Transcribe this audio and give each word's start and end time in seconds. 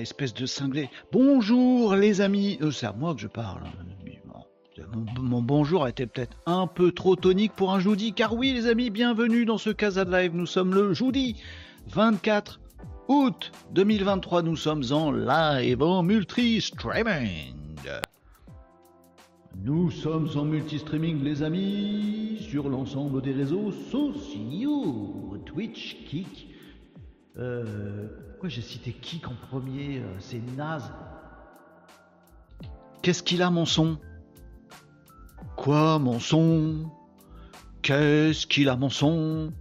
espèce 0.00 0.34
de 0.34 0.46
cinglé. 0.46 0.88
Bonjour 1.12 1.94
les 1.94 2.20
amis 2.20 2.58
euh, 2.62 2.70
C'est 2.70 2.86
à 2.86 2.92
moi 2.92 3.14
que 3.14 3.20
je 3.20 3.28
parle. 3.28 3.62
Mon, 4.94 5.22
mon 5.22 5.42
bonjour 5.42 5.88
été 5.88 6.06
peut-être 6.06 6.36
un 6.46 6.66
peu 6.68 6.92
trop 6.92 7.16
tonique 7.16 7.52
pour 7.52 7.72
un 7.72 7.80
jeudi, 7.80 8.12
car 8.12 8.34
oui 8.34 8.52
les 8.52 8.68
amis, 8.68 8.90
bienvenue 8.90 9.44
dans 9.44 9.58
ce 9.58 9.70
Casa 9.70 10.04
de 10.04 10.12
Live. 10.12 10.32
Nous 10.34 10.46
sommes 10.46 10.72
le 10.72 10.94
jeudi 10.94 11.36
24 11.88 12.60
août 13.08 13.50
2023. 13.72 14.42
Nous 14.42 14.56
sommes 14.56 14.84
en 14.92 15.10
live, 15.10 15.82
en 15.82 16.02
multi-streaming. 16.02 17.54
Nous 19.64 19.90
sommes 19.90 20.28
en 20.36 20.44
multi-streaming, 20.44 21.24
les 21.24 21.42
amis, 21.42 22.38
sur 22.40 22.68
l'ensemble 22.68 23.20
des 23.22 23.32
réseaux 23.32 23.72
sociaux. 23.72 25.36
Twitch, 25.44 25.96
Kik. 26.06 26.48
Euh. 27.38 28.08
Pourquoi 28.38 28.50
j'ai 28.50 28.62
cité 28.62 28.92
Kik 28.92 29.26
en 29.26 29.34
premier 29.50 29.98
euh, 29.98 30.14
C'est 30.20 30.40
naze. 30.56 30.92
Qu'est-ce 33.02 33.24
qu'il 33.24 33.42
a, 33.42 33.50
mon 33.50 33.66
son? 33.66 33.98
Quoi, 35.56 35.98
mon 35.98 36.20
son? 36.20 36.88
Qu'est-ce 37.82 38.46
qu'il 38.46 38.68
a, 38.68 38.76
mon 38.76 38.90
son? 38.90 39.52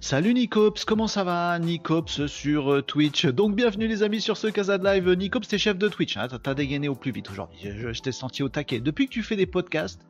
Salut 0.00 0.32
Nicops, 0.32 0.86
comment 0.86 1.06
ça 1.06 1.22
va? 1.22 1.58
Nicops 1.58 2.26
sur 2.26 2.72
euh, 2.72 2.80
Twitch. 2.80 3.26
Donc 3.26 3.56
bienvenue 3.56 3.88
les 3.88 4.02
amis 4.02 4.22
sur 4.22 4.38
ce 4.38 4.46
Casa 4.46 4.78
de 4.78 4.84
Live. 4.86 5.06
Nicops, 5.10 5.46
t'es 5.46 5.58
chef 5.58 5.76
de 5.76 5.88
Twitch, 5.88 6.16
hein 6.16 6.28
t'as 6.28 6.54
dégainé 6.54 6.88
au 6.88 6.94
plus 6.94 7.12
vite 7.12 7.30
aujourd'hui. 7.30 7.58
Je, 7.62 8.00
t'ai 8.00 8.10
senti 8.10 8.42
au 8.42 8.48
taquet. 8.48 8.80
Depuis 8.80 9.06
que 9.06 9.12
tu 9.12 9.22
fais 9.22 9.36
des 9.36 9.44
podcasts, 9.44 10.00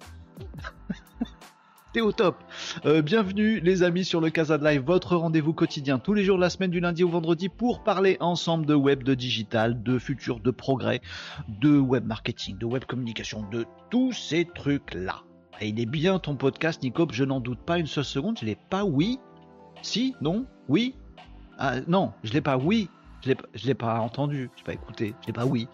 t'es 1.95 2.01
au 2.01 2.11
top. 2.11 2.43
Euh, 2.87 3.03
bienvenue 3.03 3.61
les 3.61 3.85
amis 3.85 4.05
sur 4.05 4.21
le 4.21 4.29
Casa 4.29 4.59
de 4.59 4.65
Live, 4.65 4.83
votre 4.85 5.15
rendez-vous 5.15 5.53
quotidien 5.53 6.01
tous 6.01 6.13
les 6.13 6.25
jours 6.25 6.37
de 6.37 6.41
la 6.41 6.51
semaine 6.51 6.73
du 6.73 6.81
lundi 6.81 7.05
au 7.05 7.09
vendredi 7.09 7.49
pour 7.49 7.85
parler 7.85 8.17
ensemble 8.19 8.67
de 8.67 8.75
web, 8.75 9.05
de 9.05 9.15
digital, 9.15 9.81
de 9.81 10.01
futur, 10.01 10.41
de 10.41 10.51
progrès, 10.51 11.01
de 11.49 11.79
web 11.79 12.05
marketing, 12.05 12.59
de 12.59 12.67
web 12.67 12.85
communication, 12.85 13.49
de 13.53 13.65
tous 13.91 14.13
ces 14.13 14.45
trucs-là. 14.45 15.23
Et 15.61 15.69
il 15.69 15.79
est 15.79 15.87
bien 15.87 16.19
ton 16.19 16.35
podcast 16.35 16.83
Nicops, 16.83 17.15
je 17.15 17.23
n'en 17.23 17.39
doute 17.39 17.61
pas 17.61 17.79
une 17.79 17.87
seule 17.87 18.05
seconde, 18.05 18.39
je 18.41 18.45
l'ai 18.45 18.59
pas 18.71 18.85
oui 18.85 19.21
si 19.83 20.17
Non 20.21 20.47
Oui 20.69 20.97
ah, 21.59 21.81
Non, 21.87 22.13
je 22.25 22.33
l'ai 22.33 22.41
pas 22.41 22.57
oui. 22.57 22.89
Je 23.23 23.29
l'ai, 23.29 23.37
l'ai 23.65 23.75
pas 23.75 24.01
entendu. 24.01 24.51
Je 24.57 24.61
l'ai 24.63 24.65
pas 24.65 24.73
écouté. 24.73 25.15
Je 25.23 25.29
l'ai 25.29 25.33
pas 25.33 25.47
oui. 25.47 25.69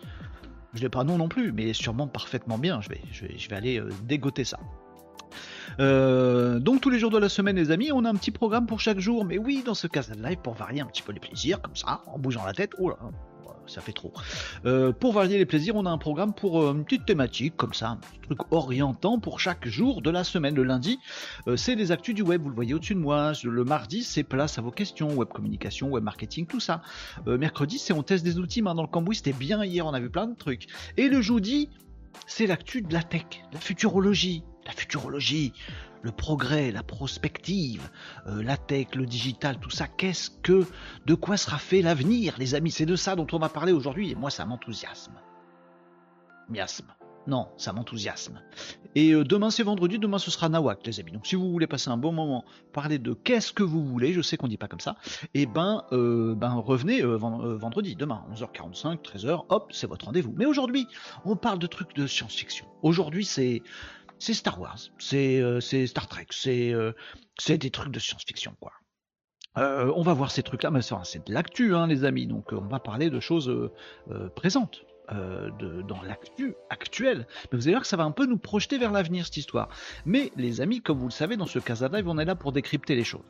Je 0.75 0.83
l'ai 0.83 0.91
pas 0.91 1.03
non 1.03 1.17
non 1.17 1.29
plus, 1.29 1.51
mais 1.51 1.73
sûrement 1.73 2.09
parfaitement 2.09 2.59
bien. 2.59 2.83
Je 2.83 2.91
vais, 2.91 3.01
je 3.11 3.49
vais, 3.49 3.57
aller 3.57 3.81
euh, 3.81 3.89
dégoter 4.05 4.45
ça. 4.45 4.59
Euh, 5.81 6.59
donc 6.59 6.81
tous 6.81 6.91
les 6.91 6.99
jours 6.99 7.11
de 7.11 7.19
la 7.19 7.29
semaine, 7.29 7.57
les 7.57 7.71
amis, 7.71 7.91
on 7.93 8.05
a 8.05 8.11
un 8.11 8.15
petit 8.15 8.31
programme 8.31 8.67
pour 8.67 8.81
chaque 8.81 9.01
jour. 9.01 9.25
Mais 9.25 9.39
oui, 9.39 9.63
dans 9.65 9.75
ce 9.75 9.87
cas 9.87 10.03
de 10.03 10.23
live, 10.23 10.39
pour 10.43 10.55
varier 10.55 10.81
un 10.81 10.87
petit 10.87 11.03
peu 11.03 11.13
les 11.13 11.21
plaisirs, 11.21 11.61
comme 11.61 11.77
ça, 11.77 12.03
en 12.07 12.19
bougeant 12.19 12.45
la 12.45 12.53
tête. 12.53 12.73
Oh 12.79 12.91
là, 12.91 12.97
ça 13.67 13.81
fait 13.81 13.93
trop. 13.93 14.13
Euh, 14.67 14.93
pour 14.93 15.13
varier 15.13 15.39
les 15.39 15.47
plaisirs, 15.47 15.77
on 15.77 15.87
a 15.87 15.91
un 15.91 15.99
programme 15.99 16.35
pour 16.35 16.61
euh, 16.61 16.73
une 16.73 16.85
petite 16.85 17.07
thématique, 17.07 17.57
comme 17.57 17.73
ça, 17.73 17.91
un 17.91 17.99
truc 18.23 18.41
orientant 18.53 19.19
pour 19.19 19.41
chaque 19.41 19.67
jour 19.67 20.03
de 20.03 20.11
la 20.11 20.25
semaine. 20.25 20.55
Le 20.55 20.65
lundi, 20.65 20.99
c'est 21.57 21.77
les 21.77 21.93
actus 21.93 22.15
du 22.15 22.23
web, 22.23 22.43
vous 22.43 22.51
le 22.51 22.55
voyez 22.55 22.75
au-dessus 22.75 22.95
de 22.95 23.01
moi. 23.01 23.33
Le 23.43 23.65
mardi, 23.65 24.03
c'est 24.03 24.25
place 24.25 24.59
à 24.59 24.63
vos 24.63 24.71
questions, 24.71 25.15
web 25.15 25.29
communication, 25.29 25.89
web 25.89 26.05
marketing, 26.05 26.47
tout 26.47 26.61
ça. 26.61 26.83
mercredi, 27.27 27.79
c'est 27.79 27.93
on 27.93 28.03
teste 28.03 28.25
des 28.25 28.39
outils, 28.39 28.61
main 28.61 28.75
dans 28.75 28.83
le 28.83 28.89
cambouis, 28.89 29.17
c'était 29.17 29.33
bien 29.33 29.65
hier, 29.65 29.87
on 29.87 29.95
a 29.95 30.01
vu 30.01 30.11
plein 30.11 30.27
de 30.27 30.37
trucs. 30.37 30.67
Et 30.97 31.09
le 31.09 31.23
jeudi, 31.23 31.71
c'est 32.27 32.47
l'actu 32.47 32.83
de 32.83 32.93
la 32.93 33.03
tech, 33.03 33.25
la 33.53 33.61
futurologie. 33.61 34.45
La 34.71 34.77
futurologie, 34.77 35.53
le 36.03 36.13
progrès, 36.13 36.71
la 36.71 36.85
prospective, 36.85 37.91
euh, 38.29 38.41
la 38.41 38.57
tech, 38.57 38.95
le 38.95 39.05
digital, 39.05 39.59
tout 39.59 39.71
ça, 39.71 39.89
qu'est-ce 39.89 40.31
que, 40.31 40.65
de 41.07 41.15
quoi 41.17 41.37
sera 41.37 41.59
fait 41.59 41.83
l'avenir, 41.83 42.37
les 42.39 42.55
amis? 42.55 42.71
C'est 42.71 42.87
de 42.87 42.95
ça 42.95 43.17
dont 43.17 43.27
on 43.33 43.41
va 43.41 43.49
parler 43.49 43.73
aujourd'hui, 43.73 44.13
et 44.13 44.15
moi 44.15 44.31
ça 44.31 44.47
m'enthousiasme. 44.47 45.15
Miasme. 46.49 46.87
Non, 47.27 47.49
ça 47.57 47.73
m'enthousiasme. 47.73 48.41
Et 48.95 49.13
euh, 49.13 49.25
demain 49.25 49.51
c'est 49.51 49.65
vendredi, 49.65 49.99
demain 49.99 50.19
ce 50.19 50.31
sera 50.31 50.49
Nawak, 50.49 50.87
les 50.87 51.01
amis. 51.01 51.11
Donc 51.11 51.27
si 51.27 51.35
vous 51.35 51.51
voulez 51.51 51.67
passer 51.67 51.91
un 51.91 51.97
bon 51.97 52.13
moment, 52.13 52.45
parler 52.73 53.01
de 53.01 53.13
qu'est-ce 53.13 53.53
que 53.53 53.65
vous 53.65 53.85
voulez, 53.85 54.13
je 54.13 54.23
sais 54.23 54.37
qu'on 54.37 54.49
dit 54.49 54.57
pas 54.57 54.69
comme 54.69 54.81
ça, 54.81 54.97
et 55.35 55.43
eh 55.43 55.47
ben, 55.47 55.83
euh, 55.91 56.37
ben 56.37 56.55
revenez 56.55 57.03
vendredi, 57.03 57.97
demain, 57.97 58.25
11h45, 58.33 59.03
13h, 59.03 59.47
hop, 59.49 59.73
c'est 59.73 59.89
votre 59.89 60.07
rendez-vous. 60.07 60.33
Mais 60.37 60.47
aujourd'hui, 60.47 60.87
on 61.25 61.35
parle 61.35 61.59
de 61.59 61.67
trucs 61.67 61.95
de 61.97 62.07
science-fiction. 62.07 62.67
Aujourd'hui 62.83 63.25
c'est 63.25 63.63
c'est 64.21 64.35
Star 64.35 64.61
Wars, 64.61 64.79
c'est 64.99 65.41
euh, 65.41 65.61
Star 65.61 66.07
Trek, 66.07 66.27
euh, 66.47 66.93
c'est 67.39 67.59
des 67.59 67.71
trucs 67.71 67.91
de 67.91 67.99
science-fiction, 67.99 68.55
quoi. 68.61 68.73
Euh, 69.59 69.93
on 69.97 70.03
va 70.03 70.13
voir 70.15 70.31
ces 70.31 70.45
trucs-là, 70.45 70.71
mais 70.71 70.83
c'est 70.83 71.27
de 71.27 71.33
l'actu, 71.33 71.75
hein, 71.75 71.89
les 71.89 72.05
amis, 72.05 72.27
donc 72.27 72.53
on 72.53 72.69
va 72.69 72.79
parler 72.79 73.11
de 73.11 73.19
choses 73.19 73.51
présentes. 74.37 74.85
dans 75.11 76.03
l'actu 76.07 76.55
actuel. 76.69 77.27
Mais 77.51 77.59
vous 77.59 77.65
allez 77.65 77.73
voir 77.73 77.83
que 77.83 77.89
ça 77.89 77.97
va 77.97 78.05
un 78.05 78.13
peu 78.13 78.27
nous 78.27 78.39
projeter 78.39 78.79
vers 78.79 78.93
l'avenir 78.93 79.25
cette 79.25 79.39
histoire. 79.39 79.69
Mais 80.05 80.31
les 80.37 80.61
amis, 80.61 80.81
comme 80.83 80.99
vous 80.99 81.09
le 81.09 81.13
savez, 81.13 81.37
dans 81.37 81.47
ce 81.47 81.59
Casa 81.59 81.89
Live, 81.89 82.07
on 82.07 82.17
est 82.19 82.25
là 82.25 82.37
pour 82.37 82.53
décrypter 82.53 82.95
les 82.95 83.03
choses. 83.03 83.25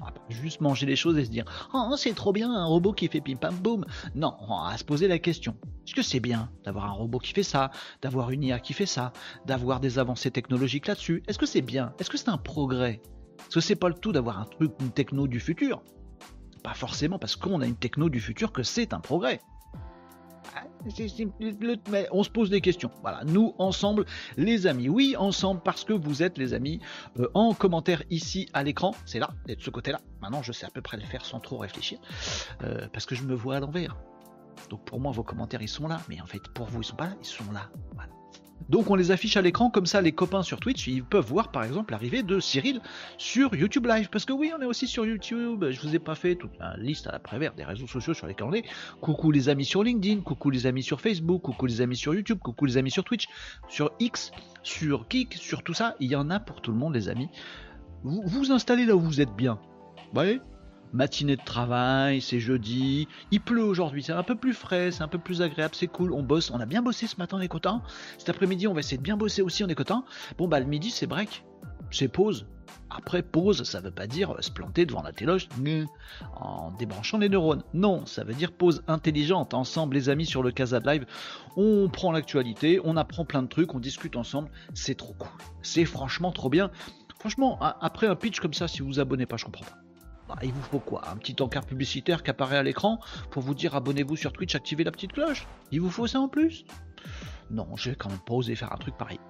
On 0.00 0.04
va 0.04 0.10
pas 0.10 0.20
juste 0.28 0.60
manger 0.60 0.86
les 0.86 0.96
choses 0.96 1.16
et 1.18 1.24
se 1.24 1.30
dire 1.30 1.44
Oh, 1.72 1.94
c'est 1.96 2.14
trop 2.14 2.32
bien, 2.32 2.52
un 2.52 2.66
robot 2.66 2.92
qui 2.92 3.08
fait 3.08 3.20
pim 3.20 3.36
pam 3.36 3.54
boum. 3.56 3.84
Non, 4.14 4.34
on 4.40 4.68
va 4.68 4.76
se 4.76 4.84
poser 4.84 5.08
la 5.08 5.18
question 5.18 5.56
Est-ce 5.86 5.94
que 5.94 6.02
c'est 6.02 6.20
bien 6.20 6.50
d'avoir 6.64 6.86
un 6.86 6.92
robot 6.92 7.18
qui 7.18 7.32
fait 7.32 7.42
ça, 7.42 7.70
d'avoir 8.02 8.30
une 8.30 8.44
IA 8.44 8.58
qui 8.58 8.72
fait 8.72 8.86
ça, 8.86 9.12
d'avoir 9.46 9.80
des 9.80 9.98
avancées 9.98 10.30
technologiques 10.30 10.86
là-dessus? 10.86 11.22
Est-ce 11.28 11.38
que 11.38 11.46
c'est 11.46 11.62
bien? 11.62 11.92
Est-ce 11.98 12.10
que 12.10 12.18
c'est 12.18 12.28
un 12.28 12.38
progrès? 12.38 13.00
Est-ce 13.38 13.54
que 13.54 13.60
c'est 13.60 13.76
pas 13.76 13.88
le 13.88 13.94
tout 13.94 14.12
d'avoir 14.12 14.40
un 14.40 14.44
truc, 14.44 14.72
une 14.80 14.90
techno 14.90 15.26
du 15.26 15.40
futur? 15.40 15.82
Pas 16.62 16.74
forcément 16.74 17.18
parce 17.18 17.36
qu'on 17.36 17.60
a 17.60 17.66
une 17.66 17.76
techno 17.76 18.08
du 18.08 18.20
futur 18.20 18.52
que 18.52 18.62
c'est 18.62 18.92
un 18.92 19.00
progrès 19.00 19.40
on 22.12 22.22
se 22.22 22.30
pose 22.30 22.50
des 22.50 22.60
questions. 22.60 22.90
Voilà, 23.02 23.22
nous 23.24 23.54
ensemble, 23.58 24.04
les 24.36 24.66
amis. 24.66 24.88
Oui, 24.88 25.14
ensemble, 25.18 25.60
parce 25.62 25.84
que 25.84 25.92
vous 25.92 26.22
êtes 26.22 26.38
les 26.38 26.54
amis 26.54 26.80
euh, 27.18 27.28
en 27.34 27.54
commentaire 27.54 28.02
ici 28.10 28.48
à 28.52 28.62
l'écran. 28.62 28.94
C'est 29.04 29.18
là, 29.18 29.30
de 29.46 29.56
ce 29.58 29.70
côté-là. 29.70 30.00
Maintenant, 30.20 30.42
je 30.42 30.52
sais 30.52 30.66
à 30.66 30.70
peu 30.70 30.80
près 30.80 30.96
le 30.96 31.04
faire 31.04 31.24
sans 31.24 31.40
trop 31.40 31.58
réfléchir, 31.58 31.98
euh, 32.62 32.88
parce 32.92 33.06
que 33.06 33.14
je 33.14 33.22
me 33.24 33.34
vois 33.34 33.56
à 33.56 33.60
l'envers. 33.60 33.96
Donc 34.70 34.84
pour 34.84 35.00
moi, 35.00 35.12
vos 35.12 35.22
commentaires, 35.22 35.62
ils 35.62 35.68
sont 35.68 35.88
là, 35.88 36.00
mais 36.08 36.20
en 36.20 36.26
fait, 36.26 36.42
pour 36.48 36.66
vous, 36.66 36.82
ils 36.82 36.84
sont 36.84 36.96
pas 36.96 37.06
là, 37.06 37.16
ils 37.20 37.26
sont 37.26 37.52
là. 37.52 37.70
Donc 38.68 38.90
on 38.90 38.96
les 38.96 39.10
affiche 39.10 39.36
à 39.36 39.42
l'écran 39.42 39.70
comme 39.70 39.86
ça 39.86 40.00
les 40.00 40.12
copains 40.12 40.42
sur 40.42 40.58
Twitch 40.58 40.88
ils 40.88 41.04
peuvent 41.04 41.26
voir 41.26 41.52
par 41.52 41.62
exemple 41.62 41.92
l'arrivée 41.92 42.22
de 42.22 42.40
Cyril 42.40 42.80
sur 43.16 43.54
YouTube 43.54 43.86
Live. 43.86 44.08
Parce 44.10 44.24
que 44.24 44.32
oui 44.32 44.52
on 44.56 44.60
est 44.60 44.66
aussi 44.66 44.86
sur 44.86 45.06
YouTube. 45.06 45.64
Je 45.70 45.80
vous 45.80 45.94
ai 45.94 45.98
pas 45.98 46.14
fait 46.14 46.34
toute 46.34 46.58
la 46.58 46.76
liste 46.76 47.06
à 47.06 47.12
la 47.12 47.18
prévère 47.18 47.54
des 47.54 47.64
réseaux 47.64 47.86
sociaux 47.86 48.14
sur 48.14 48.26
lesquels 48.26 48.46
on 48.46 48.52
est. 48.52 48.64
Coucou 49.00 49.30
les 49.30 49.48
amis 49.48 49.64
sur 49.64 49.82
LinkedIn 49.82 50.22
coucou 50.22 50.50
les 50.50 50.66
amis 50.66 50.82
sur 50.82 51.00
Facebook 51.00 51.42
coucou 51.42 51.66
les 51.66 51.80
amis 51.80 51.96
sur 51.96 52.14
YouTube 52.14 52.38
coucou 52.42 52.64
les 52.64 52.76
amis 52.76 52.90
sur 52.90 53.04
Twitch 53.04 53.28
sur 53.68 53.92
X 54.00 54.32
sur 54.62 55.06
Kik 55.08 55.34
sur 55.34 55.62
tout 55.62 55.74
ça. 55.74 55.94
Il 56.00 56.10
y 56.10 56.16
en 56.16 56.30
a 56.30 56.40
pour 56.40 56.60
tout 56.60 56.72
le 56.72 56.78
monde 56.78 56.94
les 56.94 57.08
amis. 57.08 57.28
Vous 58.02 58.22
vous 58.26 58.52
installez 58.52 58.84
là 58.84 58.96
où 58.96 59.00
vous 59.00 59.20
êtes 59.20 59.34
bien. 59.34 59.58
Vous 59.96 60.14
voyez? 60.14 60.40
Matinée 60.92 61.36
de 61.36 61.44
travail, 61.44 62.20
c'est 62.20 62.40
jeudi, 62.40 63.08
il 63.30 63.40
pleut 63.40 63.64
aujourd'hui, 63.64 64.02
c'est 64.02 64.12
un 64.12 64.22
peu 64.22 64.34
plus 64.34 64.54
frais, 64.54 64.90
c'est 64.90 65.02
un 65.02 65.08
peu 65.08 65.18
plus 65.18 65.42
agréable, 65.42 65.74
c'est 65.74 65.86
cool, 65.86 66.12
on 66.12 66.22
bosse, 66.22 66.50
on 66.50 66.60
a 66.60 66.66
bien 66.66 66.82
bossé 66.82 67.06
ce 67.06 67.16
matin, 67.16 67.38
on 67.38 67.40
est 67.40 67.48
content. 67.48 67.82
Cet 68.18 68.28
après-midi, 68.28 68.66
on 68.66 68.74
va 68.74 68.80
essayer 68.80 68.98
de 68.98 69.02
bien 69.02 69.16
bosser 69.16 69.42
aussi, 69.42 69.64
on 69.64 69.68
est 69.68 69.74
content. 69.74 70.04
Bon 70.38 70.48
bah 70.48 70.60
le 70.60 70.66
midi, 70.66 70.90
c'est 70.90 71.06
break, 71.06 71.44
c'est 71.90 72.08
pause. 72.08 72.46
Après, 72.88 73.22
pause, 73.22 73.64
ça 73.64 73.80
veut 73.80 73.90
pas 73.90 74.06
dire 74.06 74.34
se 74.40 74.50
planter 74.50 74.86
devant 74.86 75.02
la 75.02 75.12
téloche 75.12 75.48
en 76.36 76.70
débranchant 76.78 77.18
les 77.18 77.28
neurones. 77.28 77.64
Non, 77.74 78.06
ça 78.06 78.22
veut 78.22 78.32
dire 78.32 78.52
pause 78.52 78.82
intelligente. 78.86 79.54
Ensemble, 79.54 79.96
les 79.96 80.08
amis, 80.08 80.24
sur 80.24 80.42
le 80.42 80.52
Casa 80.52 80.78
Live, 80.78 81.04
on 81.56 81.88
prend 81.88 82.12
l'actualité, 82.12 82.80
on 82.84 82.96
apprend 82.96 83.24
plein 83.24 83.42
de 83.42 83.48
trucs, 83.48 83.74
on 83.74 83.80
discute 83.80 84.16
ensemble. 84.16 84.50
C'est 84.72 84.94
trop 84.94 85.14
cool. 85.14 85.28
C'est 85.62 85.84
franchement 85.84 86.30
trop 86.30 86.48
bien. 86.48 86.70
Franchement, 87.18 87.58
après 87.60 88.06
un 88.06 88.14
pitch 88.14 88.38
comme 88.38 88.54
ça, 88.54 88.68
si 88.68 88.82
vous 88.82 88.86
vous 88.86 89.00
abonnez 89.00 89.26
pas, 89.26 89.36
je 89.36 89.44
comprends 89.44 89.64
pas. 89.64 89.85
Bah, 90.28 90.36
il 90.42 90.52
vous 90.52 90.62
faut 90.62 90.80
quoi 90.80 91.02
Un 91.08 91.16
petit 91.16 91.40
encart 91.40 91.64
publicitaire 91.64 92.22
qui 92.22 92.30
apparaît 92.30 92.56
à 92.56 92.62
l'écran 92.62 92.98
pour 93.30 93.42
vous 93.42 93.54
dire 93.54 93.74
abonnez-vous 93.74 94.16
sur 94.16 94.32
Twitch, 94.32 94.54
activez 94.54 94.84
la 94.84 94.90
petite 94.90 95.12
cloche? 95.12 95.46
Il 95.70 95.80
vous 95.80 95.90
faut 95.90 96.06
ça 96.06 96.20
en 96.20 96.28
plus? 96.28 96.64
Non, 97.50 97.68
je 97.76 97.90
vais 97.90 97.96
quand 97.96 98.08
même 98.08 98.18
pas 98.18 98.34
oser 98.34 98.56
faire 98.56 98.72
un 98.72 98.76
truc 98.76 98.96
pareil. 98.96 99.20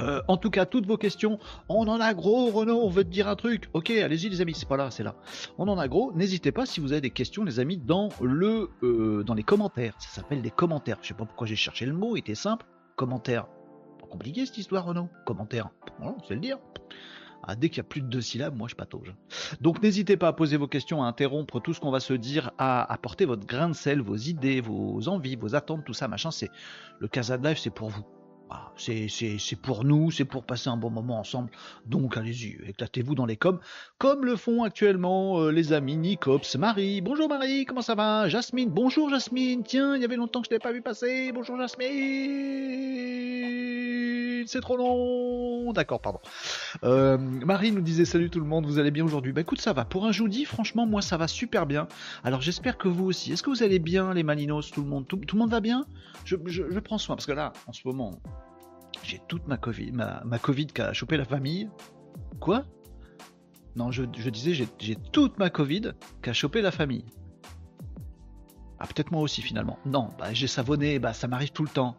Euh, 0.00 0.22
en 0.28 0.36
tout 0.36 0.50
cas, 0.50 0.64
toutes 0.64 0.86
vos 0.86 0.96
questions, 0.96 1.40
on 1.68 1.88
en 1.88 2.00
a 2.00 2.14
gros, 2.14 2.50
Renaud, 2.50 2.80
on 2.82 2.88
veut 2.88 3.02
te 3.02 3.08
dire 3.08 3.26
un 3.26 3.34
truc. 3.34 3.68
Ok, 3.72 3.90
allez-y 3.90 4.28
les 4.28 4.40
amis, 4.40 4.54
c'est 4.54 4.68
pas 4.68 4.76
là, 4.76 4.92
c'est 4.92 5.02
là. 5.02 5.16
On 5.58 5.66
en 5.66 5.76
a 5.76 5.88
gros. 5.88 6.12
N'hésitez 6.12 6.52
pas 6.52 6.66
si 6.66 6.78
vous 6.78 6.92
avez 6.92 7.00
des 7.00 7.10
questions, 7.10 7.42
les 7.42 7.58
amis, 7.58 7.78
dans 7.78 8.10
le, 8.20 8.70
euh, 8.84 9.24
dans 9.24 9.34
les 9.34 9.42
commentaires. 9.42 9.94
Ça 9.98 10.08
s'appelle 10.08 10.40
des 10.40 10.52
commentaires. 10.52 10.98
Je 11.02 11.08
sais 11.08 11.14
pas 11.14 11.24
pourquoi 11.24 11.48
j'ai 11.48 11.56
cherché 11.56 11.84
le 11.84 11.94
mot, 11.94 12.14
il 12.14 12.20
était 12.20 12.36
simple. 12.36 12.64
Commentaire. 12.94 13.46
Pas 14.00 14.06
compliqué 14.06 14.46
cette 14.46 14.58
histoire, 14.58 14.84
Renaud. 14.84 15.08
Commentaire. 15.26 15.70
Bon, 16.00 16.16
c'est 16.28 16.34
le 16.34 16.40
dire. 16.40 16.58
Ah, 17.42 17.56
dès 17.56 17.68
qu'il 17.68 17.78
y 17.78 17.80
a 17.80 17.84
plus 17.84 18.00
de 18.00 18.06
deux 18.06 18.20
syllabes, 18.20 18.56
moi 18.56 18.68
je 18.68 18.74
patauge. 18.74 19.14
Donc 19.60 19.82
n'hésitez 19.82 20.16
pas 20.16 20.28
à 20.28 20.32
poser 20.32 20.56
vos 20.56 20.68
questions, 20.68 21.02
à 21.02 21.06
interrompre 21.06 21.60
tout 21.60 21.72
ce 21.72 21.80
qu'on 21.80 21.90
va 21.90 22.00
se 22.00 22.12
dire, 22.12 22.50
à 22.58 22.90
apporter 22.92 23.24
votre 23.24 23.46
grain 23.46 23.68
de 23.68 23.74
sel, 23.74 24.00
vos 24.00 24.16
idées, 24.16 24.60
vos 24.60 25.08
envies, 25.08 25.36
vos 25.36 25.54
attentes, 25.54 25.84
tout 25.84 25.94
ça, 25.94 26.08
machin. 26.08 26.30
C'est 26.30 26.50
le 26.98 27.08
Casa 27.08 27.38
de 27.38 27.46
Live, 27.46 27.58
c'est 27.58 27.70
pour 27.70 27.88
vous. 27.88 28.04
C'est 28.76 29.56
pour 29.60 29.84
nous, 29.84 30.10
c'est 30.10 30.24
pour 30.24 30.44
passer 30.44 30.68
un 30.68 30.76
bon 30.76 30.90
moment 30.90 31.18
ensemble. 31.18 31.50
Donc 31.86 32.16
allez-y, 32.16 32.56
éclatez-vous 32.68 33.14
dans 33.14 33.26
les 33.26 33.36
coms, 33.36 33.58
comme 33.98 34.24
le 34.24 34.36
font 34.36 34.62
actuellement 34.62 35.40
euh, 35.40 35.50
les 35.50 35.72
amis 35.72 35.96
Nicops, 35.96 36.56
Marie. 36.56 37.00
Bonjour 37.00 37.28
Marie, 37.28 37.64
comment 37.64 37.82
ça 37.82 37.94
va? 37.94 38.28
Jasmine, 38.28 38.70
bonjour 38.70 39.10
Jasmine. 39.10 39.62
Tiens, 39.64 39.96
il 39.96 40.02
y 40.02 40.04
avait 40.04 40.16
longtemps 40.16 40.40
que 40.40 40.46
je 40.46 40.50
t'ai 40.50 40.58
pas 40.58 40.72
vu 40.72 40.82
passer. 40.82 41.32
Bonjour 41.32 41.56
Jasmine. 41.58 41.88
C'est 44.46 44.60
trop 44.60 44.76
long. 44.76 45.72
D'accord, 45.72 46.00
pardon. 46.00 46.20
Euh, 46.84 47.18
Marie 47.18 47.72
nous 47.72 47.82
disait 47.82 48.04
salut 48.04 48.30
tout 48.30 48.40
le 48.40 48.46
monde, 48.46 48.64
vous 48.64 48.78
allez 48.78 48.90
bien 48.90 49.04
aujourd'hui? 49.04 49.32
Bah 49.32 49.42
écoute, 49.42 49.60
ça 49.60 49.72
va. 49.72 49.84
Pour 49.84 50.06
un 50.06 50.12
jeudi, 50.12 50.44
franchement, 50.44 50.86
moi 50.86 51.02
ça 51.02 51.16
va 51.16 51.28
super 51.28 51.66
bien. 51.66 51.88
Alors 52.24 52.40
j'espère 52.40 52.78
que 52.78 52.88
vous 52.88 53.04
aussi. 53.06 53.32
Est-ce 53.32 53.42
que 53.42 53.50
vous 53.50 53.62
allez 53.62 53.78
bien 53.78 54.14
les 54.14 54.22
Malinos, 54.22 54.70
tout 54.70 54.80
le 54.80 54.88
monde? 54.88 55.06
Tout, 55.06 55.20
le 55.30 55.38
monde 55.38 55.50
va 55.50 55.60
bien? 55.60 55.84
Je 56.24 56.36
prends 56.78 56.98
soin 56.98 57.16
parce 57.16 57.26
que 57.26 57.32
là, 57.32 57.52
en 57.66 57.72
ce 57.72 57.86
moment, 57.86 58.20
j'ai 59.02 59.20
toute 59.28 59.46
ma 59.46 59.56
Covid, 59.56 59.92
ma, 59.92 60.22
ma 60.24 60.38
Covid 60.38 60.66
qu'a 60.66 60.92
chopé 60.92 61.16
la 61.16 61.24
famille. 61.24 61.68
Quoi? 62.40 62.64
Non, 63.76 63.90
je, 63.90 64.02
disais, 64.04 64.54
j'ai 64.54 64.96
toute 65.12 65.38
ma 65.38 65.50
Covid 65.50 65.92
qu'a 66.22 66.32
chopé 66.32 66.62
la 66.62 66.70
famille. 66.70 67.04
Ah, 68.80 68.86
peut-être 68.86 69.10
moi 69.10 69.22
aussi 69.22 69.42
finalement. 69.42 69.78
Non, 69.86 70.08
bah, 70.18 70.32
j'ai 70.32 70.46
savonné, 70.46 70.98
bah, 70.98 71.12
ça 71.12 71.28
m'arrive 71.28 71.50
tout 71.50 71.64
le 71.64 71.68
temps. 71.68 71.96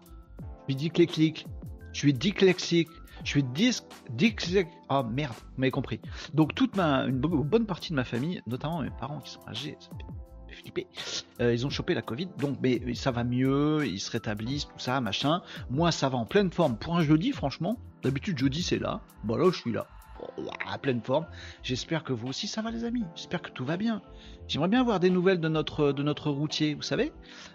Je 0.68 0.74
suis 0.74 0.76
dyslexique. 0.76 1.48
Je 1.94 2.00
suis 2.00 2.14
dyslexique. 2.14 2.90
Je 3.24 3.30
suis 3.30 3.44
dis 3.44 3.72
dyslexique. 4.12 4.68
Oh 4.90 5.04
merde, 5.04 5.34
vous 5.34 5.62
m'avez 5.62 5.72
compris. 5.72 6.00
Donc, 6.34 6.56
toute 6.56 6.76
ma, 6.76 7.06
une 7.06 7.20
bonne 7.20 7.66
partie 7.66 7.90
de 7.90 7.96
ma 7.96 8.06
famille, 8.06 8.42
notamment 8.48 8.82
mes 8.82 8.92
parents 8.92 9.20
qui 9.20 9.32
sont 9.32 9.46
âgés, 9.48 9.78
euh, 11.42 11.54
ils 11.54 11.66
ont 11.66 11.70
chopé 11.70 11.94
la 11.94 12.02
Covid, 12.02 12.28
donc 12.38 12.58
mais 12.62 12.94
ça 12.96 13.12
va 13.12 13.24
mieux, 13.24 13.86
ils 13.86 14.00
se 14.00 14.12
rétablissent, 14.12 14.68
tout 14.68 14.80
ça, 14.80 15.00
machin. 15.02 15.42
Moi, 15.70 15.92
ça 15.92 16.10
va 16.10 16.18
en 16.18 16.26
pleine 16.26 16.52
forme 16.52 16.78
pour 16.78 16.98
un 16.98 17.02
jeudi, 17.02 17.32
franchement. 17.32 17.78
D'habitude, 18.04 18.38
jeudi, 18.38 18.64
c'est 18.64 18.80
là. 18.80 19.02
Bon, 19.24 19.36
là, 19.36 19.50
je 19.52 19.58
suis 19.58 19.72
là. 19.72 19.88
À 20.68 20.78
pleine 20.78 21.02
forme. 21.02 21.26
J'espère 21.64 22.04
que 22.04 22.12
vous 22.12 22.28
aussi, 22.28 22.48
ça 22.48 22.62
va, 22.62 22.72
les 22.72 22.84
amis. 22.84 23.04
J'espère 23.16 23.42
que 23.42 23.52
tout 23.52 23.64
va 23.64 23.78
bien. 23.78 24.02
J'aimerais 24.50 24.68
bien 24.68 24.82
avoir 24.82 25.00
des 25.00 25.10
nouvelles 25.10 25.40
de 25.40 25.48
notre, 25.48 25.94
de 25.94 26.04
notre 26.04 26.30
routier, 26.30 26.74
vous 26.74 26.82
savez, 26.82 27.14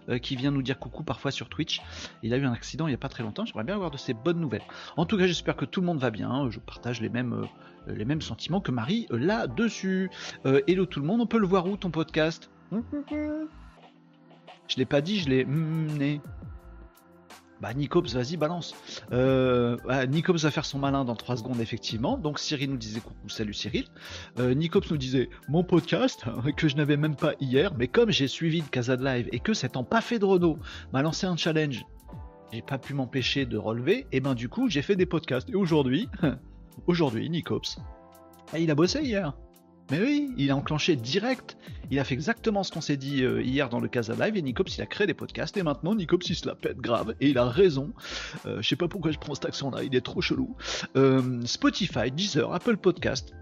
euh, 0.08 0.18
qui 0.18 0.34
vient 0.34 0.50
nous 0.50 0.62
dire 0.62 0.78
coucou 0.78 1.02
parfois 1.02 1.30
sur 1.30 1.48
Twitch. 1.48 1.82
Il 2.22 2.32
a 2.32 2.38
eu 2.38 2.44
un 2.44 2.52
accident 2.52 2.86
il 2.86 2.90
n'y 2.90 2.94
a 2.94 2.98
pas 2.98 3.10
très 3.10 3.22
longtemps. 3.22 3.44
J'aimerais 3.44 3.64
bien 3.64 3.74
avoir 3.74 3.90
de 3.90 3.98
ces 3.98 4.14
bonnes 4.14 4.40
nouvelles. 4.40 4.62
En 4.96 5.04
tout 5.04 5.18
cas, 5.18 5.26
j'espère 5.26 5.56
que 5.56 5.66
tout 5.66 5.80
le 5.80 5.86
monde 5.86 5.98
va 5.98 6.10
bien. 6.10 6.48
Je 6.50 6.58
partage 6.58 7.02
les 7.02 7.10
mêmes, 7.10 7.34
euh, 7.34 7.92
les 7.94 8.06
mêmes 8.06 8.22
sentiments 8.22 8.60
que 8.60 8.70
Marie 8.70 9.06
là-dessus. 9.10 10.10
hello 10.44 10.86
tout 10.86 11.00
le 11.00 11.06
monde, 11.06 11.20
on 11.20 11.26
peut 11.26 11.38
le 11.38 11.46
voir 11.46 11.66
où 11.66 11.76
ton 11.76 11.90
podcast? 11.90 12.50
Je 14.68 14.76
l'ai 14.76 14.84
pas 14.84 15.00
dit, 15.00 15.18
je 15.18 15.28
l'ai 15.28 15.44
mené. 15.44 16.20
Bah 17.60 17.72
Nicops, 17.72 18.12
vas-y, 18.12 18.36
balance. 18.36 18.74
Euh, 19.12 19.76
Nicops 20.08 20.42
va 20.42 20.50
faire 20.50 20.64
son 20.64 20.78
malin 20.78 21.04
dans 21.04 21.14
3 21.14 21.38
secondes, 21.38 21.60
effectivement. 21.60 22.18
Donc 22.18 22.38
Cyril 22.38 22.70
nous 22.70 22.76
disait 22.76 23.00
coucou, 23.00 23.28
salut 23.28 23.54
Cyril. 23.54 23.86
Euh, 24.38 24.54
Nicops 24.54 24.90
nous 24.90 24.96
disait 24.96 25.30
mon 25.48 25.64
podcast, 25.64 26.24
que 26.56 26.68
je 26.68 26.76
n'avais 26.76 26.96
même 26.96 27.16
pas 27.16 27.32
hier, 27.40 27.72
mais 27.78 27.88
comme 27.88 28.10
j'ai 28.10 28.28
suivi 28.28 28.60
le 28.60 28.66
Casa 28.66 28.96
de 28.96 29.04
Live 29.04 29.28
et 29.32 29.38
que 29.38 29.52
pas 29.82 30.00
fait 30.00 30.18
de 30.18 30.24
Renault 30.24 30.58
m'a 30.92 31.02
lancé 31.02 31.26
un 31.26 31.36
challenge, 31.36 31.86
j'ai 32.52 32.60
pas 32.60 32.78
pu 32.78 32.92
m'empêcher 32.92 33.46
de 33.46 33.56
relever, 33.56 34.06
et 34.12 34.20
ben 34.20 34.34
du 34.34 34.48
coup 34.48 34.68
j'ai 34.68 34.82
fait 34.82 34.96
des 34.96 35.06
podcasts. 35.06 35.48
Et 35.48 35.54
aujourd'hui, 35.54 36.08
aujourd'hui, 36.86 37.30
Nicops, 37.30 37.78
ah, 38.52 38.58
il 38.58 38.70
a 38.70 38.74
bossé 38.74 39.00
hier. 39.00 39.32
Mais 39.90 40.00
oui, 40.00 40.32
il 40.36 40.50
a 40.50 40.56
enclenché 40.56 40.96
direct. 40.96 41.56
Il 41.90 41.98
a 41.98 42.04
fait 42.04 42.14
exactement 42.14 42.62
ce 42.62 42.72
qu'on 42.72 42.80
s'est 42.80 42.96
dit 42.96 43.22
euh, 43.22 43.42
hier 43.42 43.68
dans 43.68 43.80
le 43.80 43.88
Casa 43.88 44.14
Live 44.14 44.36
et 44.36 44.42
Nicops 44.42 44.76
il 44.76 44.82
a 44.82 44.86
créé 44.86 45.06
des 45.06 45.14
podcasts 45.14 45.56
et 45.56 45.62
maintenant 45.62 45.94
Nicops 45.94 46.28
il 46.30 46.34
se 46.34 46.46
la 46.46 46.54
pète 46.54 46.78
grave 46.78 47.14
et 47.20 47.28
il 47.28 47.38
a 47.38 47.44
raison. 47.44 47.92
Euh, 48.46 48.62
je 48.62 48.68
sais 48.68 48.76
pas 48.76 48.88
pourquoi 48.88 49.10
je 49.10 49.18
prends 49.18 49.34
cet 49.34 49.44
accent 49.44 49.70
là, 49.70 49.82
il 49.82 49.94
est 49.94 50.00
trop 50.00 50.22
chelou. 50.22 50.56
Euh, 50.96 51.40
Spotify, 51.44 52.10
Deezer, 52.10 52.52
Apple 52.52 52.78
Podcast. 52.78 53.34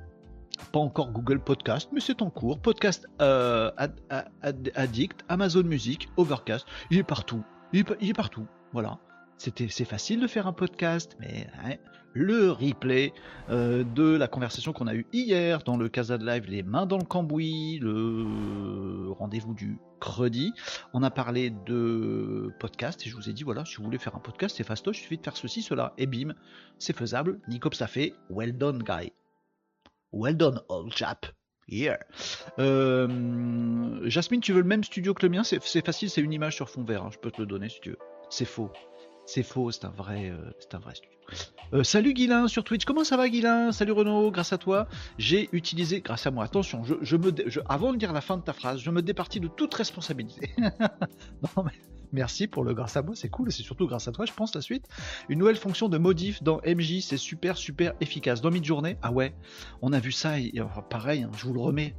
Pas 0.73 0.81
encore 0.81 1.13
Google 1.13 1.41
Podcast, 1.41 1.89
mais 1.93 2.01
c'est 2.01 2.23
en 2.23 2.31
cours. 2.31 2.61
Podcast 2.61 3.07
Addict, 3.19 5.25
Amazon 5.29 5.65
Music, 5.65 6.09
Overcast. 6.17 6.67
Il 6.91 6.99
est 6.99 7.05
partout. 7.05 7.43
Il 7.73 7.85
est 8.01 8.13
partout. 8.13 8.47
Voilà. 8.73 8.99
C'était, 9.39 9.69
c'est 9.69 9.85
facile 9.85 10.21
de 10.21 10.27
faire 10.27 10.47
un 10.47 10.53
podcast, 10.53 11.17
mais 11.19 11.49
le 12.15 12.51
replay 12.51 13.13
euh, 13.51 13.85
de 13.85 14.17
la 14.17 14.29
conversation 14.29 14.73
qu'on 14.73 14.87
a 14.87 14.95
eue 14.95 15.07
hier 15.13 15.63
dans 15.63 15.77
le 15.77 15.89
Casa 15.89 16.19
de 16.19 16.27
Live, 16.27 16.45
les 16.49 16.63
mains 16.63 16.87
dans 16.87 16.99
le 16.99 17.05
cambouis, 17.05 17.79
le 17.81 19.11
rendez-vous 19.11 19.55
du 19.55 19.79
credi. 20.01 20.53
On 20.93 21.03
a 21.03 21.11
parlé 21.11 21.51
de 21.51 22.53
podcast 22.59 23.07
et 23.07 23.11
je 23.11 23.17
vous 23.17 23.31
ai 23.31 23.33
dit 23.33 23.43
voilà, 23.43 23.65
si 23.65 23.77
vous 23.77 23.85
voulez 23.85 23.99
faire 23.99 24.15
un 24.15 24.21
podcast, 24.21 24.57
c'est 24.57 24.65
fastoche, 24.65 24.99
il 24.99 25.03
suffit 25.03 25.19
de 25.19 25.23
faire 25.23 25.37
ceci, 25.37 25.63
cela, 25.63 25.95
et 25.99 26.07
bim, 26.07 26.35
c'est 26.79 26.97
faisable. 26.97 27.41
Nicops 27.49 27.79
ça 27.79 27.87
fait. 27.87 28.15
Well 28.31 28.57
done, 28.57 28.83
guy. 28.83 29.13
Well 30.13 30.37
done, 30.37 30.61
old 30.69 30.93
chap. 30.95 31.27
Here. 31.69 31.99
Euh, 32.59 34.01
Jasmine, 34.05 34.41
tu 34.41 34.53
veux 34.53 34.61
le 34.61 34.67
même 34.67 34.85
studio 34.85 35.15
que 35.15 35.25
le 35.25 35.31
mien? 35.31 35.45
C'est 35.45 35.85
facile, 35.85 36.11
c'est 36.11 36.21
une 36.21 36.33
image 36.33 36.57
sur 36.57 36.69
fond 36.69 36.83
vert. 36.83 37.05
Hein, 37.05 37.11
je 37.13 37.19
peux 37.19 37.31
te 37.31 37.41
le 37.41 37.47
donner 37.47 37.69
si 37.69 37.81
tu 37.81 37.91
veux. 37.91 37.99
C'est 38.29 38.45
faux. 38.45 38.71
C'est 39.27 39.43
faux, 39.43 39.71
c'est 39.71 39.85
un 39.85 39.91
vrai, 39.91 40.31
euh, 40.31 40.51
c'est 40.59 40.77
vrai 40.77 40.95
studio. 40.95 41.13
Euh, 41.73 41.85
salut 41.85 42.13
Guilin 42.13 42.49
sur 42.49 42.65
Twitch, 42.65 42.85
comment 42.85 43.05
ça 43.05 43.17
va 43.17 43.29
Guilin? 43.29 43.73
Salut 43.73 43.93
Renaud, 43.93 44.31
grâce 44.31 44.53
à 44.53 44.59
toi, 44.59 44.89
j'ai 45.17 45.49
utilisé, 45.53 46.01
grâce 46.01 46.27
à 46.27 46.31
moi, 46.31 46.45
attention, 46.45 46.83
je, 46.85 47.17
me, 47.17 47.33
avant 47.71 47.93
de 47.93 47.99
dire 47.99 48.13
la 48.13 48.21
fin 48.21 48.37
de 48.37 48.43
ta 48.43 48.53
phrase, 48.53 48.81
je 48.81 48.91
me 48.91 49.01
départis 49.01 49.41
de 49.41 49.49
toute 49.49 49.73
responsabilité. 49.75 50.55
merci 52.13 52.47
pour 52.47 52.65
le 52.65 52.75
grâce 52.75 52.97
à 52.97 53.03
moi, 53.03 53.15
c'est 53.15 53.31
cool, 53.31 53.51
c'est 53.51 53.63
surtout 53.63 53.87
grâce 53.87 54.09
à 54.09 54.13
toi, 54.13 54.27
je 54.27 54.33
pense, 54.33 54.55
la 54.55 54.61
suite. 54.61 54.87
Une 55.29 55.39
nouvelle 55.39 55.57
fonction 55.57 55.89
de 55.89 55.97
modif 55.97 56.43
dans 56.43 56.61
MJ, 56.67 57.01
c'est 57.01 57.17
super, 57.17 57.57
super 57.57 57.95
efficace. 58.01 58.43
Dans 58.43 58.51
mid-journée, 58.51 58.99
ah 59.03 59.13
ouais, 59.13 59.35
on 59.81 59.93
a 59.93 60.01
vu 60.01 60.13
ça, 60.13 60.39
et, 60.39 60.53
pareil, 60.91 61.23
hein, 61.23 61.31
je 61.39 61.47
vous 61.47 61.55
le 61.55 61.61
remets. 61.61 61.95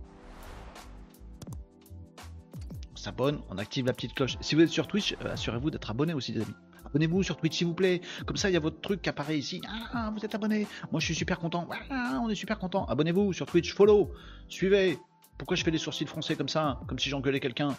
On 2.92 2.98
s'abonne, 2.98 3.42
on 3.50 3.58
active 3.58 3.86
la 3.88 3.94
petite 3.94 4.13
cloche. 4.13 4.38
Si 4.42 4.56
vous 4.56 4.62
êtes 4.62 4.70
sur 4.70 4.88
Twitch, 4.88 5.15
euh, 5.25 5.34
assurez-vous 5.34 5.72
d'être 5.72 5.89
abonné 5.89 6.13
aussi, 6.13 6.32
les 6.32 6.42
amis. 6.42 6.53
Abonnez-vous 6.94 7.24
sur 7.24 7.38
Twitch 7.38 7.58
s'il 7.58 7.66
vous 7.66 7.74
plaît. 7.74 8.02
Comme 8.28 8.38
ça, 8.38 8.52
il 8.52 8.54
y 8.54 8.56
a 8.56 8.60
votre 8.60 8.80
truc 8.80 9.02
qui 9.02 9.10
apparaît 9.10 9.38
ici. 9.38 9.60
Ah, 9.94 10.12
vous 10.16 10.24
êtes 10.24 10.36
abonné. 10.36 10.68
Moi, 10.92 11.00
je 11.00 11.06
suis 11.06 11.16
super 11.16 11.40
content. 11.40 11.68
Ah, 11.90 12.20
on 12.22 12.30
est 12.30 12.36
super 12.36 12.60
content. 12.60 12.86
Abonnez-vous 12.86 13.34
sur 13.34 13.48
Twitch, 13.48 13.74
follow, 13.74 14.12
suivez. 14.48 15.00
Pourquoi 15.40 15.58
je 15.58 15.64
fais 15.64 15.72
des 15.72 15.80
sourcils 15.80 16.06
français 16.06 16.36
comme 16.36 16.50
ça, 16.50 16.80
comme 16.88 17.00
si 17.00 17.10
j'engueulais 17.10 17.40
quelqu'un? 17.40 17.76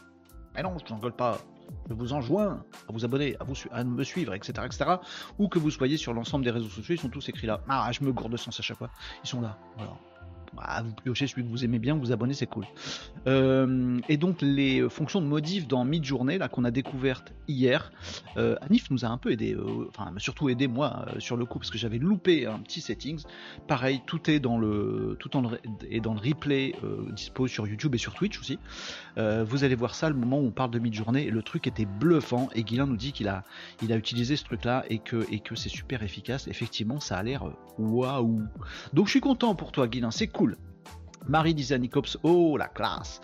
Mais 0.57 0.65
non, 0.65 0.77
je 0.85 0.93
n'engueule 0.93 1.15
pas. 1.15 1.39
Je 1.89 1.95
vous 1.95 2.13
enjoins 2.13 2.65
à 2.89 2.93
vous 2.93 3.05
abonner, 3.05 3.37
à, 3.39 3.45
vous 3.45 3.55
à 3.71 3.85
me 3.85 4.03
suivre, 4.03 4.35
etc., 4.35 4.53
etc. 4.67 4.97
Ou 5.39 5.49
que 5.49 5.61
vous 5.61 5.71
soyez 5.71 5.97
sur 5.97 6.13
l'ensemble 6.13 6.45
des 6.45 6.51
réseaux 6.51 6.69
sociaux, 6.69 6.97
ils 6.97 7.01
sont 7.01 7.09
tous 7.09 7.29
écrits 7.29 7.47
là. 7.47 7.61
Ah, 7.69 7.89
je 7.93 8.03
me 8.03 8.13
gourde 8.13 8.33
de 8.33 8.37
sens 8.37 8.59
à 8.59 8.63
chaque 8.63 8.79
fois. 8.79 8.91
Ils 9.23 9.29
sont 9.29 9.41
là. 9.41 9.57
Voilà. 9.77 9.93
Ah, 10.59 10.83
vous 10.83 10.93
piochez 10.93 11.27
celui 11.27 11.45
que 11.45 11.49
vous 11.49 11.65
aimez 11.65 11.79
bien, 11.79 11.95
vous 11.97 12.13
abonnez, 12.13 12.35
c'est 12.35 12.47
cool. 12.47 12.65
Euh, 13.27 13.99
et 14.09 14.17
donc 14.17 14.43
les 14.43 14.89
fonctions 14.89 15.21
de 15.21 15.27
modif 15.27 15.67
dans 15.67 15.85
mid-journée 15.85 16.39
là 16.39 16.49
qu'on 16.49 16.65
a 16.65 16.71
découvertes 16.71 17.33
hier, 17.49 17.93
euh, 18.37 18.57
Anif 18.61 18.91
nous 18.91 19.05
a 19.05 19.09
un 19.09 19.19
peu 19.19 19.33
aidé, 19.33 19.55
euh, 19.55 19.89
enfin 19.89 20.13
surtout 20.19 20.49
aidé 20.49 20.69
moi 20.69 21.07
sur 21.19 21.37
le 21.37 21.45
coup 21.45 21.59
parce 21.59 21.71
que 21.71 21.79
j'avais 21.79 21.99
loupé 21.99 22.47
un 22.47 22.59
petit 22.59 22.81
settings. 22.81 23.23
Pareil, 23.67 24.03
tout 24.07 24.31
est 24.31 24.41
dans 24.41 24.59
le 24.59 25.17
tout 25.19 25.37
en 25.37 25.51
est 25.91 26.01
dans 26.01 26.15
le 26.15 26.21
replay 26.21 26.75
dispo 27.13 27.47
sur 27.47 27.67
YouTube 27.67 27.95
et 27.95 27.99
sur 27.99 28.15
Twitch 28.15 28.39
aussi. 28.39 28.59
vous 29.17 29.65
allez 29.65 29.75
voir 29.75 29.95
ça 29.95 30.09
le 30.09 30.17
moment 30.17 30.39
où 30.39 30.47
on 30.47 30.51
parle 30.51 30.71
de 30.71 30.79
mid-journée. 30.79 31.31
Le 31.31 31.43
truc 31.43 31.67
était 31.67 31.87
bluffant 31.87 32.49
et 32.55 32.63
Guilain 32.63 32.87
nous 32.87 32.97
dit 32.97 33.13
qu'il 33.13 33.29
a 33.29 33.45
il 33.83 33.93
a 33.93 33.97
utilisé 33.97 34.37
ce 34.37 34.45
truc 34.45 34.65
là 34.65 34.85
et 34.91 34.99
que 34.99 35.27
et 35.31 35.41
que 35.41 35.55
c'est 35.55 35.69
super 35.69 36.03
efficace. 36.03 36.49
Effectivement, 36.49 37.01
ça 37.01 37.17
a 37.17 37.23
l'air 37.23 37.45
waouh. 37.79 38.43
Donc 38.93 39.07
je 39.07 39.11
suis 39.11 39.21
content 39.21 39.55
pour 39.55 39.73
toi 39.73 39.89
Guilain, 39.89 40.11
c'est 40.11 40.29
cool. 40.29 40.44
Marie 41.27 41.55
disait 41.55 41.79
Nicops, 41.79 42.19
oh 42.23 42.57
la 42.57 42.69
classe. 42.69 43.21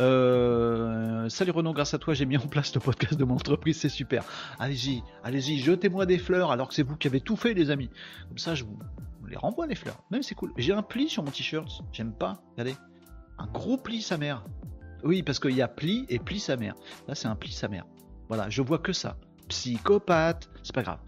Euh, 0.00 1.28
salut 1.28 1.52
Renaud, 1.52 1.72
grâce 1.72 1.94
à 1.94 1.98
toi 1.98 2.14
j'ai 2.14 2.26
mis 2.26 2.36
en 2.36 2.46
place 2.46 2.74
le 2.74 2.80
podcast 2.80 3.14
de 3.14 3.24
mon 3.24 3.34
entreprise, 3.34 3.78
c'est 3.78 3.88
super. 3.88 4.24
Allez-y, 4.58 5.02
allez-y, 5.22 5.58
jetez-moi 5.58 6.06
des 6.06 6.18
fleurs 6.18 6.50
alors 6.50 6.68
que 6.68 6.74
c'est 6.74 6.82
vous 6.82 6.96
qui 6.96 7.06
avez 7.06 7.20
tout 7.20 7.36
fait 7.36 7.54
les 7.54 7.70
amis. 7.70 7.90
Comme 8.28 8.38
ça 8.38 8.54
je 8.54 8.64
vous 8.64 8.76
les 9.28 9.36
renvoie 9.36 9.66
les 9.66 9.76
fleurs. 9.76 10.02
Même 10.10 10.22
c'est 10.22 10.34
cool. 10.34 10.52
J'ai 10.56 10.72
un 10.72 10.82
pli 10.82 11.08
sur 11.08 11.22
mon 11.22 11.30
t-shirt, 11.30 11.68
j'aime 11.92 12.12
pas. 12.12 12.42
Regardez, 12.52 12.76
un 13.38 13.46
gros 13.46 13.76
pli 13.76 14.02
sa 14.02 14.18
mère. 14.18 14.44
Oui 15.04 15.22
parce 15.22 15.38
qu'il 15.38 15.54
y 15.54 15.62
a 15.62 15.68
pli 15.68 16.06
et 16.08 16.18
pli 16.18 16.40
sa 16.40 16.56
mère. 16.56 16.74
Là 17.06 17.14
c'est 17.14 17.28
un 17.28 17.36
pli 17.36 17.52
sa 17.52 17.68
mère. 17.68 17.86
Voilà, 18.28 18.50
je 18.50 18.62
vois 18.62 18.78
que 18.78 18.92
ça 18.92 19.16
psychopathe. 19.48 20.48
C'est 20.62 20.74
pas 20.74 20.82
grave. 20.82 20.98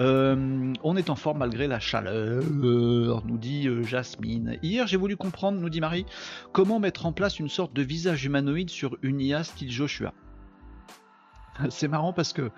Euh, 0.00 0.72
on 0.82 0.96
est 0.96 1.10
en 1.10 1.16
forme 1.16 1.38
malgré 1.38 1.66
la 1.66 1.80
chaleur, 1.80 2.44
nous 2.44 3.38
dit 3.38 3.66
euh, 3.68 3.82
Jasmine. 3.82 4.58
Hier, 4.62 4.86
j'ai 4.86 4.96
voulu 4.96 5.16
comprendre, 5.16 5.58
nous 5.58 5.70
dit 5.70 5.80
Marie, 5.80 6.06
comment 6.52 6.78
mettre 6.78 7.06
en 7.06 7.12
place 7.12 7.38
une 7.38 7.48
sorte 7.48 7.72
de 7.72 7.82
visage 7.82 8.24
humanoïde 8.24 8.70
sur 8.70 8.96
une 9.02 9.20
IA 9.20 9.44
style 9.44 9.70
Joshua. 9.70 10.12
C'est 11.70 11.88
marrant 11.88 12.12
parce 12.12 12.32
que 12.32 12.50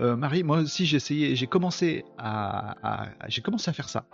Euh, 0.00 0.16
Marie, 0.16 0.42
moi 0.42 0.58
aussi 0.58 0.86
j'ai 0.86 0.96
essayé, 0.96 1.36
j'ai 1.36 1.46
commencé 1.46 2.04
à, 2.16 2.76
faire 3.72 3.88
ça 3.88 4.06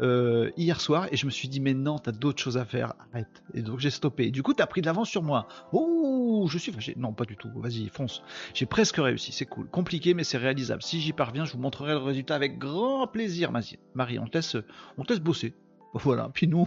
euh, 0.00 0.50
hier 0.56 0.80
soir 0.80 1.08
et 1.10 1.16
je 1.16 1.26
me 1.26 1.30
suis 1.30 1.48
dit 1.48 1.60
mais 1.60 1.74
non, 1.74 1.98
t'as 1.98 2.12
d'autres 2.12 2.40
choses 2.40 2.56
à 2.56 2.64
faire, 2.64 2.94
arrête. 3.12 3.42
Et 3.54 3.62
donc 3.62 3.80
j'ai 3.80 3.90
stoppé. 3.90 4.30
du 4.30 4.42
coup, 4.42 4.54
t'as 4.54 4.66
pris 4.66 4.80
de 4.80 4.86
l'avance 4.86 5.08
sur 5.08 5.22
moi. 5.22 5.48
Oh, 5.72 6.46
je 6.48 6.58
suis 6.58 6.72
fâché. 6.72 6.94
Non, 6.96 7.12
pas 7.12 7.24
du 7.24 7.36
tout. 7.36 7.50
Vas-y, 7.56 7.88
fonce. 7.88 8.22
J'ai 8.54 8.66
presque 8.66 8.96
réussi, 8.96 9.32
c'est 9.32 9.46
cool. 9.46 9.68
Compliqué, 9.68 10.14
mais 10.14 10.24
c'est 10.24 10.38
réalisable. 10.38 10.82
Si 10.82 11.00
j'y 11.00 11.12
parviens, 11.12 11.44
je 11.44 11.52
vous 11.52 11.58
montrerai 11.58 11.92
le 11.92 11.98
résultat 11.98 12.34
avec 12.34 12.58
grand 12.58 13.06
plaisir, 13.06 13.50
Marie. 13.52 14.18
On 14.18 14.26
te 14.26 14.62
on 14.98 15.04
te 15.04 15.12
laisse 15.12 15.20
bosser. 15.20 15.54
Voilà. 15.94 16.30
Puis 16.32 16.48
nous, 16.48 16.66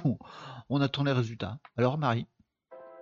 on 0.69 0.81
attend 0.81 1.03
les 1.03 1.11
résultats. 1.11 1.57
Alors, 1.77 1.97
Marie? 1.97 2.27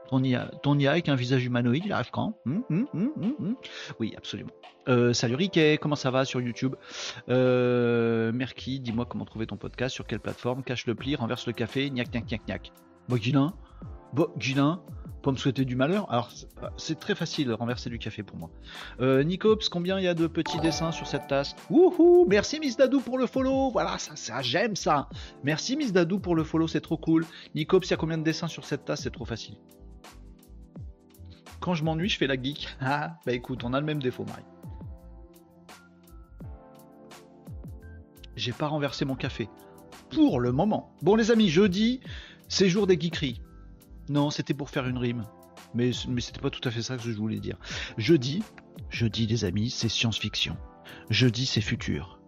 Ton 0.10 0.24
IA, 0.24 0.92
avec 0.92 1.10
un 1.10 1.16
visage 1.16 1.46
humanoïde, 1.46 1.84
il 1.86 1.92
arrive 1.92 2.12
quand? 2.12 2.38
Hum, 2.46 2.64
hum, 2.70 2.88
hum, 2.94 3.56
Oui, 4.00 4.14
absolument. 4.18 4.52
Euh, 4.90 5.14
salut 5.14 5.36
Riquet, 5.36 5.78
comment 5.82 5.96
ça 5.96 6.12
va 6.12 6.26
sur 6.26 6.42
YouTube? 6.42 6.76
Euh, 7.30 8.32
Merki, 8.34 8.80
dis-moi 8.80 9.06
comment 9.06 9.26
trouver 9.26 9.48
ton 9.48 9.56
podcast, 9.58 9.96
sur 9.96 10.06
quelle 10.06 10.20
plateforme? 10.20 10.64
Cache 10.64 10.86
le 10.88 10.96
pli, 10.96 11.16
renverse 11.16 11.48
le 11.48 11.54
café, 11.54 11.90
gnac 11.90 12.12
gnac 12.12 12.28
gnac 12.28 12.42
gnac. 12.46 12.72
Bon, 13.08 13.16
Gilin 13.18 13.54
Bon, 14.14 14.28
Gilin 14.38 14.82
Pour 15.22 15.32
me 15.32 15.38
souhaiter 15.38 15.64
du 15.66 15.76
malheur? 15.78 16.12
Alors, 16.12 16.30
c'est 16.78 17.00
très 17.00 17.16
facile 17.16 17.48
de 17.48 17.54
renverser 17.54 17.90
du 17.90 17.98
café 17.98 18.24
pour 18.24 18.38
moi. 18.38 18.50
Euh, 19.00 19.24
Nicops, 19.24 19.70
combien 19.70 19.98
il 19.98 20.04
y 20.04 20.08
a 20.08 20.14
de 20.14 20.28
petits 20.28 20.60
dessins 20.60 20.92
sur 20.92 21.08
cette 21.08 21.28
tasse? 21.28 21.56
Wouhou! 21.70 22.26
Merci 22.30 22.60
Miss 22.60 22.76
Dadou 22.78 23.00
pour 23.00 23.18
le 23.18 23.26
follow! 23.26 23.72
Voilà, 23.72 23.98
ça, 23.98 24.16
ça 24.18 24.42
j'aime 24.42 24.76
ça. 24.76 25.08
Merci 25.44 25.78
Miss 25.78 25.94
Dadou 25.94 26.20
pour 26.20 26.36
le 26.36 26.44
follow, 26.44 26.68
c'est 26.68 26.82
trop 26.82 26.98
cool. 26.98 27.26
Nicops, 27.56 27.88
il 27.88 27.92
y 27.92 27.94
a 27.94 27.98
combien 27.98 28.18
de 28.18 28.24
dessins 28.24 28.50
sur 28.50 28.66
cette 28.66 28.84
tasse? 28.86 29.02
C'est 29.04 29.12
trop 29.12 29.26
facile. 29.26 29.56
Quand 31.64 31.76
je 31.76 31.86
m'ennuie, 31.86 32.10
je 32.10 32.18
fais 32.18 32.28
la 32.28 32.36
geek. 32.36 32.68
Ah, 32.82 33.20
bah 33.26 33.32
écoute, 33.32 33.64
on 33.64 33.72
a 33.72 33.80
le 33.80 33.86
même 33.86 34.02
défaut, 34.02 34.26
Marie. 34.26 34.44
J'ai 38.36 38.52
pas 38.52 38.68
renversé 38.68 39.06
mon 39.06 39.16
café. 39.16 39.48
Pour 40.12 40.42
le 40.42 40.52
moment. 40.52 40.92
Bon, 41.02 41.16
les 41.16 41.32
amis, 41.32 41.48
jeudi, 41.48 42.02
c'est 42.50 42.68
jour 42.68 42.86
des 42.86 43.00
geekeries. 43.00 43.42
Non, 44.10 44.30
c'était 44.30 44.54
pour 44.54 44.70
faire 44.70 44.90
une 44.90 44.98
rime. 44.98 45.24
Mais, 45.74 45.92
mais 46.10 46.20
c'était 46.20 46.42
pas 46.42 46.50
tout 46.50 46.68
à 46.68 46.70
fait 46.70 46.82
ça 46.82 46.98
que 46.98 47.04
je 47.04 47.12
voulais 47.12 47.40
dire. 47.40 47.58
Jeudi, 47.98 48.44
jeudi, 48.90 49.26
les 49.26 49.46
amis, 49.46 49.70
c'est 49.70 49.88
science-fiction. 49.88 50.58
Jeudi, 51.10 51.46
c'est 51.46 51.62
futur. 51.62 52.20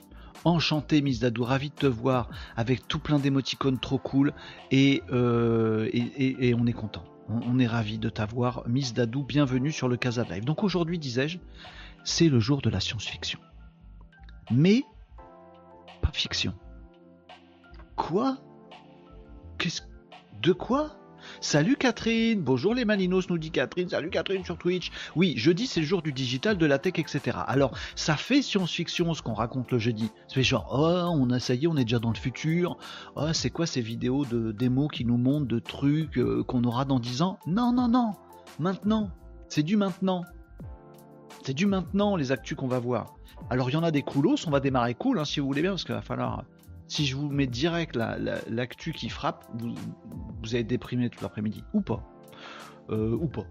Enchanté, 0.46 1.02
Miss 1.02 1.20
Dadou, 1.20 1.44
ravi 1.44 1.72
de 1.72 1.76
te 1.76 1.88
voir 1.88 2.30
avec 2.56 2.88
tout 2.88 3.00
plein 3.00 3.20
d'émoticônes 3.20 3.80
trop 3.80 3.98
cool 3.98 4.32
et, 4.72 5.04
euh, 5.12 5.90
et 5.92 6.54
on 6.54 6.66
est 6.68 6.74
content 6.74 7.04
on, 7.30 7.60
est 7.60 7.68
ravi 7.68 7.98
de 7.98 8.10
t'avoir, 8.10 8.68
Miss 8.68 8.94
Dadou. 8.94 9.24
Bienvenue 9.24 9.72
sur 9.72 9.88
le 9.88 9.98
Casa 9.98 10.24
Live. 10.24 10.46
Donc 10.46 10.64
aujourd'hui, 10.64 11.00
disais-je, 11.00 11.40
c'est 12.04 12.30
le 12.30 12.40
jour 12.40 12.62
de 12.62 12.70
la 12.70 12.80
science-fiction. 12.80 13.40
Mais 14.52 14.84
pas 16.02 16.12
fiction. 16.12 16.54
Quoi? 17.96 18.38
Qu'est-ce 19.58 19.82
De 20.42 20.54
quoi? 20.54 20.96
Salut 21.42 21.76
Catherine, 21.76 22.42
bonjour 22.42 22.74
les 22.74 22.86
Malinos, 22.86 23.30
nous 23.30 23.38
dit 23.38 23.52
Catherine. 23.52 23.90
Salut 23.90 24.10
Catherine 24.10 24.46
sur 24.46 24.58
Twitch. 24.58 24.92
Oui, 25.16 25.34
jeudi 25.36 25.68
c'est 25.68 25.82
le 25.82 25.86
jour 25.86 26.02
du 26.02 26.14
digital, 26.14 26.58
de 26.58 26.66
la 26.66 26.80
tech, 26.80 26.94
etc. 26.98 27.38
Alors, 27.48 27.78
ça 27.96 28.16
fait 28.16 28.42
science-fiction 28.42 29.14
ce 29.14 29.22
qu'on 29.22 29.34
raconte 29.34 29.72
le 29.72 29.78
jeudi. 29.78 30.10
Fait 30.32 30.44
genre, 30.44 30.70
oh, 30.72 31.12
on 31.14 31.30
a, 31.32 31.40
ça 31.40 31.54
y 31.54 31.66
est, 31.66 31.68
on 31.68 31.76
est 31.76 31.84
déjà 31.84 32.00
dans 32.00 32.12
le 32.12 32.18
futur. 32.18 32.78
Oh, 33.16 33.34
c'est 33.34 33.50
quoi 33.50 33.66
ces 33.66 33.82
vidéos 33.82 34.26
de 34.26 34.52
démos 34.52 34.90
qui 34.92 35.04
nous 35.06 35.18
montrent 35.18 35.48
de 35.48 35.60
trucs 35.60 36.18
euh, 36.18 36.44
qu'on 36.44 36.64
aura 36.64 36.86
dans 36.86 37.00
10 37.00 37.22
ans? 37.22 37.40
Non, 37.48 37.74
non, 37.74 37.88
non. 37.88 38.12
Maintenant. 38.60 39.12
C'est 39.50 39.64
du 39.64 39.76
maintenant. 39.76 40.24
C'est 41.44 41.54
du 41.54 41.66
maintenant 41.66 42.16
les 42.16 42.32
actus 42.32 42.58
qu'on 42.58 42.68
va 42.68 42.80
voir. 42.80 43.16
Alors 43.50 43.70
il 43.70 43.74
y 43.74 43.76
en 43.76 43.84
a 43.84 43.92
des 43.92 44.02
coolos, 44.02 44.48
on 44.48 44.52
va 44.52 44.60
démarrer 44.60 44.96
cool 44.96 45.20
hein, 45.20 45.26
si 45.26 45.40
vous 45.40 45.46
voulez 45.46 45.62
bien, 45.62 45.72
parce 45.72 45.84
qu'il 45.84 45.94
va 45.94 46.02
falloir 46.02 46.44
si 46.88 47.06
je 47.06 47.16
vous 47.16 47.30
mets 47.30 47.48
direct 47.48 47.96
l'actu 47.96 48.94
qui 48.94 49.10
frappe, 49.10 49.46
vous, 49.56 49.74
vous 50.42 50.56
allez 50.56 50.64
déprimer 50.64 51.10
tout 51.10 51.20
l'après-midi. 51.22 51.64
Ou 51.74 51.82
pas. 51.82 52.04
Euh, 52.90 53.18
ou 53.20 53.28
pas. 53.28 53.46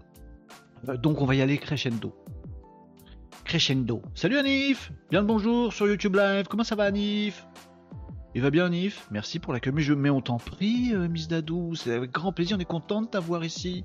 Euh, 0.87 0.97
donc 0.97 1.21
on 1.21 1.25
va 1.25 1.35
y 1.35 1.41
aller 1.41 1.57
crescendo. 1.57 2.15
Crescendo. 3.43 4.01
Salut 4.15 4.37
Anif 4.37 4.91
Bien 5.11 5.21
le 5.21 5.27
bonjour 5.27 5.73
sur 5.73 5.87
YouTube 5.87 6.15
Live. 6.15 6.47
Comment 6.47 6.63
ça 6.63 6.75
va 6.75 6.85
Anif? 6.85 7.45
Il 8.33 8.41
va 8.41 8.49
bien 8.49 8.65
Anif? 8.65 9.07
Merci 9.11 9.39
pour 9.39 9.53
l'accueil. 9.53 9.73
Mais 9.73 9.81
je 9.81 9.93
mets 9.93 10.09
on 10.09 10.21
t'en 10.21 10.37
prie, 10.37 10.93
euh, 10.93 11.07
Miss 11.07 11.27
Dadou. 11.27 11.75
C'est 11.75 11.93
avec 11.93 12.11
grand 12.11 12.31
plaisir. 12.31 12.57
On 12.57 12.59
est 12.59 12.65
content 12.65 13.01
de 13.01 13.07
t'avoir 13.07 13.43
ici. 13.43 13.83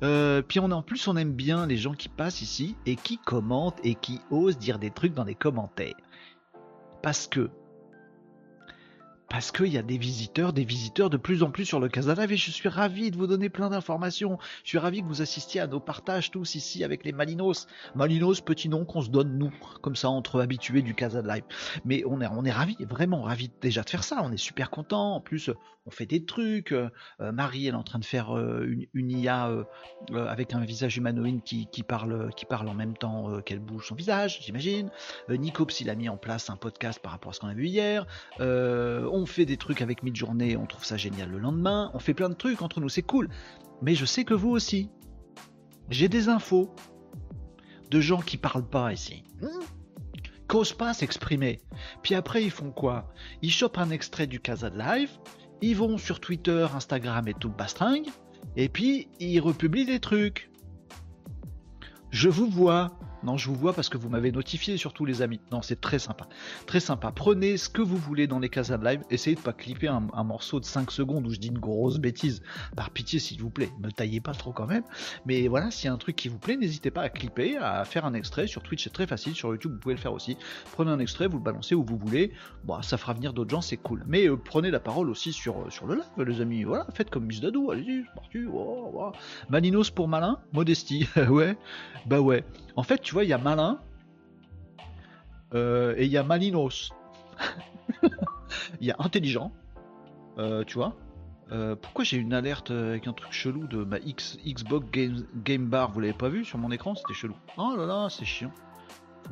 puis 0.00 0.60
on 0.60 0.70
en 0.70 0.82
plus 0.82 1.06
on 1.08 1.16
aime 1.16 1.32
bien 1.32 1.66
les 1.66 1.76
gens 1.76 1.94
qui 1.94 2.08
passent 2.08 2.40
ici 2.40 2.76
et 2.86 2.96
qui 2.96 3.18
commentent 3.18 3.80
et 3.84 3.94
qui 3.94 4.20
osent 4.30 4.58
dire 4.58 4.78
des 4.78 4.90
trucs 4.90 5.14
dans 5.14 5.24
les 5.24 5.34
commentaires. 5.34 5.94
Parce 7.02 7.28
que 7.28 7.50
parce 9.28 9.52
qu'il 9.52 9.66
y 9.66 9.78
a 9.78 9.82
des 9.82 9.98
visiteurs, 9.98 10.52
des 10.52 10.64
visiteurs 10.64 11.10
de 11.10 11.16
plus 11.16 11.42
en 11.42 11.50
plus 11.50 11.66
sur 11.66 11.80
le 11.80 11.88
Casa 11.88 12.14
Live 12.14 12.32
et 12.32 12.36
je 12.36 12.50
suis 12.50 12.68
ravi 12.68 13.10
de 13.10 13.16
vous 13.16 13.26
donner 13.26 13.48
plein 13.48 13.68
d'informations. 13.68 14.38
Je 14.64 14.70
suis 14.70 14.78
ravi 14.78 15.02
que 15.02 15.06
vous 15.06 15.20
assistiez 15.20 15.60
à 15.60 15.66
nos 15.66 15.80
partages 15.80 16.30
tous 16.30 16.54
ici 16.54 16.82
avec 16.82 17.04
les 17.04 17.12
Malinos. 17.12 17.66
Malinos, 17.94 18.40
petit 18.40 18.68
nom 18.68 18.84
qu'on 18.84 19.02
se 19.02 19.10
donne 19.10 19.36
nous, 19.36 19.52
comme 19.82 19.96
ça 19.96 20.08
entre 20.08 20.40
habitués 20.40 20.82
du 20.82 20.94
Casa 20.94 21.20
Live. 21.20 21.44
Mais 21.84 22.02
on 22.06 22.20
est, 22.20 22.26
on 22.26 22.44
est 22.44 22.50
ravis, 22.50 22.76
vraiment 22.88 23.22
ravis 23.22 23.50
déjà 23.60 23.82
de 23.82 23.90
faire 23.90 24.04
ça. 24.04 24.20
On 24.22 24.32
est 24.32 24.38
super 24.38 24.70
content. 24.70 25.16
En 25.16 25.20
plus, 25.20 25.50
on 25.88 25.90
fait 25.90 26.06
des 26.06 26.24
trucs. 26.24 26.72
Euh, 26.72 26.90
Marie, 27.18 27.66
elle 27.66 27.74
est 27.74 27.78
en 27.78 27.82
train 27.82 27.98
de 27.98 28.04
faire 28.04 28.36
euh, 28.36 28.66
une, 28.92 29.10
IA 29.10 29.48
euh, 29.48 29.64
avec 30.10 30.54
un 30.54 30.60
visage 30.60 30.98
humanoïde 30.98 31.42
qui, 31.42 31.82
parle, 31.82 32.30
qui 32.36 32.44
parle 32.44 32.68
en 32.68 32.74
même 32.74 32.96
temps 32.96 33.40
qu'elle 33.40 33.58
bouge 33.58 33.88
son 33.88 33.94
visage, 33.94 34.40
j'imagine. 34.42 34.90
Nicops, 35.30 35.80
il 35.80 35.90
a 35.90 35.94
mis 35.94 36.08
en 36.08 36.16
place 36.16 36.50
un 36.50 36.56
podcast 36.56 37.00
par 37.00 37.12
rapport 37.12 37.30
à 37.30 37.32
ce 37.32 37.40
qu'on 37.40 37.48
a 37.48 37.54
vu 37.54 37.66
hier 37.66 38.06
fait 39.26 39.44
des 39.44 39.56
trucs 39.56 39.82
avec 39.82 40.02
mid-journée, 40.02 40.56
on 40.56 40.66
trouve 40.66 40.84
ça 40.84 40.96
génial 40.96 41.30
le 41.30 41.38
lendemain, 41.38 41.90
on 41.94 41.98
fait 41.98 42.14
plein 42.14 42.28
de 42.28 42.34
trucs 42.34 42.62
entre 42.62 42.80
nous, 42.80 42.88
c'est 42.88 43.02
cool. 43.02 43.28
Mais 43.82 43.94
je 43.94 44.04
sais 44.04 44.24
que 44.24 44.34
vous 44.34 44.50
aussi. 44.50 44.90
J'ai 45.90 46.08
des 46.08 46.28
infos 46.28 46.74
de 47.90 48.00
gens 48.00 48.20
qui 48.20 48.36
parlent 48.36 48.68
pas 48.68 48.92
ici. 48.92 49.24
Qu'osent 50.46 50.72
pas 50.72 50.94
s'exprimer. 50.94 51.60
Puis 52.02 52.14
après, 52.14 52.42
ils 52.42 52.50
font 52.50 52.70
quoi? 52.70 53.12
Ils 53.42 53.50
chopent 53.50 53.78
un 53.78 53.90
extrait 53.90 54.26
du 54.26 54.40
Casa 54.40 54.70
Live, 54.70 55.10
ils 55.60 55.76
vont 55.76 55.98
sur 55.98 56.20
Twitter, 56.20 56.66
Instagram 56.74 57.28
et 57.28 57.34
tout 57.34 57.50
bastringue, 57.50 58.08
et 58.56 58.68
puis 58.68 59.08
ils 59.20 59.40
republient 59.40 59.86
des 59.86 60.00
trucs. 60.00 60.50
Je 62.10 62.28
vous 62.28 62.48
vois, 62.48 62.98
non, 63.24 63.36
je 63.36 63.48
vous 63.48 63.54
vois 63.54 63.72
parce 63.72 63.88
que 63.88 63.98
vous 63.98 64.08
m'avez 64.08 64.30
notifié, 64.32 64.76
surtout 64.76 65.04
les 65.04 65.22
amis. 65.22 65.40
Non, 65.50 65.62
c'est 65.62 65.80
très 65.80 65.98
sympa. 65.98 66.28
Très 66.66 66.80
sympa. 66.80 67.12
Prenez 67.12 67.56
ce 67.56 67.68
que 67.68 67.82
vous 67.82 67.96
voulez 67.96 68.26
dans 68.26 68.38
les 68.38 68.48
casas 68.48 68.78
de 68.78 68.84
live. 68.84 69.02
Essayez 69.10 69.36
de 69.36 69.40
pas 69.40 69.52
clipper 69.52 69.88
un, 69.88 70.24
morceau 70.24 70.60
de 70.60 70.64
5 70.64 70.90
secondes 70.90 71.26
où 71.26 71.30
je 71.30 71.38
dis 71.38 71.48
une 71.48 71.58
grosse 71.58 71.98
bêtise. 71.98 72.42
Par 72.76 72.90
pitié, 72.90 73.18
s'il 73.18 73.40
vous 73.40 73.50
plaît. 73.50 73.70
Ne 73.80 73.90
taillez 73.90 74.20
pas 74.20 74.32
trop 74.32 74.52
quand 74.52 74.66
même. 74.66 74.84
Mais 75.26 75.48
voilà, 75.48 75.70
s'il 75.70 75.86
y 75.86 75.88
a 75.88 75.92
un 75.92 75.98
truc 75.98 76.16
qui 76.16 76.28
vous 76.28 76.38
plaît, 76.38 76.56
n'hésitez 76.56 76.90
pas 76.90 77.02
à 77.02 77.08
clipper, 77.08 77.56
à 77.56 77.84
faire 77.84 78.04
un 78.04 78.14
extrait. 78.14 78.46
Sur 78.46 78.62
Twitch, 78.62 78.84
c'est 78.84 78.92
très 78.92 79.06
facile. 79.06 79.34
Sur 79.34 79.50
YouTube, 79.50 79.72
vous 79.72 79.78
pouvez 79.78 79.94
le 79.94 80.00
faire 80.00 80.12
aussi. 80.12 80.36
Prenez 80.72 80.90
un 80.90 80.98
extrait, 80.98 81.26
vous 81.26 81.38
le 81.38 81.42
balancez 81.42 81.74
où 81.74 81.84
vous 81.84 81.96
voulez. 81.96 82.32
Bon, 82.64 82.80
ça 82.82 82.98
fera 82.98 83.14
venir 83.14 83.32
d'autres 83.32 83.50
gens, 83.50 83.60
c'est 83.60 83.76
cool. 83.76 84.04
Mais 84.06 84.28
euh, 84.28 84.36
prenez 84.36 84.70
la 84.70 84.80
parole 84.80 85.10
aussi 85.10 85.32
sur, 85.32 85.60
euh, 85.60 85.70
sur 85.70 85.86
le 85.86 85.96
live, 85.96 86.26
les 86.26 86.40
amis. 86.40 86.64
Voilà, 86.64 86.86
faites 86.94 87.10
comme 87.10 87.26
Miss 87.26 87.40
Dadou. 87.40 87.70
Allez-y, 87.70 88.04
c'est 88.04 88.14
parti. 88.14 88.38
Maninos 89.48 89.90
pour 89.90 90.08
malin, 90.08 90.38
modestie. 90.52 91.08
ouais, 91.28 91.56
bah 92.06 92.20
ouais. 92.20 92.44
En 92.78 92.84
fait, 92.84 93.02
tu 93.02 93.12
vois, 93.12 93.24
il 93.24 93.28
y 93.28 93.32
a 93.32 93.38
malin 93.38 93.80
euh, 95.52 95.96
et 95.96 96.04
il 96.04 96.12
y 96.12 96.16
a 96.16 96.22
Malinos. 96.22 96.92
Il 98.80 98.86
y 98.86 98.92
a 98.92 98.96
intelligent, 99.00 99.50
euh, 100.38 100.62
tu 100.62 100.74
vois. 100.74 100.94
Euh, 101.50 101.74
pourquoi 101.74 102.04
j'ai 102.04 102.18
une 102.18 102.32
alerte 102.32 102.70
avec 102.70 103.08
un 103.08 103.12
truc 103.12 103.32
chelou 103.32 103.66
de 103.66 103.82
ma 103.82 103.98
X, 103.98 104.38
Xbox 104.46 104.86
Game, 104.92 105.66
Bar 105.66 105.90
Vous 105.90 105.98
l'avez 105.98 106.12
pas 106.12 106.28
vu 106.28 106.44
sur 106.44 106.58
mon 106.58 106.70
écran 106.70 106.94
C'était 106.94 107.14
chelou. 107.14 107.34
Oh 107.56 107.74
là 107.76 107.84
là, 107.84 108.08
c'est 108.10 108.24
chiant. 108.24 108.52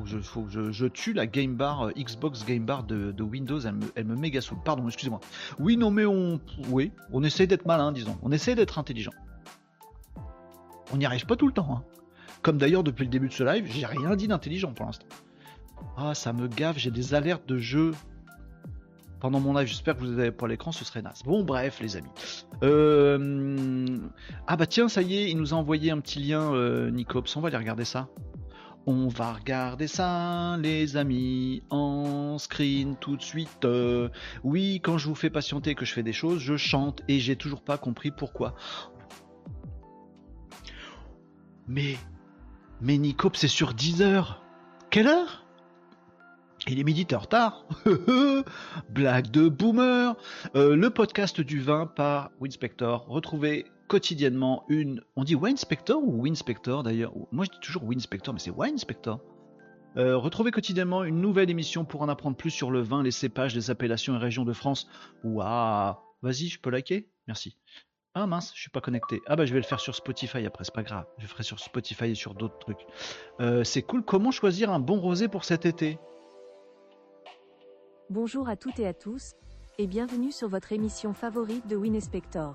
Je, 0.05 0.87
tue 0.87 1.13
la 1.13 1.27
Game 1.29 1.55
Bar, 1.55 1.93
Xbox 1.97 2.45
Game 2.45 2.65
Bar 2.65 2.83
de, 2.83 3.23
Windows. 3.23 3.61
Elle 3.61 3.75
me, 3.75 3.93
elle 3.95 4.07
me 4.07 4.17
méga 4.17 4.41
saoule. 4.41 4.59
Pardon, 4.65 4.89
excusez-moi. 4.89 5.21
Oui, 5.61 5.77
non, 5.77 5.93
mais 5.93 6.05
on, 6.05 6.41
oui, 6.71 6.91
on 7.13 7.23
essaie 7.23 7.47
d'être 7.47 7.65
malin, 7.65 7.93
disons. 7.93 8.19
On 8.23 8.33
essaie 8.33 8.57
d'être 8.57 8.81
intelligent. 8.81 9.13
On 10.93 10.97
n'y 10.97 11.07
arrive 11.07 11.27
pas 11.27 11.37
tout 11.37 11.47
le 11.47 11.53
temps. 11.53 11.69
Hein. 11.71 11.97
Comme 12.47 12.59
d'ailleurs 12.59 12.85
depuis 12.85 13.03
le 13.03 13.11
début 13.11 13.27
de 13.27 13.33
ce 13.33 13.43
live, 13.43 13.67
j'ai 13.69 13.85
rien 13.85 14.15
dit 14.15 14.29
d'intelligent 14.29 14.73
pour 14.73 14.87
l'instant. 14.87 15.09
Ah, 15.97 16.15
ça 16.15 16.33
me 16.33 16.47
gave, 16.47 16.79
j'ai 16.79 16.93
des 16.93 17.13
alertes 17.13 17.45
de 17.49 17.59
jeu 17.59 17.91
pendant 19.19 19.41
mon 19.41 19.53
live. 19.53 19.67
J'espère 19.67 19.97
que 19.97 20.05
vous 20.05 20.17
avez 20.17 20.31
pas 20.31 20.47
l'écran, 20.47 20.71
ce 20.71 20.85
serait 20.85 21.03
naze. 21.03 21.25
Bon, 21.25 21.43
bref, 21.43 21.81
les 21.81 21.97
amis. 21.97 22.09
Euh, 22.63 23.99
ah 24.47 24.57
bah 24.57 24.69
tiens, 24.69 24.89
ça 24.89 25.03
y 25.03 25.17
est, 25.17 25.29
il 25.29 25.39
nous 25.39 25.55
a 25.55 25.57
envoyé 25.57 25.91
un 25.91 25.99
petit 25.99 26.21
lien, 26.21 26.55
euh, 26.55 26.89
Nicops. 26.93 27.37
On 27.37 27.41
va 27.41 27.49
aller 27.49 27.57
regarder 27.57 27.85
ça. 27.85 28.11
On 28.87 29.09
va 29.09 29.33
regarder 29.33 29.89
ça, 29.89 30.57
les 30.61 30.97
amis, 30.97 31.65
en 31.71 32.39
screen 32.39 32.95
tout 33.01 33.17
de 33.17 33.23
suite. 33.23 33.65
Euh, 33.65 34.09
oui, 34.45 34.81
quand 34.85 34.99
je 34.99 35.09
vous 35.09 35.17
fais 35.17 35.31
patienter 35.31 35.75
que 35.75 35.85
je 35.85 35.93
fais 35.93 36.05
des 36.05 36.13
choses, 36.13 36.39
je 36.39 36.57
chante 36.57 37.03
et 37.09 37.19
j'ai 37.19 37.35
toujours 37.35 37.65
pas 37.65 37.77
compris 37.77 38.13
pourquoi. 38.13 38.55
Mais 41.67 41.97
mais 42.81 42.99
Nicop, 42.99 43.37
c'est 43.37 43.49
sur 43.49 43.75
10 43.75 44.03
heures. 44.03 44.43
Quelle 44.91 45.09
heure? 45.09 45.45
Il 46.69 46.81
est 46.81 46.85
midi 46.85 47.05
de 47.05 47.15
retard. 47.15 47.67
Blague 48.91 49.31
de 49.31 49.49
boomer. 49.49 50.17
Euh, 50.55 50.75
le 50.75 50.91
podcast 50.91 51.41
du 51.41 51.61
vin 51.61 51.87
par 51.87 52.31
Winspector. 52.41 53.07
Retrouvez 53.07 53.67
quotidiennement 53.89 54.65
une. 54.69 55.01
On 55.15 55.25
dit 55.25 55.37
Winspector 55.37 56.03
ou 56.03 56.23
Winspector 56.23 56.83
d'ailleurs 56.83 57.13
Moi 57.31 57.45
je 57.45 57.51
dis 57.53 57.61
toujours 57.61 57.85
Winspector, 57.85 58.35
mais 58.35 58.41
c'est 58.41 58.51
Winspector. 58.51 59.21
Euh, 59.97 60.17
retrouvez 60.17 60.51
quotidiennement 60.51 61.05
une 61.05 61.21
nouvelle 61.21 61.51
émission 61.51 61.85
pour 61.85 62.03
en 62.03 62.09
apprendre 62.09 62.37
plus 62.37 62.51
sur 62.51 62.71
le 62.71 62.81
vin, 62.81 63.03
les 63.03 63.11
cépages, 63.11 63.55
les 63.55 63.71
appellations 63.71 64.15
et 64.15 64.19
régions 64.19 64.45
de 64.45 64.53
France. 64.53 64.89
Waouh 65.25 65.95
Vas-y, 66.23 66.49
je 66.49 66.61
peux 66.61 66.71
liker? 66.71 67.09
Merci. 67.27 67.57
Ah 68.19 68.27
mince, 68.27 68.51
je 68.55 68.61
suis 68.63 68.71
pas 68.71 68.81
connecté. 68.81 69.21
Ah 69.27 69.37
bah 69.37 69.45
je 69.45 69.53
vais 69.53 69.61
le 69.61 69.67
faire 69.67 69.79
sur 69.79 69.95
Spotify 69.95 70.47
après, 70.47 70.65
c'est 70.65 70.73
pas 70.73 70.83
grave. 70.83 71.05
Je 71.19 71.25
le 71.25 71.29
ferai 71.29 71.43
sur 71.43 71.61
Spotify 71.61 72.07
et 72.07 72.15
sur 72.15 72.33
d'autres 72.33 72.59
trucs. 72.59 72.87
Euh, 73.41 73.63
c'est 73.63 73.83
cool. 73.83 74.03
Comment 74.03 74.31
choisir 74.31 74.71
un 74.73 74.81
bon 74.81 74.99
rosé 74.99 75.29
pour 75.29 75.45
cet 75.45 75.67
été? 75.67 75.99
Bonjour 78.09 78.49
à 78.49 78.57
toutes 78.57 78.79
et 78.79 78.87
à 78.87 78.95
tous, 78.95 79.35
et 79.77 79.87
bienvenue 79.87 80.33
sur 80.33 80.49
votre 80.49 80.73
émission 80.73 81.13
favorite 81.13 81.67
de 81.67 81.77
Winespector. 81.77 82.55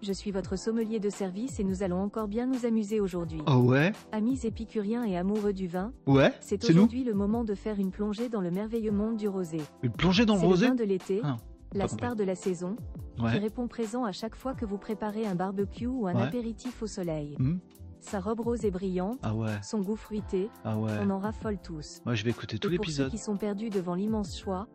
Je 0.00 0.14
suis 0.14 0.30
votre 0.30 0.56
sommelier 0.56 0.98
de 0.98 1.10
service 1.10 1.60
et 1.60 1.64
nous 1.64 1.82
allons 1.82 2.00
encore 2.00 2.28
bien 2.28 2.46
nous 2.46 2.64
amuser 2.64 2.98
aujourd'hui. 2.98 3.42
Oh 3.46 3.56
ouais? 3.56 3.92
Amis 4.12 4.40
épicuriens 4.44 5.04
et 5.04 5.18
amoureux 5.18 5.52
du 5.52 5.66
vin, 5.68 5.92
Ouais 6.06 6.32
c'est 6.40 6.64
aujourd'hui 6.70 7.04
le 7.04 7.12
moment 7.12 7.44
de 7.44 7.54
faire 7.54 7.78
une 7.78 7.90
plongée 7.90 8.30
dans 8.30 8.40
le 8.40 8.50
merveilleux 8.50 8.92
monde 8.92 9.16
du 9.18 9.28
rosé. 9.28 9.60
Une 9.82 9.92
plongée 9.92 10.24
dans 10.24 10.34
le 10.36 10.40
C'est 10.40 10.46
rosé? 10.46 10.68
vin 10.68 10.74
de 10.74 10.84
l'été, 10.84 11.20
Ah, 11.22 11.36
la 11.76 11.88
star 11.88 12.16
de 12.16 12.24
la 12.24 12.34
saison, 12.34 12.76
qui 13.18 13.38
répond 13.38 13.68
présent 13.68 14.04
à 14.04 14.12
chaque 14.12 14.34
fois 14.34 14.54
que 14.54 14.64
vous 14.64 14.78
préparez 14.78 15.26
un 15.26 15.34
barbecue 15.34 15.86
ou 15.86 16.06
un 16.06 16.14
Ouais. 16.14 16.22
apéritif 16.22 16.82
au 16.82 16.86
soleil. 16.86 17.36
Hmm 17.38 17.58
Sa 18.00 18.20
robe 18.20 18.40
rose 18.40 18.64
est 18.64 18.70
brillante, 18.70 19.18
Ah 19.22 19.34
ouais. 19.34 19.50
son 19.62 19.80
goût 19.80 19.96
fruité, 19.96 20.48
Ah 20.64 20.78
ouais. 20.78 20.92
on 21.02 21.10
en 21.10 21.18
raffole 21.18 21.58
tous. 21.62 22.00
Moi 22.04 22.14
je 22.14 22.24
vais 22.24 22.30
écouter 22.30 22.58
tout 22.58 22.68
et 22.72 22.76
pour 22.76 22.84
ceux 22.84 22.90
l'épisode. 22.90 23.10
qui 23.10 23.18
sont 23.18 23.36
perdus 23.36 23.70
devant 23.70 23.94
l'immense 23.94 24.38
choix, 24.38 24.68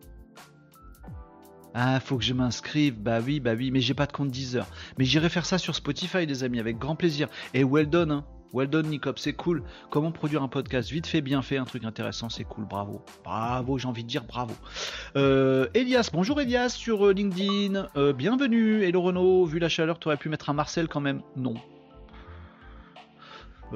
Ah, 1.73 2.01
faut 2.01 2.17
que 2.17 2.23
je 2.25 2.33
m'inscrive. 2.33 2.99
Bah 3.01 3.19
oui, 3.25 3.39
bah 3.39 3.53
oui, 3.55 3.71
mais 3.71 3.79
j'ai 3.79 3.93
pas 3.93 4.05
de 4.05 4.11
compte 4.11 4.29
Deezer. 4.29 4.67
Mais 4.97 5.05
j'irai 5.05 5.29
faire 5.29 5.45
ça 5.45 5.57
sur 5.57 5.73
Spotify, 5.75 6.25
les 6.25 6.43
amis, 6.43 6.59
avec 6.59 6.77
grand 6.77 6.97
plaisir. 6.97 7.29
Et 7.53 7.63
well 7.63 7.89
done, 7.89 8.11
hein. 8.11 8.25
Well 8.53 8.67
done, 8.67 8.87
Nicop, 8.87 9.17
c'est 9.17 9.31
cool. 9.31 9.63
Comment 9.89 10.11
produire 10.11 10.43
un 10.43 10.49
podcast 10.49 10.89
vite 10.89 11.07
fait, 11.07 11.21
bien 11.21 11.41
fait, 11.41 11.55
un 11.55 11.63
truc 11.63 11.85
intéressant, 11.85 12.27
c'est 12.27 12.43
cool, 12.43 12.65
bravo. 12.65 13.01
Bravo, 13.23 13.77
j'ai 13.77 13.87
envie 13.87 14.03
de 14.03 14.09
dire 14.09 14.25
bravo. 14.25 14.53
Euh, 15.15 15.67
Elias, 15.73 16.09
bonjour 16.11 16.41
Elias 16.41 16.69
sur 16.69 17.07
euh, 17.07 17.13
LinkedIn. 17.13 17.87
Euh, 17.95 18.11
bienvenue. 18.11 18.83
Hello 18.83 19.03
Renault, 19.03 19.45
vu 19.45 19.59
la 19.59 19.69
chaleur, 19.69 19.99
t'aurais 19.99 20.17
pu 20.17 20.27
mettre 20.27 20.49
un 20.49 20.53
Marcel 20.53 20.89
quand 20.89 20.99
même 20.99 21.21
Non. 21.37 21.53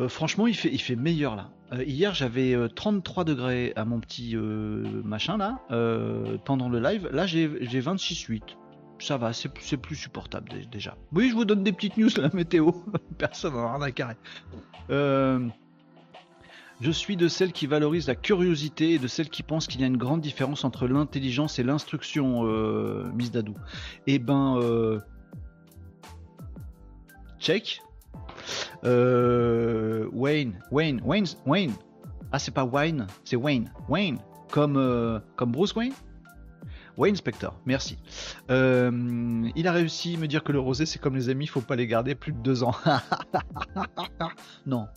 Franchement, 0.10 0.46
il 0.46 0.56
fait, 0.56 0.70
il 0.74 1.00
meilleur 1.00 1.38
là. 1.38 1.52
Hier, 1.86 2.14
j'avais 2.14 2.54
euh, 2.54 2.68
33 2.68 3.24
degrés 3.24 3.72
à 3.78 3.86
mon 3.86 4.02
petit 4.02 4.36
machin 4.36 5.38
là, 5.38 5.60
pendant 6.44 6.68
le 6.68 6.82
live. 6.82 7.08
Là, 7.14 7.26
j'ai 7.26 7.48
26,8. 7.48 8.42
Ça 9.00 9.18
va, 9.18 9.34
c'est 9.34 9.78
plus 9.78 9.96
supportable 9.96 10.50
dé- 10.50 10.66
déjà. 10.72 10.96
Oui, 11.14 11.30
je 11.30 11.36
vous 11.36 11.46
donne 11.46 11.64
des 11.64 11.74
petites 11.74 11.98
news, 11.98 12.10
la 12.18 12.30
météo. 12.34 12.72
Personne 13.18 13.54
n'en 13.54 13.82
a 13.82 13.86
rien. 13.86 14.16
Euh, 14.90 15.48
je 16.82 16.92
suis 16.92 17.18
de 17.18 17.28
celles 17.28 17.52
qui 17.52 17.68
valorisent 17.68 18.08
la 18.08 18.16
curiosité 18.16 18.94
et 18.94 19.00
de 19.00 19.08
celles 19.08 19.30
qui 19.30 19.44
pensent 19.44 19.68
qu'il 19.68 19.82
y 19.82 19.84
a 19.84 19.88
une 19.88 19.98
grande 19.98 20.22
différence 20.22 20.64
entre 20.64 20.88
l'intelligence 20.88 21.60
et 21.60 21.64
l'instruction, 21.64 22.46
euh, 22.46 23.04
Miss 23.14 23.32
Dadou. 23.32 23.54
Eh 24.08 24.18
ben, 24.18 24.58
euh, 24.62 25.00
check. 27.40 27.82
Euh, 28.84 30.08
Wayne, 30.14 30.60
Wayne, 30.72 31.02
Wayne, 31.04 31.26
Wayne. 31.46 31.74
Ah, 32.32 32.40
c'est 32.40 32.52
pas 32.54 32.66
Wayne, 32.66 33.08
c'est 33.24 33.36
Wayne. 33.36 33.72
Wayne, 33.90 34.20
comme, 34.52 35.22
comme 35.36 35.52
Bruce 35.52 35.76
Wayne? 35.76 35.94
Wayne 36.98 37.16
Spector, 37.16 37.60
merci. 37.66 37.98
Euh, 38.50 39.50
il 39.56 39.68
a 39.68 39.72
réussi 39.72 40.16
à 40.16 40.20
me 40.20 40.28
dire 40.28 40.44
que 40.44 40.52
le 40.52 40.60
rosé, 40.60 40.86
c'est 40.86 41.00
comme 41.00 41.16
les 41.16 41.30
amis, 41.30 41.48
faut 41.48 41.62
pas 41.62 41.76
les 41.76 41.88
garder 41.88 42.16
plus 42.16 42.32
de 42.32 42.38
deux 42.38 42.64
ans. 42.64 42.76
non. 44.66 44.88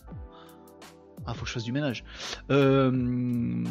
Ah, 1.31 1.35
faut 1.35 1.43
que 1.43 1.49
je 1.49 1.53
fasse 1.53 1.65
du 1.65 1.73
ménage. 1.73 2.05
Euh, 2.51 3.63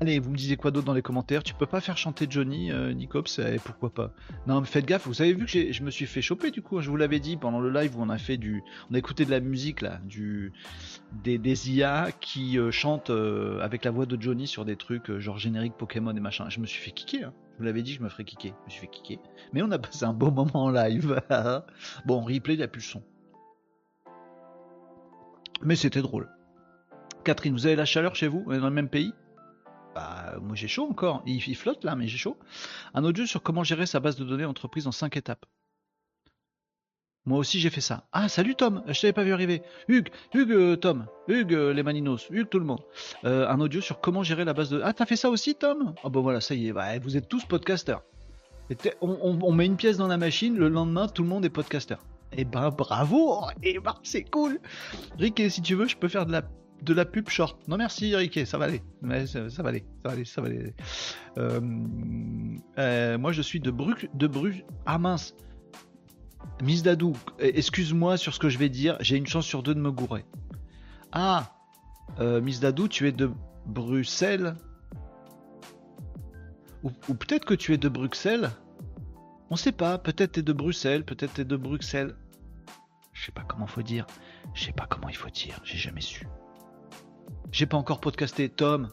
allez, 0.00 0.18
vous 0.18 0.30
me 0.32 0.36
disiez 0.36 0.56
quoi 0.56 0.72
d'autre 0.72 0.84
dans 0.84 0.94
les 0.94 1.00
commentaires? 1.02 1.44
Tu 1.44 1.54
peux 1.54 1.64
pas 1.64 1.80
faire 1.80 1.96
chanter 1.96 2.26
Johnny, 2.28 2.72
euh, 2.72 2.92
Nicops 2.92 3.38
et 3.38 3.60
Pourquoi 3.64 3.90
pas? 3.90 4.12
Non, 4.48 4.60
mais 4.60 4.66
faites 4.66 4.84
gaffe. 4.84 5.06
Vous 5.06 5.22
avez 5.22 5.32
vu 5.32 5.46
que 5.46 5.72
je 5.72 5.82
me 5.84 5.90
suis 5.92 6.06
fait 6.06 6.22
choper 6.22 6.50
du 6.50 6.60
coup. 6.60 6.76
hein, 6.78 6.80
Je 6.80 6.90
vous 6.90 6.96
l'avais 6.96 7.20
dit 7.20 7.36
pendant 7.36 7.60
le 7.60 7.70
live 7.70 7.96
où 7.96 8.02
on 8.02 8.08
a 8.08 8.18
fait 8.18 8.36
du, 8.36 8.64
on 8.90 8.94
a 8.94 8.98
écouté 8.98 9.24
de 9.24 9.30
la 9.30 9.38
musique 9.38 9.80
là, 9.80 10.00
du, 10.06 10.52
des, 11.22 11.70
IA 11.70 12.10
qui 12.20 12.58
euh, 12.58 12.72
chantent 12.72 13.10
avec 13.10 13.84
la 13.84 13.92
voix 13.92 14.04
de 14.06 14.20
Johnny 14.20 14.48
sur 14.48 14.64
des 14.64 14.74
trucs 14.74 15.16
genre 15.18 15.38
générique 15.38 15.74
Pokémon 15.78 16.10
et 16.16 16.20
machin. 16.20 16.46
Je 16.50 16.58
me 16.58 16.66
suis 16.66 16.82
fait 16.82 16.90
kicker. 16.90 17.26
hein. 17.28 17.32
Je 17.52 17.58
vous 17.58 17.64
l'avais 17.64 17.82
dit, 17.82 17.92
je 17.94 18.02
me 18.02 18.08
ferais 18.08 18.24
kicker. 18.24 18.54
Je 18.62 18.64
me 18.66 18.70
suis 18.70 18.80
fait 18.80 18.88
kicker. 18.88 19.18
Mais 19.52 19.62
on 19.62 19.70
a 19.70 19.78
passé 19.78 20.04
un 20.04 20.12
bon 20.12 20.32
moment 20.32 20.64
en 20.64 20.70
live. 20.70 21.20
bon, 22.06 22.22
replay, 22.22 22.54
il 22.54 22.58
n'y 22.58 22.62
a 22.64 22.68
plus 22.68 22.80
le 22.80 22.86
son. 22.86 23.02
Mais 25.62 25.76
c'était 25.76 26.02
drôle. 26.02 26.28
Catherine, 27.28 27.52
vous 27.52 27.66
avez 27.66 27.76
la 27.76 27.84
chaleur 27.84 28.14
chez 28.16 28.26
vous 28.26 28.42
dans 28.46 28.68
le 28.68 28.70
même 28.70 28.88
pays? 28.88 29.12
Bah, 29.94 30.36
moi 30.40 30.56
j'ai 30.56 30.66
chaud 30.66 30.88
encore. 30.90 31.22
Il, 31.26 31.54
flotte 31.54 31.84
là, 31.84 31.94
mais 31.94 32.08
j'ai 32.08 32.16
chaud. 32.16 32.38
Un 32.94 33.04
audio 33.04 33.26
sur 33.26 33.42
comment 33.42 33.62
gérer 33.64 33.84
sa 33.84 34.00
base 34.00 34.16
de 34.16 34.24
données 34.24 34.46
entreprise 34.46 34.86
en 34.86 34.92
5 34.92 35.14
étapes. 35.18 35.44
Moi 37.26 37.38
aussi 37.38 37.60
j'ai 37.60 37.68
fait 37.68 37.82
ça. 37.82 38.06
Ah, 38.12 38.30
salut 38.30 38.54
Tom, 38.54 38.82
je 38.86 38.98
t'avais 38.98 39.12
pas 39.12 39.24
vu 39.24 39.34
arriver. 39.34 39.60
Hugues, 39.88 40.08
Hugues, 40.32 40.52
euh, 40.52 40.76
Tom, 40.76 41.04
Hugues, 41.26 41.52
euh, 41.52 41.74
les 41.74 41.82
Maninos, 41.82 42.30
Hugues, 42.30 42.48
tout 42.48 42.60
le 42.60 42.64
monde. 42.64 42.80
Euh, 43.24 43.46
un 43.46 43.60
audio 43.60 43.82
sur 43.82 44.00
comment 44.00 44.22
gérer 44.22 44.46
la 44.46 44.54
base 44.54 44.70
de. 44.70 44.80
Ah, 44.82 44.94
t'as 44.94 45.04
fait 45.04 45.16
ça 45.16 45.28
aussi, 45.28 45.54
Tom? 45.54 45.92
Ah, 46.04 46.08
bah 46.08 46.20
voilà, 46.20 46.40
ça 46.40 46.54
y 46.54 46.68
est, 46.68 46.72
bah, 46.72 46.98
vous 46.98 47.18
êtes 47.18 47.28
tous 47.28 47.44
podcasteurs. 47.44 48.04
On 49.02 49.52
met 49.52 49.66
une 49.66 49.76
pièce 49.76 49.98
dans 49.98 50.08
la 50.08 50.16
machine, 50.16 50.56
le 50.56 50.70
lendemain, 50.70 51.08
tout 51.08 51.24
le 51.24 51.28
monde 51.28 51.44
est 51.44 51.50
podcasteur. 51.50 51.98
Eh 52.32 52.46
ben, 52.46 52.70
bravo 52.70 53.42
Eh 53.62 53.78
ben, 53.80 53.96
c'est 54.02 54.24
cool 54.24 54.60
Rick, 55.18 55.42
si 55.50 55.60
tu 55.60 55.74
veux, 55.74 55.88
je 55.88 55.96
peux 55.96 56.08
faire 56.08 56.26
de 56.26 56.32
la, 56.32 56.42
de 56.82 56.94
la 56.94 57.04
pub 57.04 57.28
short. 57.28 57.58
Non, 57.68 57.76
merci, 57.76 58.14
Rick, 58.14 58.46
ça 58.46 58.58
va 58.58 58.66
aller. 58.66 58.82
Ouais, 59.02 59.26
ça, 59.26 59.40
va 59.40 59.68
aller, 59.68 59.84
ça 60.02 60.08
va 60.08 60.10
aller, 60.12 60.24
ça 60.24 60.40
va 60.40 60.48
aller. 60.48 60.74
Euh, 61.38 61.60
euh, 62.78 63.18
moi, 63.18 63.32
je 63.32 63.42
suis 63.42 63.60
de 63.60 63.70
Bru... 63.70 63.94
De 64.14 64.26
Bru... 64.26 64.64
Ah 64.86 64.98
mince 64.98 65.34
Miss 66.62 66.82
Dadou, 66.82 67.14
euh, 67.40 67.50
excuse-moi 67.54 68.16
sur 68.16 68.34
ce 68.34 68.38
que 68.38 68.48
je 68.48 68.58
vais 68.58 68.68
dire, 68.68 68.96
j'ai 69.00 69.16
une 69.16 69.26
chance 69.26 69.46
sur 69.46 69.62
deux 69.62 69.74
de 69.74 69.80
me 69.80 69.92
gourer. 69.92 70.24
Ah 71.12 71.52
Miss 72.20 72.58
Dadou, 72.58 72.88
tu 72.88 73.06
es 73.06 73.12
de 73.12 73.30
Bruxelles? 73.66 74.56
Ou, 76.82 76.90
peut-être 77.14 77.44
que 77.44 77.54
tu 77.54 77.74
es 77.74 77.78
de 77.78 77.88
Bruxelles? 77.88 78.50
On 79.50 79.56
sait 79.56 79.72
pas, 79.72 79.98
peut-être 79.98 80.32
t'es 80.32 80.42
de 80.42 80.52
Bruxelles, 80.52 81.04
peut-être 81.04 81.34
t'es 81.34 81.44
de 81.44 81.56
Bruxelles. 81.56 82.16
Je 83.12 83.26
sais 83.26 83.32
pas 83.32 83.42
comment 83.42 83.66
faut 83.66 83.82
dire. 83.82 84.06
Je 84.54 84.64
sais 84.64 84.72
pas 84.72 84.86
comment 84.86 85.08
il 85.08 85.16
faut 85.16 85.30
dire, 85.30 85.60
j'ai 85.64 85.76
jamais 85.76 86.00
su. 86.00 86.26
J'ai 87.50 87.66
pas 87.66 87.76
encore 87.76 88.00
podcasté, 88.00 88.48
Tom. 88.48 88.88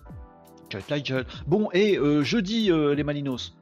Bon, 1.47 1.69
et 1.73 1.97
euh, 1.97 2.23
jeudi, 2.23 2.71
euh, 2.71 2.95
les 2.95 3.03
Malinos. 3.03 3.57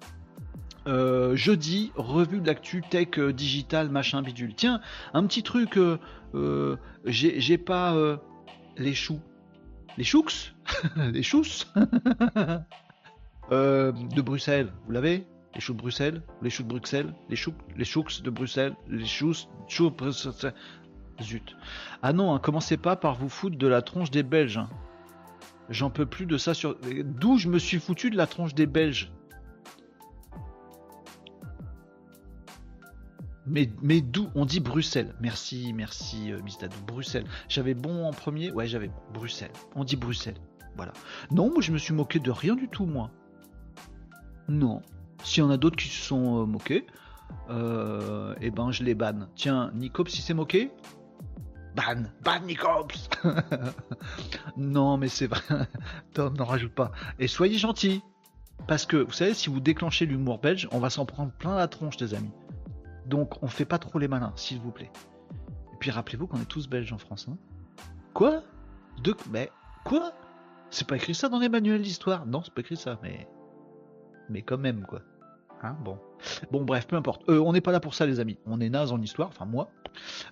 Euh, 0.87 1.35
jeudi, 1.35 1.91
revue 1.95 2.39
de 2.41 2.47
l'actu 2.47 2.81
tech 2.81 3.19
digital 3.19 3.89
machin 3.89 4.21
bidule. 4.21 4.53
Tiens, 4.55 4.81
un 5.13 5.25
petit 5.25 5.43
truc, 5.43 5.79
j'ai 7.05 7.57
pas 7.57 7.95
les 8.77 8.93
choux, 8.93 9.19
les 9.97 10.03
choux, 10.03 10.25
les 10.97 11.23
choux? 11.23 11.43
De 13.51 14.21
Bruxelles. 14.21 14.71
Vous 14.85 14.91
l'avez? 14.91 15.25
Les 15.55 15.61
choux 15.61 15.73
de 15.73 15.77
Bruxelles, 15.77 16.23
les 16.41 16.49
choux 16.49 16.63
de 16.63 16.69
Bruxelles, 16.69 17.13
les 17.29 17.35
choux, 17.35 17.53
les 17.77 17.85
choux 17.85 18.03
de 18.23 18.29
Bruxelles, 18.31 18.73
les 18.87 19.05
choux, 19.05 19.33
choux. 19.67 19.93
Zut. 21.21 21.55
Ah 22.01 22.13
non, 22.13 22.33
hein, 22.33 22.39
commencez 22.39 22.77
pas 22.77 22.95
par 22.95 23.15
vous 23.15 23.29
foutre 23.29 23.57
de 23.57 23.67
la 23.67 23.81
tronche 23.81 24.11
des 24.11 24.23
Belges. 24.23 24.57
hein. 24.57 24.69
J'en 25.69 25.89
peux 25.89 26.05
plus 26.05 26.25
de 26.25 26.37
ça 26.37 26.53
sur. 26.53 26.75
D'où 27.03 27.37
je 27.37 27.47
me 27.49 27.59
suis 27.59 27.79
foutu 27.79 28.09
de 28.09 28.17
la 28.17 28.27
tronche 28.27 28.53
des 28.53 28.65
Belges? 28.65 29.11
Mais, 33.45 33.69
mais 33.81 34.01
d'où 34.01 34.29
On 34.35 34.45
dit 34.45 34.59
Bruxelles? 34.59 35.13
Merci, 35.19 35.73
merci, 35.73 36.31
euh, 36.31 36.41
Miss 36.43 36.57
Dadou. 36.57 36.77
Bruxelles. 36.87 37.25
J'avais 37.49 37.73
bon 37.73 38.05
en 38.05 38.11
premier? 38.11 38.51
Ouais, 38.51 38.67
j'avais. 38.67 38.89
Bruxelles. 39.13 39.51
On 39.75 39.83
dit 39.83 39.97
Bruxelles. 39.97 40.37
Voilà. 40.75 40.93
Non, 41.31 41.49
moi 41.51 41.61
je 41.61 41.71
me 41.71 41.77
suis 41.77 41.93
moqué 41.93 42.19
de 42.19 42.31
rien 42.31 42.55
du 42.55 42.67
tout, 42.67 42.85
moi. 42.85 43.11
Non. 44.47 44.81
S'il 45.23 45.43
y 45.43 45.45
en 45.45 45.49
a 45.49 45.57
d'autres 45.57 45.75
qui 45.77 45.87
se 45.89 46.01
sont 46.01 46.41
euh, 46.41 46.45
moqués, 46.45 46.85
euh, 47.49 48.33
eh 48.41 48.49
ben 48.49 48.71
je 48.71 48.83
les 48.83 48.95
banne. 48.95 49.27
Tiens, 49.35 49.71
Nicops, 49.75 50.11
si 50.11 50.21
c'est 50.21 50.33
moqué? 50.33 50.71
Ban 51.75 52.03
Ban 52.23 52.39
Nicops 52.41 53.09
Non, 54.57 54.97
mais 54.97 55.07
c'est 55.07 55.27
vrai. 55.27 55.41
Tom, 56.13 56.35
n'en 56.37 56.45
rajoute 56.45 56.73
pas. 56.73 56.91
Et 57.19 57.27
soyez 57.27 57.57
gentils. 57.57 58.01
Parce 58.67 58.85
que, 58.85 58.97
vous 58.97 59.11
savez, 59.11 59.33
si 59.33 59.49
vous 59.49 59.59
déclenchez 59.59 60.05
l'humour 60.05 60.39
belge, 60.39 60.67
on 60.71 60.79
va 60.79 60.89
s'en 60.89 61.05
prendre 61.05 61.31
plein 61.31 61.55
la 61.55 61.67
tronche, 61.67 61.99
les 61.99 62.13
amis. 62.13 62.31
Donc, 63.07 63.41
on 63.43 63.47
fait 63.47 63.65
pas 63.65 63.79
trop 63.79 63.99
les 63.99 64.07
malins, 64.07 64.31
s'il 64.35 64.59
vous 64.59 64.71
plaît. 64.71 64.91
Et 65.73 65.77
puis, 65.79 65.91
rappelez-vous 65.91 66.27
qu'on 66.27 66.39
est 66.39 66.45
tous 66.45 66.69
belges 66.69 66.93
en 66.93 66.97
France. 66.97 67.27
hein. 67.29 67.37
Quoi? 68.13 68.41
De... 69.03 69.15
Mais... 69.31 69.51
Quoi? 69.83 70.13
C'est 70.69 70.87
pas 70.87 70.95
écrit 70.95 71.13
ça 71.13 71.27
dans 71.27 71.39
les 71.39 71.49
manuels 71.49 71.81
d'histoire? 71.81 72.25
Non, 72.25 72.41
c'est 72.43 72.53
pas 72.53 72.61
écrit 72.61 72.77
ça, 72.77 72.97
mais. 73.03 73.27
Mais 74.29 74.41
quand 74.41 74.57
même, 74.57 74.85
quoi. 74.85 75.01
Hein, 75.61 75.75
bon. 75.83 75.99
Bon, 76.51 76.63
bref, 76.63 76.87
peu 76.87 76.95
importe. 76.95 77.27
Euh, 77.29 77.39
on 77.39 77.53
n'est 77.53 77.61
pas 77.61 77.71
là 77.71 77.79
pour 77.79 77.93
ça, 77.93 78.05
les 78.05 78.19
amis. 78.19 78.37
On 78.45 78.59
est 78.59 78.69
naze 78.69 78.91
en 78.91 79.01
histoire, 79.01 79.29
enfin 79.29 79.45
moi. 79.45 79.69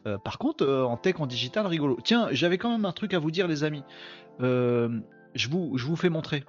Euh, 0.06 0.18
par 0.18 0.38
contre, 0.38 0.64
euh, 0.66 0.84
en 0.84 0.98
tech, 0.98 1.16
en 1.20 1.28
digital, 1.28 1.66
rigolo. 1.68 1.98
Tiens, 2.04 2.30
j'avais 2.32 2.58
quand 2.58 2.72
même 2.72 2.86
un 2.86 2.92
truc 2.92 3.14
à 3.14 3.20
vous 3.20 3.32
dire, 3.32 3.48
les 3.48 3.64
amis. 3.64 3.84
je, 4.40 5.48
vous, 5.50 5.78
je 5.78 5.86
vous 5.86 5.96
fais 5.96 6.10
montrer. 6.10 6.44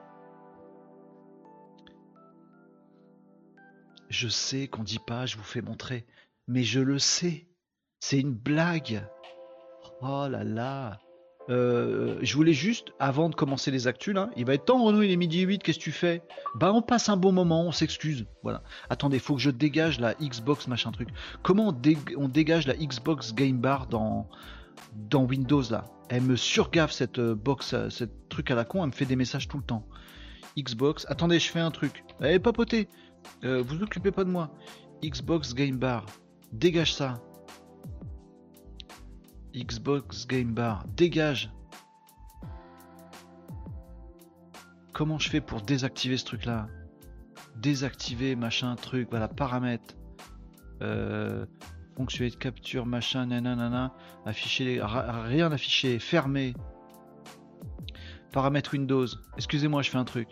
Je 4.09 4.29
sais 4.29 4.69
qu'on 4.69 4.83
dit 4.83 5.01
pas, 5.05 5.27
je 5.27 5.37
vous 5.37 5.43
fais 5.43 5.63
montrer. 5.63 6.07
Mais 6.47 6.65
je 6.65 6.81
le 6.81 6.99
sais. 6.99 7.47
C'est 8.01 8.21
une 8.21 8.35
blague. 8.35 9.07
Oh 10.01 10.27
là 10.29 10.45
là. 10.45 10.99
Euh, 11.53 12.19
je 12.23 12.35
voulais 12.35 12.55
juste, 12.55 12.93
avant 12.99 13.29
de 13.29 13.35
commencer 13.35 13.71
les 13.71 13.87
actus, 13.87 14.15
là, 14.15 14.31
il 14.37 14.47
va 14.47 14.55
être 14.55 14.65
temps, 14.65 14.83
Renaud, 14.83 15.03
il 15.03 15.11
est 15.11 15.17
midi 15.17 15.41
8, 15.41 15.63
qu'est-ce 15.63 15.79
que 15.79 15.85
tu 15.85 15.93
fais? 15.93 16.23
Bah, 16.55 16.73
on 16.73 16.81
passe 16.81 17.11
un 17.11 17.17
bon 17.19 17.31
moment, 17.33 17.67
on 17.67 17.73
s'excuse. 17.73 18.25
Voilà. 18.43 18.63
Attendez, 18.89 19.19
faut 19.19 19.35
que 19.35 19.41
je 19.41 19.51
dégage 19.51 20.01
la 20.01 20.15
Xbox, 20.15 20.67
machin 20.67 20.93
truc. 20.93 21.09
Comment 21.43 21.77
on, 22.17 22.29
dégage 22.29 22.67
la 22.67 22.75
Xbox 22.75 23.35
Game 23.35 23.59
Bar 23.59 23.87
dans, 23.87 24.27
Windows, 25.13 25.63
là? 25.71 25.85
Elle 26.09 26.23
me 26.23 26.37
surgave 26.37 26.91
cette 26.91 27.19
euh, 27.19 27.35
box, 27.35 27.75
euh, 27.75 27.91
cette 27.91 28.29
truc 28.29 28.51
à 28.51 28.55
la 28.55 28.65
con, 28.65 28.83
elle 28.83 28.89
me 28.89 28.95
fait 28.95 29.07
des 29.07 29.17
messages 29.17 29.47
tout 29.47 29.59
le 29.59 29.63
temps. 29.63 29.87
Xbox, 30.59 31.07
attendez, 31.09 31.39
je 31.39 31.51
fais 31.51 31.61
un 31.61 31.71
truc. 31.71 32.05
Eh, 32.23 32.39
papotez 32.39 32.89
Vous 33.43 33.83
occupez 33.83 34.11
pas 34.11 34.25
de 34.25 34.31
moi. 34.31 34.51
Xbox 35.03 35.55
Game 35.55 35.77
Bar, 35.77 36.07
dégage 36.53 36.95
ça. 36.95 37.23
Xbox 39.55 40.27
Game 40.27 40.55
Bar, 40.55 40.85
dégage 40.97 41.51
Comment 44.93 45.19
je 45.19 45.29
fais 45.29 45.41
pour 45.41 45.63
désactiver 45.63 46.17
ce 46.17 46.25
truc 46.25 46.45
là 46.45 46.69
Désactiver 47.57 48.35
machin 48.37 48.75
truc, 48.77 49.09
voilà, 49.11 49.29
paramètres. 49.29 49.95
Euh, 50.83 51.47
fonctionnalité 51.97 52.39
de 52.39 52.43
capture, 52.43 52.87
machin, 52.87 53.27
nanana, 53.27 53.95
afficher, 54.25 54.81
rien 54.83 55.53
affiché, 55.53 55.99
fermer. 55.99 56.55
Paramètres 58.33 58.73
Windows. 58.73 59.07
Excusez-moi, 59.37 59.83
je 59.83 59.91
fais 59.91 59.99
un 59.99 60.05
truc. 60.05 60.29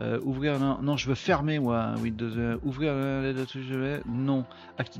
Euh, 0.00 0.20
ouvrir, 0.22 0.58
non, 0.58 0.96
je 0.96 1.08
veux 1.08 1.14
fermer 1.14 1.58
moi 1.58 1.94
Windows. 2.00 2.36
Euh, 2.36 2.58
ouvrir, 2.62 2.92
non. 4.06 4.44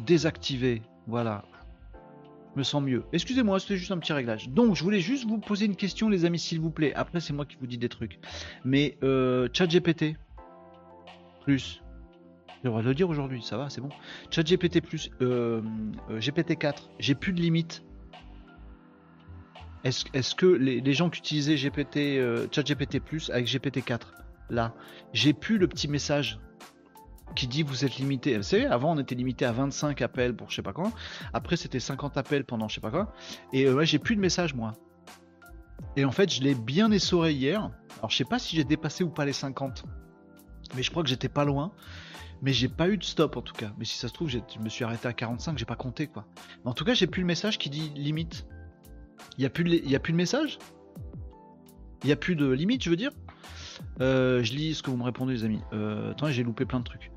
désactiver, 0.05 0.83
voilà 1.07 1.45
me 2.57 2.63
sens 2.63 2.83
mieux. 2.83 3.05
Excusez-moi, 3.13 3.61
c'était 3.61 3.77
juste 3.77 3.93
un 3.93 3.99
petit 3.99 4.13
réglage. 4.13 4.49
Donc, 4.49 4.75
je 4.75 4.83
voulais 4.83 5.01
juste 5.01 5.27
vous 5.27 5.39
poser 5.39 5.67
une 5.67 5.77
question, 5.77 6.09
les 6.09 6.25
amis, 6.25 6.39
s'il 6.39 6.61
vous 6.61 6.71
plaît. 6.71 6.93
Après, 6.95 7.21
c'est 7.21 7.33
moi 7.33 7.45
qui 7.45 7.57
vous 7.61 7.67
dis 7.67 7.79
des 7.79 7.89
trucs. 7.89 8.19
Mais 8.65 8.97
euh, 9.03 9.49
GPT 9.49 10.17
plus, 11.45 11.83
j'ai 12.63 12.71
le 12.71 12.83
le 12.83 12.95
dire 12.95 13.09
aujourd'hui, 13.09 13.43
ça 13.43 13.57
va, 13.57 13.71
c'est 13.71 13.81
bon. 13.81 13.91
Chat 14.31 14.43
GPT 14.43 14.81
plus, 14.81 15.11
euh, 15.23 15.63
euh 16.11 16.19
GPT-4, 16.19 16.91
j'ai 16.99 17.15
plus 17.15 17.33
de 17.33 17.41
limite. 17.41 17.85
Est-ce 19.85 20.35
que 20.35 20.47
les, 20.47 20.93
gens 20.93 21.09
qui 21.09 21.21
utilisaient 21.21 21.57
GPT, 21.57 22.19
euh, 22.19 22.47
ChatGPT 22.51 23.01
plus 23.01 23.31
avec 23.31 23.47
GPT-4, 23.47 24.01
là, 24.51 24.75
j'ai 25.13 25.33
plus 25.33 25.57
le 25.57 25.69
petit 25.69 25.89
message 25.89 26.41
qui 27.35 27.47
dit 27.47 27.63
vous 27.63 27.85
êtes 27.85 27.97
limité. 27.97 28.37
Vous 28.39 28.55
avant 28.71 28.93
on 28.95 28.99
était 28.99 29.15
limité 29.15 29.45
à 29.45 29.53
25 29.53 30.03
appels 30.03 30.35
pour 30.35 30.51
je 30.51 30.57
sais 30.57 30.63
pas 30.63 30.73
quoi. 30.73 30.91
Après 31.33 31.57
c'était 31.57 31.81
50 31.81 32.17
appels 32.17 32.45
pendant 32.45 32.69
je 32.69 32.77
sais 32.77 32.81
pas 32.81 32.91
quoi. 32.91 33.13
Et 33.53 33.67
euh, 33.67 33.85
j'ai 33.85 33.99
plus 33.99 34.17
de 34.17 34.21
messages 34.21 34.55
moi. 34.55 34.73
Et 35.97 36.05
en 36.05 36.13
fait 36.13 36.33
je 36.33 36.43
l'ai 36.43 36.55
bien 36.55 36.91
essoré 36.91 37.33
hier. 37.33 37.71
Alors 37.99 38.11
je 38.11 38.17
sais 38.17 38.25
pas 38.25 38.39
si 38.39 38.57
j'ai 38.57 38.65
dépassé 38.65 39.05
ou 39.05 39.11
pas 39.11 39.25
les 39.25 39.33
50. 39.33 39.85
Mais 40.77 40.83
je 40.83 40.91
crois 40.91 41.03
que 41.03 41.09
j'étais 41.09 41.29
pas 41.29 41.45
loin. 41.45 41.73
Mais 42.41 42.53
j'ai 42.53 42.69
pas 42.69 42.89
eu 42.89 42.97
de 42.97 43.05
stop 43.05 43.37
en 43.37 43.43
tout 43.43 43.55
cas. 43.55 43.73
Mais 43.79 43.85
si 43.85 43.99
ça 43.99 44.09
se 44.09 44.13
trouve, 44.13 44.29
je 44.29 44.39
me 44.63 44.69
suis 44.69 44.85
arrêté 44.85 45.09
à 45.09 45.13
45, 45.13 45.59
j'ai 45.59 45.65
pas 45.65 45.77
compté 45.77 46.07
quoi. 46.07 46.25
Mais 46.65 46.71
en 46.71 46.75
tout 46.75 46.85
cas, 46.85 46.95
j'ai 46.95 47.09
plus 47.09 47.23
le 47.23 47.27
message 47.27 47.59
qui 47.59 47.69
dit 47.69 47.91
limite. 47.97 48.47
Il 49.39 49.45
y 49.45 49.49
plus 49.49 49.65
de, 49.65 49.71
y 49.71 49.97
a 49.97 50.01
plus 50.01 50.13
de 50.13 50.17
message 50.17 50.59
Il 52.05 52.09
y 52.09 52.13
a 52.13 52.17
plus 52.17 52.37
de 52.37 52.49
limite, 52.49 52.85
je 52.85 52.91
veux 52.91 52.97
dire? 52.97 53.11
Euh, 54.01 54.43
je 54.43 54.53
lis 54.53 54.75
ce 54.75 54.83
que 54.83 54.91
vous 54.91 54.97
me 54.97 55.05
répondez, 55.05 55.33
les 55.33 55.45
amis. 55.45 55.61
Euh, 55.73 56.13
j'ai 56.29 56.45
loupé 56.45 56.65
plein 56.65 56.81
de 56.81 56.85
trucs. 56.85 57.11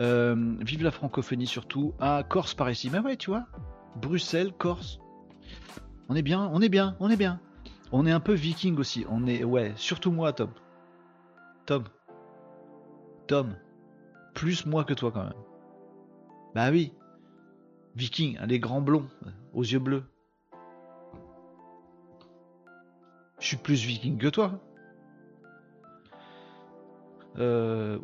Euh, 0.00 0.56
vive 0.60 0.82
la 0.82 0.90
francophonie 0.90 1.46
surtout. 1.46 1.94
Ah, 2.00 2.22
Corse 2.28 2.54
par 2.54 2.70
ici. 2.70 2.90
Mais 2.90 2.98
ouais, 2.98 3.16
tu 3.16 3.30
vois. 3.30 3.46
Bruxelles, 3.96 4.52
Corse. 4.52 5.00
On 6.08 6.14
est 6.14 6.22
bien, 6.22 6.50
on 6.52 6.60
est 6.60 6.68
bien, 6.68 6.96
on 7.00 7.10
est 7.10 7.16
bien. 7.16 7.40
On 7.92 8.06
est 8.06 8.12
un 8.12 8.20
peu 8.20 8.34
viking 8.34 8.76
aussi. 8.78 9.04
On 9.08 9.26
est, 9.26 9.44
ouais, 9.44 9.72
surtout 9.76 10.12
moi, 10.12 10.32
Tom. 10.32 10.50
Tom. 11.64 11.84
Tom. 13.26 13.56
Plus 14.34 14.66
moi 14.66 14.84
que 14.84 14.94
toi 14.94 15.10
quand 15.10 15.24
même. 15.24 15.32
Bah 16.54 16.70
oui. 16.70 16.92
Viking, 17.96 18.38
les 18.46 18.60
grands 18.60 18.82
blonds, 18.82 19.08
aux 19.54 19.62
yeux 19.62 19.78
bleus. 19.78 20.04
Je 23.38 23.46
suis 23.46 23.56
plus 23.56 23.84
viking 23.84 24.18
que 24.18 24.28
toi. 24.28 24.60
Euh, 27.38 27.98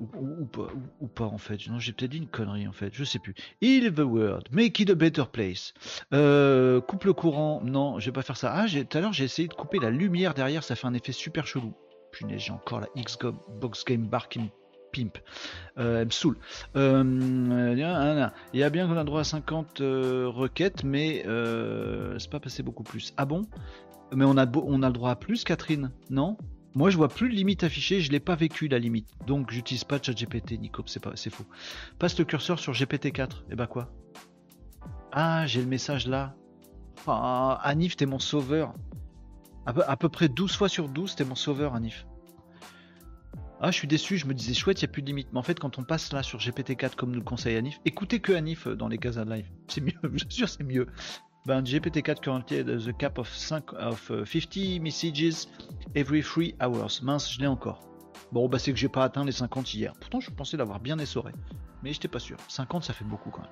ou, 1.00 1.06
pas, 1.06 1.24
en 1.24 1.38
fait. 1.38 1.66
Non, 1.68 1.78
j'ai 1.78 1.92
peut-être 1.92 2.10
dit 2.10 2.18
une 2.18 2.28
connerie 2.28 2.66
en 2.66 2.72
fait, 2.72 2.90
je 2.92 3.04
sais 3.04 3.18
plus. 3.18 3.34
Heal 3.60 3.92
the 3.92 4.00
world, 4.00 4.48
make 4.52 4.78
it 4.80 4.90
a 4.90 4.94
better 4.94 5.24
place. 5.30 5.72
Euh, 6.12 6.80
coupe 6.80 7.04
le 7.04 7.12
courant, 7.12 7.60
non, 7.64 7.98
je 7.98 8.06
vais 8.06 8.12
pas 8.12 8.22
faire 8.22 8.36
ça. 8.36 8.52
Ah, 8.54 8.66
tout 8.68 8.98
à 8.98 9.00
l'heure 9.00 9.12
j'ai 9.12 9.24
essayé 9.24 9.48
de 9.48 9.54
couper 9.54 9.78
la 9.78 9.90
lumière 9.90 10.34
derrière, 10.34 10.62
ça 10.62 10.74
fait 10.74 10.86
un 10.86 10.94
effet 10.94 11.12
super 11.12 11.46
chelou. 11.46 11.72
Punaise, 12.12 12.40
j'ai 12.40 12.52
encore 12.52 12.80
la 12.80 12.88
Xbox 12.96 13.84
Game 13.84 14.06
Bar 14.06 14.28
qui 14.28 14.40
me 14.40 14.48
pimp. 14.92 15.18
Euh, 15.78 16.00
elle 16.00 16.06
me 16.06 16.10
saoule. 16.10 16.36
il 16.74 17.78
y 18.58 18.62
a 18.62 18.70
bien 18.70 18.86
qu'on 18.86 18.98
a 18.98 19.04
droit 19.04 19.20
à 19.20 19.24
50 19.24 19.78
requêtes, 19.78 20.84
mais 20.84 21.24
c'est 22.18 22.30
pas 22.30 22.40
passé 22.40 22.62
beaucoup 22.62 22.82
plus. 22.82 23.14
Ah 23.16 23.24
bon? 23.24 23.46
Mais 24.14 24.26
on 24.26 24.36
a, 24.36 24.46
on 24.46 24.82
a 24.82 24.88
le 24.88 24.92
droit 24.92 25.10
à 25.10 25.16
plus, 25.16 25.42
Catherine? 25.42 25.90
Non? 26.10 26.36
Moi, 26.74 26.88
je 26.88 26.96
vois 26.96 27.08
plus 27.08 27.28
de 27.28 27.34
limite 27.34 27.64
affichée, 27.64 28.00
je 28.00 28.10
l'ai 28.10 28.20
pas 28.20 28.34
vécu 28.34 28.66
la 28.66 28.78
limite. 28.78 29.08
Donc, 29.26 29.50
j'utilise 29.50 29.84
pas 29.84 30.00
ChatGPT, 30.00 30.52
Nico, 30.52 30.82
c'est 30.86 31.00
pas, 31.00 31.12
c'est 31.16 31.30
faux. 31.30 31.44
Passe 31.98 32.18
le 32.18 32.24
curseur 32.24 32.58
sur 32.58 32.72
GPT-4. 32.72 33.22
Et 33.22 33.26
eh 33.50 33.54
bah 33.54 33.66
quoi? 33.66 33.90
Ah, 35.12 35.46
j'ai 35.46 35.60
le 35.60 35.66
message 35.66 36.06
là. 36.06 36.34
Ah, 37.06 37.60
Anif, 37.62 37.96
t'es 37.96 38.06
mon 38.06 38.18
sauveur. 38.18 38.74
À 39.66 39.96
peu, 39.96 40.08
près 40.08 40.28
12 40.28 40.56
fois 40.56 40.68
sur 40.68 40.88
12, 40.88 41.14
t'es 41.14 41.24
mon 41.24 41.34
sauveur, 41.34 41.74
Anif. 41.74 42.06
Ah, 43.60 43.70
je 43.70 43.76
suis 43.76 43.86
déçu, 43.86 44.16
je 44.16 44.26
me 44.26 44.34
disais 44.34 44.54
chouette, 44.54 44.80
il 44.80 44.86
n'y 44.86 44.90
a 44.90 44.92
plus 44.92 45.02
de 45.02 45.06
limite. 45.06 45.28
Mais 45.32 45.38
en 45.38 45.42
fait, 45.42 45.60
quand 45.60 45.78
on 45.78 45.84
passe 45.84 46.12
là 46.12 46.22
sur 46.22 46.38
GPT-4, 46.38 46.96
comme 46.96 47.10
nous 47.10 47.18
le 47.18 47.24
conseille 47.24 47.56
Anif, 47.56 47.80
écoutez 47.84 48.18
que 48.18 48.32
Anif 48.32 48.66
dans 48.66 48.88
les 48.88 48.98
Casa 48.98 49.24
Live. 49.24 49.46
C'est 49.68 49.82
mieux, 49.82 49.92
je 50.14 50.24
sûr, 50.28 50.48
c'est 50.48 50.64
mieux 50.64 50.86
ben, 51.46 51.62
GPT-4 51.62 52.20
currently 52.20 52.64
the 52.64 52.96
cap 52.96 53.18
of, 53.18 53.28
5, 53.28 53.74
of 53.78 54.12
50 54.24 54.76
uh, 54.76 54.80
messages 54.80 55.46
every 55.94 56.22
3 56.22 56.54
hours. 56.60 57.02
Mince, 57.02 57.32
je 57.32 57.40
l'ai 57.40 57.46
encore. 57.46 57.80
Bon, 58.30 58.48
bah 58.48 58.58
c'est 58.58 58.72
que 58.72 58.78
j'ai 58.78 58.88
pas 58.88 59.04
atteint 59.04 59.24
les 59.24 59.32
50 59.32 59.74
hier. 59.74 59.92
Pourtant, 60.00 60.20
je 60.20 60.30
pensais 60.30 60.56
l'avoir 60.56 60.80
bien 60.80 60.98
essoré. 60.98 61.32
Mais 61.82 61.92
j'étais 61.92 62.08
pas 62.08 62.18
sûr. 62.18 62.36
50, 62.48 62.84
ça 62.84 62.92
fait 62.92 63.04
beaucoup 63.04 63.30
quand 63.30 63.42
même. 63.42 63.50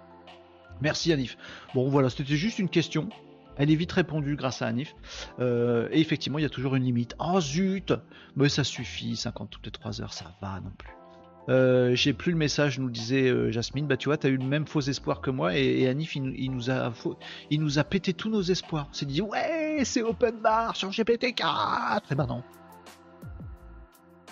Merci 0.81 1.13
Anif. 1.13 1.37
Bon, 1.75 1.89
voilà, 1.89 2.09
c'était 2.09 2.25
juste 2.25 2.59
une 2.59 2.69
question. 2.69 3.09
Elle 3.57 3.71
est 3.71 3.75
vite 3.75 3.93
répondue 3.93 4.37
grâce 4.37 4.63
à 4.63 4.67
Anif. 4.67 4.95
Euh, 5.39 5.89
et 5.91 6.01
effectivement, 6.01 6.39
il 6.39 6.43
y 6.43 6.47
a 6.47 6.51
toujours 6.51 6.77
une 6.77 6.85
limite. 6.85 7.15
Oh 7.19 7.41
zut 7.41 7.93
Mais 8.37 8.49
ça 8.49 8.65
suffit, 8.65 9.17
50 9.17 9.51
toutes 9.51 9.67
les 9.67 9.73
3 9.73 10.01
heures, 10.01 10.13
ça 10.15 10.33
va 10.41 10.61
non 10.61 10.71
plus. 10.79 11.00
Euh, 11.51 11.95
j'ai 11.97 12.13
plus 12.13 12.31
le 12.31 12.39
message, 12.39 12.79
nous 12.79 12.91
disait 12.91 13.29
euh, 13.29 13.51
Jasmine. 13.51 13.87
Bah 13.87 13.97
tu 13.97 14.09
vois, 14.09 14.17
t'as 14.17 14.29
eu 14.29 14.37
le 14.37 14.45
même 14.45 14.67
faux 14.67 14.81
espoir 14.81 15.21
que 15.21 15.31
moi 15.31 15.57
et, 15.57 15.89
Anif 15.89 16.15
il, 16.15 16.51
nous 16.53 16.71
a 16.71 16.93
il 17.51 17.61
nous 17.61 17.79
a 17.79 17.85
pété 17.85 18.15
tous 18.15 18.31
nos 18.31 18.43
espoirs. 18.43 18.89
C'est 18.93 19.07
dit 19.07 19.21
ouais, 19.21 19.81
c'est 19.85 20.03
open 20.03 20.37
bar 20.41 20.77
sur 20.77 20.91
GPT-4. 20.91 21.99
Et 21.99 22.01
eh 22.11 22.15
ben 22.15 22.27
non. 22.27 22.43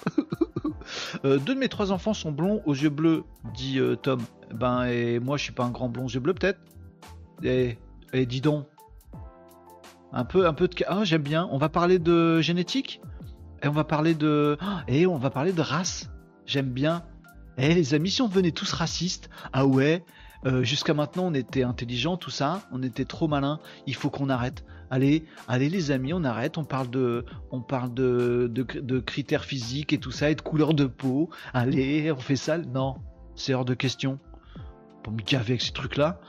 Euh, 1.27 1.37
deux 1.37 1.55
de 1.55 1.61
mes 1.61 1.69
trois 1.69 1.93
enfants 1.93 2.15
sont 2.15 2.33
blonds 2.33 2.63
aux 2.65 2.73
yeux 2.73 2.89
bleus, 2.89 3.25
dit 3.53 3.79
Tom. 4.01 4.21
Ben 4.55 4.85
et 4.85 5.19
moi 5.19 5.37
je 5.37 5.43
suis 5.43 5.53
pas 5.53 5.65
un 5.65 5.71
grand 5.71 5.91
blond 5.91 6.07
aux 6.07 6.09
yeux 6.09 6.21
bleus 6.21 6.33
peut-être. 6.33 6.61
Et, 7.43 7.77
et 8.15 8.25
dis 8.25 8.41
donc. 8.41 8.67
Un 10.13 10.25
peu, 10.25 10.47
un 10.47 10.55
peu 10.55 10.67
de. 10.67 10.75
Ah 10.87 11.05
j'aime 11.05 11.23
bien. 11.23 11.47
On 11.53 11.59
va 11.59 11.69
parler 11.69 11.99
de 11.99 12.41
génétique? 12.41 13.03
Et 13.63 13.69
on 13.69 13.73
va 13.73 13.85
parler 13.85 14.15
de. 14.15 14.57
Et 14.87 15.07
on 15.07 15.17
va 15.17 15.29
parler 15.29 15.53
de 15.53 15.61
race 15.61 16.09
j'aime 16.49 16.71
bien. 16.71 17.05
Eh 17.59 17.75
les 17.75 17.95
amis, 17.95 18.11
si 18.11 18.23
on 18.23 18.29
devenait 18.29 18.51
tous 18.51 18.73
racistes, 18.73 19.31
ah 19.53 19.67
ouais, 19.67 20.05
euh, 20.47 20.65
jusqu'à 20.65 20.95
maintenant 20.95 21.25
on 21.27 21.35
était 21.35 21.63
intelligents, 21.63 22.17
tout 22.17 22.31
ça, 22.31 22.63
on 22.73 22.83
était 22.83 23.05
trop 23.05 23.29
malins, 23.29 23.61
il 23.87 23.95
faut 23.95 24.11
qu'on 24.11 24.29
arrête. 24.29 24.65
Allez, 24.91 25.25
allez 25.49 25.69
les 25.69 25.91
amis, 25.91 26.15
on 26.15 26.25
arrête, 26.25 26.57
on 26.57 26.65
parle 26.65 26.89
de, 26.89 27.27
on 27.51 27.61
parle 27.61 27.93
de, 27.93 29.01
critères 29.05 29.45
physiques 29.45 29.93
et 29.93 29.99
tout 29.99 30.11
ça, 30.11 30.31
et 30.31 30.35
de 30.35 30.41
couleur 30.41 30.73
de 30.73 30.87
peau. 30.87 31.29
Allez, 31.53 32.11
on 32.11 32.17
fait 32.17 32.37
ça. 32.37 32.57
Non, 32.57 32.97
c'est 33.35 33.53
hors 33.53 33.67
de 33.67 33.75
question. 33.75 34.19
Pour 35.03 35.13
me 35.13 35.21
gaver 35.21 35.53
avec 35.53 35.63
ces 35.63 35.73
trucs-là. 35.73 36.21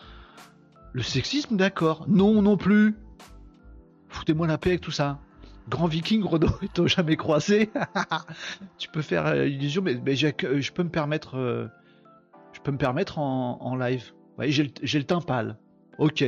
Le 0.92 1.04
sexisme, 1.04 1.56
d'accord. 1.56 2.06
Non, 2.10 2.42
non 2.42 2.58
plus. 2.58 2.98
Foutez-moi 4.10 4.48
la 4.48 4.58
paix 4.58 4.72
avec 4.72 4.82
tout 4.82 4.92
ça. 4.92 5.20
Grand 5.70 5.88
Viking, 5.88 6.24
Renaud, 6.24 6.50
ils 6.62 6.70
t'ont 6.70 6.88
jamais 6.88 7.16
croisé. 7.16 7.70
tu 8.78 8.90
peux 8.90 9.02
faire 9.02 9.28
euh, 9.28 9.48
illusion, 9.48 9.82
mais, 9.82 9.96
mais 9.96 10.16
je 10.16 10.72
peux 10.72 10.84
me 10.84 10.90
permettre, 10.90 11.70
je 12.54 12.60
peux 12.62 12.72
me 12.72 12.78
permettre 12.78 13.20
en, 13.20 13.76
live. 13.76 14.12
J'ai 14.40 14.64
le, 14.64 15.04
teint 15.04 15.22
pâle. 15.22 15.58
Ok. 15.98 16.24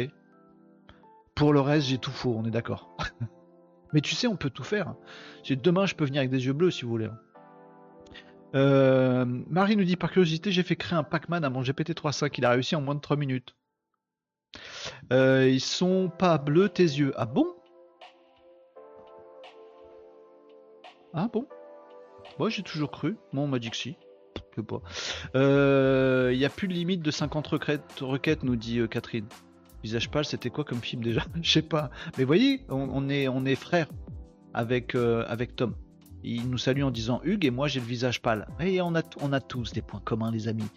Pour 1.35 1.53
le 1.53 1.61
reste, 1.61 1.87
j'ai 1.87 1.97
tout 1.97 2.11
faux, 2.11 2.35
on 2.37 2.45
est 2.45 2.51
d'accord. 2.51 2.95
mais 3.93 4.01
tu 4.01 4.15
sais, 4.15 4.27
on 4.27 4.35
peut 4.35 4.49
tout 4.49 4.63
faire. 4.63 4.95
Demain, 5.49 5.85
je 5.85 5.95
peux 5.95 6.05
venir 6.05 6.19
avec 6.19 6.31
des 6.31 6.45
yeux 6.45 6.53
bleus 6.53 6.71
si 6.71 6.83
vous 6.83 6.91
voulez. 6.91 7.09
Euh, 8.53 9.25
Marie 9.49 9.75
nous 9.75 9.83
dit 9.83 9.95
par 9.95 10.11
curiosité, 10.11 10.51
j'ai 10.51 10.63
fait 10.63 10.75
créer 10.75 10.97
un 10.97 11.03
Pac-Man 11.03 11.43
à 11.43 11.49
mon 11.49 11.61
GPT-3.5. 11.61 12.33
Il 12.37 12.45
a 12.45 12.51
réussi 12.51 12.75
en 12.75 12.81
moins 12.81 12.95
de 12.95 12.99
3 12.99 13.17
minutes. 13.17 13.55
Euh, 15.13 15.47
ils 15.49 15.61
sont 15.61 16.09
pas 16.09 16.37
bleus 16.37 16.69
tes 16.69 16.83
yeux. 16.83 17.13
Ah 17.15 17.25
bon? 17.25 17.47
Ah 21.13 21.29
bon? 21.31 21.45
Moi 22.39 22.49
j'ai 22.49 22.63
toujours 22.63 22.91
cru. 22.91 23.17
Moi 23.33 23.43
on 23.43 23.47
m'a 23.47 23.59
dit 23.59 23.69
que 23.69 23.77
si. 23.77 23.95
Il 24.57 24.63
euh, 25.35 26.35
n'y 26.35 26.45
a 26.45 26.49
plus 26.49 26.67
de 26.67 26.73
limite 26.73 27.01
de 27.01 27.11
50 27.11 27.47
requêtes, 27.47 28.43
nous 28.43 28.55
dit 28.55 28.81
Catherine. 28.89 29.27
Visage 29.83 30.11
pâle, 30.11 30.25
c'était 30.25 30.49
quoi 30.49 30.63
comme 30.63 30.81
film 30.81 31.03
déjà? 31.03 31.21
Je 31.41 31.51
sais 31.51 31.61
pas. 31.61 31.89
Mais 32.17 32.23
voyez, 32.23 32.65
on, 32.69 33.09
est, 33.09 33.27
on 33.27 33.45
est 33.45 33.55
frères 33.55 33.87
avec, 34.53 34.95
avec 34.95 35.55
Tom. 35.55 35.75
Il 36.23 36.49
nous 36.49 36.57
salue 36.57 36.83
en 36.83 36.91
disant 36.91 37.21
Hugues 37.23 37.45
et 37.45 37.51
moi 37.51 37.67
j'ai 37.67 37.79
le 37.79 37.85
visage 37.85 38.21
pâle. 38.21 38.47
Et 38.59 38.81
on 38.81 38.95
a, 38.95 39.01
on 39.21 39.33
a 39.33 39.39
tous 39.39 39.71
des 39.73 39.81
points 39.81 40.01
communs, 40.03 40.31
les 40.31 40.47
amis. 40.47 40.67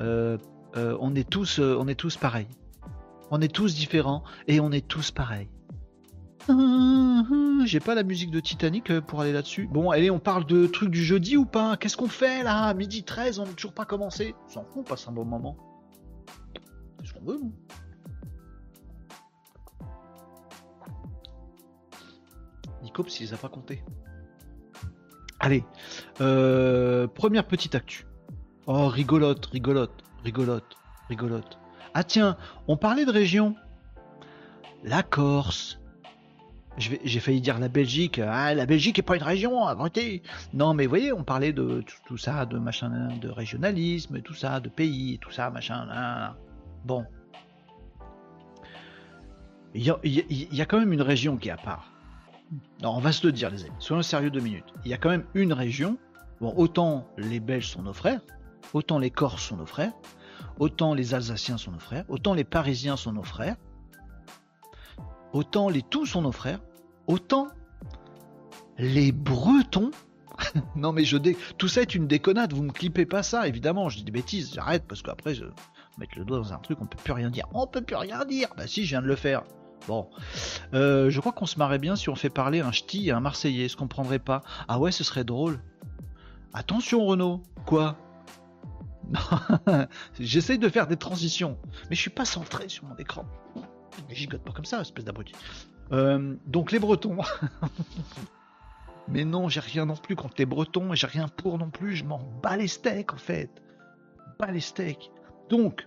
Euh, 0.00 0.38
euh, 0.76 0.96
on 1.00 1.14
est 1.14 1.28
tous, 1.28 1.58
euh, 1.58 1.76
on 1.78 1.88
est 1.88 1.94
tous 1.94 2.16
pareils. 2.16 2.48
On 3.30 3.40
est 3.40 3.52
tous 3.52 3.74
différents 3.74 4.22
et 4.46 4.60
on 4.60 4.70
est 4.70 4.86
tous 4.86 5.10
pareils. 5.10 5.48
J'ai 7.64 7.80
pas 7.80 7.94
la 7.94 8.02
musique 8.02 8.30
de 8.30 8.40
Titanic 8.40 9.00
pour 9.00 9.20
aller 9.20 9.32
là-dessus. 9.32 9.66
Bon, 9.66 9.90
allez, 9.90 10.10
on 10.10 10.18
parle 10.18 10.44
de 10.44 10.66
trucs 10.66 10.90
du 10.90 11.02
jeudi 11.02 11.36
ou 11.36 11.46
pas? 11.46 11.76
Qu'est-ce 11.76 11.96
qu'on 11.96 12.08
fait 12.08 12.42
là? 12.42 12.74
Midi 12.74 13.02
13, 13.04 13.38
on 13.38 13.46
n'a 13.46 13.52
toujours 13.52 13.72
pas 13.72 13.86
commencé. 13.86 14.34
On 14.46 14.48
s'en 14.50 14.64
fout, 14.64 14.78
on 14.78 14.82
passe 14.82 15.08
un 15.08 15.12
bon 15.12 15.24
moment. 15.24 15.56
Qu'est-ce 17.00 17.14
qu'on 17.14 17.24
veut, 17.24 17.38
nous 17.42 17.52
Nico, 22.82 23.08
s'il 23.08 23.26
les 23.26 23.32
a 23.32 23.38
pas 23.38 23.48
compté. 23.48 23.82
Allez, 25.40 25.64
euh, 26.20 27.06
première 27.06 27.46
petite 27.46 27.74
actu. 27.74 28.06
Oh, 28.66 28.88
rigolote, 28.88 29.46
rigolote, 29.46 30.04
rigolote, 30.22 30.76
rigolote. 31.08 31.58
Ah 31.94 32.04
tiens, 32.04 32.36
on 32.68 32.76
parlait 32.76 33.04
de 33.06 33.10
région. 33.10 33.54
La 34.82 35.02
Corse. 35.02 35.78
J'ai 36.76 37.20
failli 37.20 37.40
dire 37.40 37.58
la 37.60 37.68
Belgique. 37.68 38.18
Ah, 38.18 38.52
la 38.52 38.66
Belgique 38.66 38.98
est 38.98 39.02
pas 39.02 39.16
une 39.16 39.22
région, 39.22 39.64
arrêtez. 39.64 40.22
Non, 40.52 40.74
mais 40.74 40.84
vous 40.84 40.90
voyez, 40.90 41.12
on 41.12 41.22
parlait 41.22 41.52
de 41.52 41.84
tout, 42.06 42.16
ça, 42.16 42.46
de 42.46 42.58
machin, 42.58 43.10
de 43.20 43.28
régionalisme, 43.28 44.20
tout 44.22 44.34
ça, 44.34 44.58
de 44.58 44.68
pays, 44.68 45.18
tout 45.20 45.30
ça, 45.30 45.50
machin. 45.50 46.34
Bon. 46.84 47.04
Il 49.74 49.82
y, 49.84 50.60
a 50.60 50.66
quand 50.66 50.78
même 50.78 50.92
une 50.92 51.02
région 51.02 51.36
qui 51.36 51.48
est 51.48 51.52
à 51.52 51.56
part. 51.56 51.90
Non, 52.82 52.90
on 52.90 53.00
va 53.00 53.12
se 53.12 53.26
le 53.26 53.32
dire, 53.32 53.50
les 53.50 53.64
amis. 53.64 53.74
Soyons 53.78 54.02
sérieux 54.02 54.30
deux 54.30 54.40
minutes. 54.40 54.72
Il 54.84 54.90
y 54.90 54.94
a 54.94 54.98
quand 54.98 55.10
même 55.10 55.24
une 55.34 55.52
région. 55.52 55.96
Bon, 56.40 56.52
autant 56.56 57.06
les 57.16 57.40
Belges 57.40 57.68
sont 57.68 57.82
nos 57.82 57.92
frères, 57.92 58.20
autant 58.72 58.98
les 58.98 59.10
Corses 59.10 59.42
sont 59.42 59.56
nos 59.56 59.66
frères, 59.66 59.92
autant 60.58 60.94
les 60.94 61.14
Alsaciens 61.14 61.56
sont 61.56 61.70
nos 61.70 61.78
frères, 61.78 62.04
autant 62.08 62.34
les 62.34 62.44
Parisiens 62.44 62.96
sont 62.96 63.12
nos 63.12 63.22
frères, 63.22 63.56
autant 65.34 65.68
les 65.68 65.82
tous 65.82 66.06
sont 66.06 66.22
nos 66.22 66.32
frères, 66.32 66.60
autant 67.06 67.48
les 68.78 69.12
Bretons. 69.12 69.90
non 70.76 70.92
mais 70.92 71.04
je 71.04 71.18
tout 71.58 71.68
ça 71.68 71.82
est 71.82 71.94
une 71.94 72.06
déconnade. 72.06 72.54
Vous 72.54 72.62
me 72.62 72.72
clippez 72.72 73.04
pas 73.04 73.22
ça, 73.22 73.46
évidemment. 73.46 73.90
Je 73.90 73.98
dis 73.98 74.04
des 74.04 74.12
bêtises. 74.12 74.54
J'arrête 74.54 74.84
parce 74.88 75.02
qu'après 75.02 75.34
je 75.34 75.44
mettre 75.98 76.18
le 76.18 76.24
doigt 76.24 76.38
dans 76.38 76.52
un 76.52 76.58
truc, 76.58 76.78
on 76.80 76.86
peut 76.86 76.98
plus 77.02 77.12
rien 77.12 77.30
dire. 77.30 77.46
On 77.52 77.66
peut 77.66 77.82
plus 77.82 77.96
rien 77.96 78.24
dire. 78.24 78.48
Bah 78.56 78.66
si, 78.66 78.84
je 78.84 78.90
viens 78.90 79.02
de 79.02 79.06
le 79.06 79.16
faire. 79.16 79.42
Bon, 79.86 80.08
euh, 80.72 81.10
je 81.10 81.20
crois 81.20 81.32
qu'on 81.32 81.44
se 81.44 81.58
marrait 81.58 81.78
bien 81.78 81.94
si 81.94 82.08
on 82.08 82.14
fait 82.14 82.30
parler 82.30 82.60
un 82.60 82.72
ch'ti 82.72 83.08
et 83.08 83.12
un 83.12 83.20
Marseillais. 83.20 83.68
Je 83.68 83.76
comprendrait 83.76 84.18
pas. 84.18 84.42
Ah 84.66 84.78
ouais, 84.78 84.92
ce 84.92 85.04
serait 85.04 85.24
drôle. 85.24 85.60
Attention 86.54 87.04
Renaud. 87.04 87.42
Quoi? 87.66 87.96
J'essaye 90.18 90.58
de 90.58 90.68
faire 90.68 90.86
des 90.86 90.96
transitions, 90.96 91.58
mais 91.90 91.96
je 91.96 92.00
suis 92.00 92.10
pas 92.10 92.24
centré 92.24 92.68
sur 92.68 92.84
mon 92.84 92.96
écran. 92.96 93.26
Mais 94.08 94.14
gigote 94.14 94.42
pas 94.42 94.52
comme 94.52 94.64
ça, 94.64 94.80
espèce 94.80 95.04
d'abruti. 95.04 95.32
Euh, 95.92 96.34
donc 96.46 96.72
les 96.72 96.78
Bretons. 96.78 97.18
mais 99.08 99.24
non, 99.24 99.48
j'ai 99.48 99.60
rien 99.60 99.86
non 99.86 99.96
plus 99.96 100.16
contre 100.16 100.34
les 100.38 100.46
Bretons 100.46 100.92
et 100.92 100.96
j'ai 100.96 101.06
rien 101.06 101.28
pour 101.28 101.58
non 101.58 101.70
plus. 101.70 101.96
Je 101.96 102.04
m'en 102.04 102.20
bats 102.42 102.56
les 102.56 102.68
steaks 102.68 103.12
en 103.12 103.18
fait. 103.18 103.50
Bats 104.38 104.50
les 104.50 104.60
steaks. 104.60 105.10
Donc, 105.48 105.86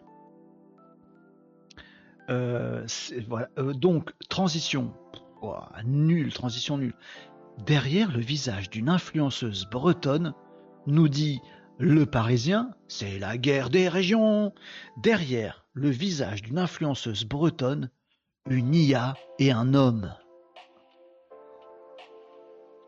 euh, 2.30 2.86
voilà. 3.28 3.50
Euh, 3.58 3.74
donc, 3.74 4.12
transition. 4.30 4.94
nulle, 5.86 6.34
transition 6.34 6.78
nulle. 6.78 6.96
Derrière 7.66 8.12
le 8.12 8.20
visage 8.20 8.70
d'une 8.70 8.90
influenceuse 8.90 9.68
bretonne, 9.70 10.34
nous 10.86 11.08
dit 11.08 11.42
le 11.80 12.06
Parisien, 12.06 12.72
c'est 12.88 13.20
la 13.20 13.38
guerre 13.38 13.70
des 13.70 13.88
régions. 13.88 14.54
Derrière 14.98 15.66
le 15.74 15.90
visage 15.90 16.42
d'une 16.42 16.58
influenceuse 16.58 17.26
bretonne, 17.26 17.90
une 18.50 18.74
IA 18.74 19.16
et 19.40 19.52
un 19.52 19.74
homme. 19.74 20.14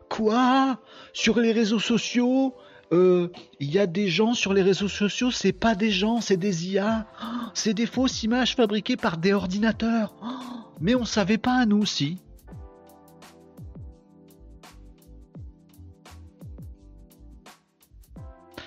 Quoi? 0.08 0.80
Sur 1.12 1.38
les 1.38 1.52
réseaux 1.52 1.78
sociaux, 1.78 2.54
euh, 2.92 3.28
il 3.60 3.70
y 3.70 3.78
a 3.78 3.86
des 3.86 4.08
gens 4.08 4.34
sur 4.34 4.52
les 4.52 4.62
réseaux 4.62 4.88
sociaux, 4.88 5.30
c'est 5.30 5.52
pas 5.52 5.74
des 5.74 5.90
gens, 5.90 6.20
c'est 6.20 6.36
des 6.36 6.68
IA. 6.68 7.06
C'est 7.54 7.74
des 7.74 7.86
fausses 7.86 8.22
images 8.22 8.56
fabriquées 8.56 8.96
par 8.96 9.18
des 9.18 9.32
ordinateurs. 9.32 10.14
Mais 10.80 10.94
on 10.94 11.04
savait 11.04 11.38
pas, 11.38 11.64
nous 11.66 11.78
aussi. 11.78 12.18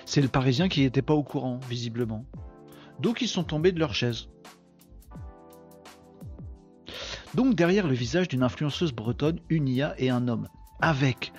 C'est 0.06 0.22
le 0.22 0.28
Parisien 0.28 0.68
qui 0.68 0.82
n'était 0.82 1.02
pas 1.02 1.14
au 1.14 1.24
courant, 1.24 1.58
visiblement. 1.68 2.24
Donc 3.00 3.20
ils 3.20 3.28
sont 3.28 3.42
tombés 3.42 3.72
de 3.72 3.80
leur 3.80 3.94
chaise. 3.94 4.28
Donc 7.34 7.54
derrière 7.54 7.86
le 7.86 7.94
visage 7.94 8.28
d'une 8.28 8.42
influenceuse 8.42 8.92
bretonne, 8.92 9.40
une 9.48 9.68
IA 9.68 9.94
et 9.98 10.10
un 10.10 10.28
homme. 10.28 10.48
Avec 10.80 11.32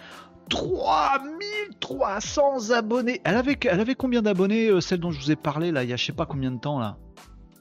3300 0.50 2.72
abonnés. 2.72 3.22
Elle 3.24 3.36
avait, 3.36 3.96
combien 3.96 4.22
d'abonnés, 4.22 4.68
euh, 4.68 4.82
celle 4.82 5.00
dont 5.00 5.12
je 5.12 5.20
vous 5.20 5.32
ai 5.32 5.36
parlé 5.36 5.72
là, 5.72 5.84
il 5.84 5.90
y 5.90 5.94
a 5.94 5.96
je 5.96 6.06
sais 6.06 6.14
pas 6.14 6.26
combien 6.26 6.52
de 6.52 6.60
temps 6.60 6.80
là? 6.80 6.98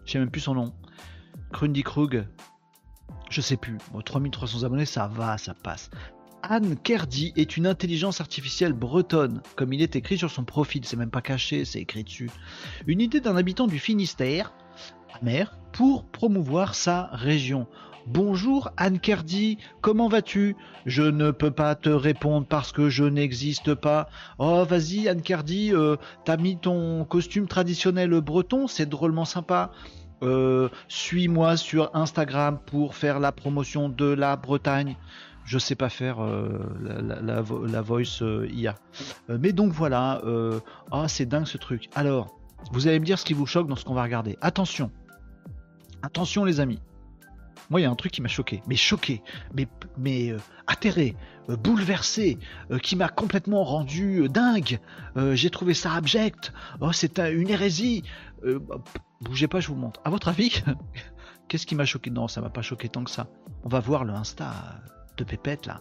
Je 0.04 0.12
sais 0.12 0.18
même 0.18 0.30
plus 0.30 0.40
son 0.40 0.54
nom. 0.54 0.72
Krundy 1.52 1.82
Krug. 1.82 2.26
Je 3.30 3.40
sais 3.40 3.56
plus. 3.56 3.78
3300 4.04 4.64
abonnés, 4.64 4.84
ça 4.84 5.08
va, 5.08 5.38
ça 5.38 5.54
passe. 5.54 5.90
Anne 6.42 6.76
Kerdy 6.76 7.32
est 7.36 7.56
une 7.56 7.66
intelligence 7.66 8.20
artificielle 8.20 8.74
bretonne, 8.74 9.40
comme 9.56 9.72
il 9.72 9.80
est 9.80 9.96
écrit 9.96 10.18
sur 10.18 10.30
son 10.30 10.44
profil, 10.44 10.84
c'est 10.84 10.96
même 10.96 11.10
pas 11.10 11.22
caché, 11.22 11.64
c'est 11.64 11.80
écrit 11.80 12.04
dessus. 12.04 12.30
Une 12.86 13.00
idée 13.00 13.20
d'un 13.20 13.36
habitant 13.36 13.66
du 13.66 13.78
Finistère, 13.78 14.52
amer, 15.18 15.56
pour 15.72 16.04
promouvoir 16.04 16.74
sa 16.74 17.08
région. 17.12 17.66
Bonjour 18.06 18.70
Anne 18.76 19.00
Kerdy, 19.00 19.56
comment 19.80 20.08
vas-tu? 20.08 20.56
Je 20.84 21.02
ne 21.02 21.30
peux 21.30 21.50
pas 21.50 21.74
te 21.74 21.88
répondre 21.88 22.46
parce 22.46 22.70
que 22.70 22.90
je 22.90 23.04
n'existe 23.04 23.74
pas. 23.74 24.08
Oh 24.38 24.62
vas-y 24.68 25.08
Anne 25.08 25.22
Kerdy, 25.22 25.72
euh, 25.72 25.96
t'as 26.26 26.36
mis 26.36 26.58
ton 26.58 27.06
costume 27.06 27.48
traditionnel 27.48 28.20
breton, 28.20 28.66
c'est 28.66 28.84
drôlement 28.86 29.24
sympa. 29.24 29.70
Euh, 30.22 30.68
suis-moi 30.86 31.56
sur 31.56 31.96
Instagram 31.96 32.58
pour 32.66 32.94
faire 32.94 33.20
la 33.20 33.32
promotion 33.32 33.88
de 33.88 34.06
la 34.06 34.36
Bretagne. 34.36 34.96
Je 35.46 35.58
sais 35.58 35.74
pas 35.74 35.88
faire 35.88 36.22
euh, 36.22 36.58
la, 36.82 37.40
voice 37.80 38.22
IA. 38.52 38.74
mais 39.28 39.52
donc 39.52 39.72
voilà, 39.72 40.20
ah 40.92 41.08
c'est 41.08 41.26
dingue 41.26 41.46
ce 41.46 41.56
truc. 41.56 41.88
Alors, 41.94 42.38
vous 42.70 42.86
allez 42.86 43.00
me 43.00 43.06
dire 43.06 43.18
ce 43.18 43.24
qui 43.24 43.34
vous 43.34 43.46
choque 43.46 43.66
dans 43.66 43.76
ce 43.76 43.84
qu'on 43.86 43.94
va 43.94 44.02
regarder. 44.02 44.36
Attention, 44.42 44.90
attention 46.02 46.44
les 46.44 46.60
amis. 46.60 46.80
Moi, 47.74 47.80
il 47.80 47.82
y 47.82 47.86
a 47.86 47.90
un 47.90 47.96
truc 47.96 48.12
qui 48.12 48.22
m'a 48.22 48.28
choqué, 48.28 48.62
mais 48.68 48.76
choqué, 48.76 49.20
mais, 49.98 50.30
euh, 50.30 50.38
atterré, 50.68 51.16
euh, 51.50 51.56
bouleversé, 51.56 52.38
euh, 52.70 52.78
qui 52.78 52.94
m'a 52.94 53.08
complètement 53.08 53.64
rendu 53.64 54.28
dingue. 54.28 54.78
J'ai 55.32 55.50
trouvé 55.50 55.74
ça 55.74 55.92
abject. 55.94 56.52
Oh, 56.80 56.92
c'est 56.92 57.18
une 57.18 57.50
hérésie. 57.50 58.04
Bah, 58.44 58.76
bougez 59.22 59.48
pas, 59.48 59.58
je 59.58 59.66
vous 59.66 59.74
montre. 59.74 60.00
À 60.04 60.10
votre 60.10 60.28
avis, 60.28 60.62
qu'est-ce 61.48 61.66
qui 61.66 61.74
m'a 61.74 61.84
choqué? 61.84 62.10
Non, 62.10 62.28
ça 62.28 62.40
m'a 62.40 62.48
pas 62.48 62.62
choqué 62.62 62.88
tant 62.88 63.02
que 63.02 63.10
ça. 63.10 63.26
On 63.64 63.68
va 63.68 63.80
voir 63.80 64.04
le 64.04 64.12
Insta 64.12 64.52
de 65.16 65.24
Pépette 65.24 65.66
là. 65.66 65.80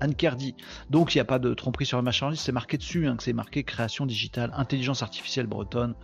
Anne 0.00 0.14
Cardi. 0.14 0.54
Donc 0.90 1.14
il 1.14 1.18
n'y 1.18 1.22
a 1.22 1.26
pas 1.26 1.38
de 1.38 1.52
tromperie 1.54 1.86
sur 1.86 1.98
le 1.98 2.02
marchandise, 2.02 2.40
c'est 2.40 2.52
marqué 2.52 2.76
dessus, 2.76 3.06
hein, 3.06 3.16
c'est 3.18 3.32
marqué 3.32 3.62
création 3.62 4.06
digitale, 4.06 4.52
intelligence 4.54 5.02
artificielle 5.02 5.46
bretonne. 5.46 5.94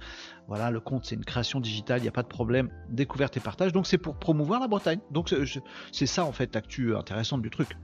Voilà, 0.48 0.70
le 0.70 0.80
compte 0.80 1.04
c'est 1.04 1.14
une 1.14 1.24
création 1.24 1.60
digitale, 1.60 2.00
il 2.00 2.02
n'y 2.02 2.08
a 2.08 2.12
pas 2.12 2.22
de 2.22 2.28
problème, 2.28 2.68
découverte 2.88 3.36
et 3.36 3.40
partage. 3.40 3.72
Donc 3.72 3.86
c'est 3.86 3.98
pour 3.98 4.16
promouvoir 4.16 4.60
la 4.60 4.68
Bretagne. 4.68 5.00
Donc 5.10 5.34
c'est 5.92 6.06
ça 6.06 6.24
en 6.24 6.32
fait 6.32 6.54
l'actu 6.54 6.94
intéressante 6.96 7.42
du 7.42 7.50
truc. 7.50 7.76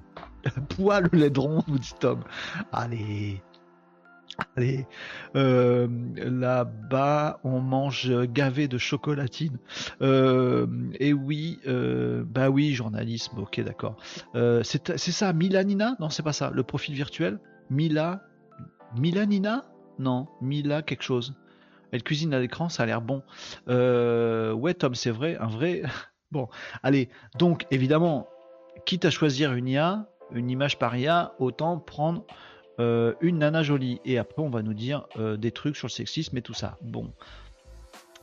Poil 0.76 1.08
le 1.12 1.18
laidron, 1.18 1.62
vous 1.68 1.78
dit 1.78 1.94
Tom. 1.98 2.22
Allez. 2.72 3.42
Allez. 4.56 4.86
Euh, 5.36 5.88
là-bas, 6.16 7.40
on 7.44 7.60
mange 7.60 8.10
gavé 8.26 8.68
de 8.68 8.78
chocolatine. 8.78 9.58
Euh, 10.00 10.66
et 10.98 11.12
oui, 11.12 11.58
euh, 11.66 12.24
bah 12.24 12.48
oui, 12.48 12.72
journalisme, 12.72 13.38
ok, 13.38 13.60
d'accord. 13.60 13.96
c'est 14.34 14.98
ça, 14.98 15.32
Milanina? 15.32 15.96
Non, 16.00 16.10
c'est 16.10 16.22
pas 16.22 16.32
ça. 16.32 16.50
Le 16.54 16.62
profil 16.62 16.94
virtuel? 16.94 17.40
Mila. 17.70 18.22
Milanina? 18.96 19.64
Non, 19.98 20.28
Mila 20.40 20.82
quelque 20.82 21.02
chose. 21.02 21.34
Elle 21.92 22.02
cuisine 22.02 22.34
à 22.34 22.40
l'écran, 22.40 22.68
ça 22.68 22.82
a 22.82 22.86
l'air 22.86 23.00
bon. 23.00 23.22
ouais, 23.66 24.74
Tom, 24.74 24.94
c'est 24.94 25.10
vrai, 25.10 25.36
un 25.38 25.46
vrai. 25.46 25.82
bon, 26.30 26.48
allez. 26.82 27.08
Donc, 27.38 27.66
évidemment, 27.70 28.28
quitte 28.84 29.04
à 29.04 29.10
choisir 29.10 29.52
une 29.54 29.68
IA, 29.68 30.06
une 30.32 30.50
image 30.50 30.78
par 30.78 30.96
IA, 30.96 31.34
autant 31.38 31.78
prendre 31.78 32.24
euh, 32.80 33.14
une 33.20 33.38
nana 33.38 33.62
jolie. 33.62 34.00
Et 34.04 34.18
après, 34.18 34.42
on 34.42 34.50
va 34.50 34.62
nous 34.62 34.74
dire 34.74 35.06
euh, 35.18 35.36
des 35.36 35.50
trucs 35.50 35.76
sur 35.76 35.88
le 35.88 35.92
sexisme 35.92 36.36
et 36.36 36.42
tout 36.42 36.54
ça. 36.54 36.78
Bon. 36.82 37.12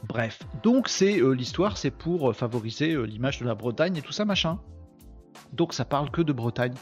Bref. 0.07 0.39
Donc, 0.63 0.87
c'est 0.87 1.19
euh, 1.19 1.31
l'histoire, 1.31 1.77
c'est 1.77 1.91
pour 1.91 2.35
favoriser 2.35 2.95
l'image 3.05 3.39
de 3.39 3.45
la 3.45 3.55
Bretagne 3.55 3.97
et 3.97 4.01
tout 4.01 4.11
ça, 4.11 4.25
machin. 4.25 4.59
Donc 5.53 5.73
ça 5.73 5.85
parle 5.85 6.11
que 6.11 6.21
de 6.21 6.33
Bretagne. 6.33 6.73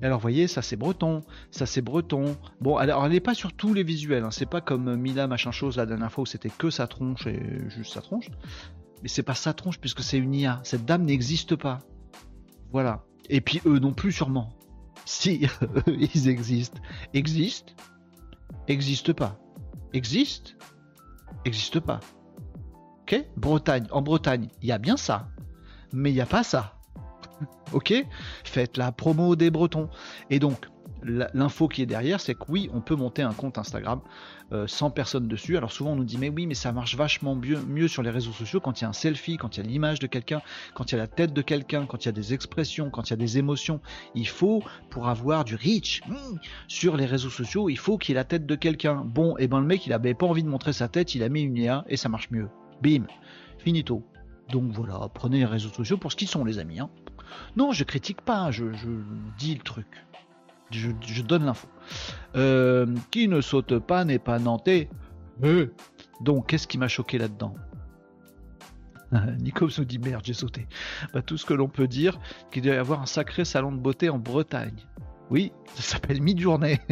Et 0.00 0.06
alors 0.06 0.18
vous 0.18 0.22
voyez, 0.22 0.46
ça 0.46 0.62
c'est 0.62 0.76
breton, 0.76 1.22
ça 1.50 1.66
c'est 1.66 1.82
breton. 1.82 2.36
Bon, 2.60 2.76
alors 2.76 3.04
elle 3.04 3.12
n'est 3.12 3.20
pas 3.20 3.34
sur 3.34 3.52
tous 3.52 3.74
les 3.74 3.82
visuels, 3.82 4.24
hein. 4.24 4.30
c'est 4.30 4.46
pas 4.46 4.60
comme 4.60 4.96
Mila 4.96 5.26
machin 5.26 5.50
chose 5.50 5.76
la 5.76 5.86
dernière 5.86 6.10
fois 6.10 6.22
où 6.22 6.26
c'était 6.26 6.50
que 6.50 6.70
sa 6.70 6.86
tronche 6.86 7.26
et 7.26 7.40
juste 7.68 7.94
sa 7.94 8.00
tronche. 8.00 8.30
Mais 9.02 9.08
c'est 9.08 9.22
pas 9.22 9.34
sa 9.34 9.52
tronche 9.52 9.78
puisque 9.78 10.02
c'est 10.02 10.18
une 10.18 10.34
IA. 10.34 10.60
Cette 10.62 10.84
dame 10.84 11.04
n'existe 11.04 11.56
pas. 11.56 11.80
Voilà. 12.70 13.04
Et 13.28 13.40
puis 13.40 13.60
eux 13.66 13.78
non 13.78 13.92
plus 13.92 14.12
sûrement. 14.12 14.52
Si 15.04 15.48
ils 15.88 16.28
existent. 16.28 16.80
Existent? 17.12 17.72
Existe 18.68 19.12
pas. 19.12 19.36
Existe 19.92 20.56
Existe 21.44 21.80
pas. 21.80 21.98
Ok? 23.02 23.24
Bretagne. 23.36 23.86
En 23.90 24.00
Bretagne, 24.00 24.48
il 24.62 24.68
y 24.68 24.72
a 24.72 24.78
bien 24.78 24.96
ça. 24.96 25.28
Mais 25.92 26.10
il 26.10 26.14
n'y 26.14 26.20
a 26.20 26.26
pas 26.26 26.44
ça. 26.44 26.78
ok 27.72 27.94
Faites 28.44 28.76
la 28.76 28.92
promo 28.92 29.36
des 29.36 29.50
Bretons. 29.50 29.88
Et 30.30 30.38
donc, 30.38 30.66
l'info 31.04 31.68
qui 31.68 31.82
est 31.82 31.86
derrière, 31.86 32.20
c'est 32.20 32.34
que 32.34 32.44
oui, 32.48 32.70
on 32.72 32.80
peut 32.80 32.94
monter 32.94 33.22
un 33.22 33.32
compte 33.32 33.58
Instagram 33.58 34.00
euh, 34.52 34.66
sans 34.66 34.90
personne 34.90 35.28
dessus. 35.28 35.56
Alors 35.56 35.72
souvent 35.72 35.92
on 35.92 35.96
nous 35.96 36.04
dit 36.04 36.18
mais 36.18 36.28
oui, 36.28 36.46
mais 36.46 36.54
ça 36.54 36.72
marche 36.72 36.96
vachement 36.96 37.34
mieux, 37.34 37.88
sur 37.88 38.02
les 38.02 38.10
réseaux 38.10 38.32
sociaux 38.32 38.60
quand 38.60 38.80
il 38.80 38.84
y 38.84 38.86
a 38.86 38.90
un 38.90 38.92
selfie, 38.92 39.36
quand 39.36 39.56
il 39.56 39.64
y 39.64 39.66
a 39.66 39.68
l'image 39.68 39.98
de 39.98 40.06
quelqu'un, 40.06 40.42
quand 40.74 40.92
il 40.92 40.96
y 40.96 40.98
a 40.98 41.00
la 41.00 41.06
tête 41.06 41.32
de 41.32 41.42
quelqu'un, 41.42 41.86
quand 41.86 42.04
il 42.04 42.06
y 42.06 42.08
a 42.08 42.12
des 42.12 42.34
expressions, 42.34 42.90
quand 42.90 43.08
il 43.08 43.10
y 43.10 43.14
a 43.14 43.16
des 43.16 43.38
émotions. 43.38 43.80
Il 44.14 44.28
faut, 44.28 44.62
pour 44.90 45.08
avoir 45.08 45.44
du 45.44 45.56
reach 45.56 46.02
hmm, 46.06 46.36
sur 46.68 46.96
les 46.96 47.06
réseaux 47.06 47.30
sociaux, 47.30 47.68
il 47.68 47.78
faut 47.78 47.98
qu'il 47.98 48.12
y 48.12 48.14
ait 48.14 48.20
la 48.20 48.24
tête 48.24 48.46
de 48.46 48.54
quelqu'un. 48.54 49.02
Bon, 49.04 49.36
et 49.38 49.44
eh 49.44 49.48
ben 49.48 49.60
le 49.60 49.66
mec 49.66 49.86
il 49.86 49.92
avait 49.92 50.14
pas 50.14 50.26
envie 50.26 50.42
de 50.42 50.48
montrer 50.48 50.72
sa 50.72 50.88
tête, 50.88 51.14
il 51.14 51.22
a 51.22 51.28
mis 51.28 51.42
une 51.42 51.56
IA 51.56 51.84
et 51.88 51.96
ça 51.96 52.08
marche 52.08 52.30
mieux. 52.30 52.48
Bim, 52.82 53.06
finito. 53.58 54.02
Donc 54.50 54.72
voilà, 54.72 55.08
prenez 55.14 55.38
les 55.38 55.44
réseaux 55.46 55.70
sociaux 55.70 55.96
pour 55.96 56.12
ce 56.12 56.16
qu'ils 56.16 56.28
sont 56.28 56.44
les 56.44 56.58
amis. 56.58 56.80
Hein. 56.80 56.90
Non, 57.56 57.72
je 57.72 57.84
critique 57.84 58.20
pas, 58.22 58.50
je 58.50 58.64
dis 59.38 59.54
le 59.54 59.62
truc. 59.62 59.86
Je, 60.72 61.22
donne 61.22 61.44
l'info. 61.44 61.68
Euh, 62.34 62.86
qui 63.10 63.28
ne 63.28 63.40
saute 63.40 63.78
pas 63.78 64.04
n'est 64.04 64.18
pas 64.18 64.38
nantais. 64.38 64.88
Euh. 65.44 65.72
Donc, 66.20 66.48
qu'est-ce 66.48 66.66
qui 66.66 66.78
m'a 66.78 66.88
choqué 66.88 67.18
là-dedans 67.18 67.54
Nico 69.40 69.68
nous 69.78 69.84
dit 69.84 69.98
merde, 69.98 70.22
j'ai 70.24 70.32
sauté. 70.32 70.66
Bah, 71.12 71.20
tout 71.22 71.36
ce 71.36 71.44
que 71.44 71.54
l'on 71.54 71.68
peut 71.68 71.88
dire, 71.88 72.18
qu'il 72.50 72.62
doit 72.62 72.74
y 72.74 72.78
avoir 72.78 73.02
un 73.02 73.06
sacré 73.06 73.44
salon 73.44 73.72
de 73.72 73.78
beauté 73.78 74.08
en 74.08 74.18
Bretagne. 74.18 74.86
Oui, 75.30 75.52
ça 75.74 75.82
s'appelle 75.82 76.22
Mid-Journée. 76.22 76.80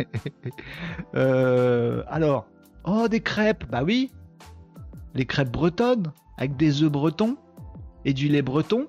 Euh, 1.17 2.05
alors, 2.07 2.47
oh, 2.85 3.09
des 3.09 3.21
crêpes, 3.21 3.65
bah 3.69 3.83
oui. 3.83 4.13
Les 5.15 5.27
crêpes 5.27 5.51
bretonnes, 5.51 6.13
avec 6.39 6.57
des 6.57 6.83
œufs 6.83 6.91
bretons 6.91 7.37
et 8.05 8.13
du 8.13 8.29
lait 8.29 8.43
breton. 8.43 8.87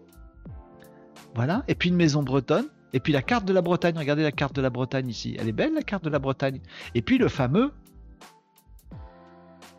Voilà, 1.35 1.63
et 1.67 1.75
puis 1.75 1.89
une 1.89 1.95
maison 1.95 2.23
bretonne. 2.23 2.67
Et 2.93 2.99
puis 2.99 3.13
la 3.13 3.21
carte 3.21 3.45
de 3.45 3.53
la 3.53 3.61
Bretagne, 3.61 3.97
regardez 3.97 4.23
la 4.23 4.33
carte 4.33 4.53
de 4.53 4.61
la 4.61 4.69
Bretagne 4.69 5.07
ici. 5.07 5.37
Elle 5.39 5.47
est 5.47 5.53
belle 5.53 5.73
la 5.73 5.81
carte 5.81 6.03
de 6.03 6.09
la 6.09 6.19
Bretagne. 6.19 6.59
Et 6.93 7.01
puis 7.01 7.17
le 7.17 7.29
fameux 7.29 7.71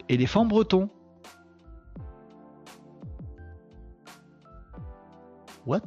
éléphant 0.09 0.47
breton. 0.47 0.89
What? 5.67 5.83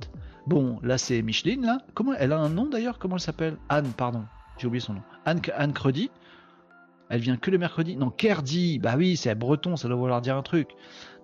Bon, 0.45 0.79
là 0.83 0.99
c'est 0.99 1.21
Micheline 1.23 1.65
là. 1.65 1.79
Comment 1.95 2.13
elle 2.13 2.31
a 2.31 2.39
un 2.39 2.49
nom 2.49 2.67
d'ailleurs? 2.67 2.99
Comment 2.99 3.15
elle 3.15 3.21
s'appelle? 3.21 3.57
Anne, 3.69 3.91
pardon. 3.97 4.25
J'ai 4.57 4.67
oublié 4.67 4.81
son 4.81 4.93
nom. 4.93 5.01
Anne, 5.25 5.41
Anne 5.55 5.73
Credi. 5.73 6.11
Elle 7.09 7.21
vient 7.21 7.37
que 7.37 7.51
le 7.51 7.57
mercredi. 7.57 7.97
Non, 7.97 8.09
Kerdi. 8.11 8.79
Bah 8.79 8.95
oui, 8.97 9.17
c'est 9.17 9.33
breton, 9.35 9.75
ça 9.75 9.87
doit 9.87 9.97
vouloir 9.97 10.21
dire 10.21 10.37
un 10.37 10.43
truc. 10.43 10.69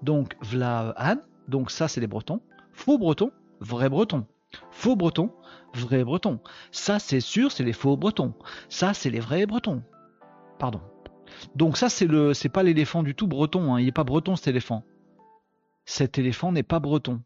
Donc, 0.01 0.35
v'là 0.41 0.93
Anne. 0.97 1.21
Donc 1.47 1.71
ça, 1.71 1.87
c'est 1.87 2.01
les 2.01 2.07
bretons. 2.07 2.41
Faux 2.71 2.97
breton, 2.97 3.31
vrai 3.59 3.89
breton. 3.89 4.25
Faux 4.71 4.95
breton, 4.95 5.31
vrais 5.73 6.03
bretons. 6.03 6.39
Ça, 6.71 6.99
c'est 6.99 7.19
sûr, 7.19 7.51
c'est 7.51 7.63
les 7.63 7.73
faux 7.73 7.97
bretons. 7.97 8.33
Ça, 8.69 8.93
c'est 8.93 9.09
les 9.09 9.19
vrais 9.19 9.45
bretons. 9.45 9.83
Pardon. 10.59 10.81
Donc 11.55 11.77
ça, 11.77 11.89
c'est 11.89 12.07
le, 12.07 12.33
c'est 12.33 12.49
pas 12.49 12.63
l'éléphant 12.63 13.03
du 13.03 13.15
tout 13.15 13.27
breton. 13.27 13.73
Hein. 13.73 13.79
Il 13.79 13.85
n'est 13.85 13.91
pas 13.91 14.03
breton 14.03 14.35
cet 14.35 14.47
éléphant. 14.47 14.83
Cet 15.85 16.17
éléphant 16.17 16.51
n'est 16.51 16.63
pas 16.63 16.79
breton. 16.79 17.21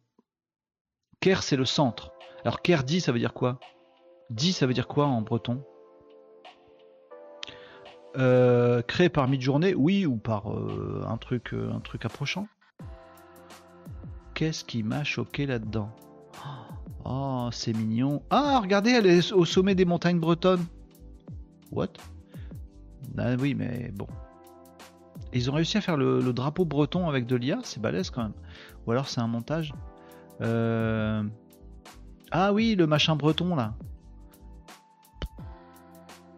Ker, 1.19 1.43
c'est 1.43 1.57
le 1.57 1.65
centre. 1.65 2.11
Alors 2.43 2.61
Ker 2.61 2.83
dit, 2.83 3.01
ça 3.01 3.11
veut 3.11 3.19
dire 3.19 3.33
quoi? 3.33 3.59
Dit, 4.29 4.53
ça 4.53 4.67
veut 4.67 4.73
dire 4.73 4.87
quoi 4.87 5.05
en 5.07 5.21
breton? 5.21 5.63
Euh, 8.17 8.81
Créé 8.83 9.09
par 9.09 9.27
mi-journée, 9.27 9.73
oui, 9.75 10.05
ou 10.05 10.17
par 10.17 10.53
euh, 10.53 11.03
un 11.07 11.17
truc, 11.17 11.53
euh, 11.53 11.71
un 11.73 11.79
truc 11.79 12.05
approchant? 12.05 12.47
Qu'est-ce 14.33 14.63
qui 14.63 14.83
m'a 14.83 15.03
choqué 15.03 15.45
là-dedans? 15.45 15.89
Oh, 17.05 17.49
c'est 17.51 17.73
mignon. 17.73 18.23
Ah, 18.31 18.59
regardez, 18.59 18.89
elle 18.89 19.05
est 19.05 19.31
au 19.31 19.45
sommet 19.45 19.75
des 19.75 19.85
montagnes 19.85 20.19
bretonnes. 20.19 20.65
What? 21.71 21.93
Ah 23.17 23.35
oui, 23.39 23.53
mais 23.53 23.91
bon. 23.95 24.07
Ils 25.31 25.49
ont 25.51 25.53
réussi 25.53 25.77
à 25.77 25.81
faire 25.81 25.97
le, 25.97 26.33
drapeau 26.33 26.65
breton 26.65 27.07
avec 27.07 27.27
de 27.27 27.35
l'IA, 27.35 27.59
c'est 27.63 27.79
balèze 27.79 28.09
quand 28.09 28.23
même. 28.23 28.33
Ou 28.85 28.91
alors 28.91 29.07
c'est 29.07 29.21
un 29.21 29.27
montage. 29.27 29.73
Euh, 30.41 31.23
ah 32.31 32.53
oui, 32.53 32.75
le 32.75 32.87
machin 32.87 33.15
breton 33.15 33.55
là. 33.55 33.75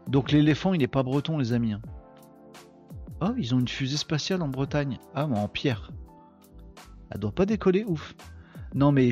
Donc 0.07 0.31
l'éléphant, 0.31 0.73
il 0.73 0.79
n'est 0.79 0.87
pas 0.87 1.03
breton, 1.03 1.37
les 1.37 1.53
amis. 1.53 1.73
Hein. 1.73 1.81
Oh, 3.21 3.31
ils 3.37 3.55
ont 3.55 3.59
une 3.59 3.67
fusée 3.67 3.97
spatiale 3.97 4.41
en 4.41 4.47
Bretagne. 4.47 4.99
Ah, 5.15 5.27
mais 5.27 5.37
en 5.37 5.47
pierre. 5.47 5.91
Elle 7.11 7.19
doit 7.19 7.31
pas 7.31 7.45
décoller, 7.45 7.83
ouf. 7.85 8.15
Non, 8.73 8.91
mais 8.91 9.09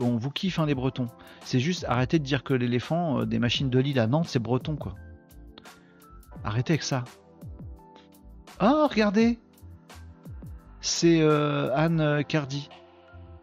on 0.00 0.16
vous 0.16 0.30
kiffe, 0.30 0.58
hein, 0.58 0.66
les 0.66 0.74
Bretons. 0.74 1.08
C'est 1.44 1.60
juste 1.60 1.84
arrêtez 1.88 2.18
de 2.18 2.24
dire 2.24 2.44
que 2.44 2.54
l'éléphant 2.54 3.20
euh, 3.20 3.26
des 3.26 3.38
machines 3.38 3.70
de 3.70 3.78
Lille 3.78 3.98
à 3.98 4.06
Nantes, 4.06 4.28
c'est 4.28 4.38
breton, 4.38 4.76
quoi. 4.76 4.94
Arrêtez 6.44 6.74
avec 6.74 6.82
ça. 6.82 7.04
Oh, 8.60 8.86
regardez 8.90 9.38
C'est 10.80 11.20
euh, 11.20 11.74
Anne 11.74 12.00
euh, 12.00 12.22
Cardi. 12.22 12.68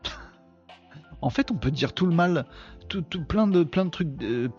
en 1.22 1.30
fait, 1.30 1.51
on 1.51 1.55
peut 1.55 1.72
dire 1.72 1.93
tout 1.93 2.05
le 2.05 2.13
mal, 2.13 2.45
tout, 2.88 3.03
plein, 3.26 3.47
de, 3.47 3.63
plein 3.63 3.86
de 3.86 3.89
trucs 3.89 4.09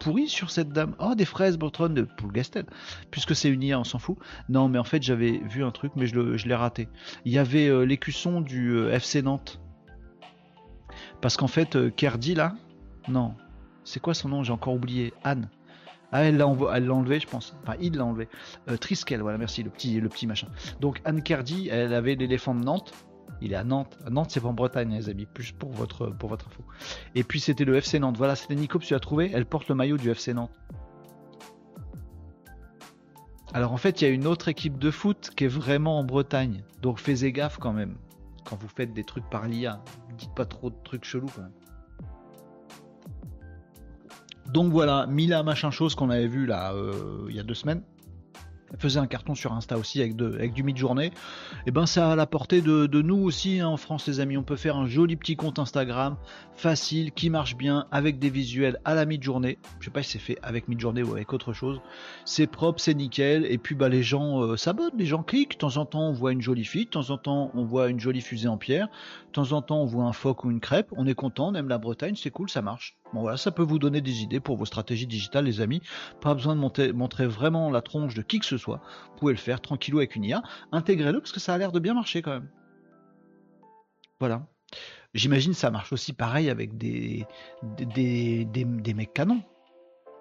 pourris 0.01 0.29
sur 0.29 0.51
cette 0.51 0.71
dame. 0.71 0.97
Oh, 0.99 1.15
des 1.15 1.25
fraises 1.25 1.57
bretonnes 1.57 1.95
de 1.95 2.03
Poulgastel. 2.03 2.67
Puisque 3.13 3.37
c'est 3.37 3.49
une 3.49 3.63
IA, 3.63 3.79
on 3.79 3.85
s'en 3.85 4.01
fout. 4.01 4.19
Non, 4.49 4.69
mais 4.69 4.79
en 4.79 4.85
fait, 4.85 5.03
j'avais 5.03 5.39
vu 5.39 5.63
un 5.63 5.71
truc, 5.71 5.93
mais 5.95 6.07
je, 6.09 6.37
je 6.37 6.49
l'ai 6.49 6.55
raté. 6.57 6.89
Il 7.25 7.33
y 7.33 7.39
avait 7.39 7.87
l'écusson 7.87 8.41
du 8.41 8.89
FC 8.89 9.23
Nantes 9.23 9.61
parce 11.27 11.37
qu'en 11.37 11.49
fait, 11.49 11.75
euh, 11.75 11.91
Kerdi 11.91 12.37
là, 12.37 12.55
non, 13.09 13.35
c'est 13.83 13.99
quoi 13.99 14.15
son 14.15 14.29
nom? 14.29 14.45
J'ai 14.45 14.53
encore 14.53 14.75
oublié. 14.75 15.13
Anne. 15.25 15.51
Ah, 16.13 16.23
elle 16.23 16.37
l'a 16.37 16.47
enlevé, 16.47 17.19
je 17.19 17.27
pense. 17.27 17.57
Enfin, 17.65 17.77
il 17.81 17.97
l'a 17.97 18.05
enlevé. 18.05 18.29
Euh, 18.69 18.77
Triskel, 18.77 19.23
voilà, 19.23 19.37
merci, 19.37 19.65
le 19.65 19.71
petit, 19.71 20.01
le 20.01 20.09
petit 20.09 20.29
machin. 20.29 20.47
Donc, 20.81 21.01
Anne 21.05 21.25
Kerdi, 21.25 21.69
elle 21.69 21.95
avait 21.95 22.15
l'éléphant 22.15 22.55
de 22.55 22.63
Nantes. 22.63 22.93
Il 23.41 23.55
est 23.55 23.57
à 23.57 23.65
Nantes. 23.65 23.99
Nantes, 24.09 24.31
c'est 24.31 24.39
pas 24.39 24.47
en 24.47 24.53
Bretagne, 24.53 24.93
les 24.93 25.09
amis, 25.09 25.27
plus 25.27 25.51
pour 25.51 25.73
votre, 25.73 26.11
pour 26.11 26.29
votre 26.29 26.47
info. 26.47 26.63
Et 27.17 27.25
puis, 27.25 27.41
c'était 27.41 27.65
le 27.65 27.75
FC 27.75 27.99
Nantes. 27.99 28.17
Voilà, 28.17 28.37
c'était 28.37 28.55
Nico, 28.55 28.79
tu 28.79 28.95
as 28.95 29.01
trouvé? 29.01 29.33
Elle 29.35 29.47
porte 29.47 29.69
le 29.69 29.75
maillot 29.75 29.97
du 29.97 30.09
FC 30.09 30.33
Nantes. 30.33 30.53
Alors, 33.53 33.73
en 33.73 33.79
fait, 33.79 34.01
il 34.01 34.05
y 34.05 34.07
a 34.07 34.15
une 34.15 34.29
autre 34.29 34.47
équipe 34.47 34.79
de 34.79 34.93
foot 34.93 35.33
qui 35.35 35.43
est 35.43 35.49
vraiment 35.49 35.99
en 35.99 36.05
Bretagne. 36.05 36.63
Donc, 36.83 37.01
faites 37.01 37.25
gaffe 37.25 37.59
quand 37.59 37.73
même 37.73 37.97
quand 38.49 38.57
vous 38.57 38.69
faites 38.69 38.93
des 38.93 39.05
trucs 39.05 39.29
par 39.31 39.47
l'IA. 39.47 39.83
Dites 40.17 40.35
pas 40.35 40.47
trop 40.47 40.71
de 40.71 40.77
trucs 40.85 41.05
chelous 41.05 41.29
quand 41.35 41.43
même. 41.43 41.53
Donc 44.53 44.73
voilà, 44.73 45.07
Mila 45.07 45.43
machin 45.43 45.71
chose 45.71 45.95
qu'on 45.95 46.11
avait 46.11 46.29
vu 46.29 46.47
là 46.47 46.73
euh, 46.73 47.27
il 47.29 47.37
y 47.37 47.41
a 47.41 47.43
deux 47.43 47.55
semaines. 47.55 47.83
Faisait 48.79 49.01
un 49.01 49.07
carton 49.07 49.35
sur 49.35 49.53
Insta 49.53 49.79
aussi 49.79 50.01
avec, 50.01 50.21
avec 50.21 50.53
du 50.53 50.63
mid-journée. 50.63 51.07
Et 51.07 51.13
eh 51.67 51.71
ben 51.71 51.87
ça 51.87 52.13
a 52.13 52.17
la 52.17 52.27
portée 52.27 52.61
de, 52.61 52.87
nous 53.01 53.17
aussi 53.17 53.61
hein, 53.61 53.69
en 53.69 53.77
France 53.77 54.07
les 54.07 54.21
amis. 54.21 54.37
On 54.37 54.43
peut 54.43 54.57
faire 54.57 54.77
un 54.77 54.87
joli 54.87 55.17
petit 55.17 55.37
compte 55.37 55.59
Instagram, 55.59 56.17
facile, 56.55 57.13
qui 57.13 57.31
marche 57.31 57.57
bien, 57.57 57.87
avec 57.91 58.19
des 58.19 58.31
visuels 58.31 58.79
à 58.85 58.95
la 58.95 59.07
mid-journée. 59.07 59.59
Je 59.81 59.87
sais 59.87 59.91
pas 59.91 60.03
si 60.03 60.13
c'est 60.13 60.19
fait 60.19 60.39
avec 60.43 60.69
mid-journée 60.69 61.03
ou 61.03 61.13
avec 61.13 61.33
autre 61.33 61.53
chose. 61.53 61.81
C'est 62.25 62.47
propre, 62.47 62.81
c'est 62.81 62.95
nickel. 62.95 63.47
Et 63.47 63.59
puis 63.59 63.75
bah 63.75 63.89
les 63.89 64.03
gens 64.03 64.43
euh, 64.43 64.57
s'abonnent, 64.57 64.97
les 64.97 65.07
gens 65.07 65.23
cliquent. 65.23 65.53
De 65.53 65.59
temps 65.59 65.77
en 65.77 65.87
temps 65.87 66.09
on 66.09 66.13
voit 66.13 66.33
une 66.33 66.41
jolie 66.41 66.65
fille, 66.65 66.87
de 66.87 66.91
temps 66.91 67.11
en 67.11 67.19
temps 67.19 67.51
on 67.55 67.65
voit 67.65 67.89
une 67.89 68.01
jolie 68.01 68.21
fusée 68.21 68.49
en 68.49 68.57
pierre, 68.57 68.89
de 69.29 69.33
temps 69.33 69.53
en 69.53 69.63
temps 69.63 69.81
on 69.81 69.87
voit 69.87 70.05
un 70.05 70.13
phoque 70.13 70.45
ou 70.45 70.51
une 70.51 70.61
crêpe. 70.61 70.93
On 70.97 71.07
est 71.07 71.15
content, 71.15 71.49
on 71.49 71.55
aime 71.55 71.69
la 71.69 71.79
Bretagne, 71.79 72.15
c'est 72.17 72.31
cool, 72.31 72.51
ça 72.51 72.63
marche. 72.63 72.97
Bon 73.13 73.21
voilà, 73.21 73.37
ça 73.37 73.51
peut 73.51 73.63
vous 73.63 73.79
donner 73.79 74.01
des 74.01 74.23
idées 74.23 74.41
pour 74.41 74.57
vos 74.57 74.67
stratégies 74.67 75.07
digitales 75.07 75.45
les 75.45 75.61
amis. 75.61 75.81
Pas 76.21 76.35
besoin 76.35 76.57
de 76.57 76.93
montrer 76.93 77.27
vraiment 77.27 77.71
la 77.71 77.81
tronche 77.83 78.15
de 78.15 78.23
qui 78.23 78.41
que 78.41 78.47
ce 78.47 78.59
soit. 78.59 78.81
Vous 79.11 79.19
pouvez 79.19 79.33
le 79.33 79.39
faire 79.39 79.61
tranquillou 79.61 79.99
avec 79.99 80.17
une 80.17 80.25
IA. 80.25 80.43
Intégrez-le 80.73 81.21
parce 81.21 81.33
que 81.33 81.41
ça 81.41 81.55
a 81.55 81.59
l'air 81.59 81.73
de 81.73 81.79
bien 81.79 81.95
marcher 81.95 82.23
quand 82.23 82.33
même. 82.33 82.51
Voilà. 84.19 84.47
J'imagine 85.15 85.55
ça 85.55 85.71
marche 85.71 85.93
aussi 85.93 86.13
pareil 86.13 86.51
avec 86.51 86.77
des, 86.77 87.27
des, 87.63 88.45
des, 88.45 88.95
mecs 88.95 89.15
canons. 89.15 89.43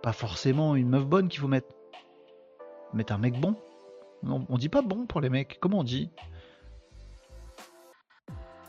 Pas 0.01 0.13
forcément 0.13 0.75
une 0.75 0.89
meuf 0.89 1.05
bonne 1.05 1.27
qu'il 1.27 1.41
faut 1.41 1.47
mettre. 1.47 1.67
Mettre 2.93 3.13
un 3.13 3.17
mec 3.17 3.39
bon. 3.39 3.55
On, 4.23 4.45
on 4.47 4.57
dit 4.57 4.69
pas 4.69 4.81
bon 4.81 5.05
pour 5.05 5.21
les 5.21 5.29
mecs. 5.29 5.57
Comment 5.59 5.79
on 5.79 5.83
dit? 5.83 6.11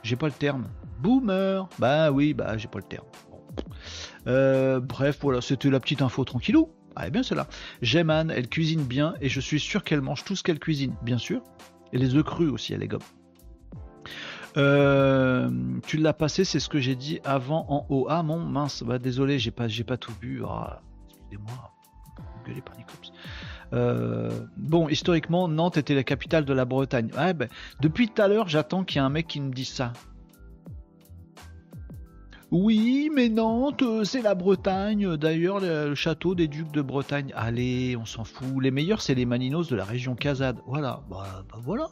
J'ai 0.03 0.17
pas 0.17 0.27
le 0.27 0.33
terme. 0.33 0.69
Boomer. 1.01 1.69
Bah 1.79 2.11
oui, 2.11 2.33
bah 2.33 2.57
j'ai 2.57 2.69
pas 2.69 2.79
le 2.79 2.85
terme. 2.85 3.07
Euh, 4.27 4.81
bref, 4.81 5.19
voilà, 5.23 5.41
c'était 5.41 5.71
la 5.71 5.81
petite 5.81 6.03
info 6.03 6.25
tranquillou. 6.25 6.69
Ah, 6.97 7.09
et 7.09 7.11
bien, 7.11 7.23
c'est 7.23 7.35
là. 7.35 7.47
J'aime 7.83 8.11
Anne, 8.11 8.33
elle 8.35 8.49
cuisine 8.49 8.83
bien 8.83 9.15
et 9.21 9.29
je 9.29 9.41
suis 9.41 9.61
sûr 9.61 9.85
qu'elle 9.85 10.01
mange 10.01 10.25
tout 10.25 10.35
ce 10.35 10.43
qu'elle 10.43 10.59
cuisine, 10.59 10.95
bien 11.03 11.19
sûr. 11.19 11.43
Et 11.93 11.99
les 11.99 12.15
œufs 12.15 12.25
crus 12.25 12.51
aussi, 12.51 12.73
elle 12.73 12.83
est 12.83 12.89
gomme. 12.89 13.01
Euh, 14.57 15.51
tu 15.87 15.99
l'as 15.99 16.15
passé, 16.15 16.45
c'est 16.45 16.61
ce 16.61 16.71
que 16.71 16.79
j'ai 16.79 16.97
dit 16.97 17.21
avant 17.25 17.67
en 17.69 17.87
haut. 17.91 18.07
Ah 18.09 18.23
mon 18.23 18.39
mince, 18.39 18.83
bah 18.83 18.99
désolé, 18.99 19.39
j'ai 19.39 19.51
pas, 19.51 19.69
j'ai 19.69 19.85
pas 19.85 19.99
tout 19.99 20.15
vu. 20.23 20.43
Ah, 20.47 20.81
excusez-moi, 21.11 21.73
gueulez 22.47 22.63
pas 22.63 22.73
euh, 23.73 24.31
bon, 24.57 24.89
historiquement, 24.89 25.49
Nantes 25.49 25.77
était 25.77 25.95
la 25.95 26.05
capitale 26.05 26.45
de 26.45 26.53
la 26.53 26.65
Bretagne. 26.65 27.11
Ouais, 27.17 27.35
ben, 27.35 27.49
depuis 27.81 28.09
tout 28.09 28.23
à 28.23 28.29
l'heure, 28.29 28.49
j'attends 28.49 28.85
qu'il 28.85 28.97
y 28.97 29.03
ait 29.03 29.07
un 29.07 29.11
mec 29.11 29.27
qui 29.27 29.41
me 29.41 29.53
dise 29.53 29.69
ça. 29.69 29.93
Oui, 32.53 33.11
mais 33.13 33.29
Nantes, 33.29 33.83
euh, 33.83 34.05
c'est 34.05 34.23
la 34.23 34.37
Bretagne. 34.37 35.17
D'ailleurs, 35.17 35.59
le, 35.59 35.95
château 35.97 36.37
des 36.37 36.47
ducs 36.47 36.71
de 36.71 36.81
Bretagne. 36.81 37.33
Allez, 37.35 37.97
on 37.97 38.05
s'en 38.05 38.23
fout. 38.23 38.63
Les 38.63 38.71
meilleurs, 38.71 39.03
c'est 39.03 39.15
les 39.15 39.27
Maninos 39.27 39.69
de 39.69 39.75
la 39.75 39.85
région 39.85 40.15
Casade. 40.15 40.59
Voilà, 40.67 41.03
bah, 41.11 41.45
bah 41.51 41.59
voilà. 41.61 41.89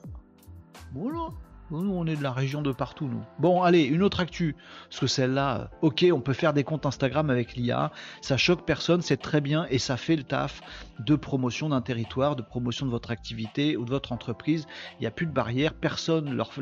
Voilà. 0.94 1.28
Nous, 1.70 1.92
on 1.92 2.06
est 2.06 2.16
de 2.16 2.22
la 2.22 2.30
région 2.30 2.60
de 2.60 2.72
partout, 2.72 3.06
nous. 3.06 3.22
Bon, 3.38 3.62
allez, 3.62 3.82
une 3.82 4.02
autre 4.02 4.20
actu. 4.20 4.54
Parce 4.88 5.00
que 5.00 5.06
celle-là, 5.06 5.60
euh, 5.60 5.66
ok, 5.80 6.04
on 6.12 6.20
peut 6.20 6.34
faire 6.34 6.52
des 6.52 6.62
comptes 6.62 6.84
Instagram 6.84 7.30
avec 7.30 7.56
l'IA. 7.56 7.90
Ça 8.20 8.36
choque 8.36 8.66
personne, 8.66 9.00
c'est 9.00 9.16
très 9.16 9.40
bien 9.40 9.66
et 9.70 9.78
ça 9.78 9.96
fait 9.96 10.16
le 10.16 10.24
taf 10.24 10.60
de 10.98 11.16
promotion 11.16 11.70
d'un 11.70 11.80
territoire, 11.80 12.36
de 12.36 12.42
promotion 12.42 12.84
de 12.84 12.90
votre 12.90 13.10
activité 13.10 13.78
ou 13.78 13.84
de 13.84 13.90
votre 13.90 14.12
entreprise. 14.12 14.66
Il 14.98 15.02
n'y 15.02 15.06
a 15.06 15.10
plus 15.10 15.26
de 15.26 15.32
barrière. 15.32 15.72
Personne 15.72 16.34
leur, 16.34 16.52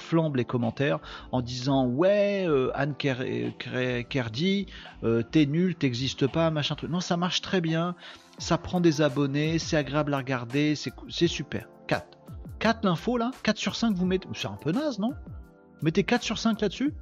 flambe 0.00 0.36
les 0.36 0.44
commentaires 0.44 0.98
en 1.30 1.40
disant 1.40 1.86
Ouais, 1.86 2.44
euh, 2.48 2.72
Anne 2.74 2.94
Kerdy, 2.96 4.66
euh, 5.04 5.22
t'es 5.22 5.46
nul, 5.46 5.76
t'existes 5.76 6.26
pas, 6.26 6.50
machin 6.50 6.74
truc. 6.74 6.90
Non, 6.90 7.00
ça 7.00 7.16
marche 7.16 7.42
très 7.42 7.60
bien. 7.60 7.94
Ça 8.38 8.58
prend 8.58 8.80
des 8.80 9.02
abonnés, 9.02 9.58
c'est 9.58 9.76
agréable 9.76 10.14
à 10.14 10.18
regarder, 10.18 10.74
c'est 10.74 11.26
super. 11.26 11.68
4. 11.86 12.17
4 12.58 12.84
l'info 12.84 13.16
là 13.16 13.30
4 13.42 13.56
sur 13.56 13.76
5 13.76 13.94
vous 13.94 14.06
mettez. 14.06 14.28
C'est 14.34 14.48
un 14.48 14.56
peu 14.56 14.72
naze, 14.72 14.98
non? 14.98 15.12
Mettez 15.82 16.04
4 16.04 16.22
sur 16.22 16.38
5 16.38 16.60
là-dessus 16.60 16.94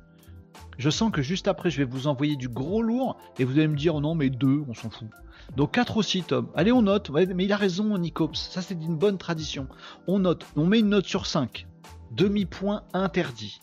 Je 0.79 0.91
sens 0.91 1.11
que 1.11 1.23
juste 1.23 1.49
après, 1.49 1.71
je 1.71 1.79
vais 1.79 1.85
vous 1.85 2.07
envoyer 2.07 2.37
du 2.37 2.49
gros 2.49 2.83
lourd 2.83 3.17
et 3.39 3.45
vous 3.45 3.53
allez 3.53 3.69
me 3.69 3.77
dire 3.77 4.01
non, 4.01 4.15
mais 4.15 4.31
2, 4.31 4.65
on 4.69 4.75
s'en 4.75 4.91
fout. 4.91 5.09
Donc 5.57 5.73
4 5.73 5.97
aussi, 5.97 6.23
Tom. 6.23 6.49
Allez, 6.55 6.73
on 6.73 6.83
note. 6.83 7.11
mais 7.11 7.45
il 7.45 7.53
a 7.53 7.57
raison, 7.57 7.97
Nicops. 7.97 8.39
Ça, 8.51 8.63
c'est 8.63 8.75
une 8.75 8.97
bonne 8.97 9.19
tradition. 9.19 9.69
On 10.07 10.19
note. 10.19 10.45
On 10.57 10.67
met 10.67 10.81
une 10.81 10.89
note 10.89 11.07
sur 11.07 11.27
5. 11.27 11.67
Demi-point 12.13 12.83
interdit. 12.93 13.61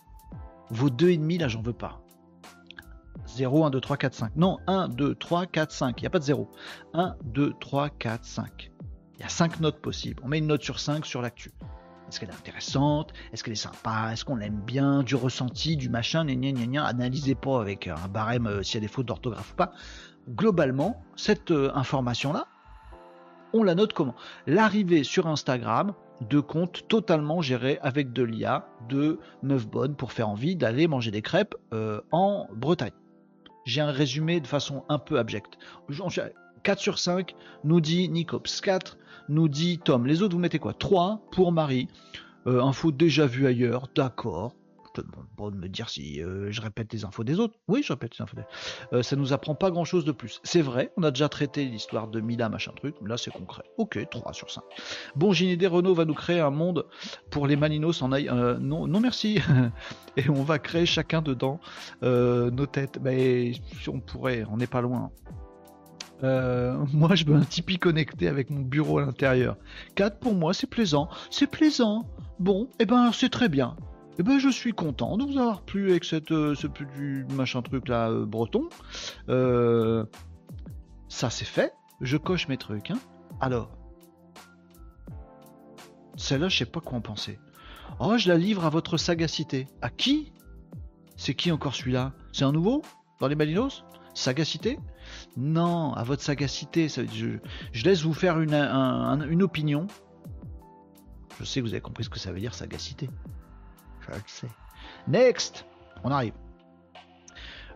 Vos 0.70 0.90
2,5 0.90 1.40
là, 1.40 1.48
j'en 1.48 1.62
veux 1.62 1.74
pas. 1.74 2.00
0, 3.28 3.66
1, 3.66 3.70
2, 3.70 3.82
3, 3.82 3.98
4, 3.98 4.14
5. 4.14 4.36
Non, 4.36 4.58
1, 4.68 4.90
2, 4.90 5.16
3, 5.16 5.46
4, 5.46 5.72
5. 5.72 6.00
Il 6.00 6.04
n'y 6.04 6.08
a 6.08 6.10
pas 6.10 6.20
de 6.20 6.24
0. 6.24 6.50
1, 6.94 7.16
2, 7.24 7.54
3, 7.60 7.90
4, 7.90 8.26
5. 8.26 8.72
Il 9.16 9.22
y 9.22 9.24
a 9.24 9.30
5 9.30 9.60
notes 9.60 9.80
possibles. 9.80 10.22
On 10.26 10.28
met 10.28 10.40
une 10.40 10.48
note 10.48 10.64
sur 10.64 10.80
5 10.80 11.06
sur 11.06 11.22
l'actu. 11.22 11.52
Est-ce 12.14 12.20
qu'elle 12.20 12.30
est 12.30 12.34
intéressante? 12.34 13.12
Est-ce 13.32 13.44
qu'elle 13.44 13.54
est 13.54 13.56
sympa? 13.56 14.12
Est-ce 14.14 14.24
qu'on 14.24 14.36
l'aime 14.36 14.62
bien? 14.68 15.02
Du 15.02 15.16
ressenti, 15.16 15.78
du 15.78 15.90
machin, 15.90 16.24
gna 16.24 16.52
gna 16.52 16.68
gna 16.68 16.86
Analysez 16.86 17.34
pas 17.34 17.60
avec 17.60 17.88
un 17.88 18.08
barème 18.08 18.46
euh, 18.46 18.62
s'il 18.62 18.76
y 18.76 18.78
a 18.78 18.82
des 18.82 18.88
fautes 18.88 19.08
d'orthographe 19.08 19.54
ou 19.54 19.56
pas. 19.56 19.72
Globalement, 20.30 21.04
cette 21.16 21.50
euh, 21.50 21.72
information-là, 21.74 22.46
on 23.52 23.64
la 23.64 23.74
note 23.74 23.94
comment? 23.94 24.14
L'arrivée 24.46 25.04
sur 25.04 25.26
Instagram 25.26 25.96
de 26.22 26.40
comptes 26.40 26.88
totalement 26.88 27.42
gérés 27.42 27.80
avec 27.82 28.14
de 28.14 28.22
l'IA, 28.22 28.68
de 28.90 29.18
meufs 29.42 29.68
bonnes 29.68 29.96
pour 29.96 30.12
faire 30.12 30.30
envie 30.30 30.56
d'aller 30.56 30.88
manger 30.88 31.10
des 31.10 31.24
crêpes 31.24 31.56
euh, 31.74 32.00
en 32.12 32.48
Bretagne. 32.54 32.94
J'ai 33.66 33.82
un 33.82 33.92
résumé 33.92 34.40
de 34.40 34.46
façon 34.46 34.84
un 34.88 35.00
peu 35.00 35.18
abjecte. 35.18 35.58
4 36.62 36.80
sur 36.80 37.00
5 37.00 37.34
nous 37.64 37.82
dit 37.82 38.08
Nicops. 38.08 38.62
4 38.62 38.98
nous 39.30 39.48
dit 39.48 39.80
Tom. 39.80 40.06
Les 40.06 40.22
autres, 40.22 40.34
vous 40.34 40.42
mettez 40.42 40.60
quoi? 40.60 40.74
3 40.74 41.22
pour 41.32 41.52
Marie. 41.52 41.88
Euh, 42.48 42.62
info 42.62 42.92
déjà 42.92 43.26
vu 43.26 43.48
ailleurs, 43.48 43.88
d'accord. 43.96 44.54
Pas 44.96 45.50
de 45.50 45.56
me 45.56 45.68
dire 45.68 45.90
si 45.90 46.22
euh, 46.22 46.52
je 46.52 46.62
répète 46.62 46.94
les 46.94 47.04
infos 47.04 47.24
des 47.24 47.40
autres. 47.40 47.56
Oui, 47.68 47.82
je 47.82 47.92
répète 47.92 48.16
les 48.16 48.22
infos 48.22 48.36
des 48.36 48.44
autres. 48.44 48.52
Euh, 48.94 49.02
ça 49.02 49.16
nous 49.16 49.34
apprend 49.34 49.56
pas 49.56 49.72
grand 49.72 49.86
chose 49.86 50.06
de 50.06 50.12
plus. 50.12 50.40
C'est 50.44 50.62
vrai, 50.62 50.92
on 50.98 51.04
a 51.04 51.10
déjà 51.10 51.30
traité 51.30 51.66
l'histoire 51.66 52.08
de 52.08 52.22
Mila, 52.22 52.48
machin 52.48 52.74
truc. 52.76 52.96
Là, 53.04 53.18
c'est 53.18 53.32
concret. 53.32 53.64
Ok, 53.78 53.98
3 54.12 54.34
sur 54.34 54.52
5. 54.52 54.62
Bon, 55.16 55.34
j'ai 55.34 55.52
une. 55.52 55.66
Renault 55.66 55.96
va 55.96 56.06
nous 56.06 56.14
créer 56.14 56.42
un 56.42 56.52
monde 56.52 56.86
pour 57.32 57.48
les 57.48 57.56
Malinos 57.56 58.04
en 58.04 58.12
aille. 58.12 58.30
non, 58.60 58.86
non, 58.86 59.00
merci. 59.00 59.40
Et 60.18 60.30
on 60.30 60.44
va 60.44 60.60
créer 60.60 60.86
chacun 60.86 61.24
dedans 61.24 61.60
nos 62.04 62.66
têtes. 62.68 63.00
Mais 63.02 63.54
on 63.88 64.00
pourrait, 64.00 64.46
on 64.52 64.58
n'est 64.58 64.68
pas 64.68 64.82
loin. 64.82 65.10
Euh, 66.24 66.86
moi, 66.94 67.16
je 67.16 67.26
veux 67.26 67.36
un 67.36 67.44
Tipeee 67.44 67.80
connecté 67.80 68.28
avec 68.28 68.50
mon 68.50 68.62
bureau 68.62 69.00
à 69.00 69.06
l'intérieur. 69.06 69.58
4 69.96 70.20
pour 70.20 70.36
moi, 70.36 70.54
c'est 70.54 70.68
plaisant. 70.68 71.10
C'est 71.30 71.48
plaisant. 71.48 72.08
Bon, 72.40 72.68
eh 72.80 72.86
ben, 72.86 73.12
c'est 73.12 73.30
très 73.30 73.50
bien. 73.50 73.76
Eh 74.20 74.24
ben, 74.24 74.38
je 74.38 74.50
suis 74.50 74.74
content 74.74 75.18
de 75.18 75.24
vous 75.24 75.38
avoir 75.38 75.62
plu 75.62 75.92
avec 75.92 76.04
cette, 76.04 76.32
euh, 76.32 76.56
ce 76.56 76.68
petit 76.68 77.34
machin 77.34 77.62
truc 77.62 77.88
là 77.88 78.10
euh, 78.10 78.26
breton. 78.26 78.70
ça, 81.10 81.30
c'est 81.30 81.46
fait. 81.46 81.74
Je 82.02 82.18
coche 82.18 82.48
mes 82.48 82.58
trucs. 82.58 82.92
Hein. 82.92 83.00
Alors, 83.40 83.70
celle-là, 86.16 86.50
je 86.50 86.58
sais 86.58 86.66
pas 86.66 86.80
quoi 86.80 86.98
en 86.98 87.02
penser. 87.02 87.40
Oh, 88.00 88.18
je 88.18 88.30
la 88.30 88.38
livre 88.38 88.66
à 88.66 88.70
votre 88.70 88.98
sagacité. 88.98 89.68
À 89.82 89.90
qui? 89.90 90.32
C'est 91.16 91.34
qui 91.34 91.52
encore 91.52 91.76
celui-là? 91.76 92.14
C'est 92.32 92.44
un 92.44 92.52
nouveau? 92.52 92.82
Dans 93.20 93.28
les 93.28 93.36
Malinos? 93.36 93.84
Sagacité? 94.14 94.80
Non, 95.38 95.94
à 95.94 96.04
votre 96.04 96.22
sagacité. 96.22 96.88
Je, 96.90 97.84
laisse 97.84 98.02
vous 98.04 98.14
faire 98.14 98.40
une, 98.40 99.42
opinion. 99.42 99.88
Je 101.40 101.46
sais 101.46 101.60
que 101.60 101.66
vous 101.66 101.74
avez 101.74 101.82
compris 101.82 102.04
ce 102.04 102.10
que 102.10 102.20
ça 102.20 102.32
veut 102.32 102.40
dire 102.40 102.54
sagacité. 102.54 103.10
Je 104.02 104.12
le 104.12 104.22
sais. 104.28 104.48
Next 105.08 105.66
On 106.04 106.12
arrive. 106.12 106.34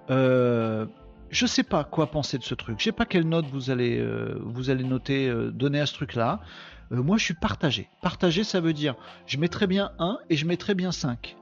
Euh, 0.10 0.86
je 1.30 1.46
sais 1.46 1.64
pas 1.64 1.84
quoi 1.84 2.12
penser 2.12 2.38
de 2.38 2.44
ce 2.44 2.56
truc. 2.56 2.80
Je 2.80 2.86
sais 2.86 2.92
pas 2.92 3.06
quelle 3.06 3.28
note 3.28 3.46
vous 3.48 3.70
allez, 3.70 4.00
euh, 4.00 4.40
vous 4.44 4.70
allez 4.70 4.84
noter, 4.84 5.28
euh, 5.28 5.52
donner 5.52 5.80
à 5.80 5.86
ce 5.86 5.94
truc-là. 5.94 6.42
Euh, 6.92 7.04
moi, 7.04 7.18
je 7.18 7.26
suis 7.26 7.34
partagé. 7.34 7.90
Partagé, 8.02 8.44
ça 8.44 8.62
veut 8.62 8.74
dire 8.74 8.96
je 9.26 9.38
mets 9.38 9.50
très 9.50 9.68
bien 9.68 9.92
1 10.00 10.20
et 10.30 10.38
je 10.38 10.46
mets 10.46 10.58
très 10.58 10.76
bien 10.76 10.92
5. 10.92 11.36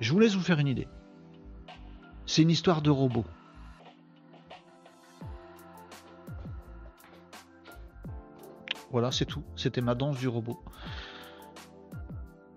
Je 0.00 0.12
vous 0.12 0.18
laisse 0.18 0.34
vous 0.34 0.42
faire 0.42 0.58
une 0.58 0.68
idée. 0.68 0.88
C'est 2.26 2.42
une 2.42 2.50
histoire 2.50 2.82
de 2.82 2.90
robot. 2.90 3.24
Voilà, 8.90 9.10
c'est 9.10 9.24
tout. 9.24 9.42
C'était 9.56 9.80
ma 9.80 9.94
danse 9.94 10.18
du 10.18 10.28
robot. 10.28 10.62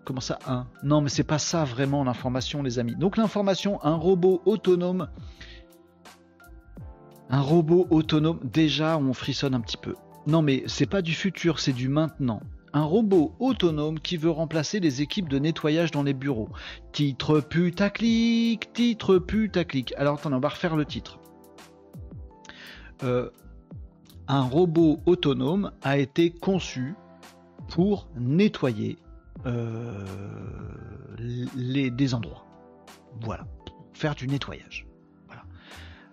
Comment 0.03 0.22
ça, 0.22 0.38
un? 0.47 0.68
Non, 0.84 1.01
mais 1.01 1.09
c'est 1.09 1.24
pas 1.24 1.39
ça 1.39 1.63
vraiment 1.63 2.03
l'information, 2.03 2.61
les 2.61 2.78
amis. 2.78 2.95
Donc 2.95 3.18
l'information, 3.18 3.84
un 3.84 3.95
robot 3.95 4.41
autonome. 4.45 5.09
Un 7.30 7.41
robot 7.41 7.88
autonome, 7.89 8.39
déjà 8.43 8.97
on 8.97 9.13
frissonne 9.13 9.55
un 9.55 9.61
petit 9.61 9.78
peu. 9.78 9.95
Non, 10.28 10.41
mais 10.41 10.63
c'est 10.68 10.86
pas 10.86 11.01
du 11.01 11.13
futur, 11.13 11.59
c'est 11.59 11.74
du 11.74 11.88
maintenant 11.88 12.41
un 12.76 12.84
robot 12.84 13.34
autonome 13.39 14.01
qui 14.01 14.17
veut 14.17 14.30
remplacer 14.30 14.82
les 14.82 15.01
équipes 15.01 15.30
de 15.30 15.39
nettoyage 15.39 15.91
dans 15.91 16.03
les 16.03 16.13
bureaux. 16.13 16.49
Titre 16.91 17.39
putaclic, 17.39 18.73
titre 18.73 19.17
putaclic. 19.17 19.93
Alors 19.95 20.15
attendez, 20.15 20.36
on 20.36 20.41
va 20.41 20.49
refaire 20.49 20.76
le 20.76 20.84
titre. 20.84 21.17
Euh, 23.03 23.30
un 24.28 24.41
robot 24.41 24.99
autonome 25.05 25.71
a 25.84 25.97
été 25.97 26.32
conçu 26.32 26.95
pour 27.69 28.09
nettoyer 28.17 28.97
euh, 29.45 30.03
les, 31.55 31.89
des 31.89 32.13
endroits. 32.13 32.45
Voilà, 33.21 33.47
faire 33.93 34.15
du 34.15 34.28
nettoyage. 34.28 34.86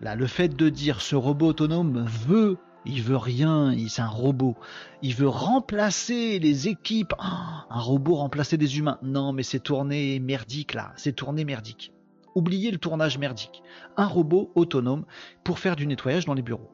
Là, 0.00 0.14
le 0.14 0.26
fait 0.28 0.48
de 0.48 0.68
dire 0.68 1.00
ce 1.00 1.16
robot 1.16 1.48
autonome 1.48 2.06
veut, 2.26 2.56
il 2.84 3.02
veut 3.02 3.16
rien, 3.16 3.74
c'est 3.88 4.02
un 4.02 4.08
robot, 4.08 4.56
il 5.02 5.14
veut 5.14 5.28
remplacer 5.28 6.38
les 6.38 6.68
équipes. 6.68 7.14
Ah, 7.18 7.66
un 7.70 7.80
robot 7.80 8.16
remplacer 8.16 8.56
des 8.56 8.78
humains. 8.78 8.98
Non, 9.02 9.32
mais 9.32 9.42
c'est 9.42 9.60
tourné 9.60 10.18
merdique 10.18 10.74
là, 10.74 10.92
c'est 10.96 11.12
tourné 11.12 11.44
merdique. 11.44 11.92
Oubliez 12.34 12.70
le 12.70 12.78
tournage 12.78 13.18
merdique. 13.18 13.62
Un 13.96 14.06
robot 14.06 14.50
autonome 14.54 15.04
pour 15.44 15.58
faire 15.58 15.76
du 15.76 15.86
nettoyage 15.86 16.24
dans 16.24 16.34
les 16.34 16.42
bureaux. 16.42 16.70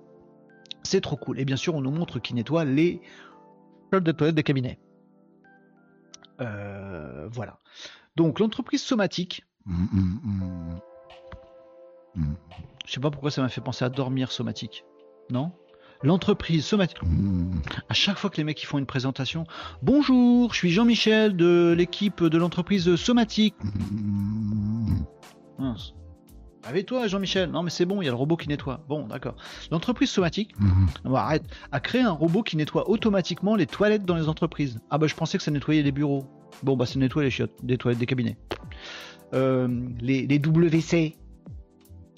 C'est 0.82 1.00
trop 1.00 1.16
cool. 1.16 1.40
Et 1.40 1.44
bien 1.44 1.56
sûr, 1.56 1.74
on 1.74 1.80
nous 1.80 1.90
montre 1.90 2.20
qu'il 2.20 2.36
nettoie 2.36 2.64
les 2.64 3.02
de 3.92 4.12
toilettes 4.12 4.36
des 4.36 4.42
cabinets. 4.42 4.78
Euh, 6.40 7.28
voilà. 7.30 7.58
Donc 8.16 8.38
l'entreprise 8.38 8.82
somatique. 8.82 9.44
Mm, 9.66 9.84
mm, 9.92 10.80
mm, 12.14 12.34
Je 12.86 12.92
sais 12.92 13.00
pas 13.00 13.10
pourquoi 13.10 13.30
ça 13.30 13.42
m'a 13.42 13.48
fait 13.48 13.60
penser 13.60 13.84
à 13.84 13.88
dormir 13.88 14.30
somatique. 14.30 14.84
Non? 15.30 15.52
L'entreprise 16.02 16.64
somatique. 16.64 16.98
À 17.88 17.94
chaque 17.94 18.18
fois 18.18 18.30
que 18.30 18.36
les 18.36 18.44
mecs 18.44 18.64
font 18.64 18.78
une 18.78 18.86
présentation, 18.86 19.46
bonjour, 19.82 20.52
je 20.52 20.58
suis 20.58 20.70
Jean-Michel 20.70 21.36
de 21.36 21.74
l'équipe 21.76 22.22
de 22.22 22.38
l'entreprise 22.38 22.94
somatique. 22.96 23.56
Avec 26.62 26.86
toi, 26.86 27.08
Jean-Michel. 27.08 27.50
Non, 27.50 27.62
mais 27.62 27.70
c'est 27.70 27.84
bon, 27.84 28.00
il 28.00 28.04
y 28.04 28.08
a 28.08 28.10
le 28.10 28.16
robot 28.16 28.36
qui 28.36 28.48
nettoie. 28.48 28.84
Bon, 28.88 29.06
d'accord. 29.08 29.34
L'entreprise 29.70 30.10
somatique, 30.10 30.54
arrête, 31.12 31.42
a 31.72 31.80
créé 31.80 32.02
un 32.02 32.12
robot 32.12 32.42
qui 32.42 32.56
nettoie 32.56 32.88
automatiquement 32.88 33.56
les 33.56 33.66
toilettes 33.66 34.04
dans 34.04 34.16
les 34.16 34.28
entreprises. 34.28 34.78
Ah 34.90 34.98
bah, 34.98 35.06
je 35.08 35.14
pensais 35.14 35.38
que 35.38 35.44
ça 35.44 35.50
nettoyait 35.50 35.82
les 35.82 35.92
bureaux. 35.92 36.26
Bon, 36.62 36.76
bah, 36.76 36.86
ça 36.86 36.98
nettoie 36.98 37.24
les 37.24 37.30
chiottes, 37.30 37.56
des 37.64 37.76
toilettes 37.76 37.98
des 37.98 38.06
cabinets. 38.06 38.36
Euh, 39.34 39.66
les, 40.00 40.26
les 40.26 40.38
WC. 40.38 41.16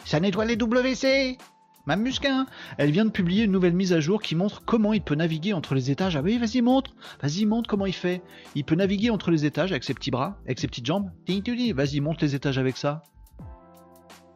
Ça 0.05 0.20
nettoie 0.20 0.45
les 0.45 0.57
WC 0.57 1.39
Mamusquin 1.87 2.47
Elle 2.78 2.91
vient 2.91 3.05
de 3.05 3.11
publier 3.11 3.45
une 3.45 3.53
nouvelle 3.53 3.74
mise 3.74 3.93
à 3.93 4.01
jour 4.01 4.22
qui 4.22 4.35
montre 4.35 4.62
comment 4.64 4.93
il 4.93 5.03
peut 5.03 5.14
naviguer 5.14 5.53
entre 5.53 5.74
les 5.74 5.91
étages. 5.91 6.16
Ah 6.16 6.22
oui, 6.22 6.39
vas-y, 6.39 6.61
montre 6.62 6.93
Vas-y, 7.22 7.47
montre 7.47 7.68
comment 7.68 7.87
il 7.87 7.95
fait. 7.95 8.22
Il 8.55 8.64
peut 8.64 8.74
naviguer 8.74 9.11
entre 9.11 9.31
les 9.31 9.45
étages 9.45 9.72
avec 9.72 9.85
ses 9.85 9.95
petits 9.95 10.11
bras, 10.11 10.39
avec 10.45 10.59
ses 10.59 10.66
petites 10.66 10.87
jambes. 10.87 11.11
Vas-y, 11.74 12.01
monte 12.01 12.22
les 12.22 12.35
étages 12.35 12.59
avec 12.59 12.76
ça. 12.76 13.03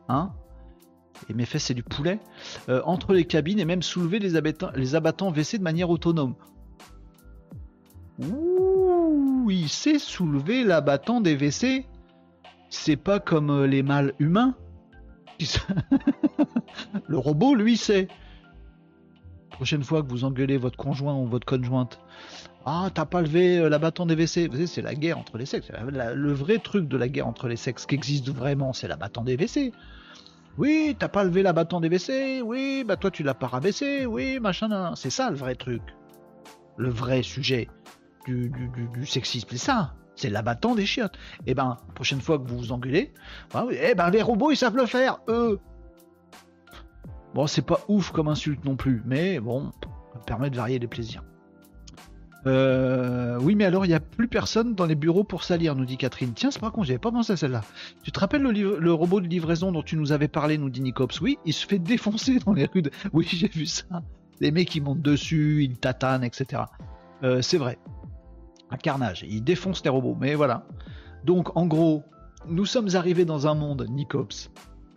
Hein? 0.08 0.32
Et 1.28 1.34
mes 1.34 1.46
fesses 1.46 1.64
c'est 1.64 1.74
du 1.74 1.82
poulet, 1.82 2.18
euh, 2.68 2.82
entre 2.84 3.12
les 3.12 3.24
cabines 3.24 3.58
et 3.58 3.64
même 3.64 3.82
soulever 3.82 4.18
les, 4.18 4.36
abattants, 4.36 4.70
les 4.74 4.94
abattants 4.94 5.30
WC 5.30 5.58
de 5.58 5.62
manière 5.62 5.90
autonome. 5.90 6.34
Ouh, 8.18 9.48
il 9.50 9.68
sait 9.68 9.98
soulever 9.98 10.64
l'abattant 10.64 11.20
des 11.20 11.34
WC. 11.34 11.86
C'est 12.68 12.96
pas 12.96 13.20
comme 13.20 13.50
euh, 13.50 13.66
les 13.66 13.82
mâles 13.82 14.14
humains. 14.18 14.54
le 17.06 17.18
robot, 17.18 17.54
lui, 17.54 17.76
sait. 17.76 18.08
Prochaine 19.50 19.84
fois 19.84 20.02
que 20.02 20.08
vous 20.08 20.24
engueulez 20.24 20.56
votre 20.56 20.76
conjoint 20.76 21.14
ou 21.14 21.26
votre 21.26 21.46
conjointe, 21.46 22.00
ah, 22.66 22.88
t'as 22.92 23.04
pas 23.04 23.20
levé 23.20 23.58
euh, 23.58 23.68
l'abattant 23.68 24.06
des 24.06 24.14
WC. 24.14 24.48
C'est 24.66 24.82
la 24.82 24.94
guerre 24.94 25.18
entre 25.18 25.36
les 25.38 25.46
sexes. 25.46 25.70
le 25.70 26.32
vrai 26.32 26.58
truc 26.58 26.88
de 26.88 26.96
la 26.96 27.08
guerre 27.08 27.26
entre 27.26 27.46
les 27.46 27.56
sexes 27.56 27.86
qui 27.86 27.94
existe 27.94 28.28
vraiment, 28.30 28.72
c'est 28.72 28.88
l'abattant 28.88 29.22
des 29.22 29.36
WC. 29.36 29.72
Oui, 30.56 30.96
t'as 30.98 31.08
pas 31.08 31.24
levé 31.24 31.42
l'abattant 31.42 31.80
des 31.80 31.88
WC. 31.88 32.40
Oui, 32.42 32.84
bah 32.86 32.96
toi 32.96 33.10
tu 33.10 33.22
l'as 33.22 33.34
pas 33.34 33.48
rabaissé. 33.48 34.06
Oui, 34.06 34.38
machin. 34.40 34.94
C'est 34.94 35.10
ça 35.10 35.30
le 35.30 35.36
vrai 35.36 35.56
truc. 35.56 35.82
Le 36.76 36.88
vrai 36.88 37.22
sujet 37.22 37.68
du, 38.26 38.50
du, 38.92 39.06
sexisme, 39.06 39.48
c'est 39.50 39.58
ça. 39.58 39.94
C'est 40.16 40.30
l'abattant 40.30 40.74
des 40.74 40.86
chiottes. 40.86 41.16
Et 41.46 41.50
eh 41.50 41.54
ben, 41.54 41.76
prochaine 41.94 42.20
fois 42.20 42.38
que 42.38 42.46
vous 42.48 42.58
vous 42.58 42.72
engueulez, 42.72 43.12
bah 43.52 43.66
eh 43.70 43.94
ben 43.94 44.10
les 44.10 44.22
robots 44.22 44.50
ils 44.50 44.56
savent 44.56 44.76
le 44.76 44.86
faire, 44.86 45.18
eux. 45.28 45.60
Bon, 47.34 47.46
c'est 47.48 47.62
pas 47.62 47.80
ouf 47.88 48.12
comme 48.12 48.28
insulte 48.28 48.64
non 48.64 48.76
plus, 48.76 49.02
mais 49.04 49.40
bon, 49.40 49.72
ça 50.12 50.20
permet 50.24 50.50
de 50.50 50.56
varier 50.56 50.78
les 50.78 50.86
plaisirs. 50.86 51.24
Euh, 52.46 53.38
oui, 53.40 53.54
mais 53.54 53.64
alors 53.64 53.86
il 53.86 53.88
n'y 53.88 53.94
a 53.94 54.00
plus 54.00 54.28
personne 54.28 54.74
dans 54.74 54.84
les 54.86 54.94
bureaux 54.94 55.24
pour 55.24 55.44
salir, 55.44 55.74
nous 55.74 55.86
dit 55.86 55.96
Catherine. 55.96 56.32
Tiens, 56.34 56.50
c'est 56.50 56.60
pas 56.60 56.70
con, 56.70 56.82
j'avais 56.82 56.98
pas 56.98 57.10
pensé 57.10 57.32
à 57.32 57.36
celle-là. 57.36 57.62
Tu 58.02 58.12
te 58.12 58.20
rappelles 58.20 58.42
le, 58.42 58.92
robot 58.92 59.20
de 59.20 59.26
livraison 59.26 59.72
dont 59.72 59.82
tu 59.82 59.96
nous 59.96 60.12
avais 60.12 60.28
parlé, 60.28 60.58
nous 60.58 60.70
dit 60.70 60.82
Nicops? 60.82 61.20
Oui, 61.20 61.38
il 61.44 61.52
se 61.52 61.66
fait 61.66 61.78
défoncer 61.78 62.38
dans 62.40 62.52
les 62.52 62.66
rues. 62.66 62.82
Oui, 63.12 63.26
j'ai 63.30 63.48
vu 63.48 63.66
ça. 63.66 63.84
Les 64.40 64.50
mecs 64.50 64.74
ils 64.74 64.82
montent 64.82 65.02
dessus, 65.02 65.64
ils 65.64 65.78
tatanent, 65.78 66.24
etc. 66.24 66.62
Euh, 67.22 67.40
c'est 67.40 67.58
vrai. 67.58 67.78
Un 68.74 68.76
carnage. 68.76 69.24
Ils 69.28 69.44
défoncent 69.44 69.84
les 69.84 69.90
robots. 69.90 70.16
Mais 70.20 70.34
voilà. 70.34 70.66
Donc, 71.22 71.56
en 71.56 71.64
gros, 71.64 72.02
nous 72.48 72.66
sommes 72.66 72.88
arrivés 72.96 73.24
dans 73.24 73.46
un 73.46 73.54
monde, 73.54 73.86
Nicops, 73.88 74.50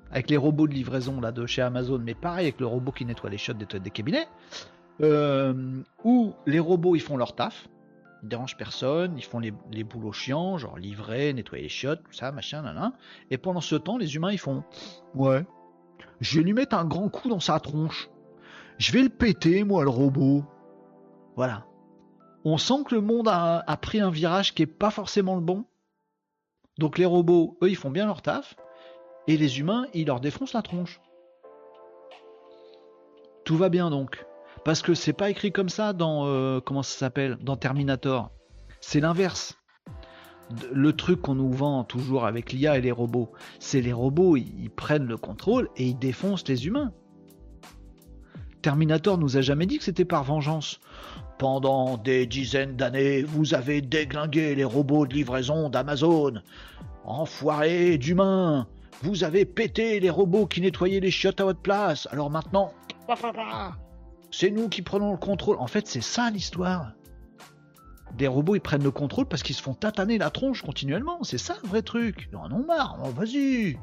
avec 0.10 0.32
les 0.32 0.38
robots 0.38 0.68
de 0.68 0.74
livraison 0.74 1.22
là 1.22 1.32
de 1.32 1.46
chez 1.46 1.62
Amazon, 1.62 2.02
mais 2.04 2.16
pareil 2.16 2.48
avec 2.48 2.60
le 2.60 2.66
robot 2.66 2.92
qui 2.92 3.06
nettoie 3.06 3.30
les 3.30 3.38
chiottes 3.38 3.60
des, 3.60 3.80
des 3.80 3.92
cabinets. 3.92 4.28
Euh, 5.02 5.84
où 6.04 6.34
les 6.48 6.58
robots 6.58 6.96
ils 6.96 7.02
font 7.02 7.18
leur 7.18 7.36
taf, 7.36 7.70
ils 8.24 8.30
dérangent 8.30 8.58
personne, 8.58 9.16
ils 9.16 9.24
font 9.24 9.38
les, 9.38 9.84
boulots 9.84 10.12
chiants, 10.12 10.58
genre 10.58 10.80
livrer, 10.80 11.32
nettoyer 11.34 11.66
les 11.66 11.70
chiottes, 11.70 12.02
tout 12.04 12.14
ça, 12.14 12.32
machin, 12.32 12.64
nan, 12.64 12.94
Et 13.30 13.38
pendant 13.38 13.62
ce 13.62 13.76
temps, 13.76 14.00
les 14.00 14.16
humains 14.16 14.32
ils 14.32 14.40
font 14.40 14.64
Ouais, 15.14 15.46
je 16.20 16.40
vais 16.40 16.44
lui 16.44 16.54
mettre 16.54 16.76
un 16.76 16.86
grand 16.86 17.10
coup 17.10 17.30
dans 17.30 17.40
sa 17.40 17.60
tronche. 17.60 18.10
Je 18.80 18.92
vais 18.92 19.04
le 19.04 19.10
péter, 19.10 19.64
moi, 19.64 19.84
le 19.84 19.90
robot. 19.90 20.44
Voilà. 21.36 21.68
On 22.50 22.58
sent 22.58 22.86
que 22.86 22.96
le 22.96 23.02
monde 23.02 23.28
a, 23.28 23.78
pris 23.82 24.00
un 24.00 24.10
virage 24.10 24.54
qui 24.54 24.64
est 24.64 24.68
pas 24.68 24.90
forcément 24.90 25.36
le 25.36 25.42
bon. 25.42 25.66
Donc 26.78 26.98
les 26.98 27.04
robots, 27.04 27.58
eux, 27.62 27.70
ils 27.70 27.76
font 27.76 27.90
bien 27.90 28.06
leur 28.06 28.22
taf. 28.22 28.56
Et 29.28 29.36
les 29.36 29.60
humains, 29.60 29.86
ils 29.94 30.08
leur 30.08 30.22
défoncent 30.22 30.54
la 30.54 30.62
tronche. 30.62 31.02
Tout 33.44 33.58
va 33.58 33.68
bien 33.68 33.90
donc. 33.90 34.26
Parce 34.64 34.82
que 34.82 34.94
c'est 34.94 35.12
pas 35.12 35.30
écrit 35.30 35.52
comme 35.52 35.68
ça 35.68 35.92
dans 35.92 36.26
euh, 36.26 36.62
comment 36.62 36.84
ça 36.84 36.98
s'appelle 36.98 37.38
dans 37.42 37.58
Terminator. 37.58 38.32
C'est 38.80 39.02
l'inverse. 39.02 39.58
Le 40.72 40.94
truc 40.94 41.24
qu'on 41.24 41.36
nous 41.36 41.52
vend 41.52 41.84
toujours 41.84 42.26
avec 42.26 42.54
l'IA 42.54 42.78
et 42.78 42.82
les 42.82 42.94
robots, 42.94 43.34
c'est 43.60 43.82
les 43.82 43.92
robots, 43.92 44.38
ils, 44.38 44.70
prennent 44.70 45.08
le 45.08 45.18
contrôle 45.18 45.70
et 45.76 45.86
ils 45.88 46.00
défoncent 46.00 46.48
les 46.48 46.66
humains. 46.66 46.94
Terminator 48.62 49.18
nous 49.18 49.36
a 49.36 49.42
jamais 49.42 49.66
dit 49.66 49.80
que 49.80 49.84
c'était 49.84 50.06
par 50.06 50.24
vengeance. 50.24 50.80
Pendant 51.38 51.98
des 51.98 52.26
dizaines 52.26 52.76
d'années, 52.76 53.22
vous 53.22 53.54
avez 53.54 53.82
déglingué 53.82 54.56
les 54.56 54.64
robots 54.64 55.06
de 55.06 55.14
livraison 55.14 55.70
d'Amazon. 55.70 56.42
Enfoiré 57.06 58.00
d'humains. 58.00 58.68
Vous 59.04 59.24
avez 59.24 59.46
pété 59.46 60.00
les 60.00 60.10
robots 60.10 60.48
qui 60.48 60.62
nettoyaient 60.62 61.00
les 61.00 61.12
chiottes 61.12 61.40
à 61.40 61.44
votre 61.44 61.60
place. 61.62 62.08
Alors 62.12 62.32
maintenant, 62.32 62.74
c'est 64.32 64.50
nous 64.50 64.68
qui 64.68 64.82
prenons 64.82 65.12
le 65.12 65.18
contrôle. 65.18 65.58
En 65.60 65.68
fait, 65.68 65.86
c'est 65.88 66.02
ça 66.02 66.32
l'histoire. 66.32 66.94
Des 68.18 68.28
robots, 68.28 68.56
ils 68.56 68.62
prennent 68.62 68.84
le 68.84 68.92
contrôle 68.92 69.28
parce 69.28 69.44
qu'ils 69.44 69.56
se 69.56 69.62
font 69.62 69.76
tataner 69.76 70.18
la 70.18 70.32
tronche 70.32 70.64
continuellement. 70.64 71.24
C'est 71.24 71.38
ça 71.38 71.56
le 71.62 71.70
vrai 71.70 71.84
truc. 71.84 72.30
Non, 72.34 72.50
non, 72.50 72.66
marre. 72.66 72.98
Oh, 73.06 73.10
vas-y. 73.10 73.78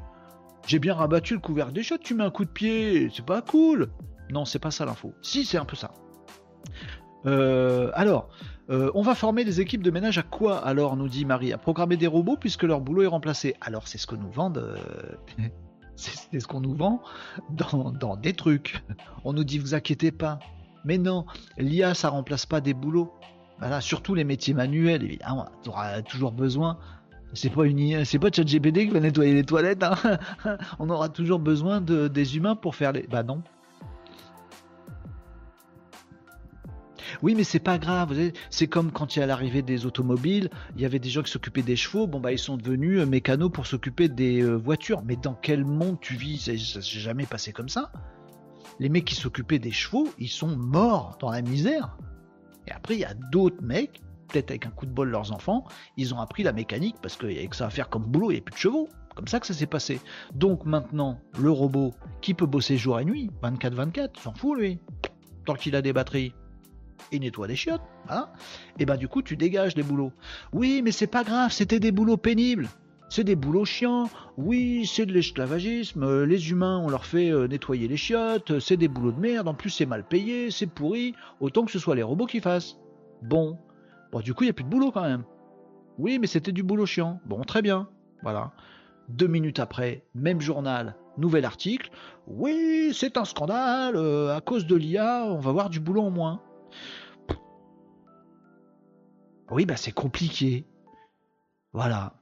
J'ai 0.67 0.79
bien 0.79 0.95
rabattu 0.95 1.35
le 1.35 1.39
couvercle 1.39 1.73
des 1.73 1.83
chiottes, 1.83 2.01
tu 2.01 2.15
mets 2.15 2.23
un 2.23 2.31
coup 2.31 2.43
de 2.43 2.49
pied. 2.49 3.09
C'est 3.15 3.25
pas 3.25 3.41
cool. 3.41 3.91
Non, 4.29 4.43
c'est 4.43 4.59
pas 4.59 4.71
ça 4.71 4.85
l'info. 4.85 5.13
Si, 5.21 5.45
c'est 5.45 5.57
un 5.57 5.65
peu 5.65 5.77
ça. 5.77 5.91
Euh, 7.25 7.91
alors, 7.93 8.29
euh, 8.69 8.91
on 8.95 9.01
va 9.01 9.15
former 9.15 9.43
des 9.45 9.61
équipes 9.61 9.83
de 9.83 9.91
ménage 9.91 10.17
à 10.17 10.23
quoi 10.23 10.57
alors, 10.57 10.95
nous 10.95 11.07
dit 11.07 11.25
Marie? 11.25 11.53
À 11.53 11.57
programmer 11.57 11.97
des 11.97 12.07
robots 12.07 12.37
puisque 12.39 12.63
leur 12.63 12.81
boulot 12.81 13.03
est 13.03 13.07
remplacé. 13.07 13.55
Alors, 13.61 13.87
c'est 13.87 13.97
ce 13.97 14.07
que 14.07 14.15
nous 14.15 14.31
vendent. 14.31 14.57
Euh, 14.57 15.47
C'est 15.97 16.41
ce 16.41 16.45
qu'on 16.45 16.59
nous 16.59 16.75
vend 16.75 17.01
dans, 17.49 18.17
des 18.17 18.33
trucs. 18.33 18.83
On 19.23 19.31
nous 19.31 19.45
dit 19.45 19.59
vous 19.59 19.75
inquiétez 19.75 20.11
pas. 20.11 20.39
Mais 20.83 20.97
non, 20.97 21.25
l'IA 21.57 21.93
ça 21.93 22.09
remplace 22.09 22.45
pas 22.45 22.59
des 22.59 22.73
boulots. 22.73 23.13
Voilà, 23.59 23.79
surtout 23.79 24.13
les 24.13 24.25
métiers 24.25 24.53
manuels, 24.53 25.03
évidemment, 25.03 25.47
tu 25.63 25.69
auras 25.69 26.01
toujours 26.01 26.33
besoin. 26.33 26.77
C'est 27.33 27.49
pas 27.49 27.65
une 27.65 28.03
c'est 28.03 28.19
pas 28.19 28.29
ChatGPT 28.29 28.87
qui 28.87 28.89
va 28.89 28.99
nettoyer 28.99 29.33
les 29.33 29.45
toilettes. 29.45 29.83
Hein. 29.83 29.95
On 30.79 30.89
aura 30.89 31.07
toujours 31.07 31.39
besoin 31.39 31.79
de, 31.79 32.09
des 32.09 32.35
humains 32.35 32.57
pour 32.57 32.75
faire 32.75 32.91
les. 32.91 33.03
Bah 33.03 33.23
non. 33.23 33.41
Oui, 37.21 37.35
mais 37.35 37.43
c'est 37.43 37.59
pas 37.59 37.77
grave. 37.77 38.13
C'est 38.49 38.67
comme 38.67 38.91
quand 38.91 39.15
il 39.15 39.19
y 39.19 39.21
a 39.21 39.25
l'arrivée 39.25 39.61
des 39.61 39.85
automobiles, 39.85 40.49
il 40.75 40.81
y 40.81 40.85
avait 40.85 40.99
des 40.99 41.09
gens 41.09 41.23
qui 41.23 41.31
s'occupaient 41.31 41.61
des 41.61 41.75
chevaux. 41.75 42.07
Bon, 42.07 42.19
bah, 42.19 42.31
ils 42.31 42.39
sont 42.39 42.57
devenus 42.57 43.01
euh, 43.01 43.05
mécanos 43.05 43.51
pour 43.51 43.67
s'occuper 43.67 44.09
des 44.09 44.41
euh, 44.41 44.55
voitures. 44.55 45.01
Mais 45.05 45.15
dans 45.15 45.33
quel 45.33 45.65
monde 45.65 45.99
tu 46.01 46.15
vis? 46.15 46.39
Ça 46.39 46.57
s'est 46.57 46.81
jamais 46.81 47.25
passé 47.25 47.51
comme 47.51 47.69
ça. 47.69 47.91
Les 48.79 48.89
mecs 48.89 49.05
qui 49.05 49.15
s'occupaient 49.15 49.59
des 49.59 49.71
chevaux, 49.71 50.09
ils 50.19 50.29
sont 50.29 50.55
morts 50.55 51.17
dans 51.19 51.31
la 51.31 51.41
misère. 51.41 51.97
Et 52.67 52.71
après, 52.71 52.95
il 52.95 52.99
y 52.99 53.05
a 53.05 53.13
d'autres 53.13 53.61
mecs, 53.63 54.01
peut-être 54.27 54.51
avec 54.51 54.65
un 54.65 54.71
coup 54.71 54.85
de 54.85 54.91
bol 54.91 55.09
leurs 55.09 55.31
enfants, 55.31 55.65
ils 55.97 56.13
ont 56.13 56.19
appris 56.19 56.43
la 56.43 56.51
mécanique 56.51 56.95
parce 57.01 57.15
qu'il 57.15 57.31
y 57.31 57.37
avait 57.37 57.47
que 57.47 57.55
ça 57.55 57.67
à 57.67 57.69
faire 57.69 57.89
comme 57.89 58.03
boulot, 58.03 58.31
il 58.31 58.35
n'y 58.35 58.39
a 58.39 58.43
plus 58.43 58.53
de 58.53 58.59
chevaux. 58.59 58.89
Comme 59.15 59.27
ça 59.29 59.39
que 59.39 59.47
ça 59.47 59.53
s'est 59.53 59.65
passé. 59.65 60.01
Donc 60.33 60.65
maintenant, 60.65 61.19
le 61.39 61.49
robot 61.49 61.93
qui 62.21 62.33
peut 62.33 62.45
bosser 62.45 62.77
jour 62.77 62.99
et 62.99 63.05
nuit, 63.05 63.31
24-24, 63.41 64.19
s'en 64.19 64.33
fout 64.33 64.57
lui. 64.59 64.79
tant 65.45 65.53
qu'il 65.53 65.73
a 65.77 65.81
des 65.81 65.93
batteries, 65.93 66.33
il 67.11 67.21
nettoie 67.21 67.47
des 67.47 67.55
chiottes, 67.55 67.81
hein 68.09 68.29
Et 68.79 68.85
ben 68.85 68.97
du 68.97 69.07
coup, 69.07 69.21
tu 69.21 69.37
dégages 69.37 69.75
des 69.75 69.83
boulots. 69.83 70.11
Oui, 70.53 70.81
mais 70.83 70.91
c'est 70.91 71.07
pas 71.07 71.23
grave, 71.23 71.51
c'était 71.51 71.79
des 71.79 71.91
boulots 71.91 72.17
pénibles. 72.17 72.67
C'est 73.09 73.23
des 73.23 73.35
boulots 73.35 73.65
chiants. 73.65 74.09
Oui, 74.37 74.85
c'est 74.91 75.05
de 75.05 75.13
l'esclavagisme. 75.13 76.23
Les 76.23 76.49
humains, 76.49 76.81
on 76.83 76.89
leur 76.89 77.05
fait 77.05 77.31
euh, 77.31 77.47
nettoyer 77.47 77.87
les 77.87 77.97
chiottes. 77.97 78.59
C'est 78.59 78.77
des 78.77 78.87
boulots 78.87 79.11
de 79.11 79.19
merde. 79.19 79.47
En 79.47 79.53
plus, 79.53 79.69
c'est 79.69 79.85
mal 79.85 80.05
payé, 80.05 80.49
c'est 80.51 80.65
pourri. 80.65 81.13
Autant 81.39 81.65
que 81.65 81.71
ce 81.71 81.79
soit 81.79 81.95
les 81.95 82.03
robots 82.03 82.25
qui 82.25 82.39
fassent. 82.39 82.77
Bon. 83.21 83.57
Bon, 84.11 84.19
du 84.21 84.33
coup, 84.33 84.43
il 84.43 84.47
n'y 84.47 84.51
a 84.51 84.53
plus 84.53 84.63
de 84.63 84.69
boulot 84.69 84.91
quand 84.91 85.03
même. 85.03 85.23
Oui, 85.97 86.19
mais 86.19 86.27
c'était 86.27 86.51
du 86.51 86.63
boulot 86.63 86.85
chiant. 86.85 87.19
Bon, 87.25 87.41
très 87.43 87.61
bien. 87.61 87.87
Voilà. 88.23 88.51
Deux 89.07 89.27
minutes 89.27 89.59
après, 89.59 90.03
même 90.15 90.41
journal, 90.41 90.95
nouvel 91.17 91.45
article. 91.45 91.91
Oui, 92.27 92.91
c'est 92.93 93.17
un 93.17 93.25
scandale. 93.25 93.95
Euh, 93.95 94.35
à 94.35 94.41
cause 94.41 94.65
de 94.65 94.75
l'IA, 94.75 95.25
on 95.27 95.39
va 95.39 95.51
voir 95.51 95.69
du 95.69 95.79
boulot 95.79 96.01
en 96.01 96.11
moins. 96.11 96.41
Oui, 99.51 99.65
bah 99.65 99.77
c'est 99.77 99.91
compliqué. 99.91 100.65
Voilà. 101.73 102.13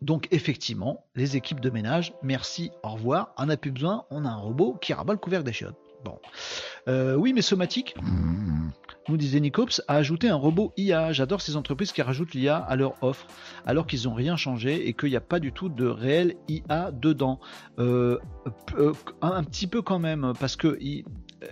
Donc 0.00 0.28
effectivement, 0.30 1.04
les 1.14 1.36
équipes 1.36 1.60
de 1.60 1.70
ménage, 1.70 2.14
merci, 2.22 2.70
au 2.82 2.90
revoir, 2.90 3.34
on 3.36 3.46
n'a 3.46 3.56
plus 3.56 3.70
besoin, 3.70 4.04
on 4.10 4.24
a 4.24 4.28
un 4.28 4.36
robot 4.36 4.78
qui 4.80 4.94
rabat 4.94 5.12
le 5.12 5.18
couvercle 5.18 5.44
des 5.44 5.52
chiottes. 5.52 5.76
Bon. 6.04 6.18
Euh, 6.88 7.14
oui, 7.14 7.34
mais 7.34 7.42
somatique, 7.42 7.94
nous 9.10 9.16
disait 9.16 9.40
Nicops, 9.40 9.82
a 9.88 9.96
ajouté 9.96 10.28
un 10.28 10.36
robot 10.36 10.72
IA. 10.76 11.12
J'adore 11.12 11.42
ces 11.42 11.56
entreprises 11.56 11.92
qui 11.92 12.00
rajoutent 12.00 12.32
l'IA 12.32 12.56
à 12.56 12.76
leur 12.76 12.94
offre, 13.02 13.26
alors 13.66 13.86
qu'ils 13.86 14.04
n'ont 14.04 14.14
rien 14.14 14.36
changé 14.36 14.88
et 14.88 14.94
qu'il 14.94 15.10
n'y 15.10 15.16
a 15.16 15.20
pas 15.20 15.40
du 15.40 15.52
tout 15.52 15.68
de 15.68 15.86
réel 15.86 16.36
IA 16.48 16.90
dedans. 16.92 17.40
Euh, 17.78 18.18
euh, 18.78 18.92
un, 19.20 19.44
petit 19.44 19.66
peu 19.66 19.82
quand 19.82 19.98
même, 19.98 20.32
parce 20.40 20.56
que 20.56 20.78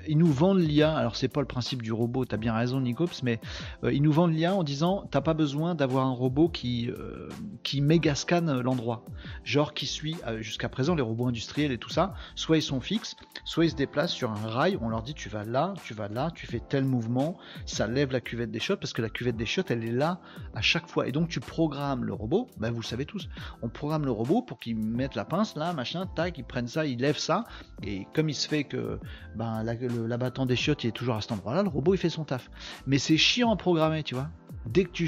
ils 0.07 0.19
nous 0.19 0.33
vendent 0.33 0.61
l'IA. 0.61 0.95
Alors 0.95 1.17
c'est 1.17 1.29
pas 1.29 1.41
le 1.41 1.47
principe 1.47 1.83
du 1.83 1.93
robot, 1.93 2.25
tu 2.25 2.35
as 2.35 2.39
bien 2.39 2.55
raison 2.55 2.81
Nicops, 2.81 3.23
mais 3.23 3.41
euh, 3.85 3.93
ils 3.93 4.03
nous 4.03 4.13
vendent 4.13 4.33
l'IA 4.33 4.55
en 4.55 4.63
disant 4.63 5.07
t'as 5.11 5.21
pas 5.21 5.35
besoin 5.35 5.75
d'avoir 5.75 6.07
un 6.07 6.13
robot 6.13 6.49
qui 6.49 6.91
euh, 6.91 7.29
qui 7.63 7.81
méga 7.81 8.15
scanne 8.15 8.61
l'endroit, 8.61 9.05
genre 9.45 9.75
qui 9.75 9.87
suit 9.87 10.17
euh, 10.27 10.43
jusqu'à 10.43 10.69
présent 10.69 10.95
les 10.95 11.03
robots 11.03 11.27
industriels 11.27 11.73
et 11.73 11.79
tout 11.79 11.91
ça. 11.91 12.15
Soit 12.35 12.59
ils 12.59 12.63
sont 12.63 12.81
fixes, 12.81 13.17
soit 13.45 13.67
ils 13.67 13.71
se 13.71 13.77
déplacent 13.77 14.13
sur 14.13 14.31
un 14.31 14.49
rail. 14.49 14.79
On 14.81 14.89
leur 14.89 15.03
dit 15.03 15.15
tu 15.15 15.29
vas 15.29 15.45
là, 15.45 15.75
tu 15.85 15.95
vas 15.95 16.09
là, 16.09 16.31
tu 16.35 16.47
fais 16.47 16.61
tel 16.61 16.85
mouvement, 16.85 17.39
ça 17.67 17.87
lève 17.87 18.13
la 18.13 18.21
cuvette 18.21 18.51
des 18.51 18.61
chiottes 18.61 18.81
parce 18.81 18.93
que 18.93 19.03
la 19.03 19.11
cuvette 19.11 19.37
des 19.37 19.47
chiottes 19.47 19.71
elle 19.71 19.85
est 19.85 19.93
là 19.93 20.21
à 20.55 20.61
chaque 20.61 20.89
fois. 20.89 21.09
Et 21.09 21.13
donc 21.13 21.29
tu 21.29 21.41
programmes 21.41 22.05
le 22.05 22.13
robot. 22.13 22.49
Ben, 22.59 22.71
vous 22.71 22.81
le 22.81 22.87
savez 22.87 23.07
tous, 23.07 23.29
on 23.63 23.69
programme 23.69 24.05
le 24.05 24.11
robot 24.11 24.43
pour 24.43 24.59
qu'il 24.59 24.77
mette 24.77 25.15
la 25.15 25.25
pince 25.25 25.57
là, 25.57 25.73
machin, 25.73 26.07
tac, 26.15 26.37
il 26.39 26.45
prenne 26.45 26.69
ça, 26.69 26.85
il 26.85 26.99
lève 26.99 27.19
ça. 27.19 27.45
Et 27.83 28.07
comme 28.15 28.29
il 28.29 28.35
se 28.35 28.49
fait 28.49 28.65
que 28.65 28.99
ben 29.35 29.63
la 29.63 29.78
l'abattant 29.87 30.47
des 30.47 30.57
chiottes 30.57 30.85
il 30.85 30.89
est 30.89 30.93
toujours 30.93 31.17
à 31.17 31.21
cet 31.21 31.33
endroit-là, 31.33 31.63
le 31.63 31.69
robot 31.69 31.95
il 31.95 31.99
fait 31.99 32.11
son 32.11 32.25
taf. 32.25 32.51
Mais 32.87 32.99
c'est 32.99 33.17
chiant 33.17 33.53
à 33.53 33.57
programmer, 33.57 34.03
tu 34.03 34.15
vois. 34.15 34.29
Dès 34.67 34.85
que 34.85 34.91
tu, 34.91 35.07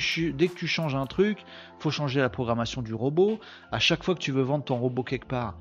changes 0.66 0.94
un 0.94 1.06
truc, 1.06 1.44
faut 1.78 1.90
changer 1.90 2.20
la 2.20 2.30
programmation 2.30 2.82
du 2.82 2.94
robot. 2.94 3.40
À 3.72 3.78
chaque 3.78 4.04
fois 4.04 4.14
que 4.14 4.20
tu 4.20 4.32
veux 4.32 4.42
vendre 4.42 4.64
ton 4.64 4.78
robot 4.78 5.02
quelque 5.02 5.26
part, 5.26 5.58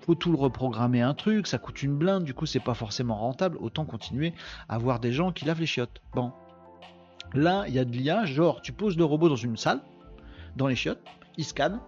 faut 0.00 0.14
tout 0.14 0.30
le 0.30 0.38
reprogrammer 0.38 1.02
un 1.02 1.14
truc, 1.14 1.48
ça 1.48 1.58
coûte 1.58 1.82
une 1.82 1.96
blinde, 1.96 2.22
du 2.22 2.34
coup 2.34 2.46
c'est 2.46 2.60
pas 2.60 2.74
forcément 2.74 3.16
rentable, 3.16 3.56
autant 3.60 3.84
continuer 3.84 4.32
à 4.68 4.76
avoir 4.76 5.00
des 5.00 5.10
gens 5.10 5.32
qui 5.32 5.44
lavent 5.44 5.60
les 5.60 5.66
chiottes. 5.66 6.00
Bon. 6.14 6.32
Là, 7.34 7.64
il 7.66 7.74
y 7.74 7.80
a 7.80 7.84
de 7.84 7.90
l'IA, 7.90 8.24
genre 8.24 8.62
tu 8.62 8.72
poses 8.72 8.96
le 8.96 9.04
robot 9.04 9.28
dans 9.28 9.36
une 9.36 9.56
salle, 9.56 9.80
dans 10.54 10.68
les 10.68 10.76
chiottes, 10.76 11.02
il 11.36 11.44
scanne, 11.44 11.80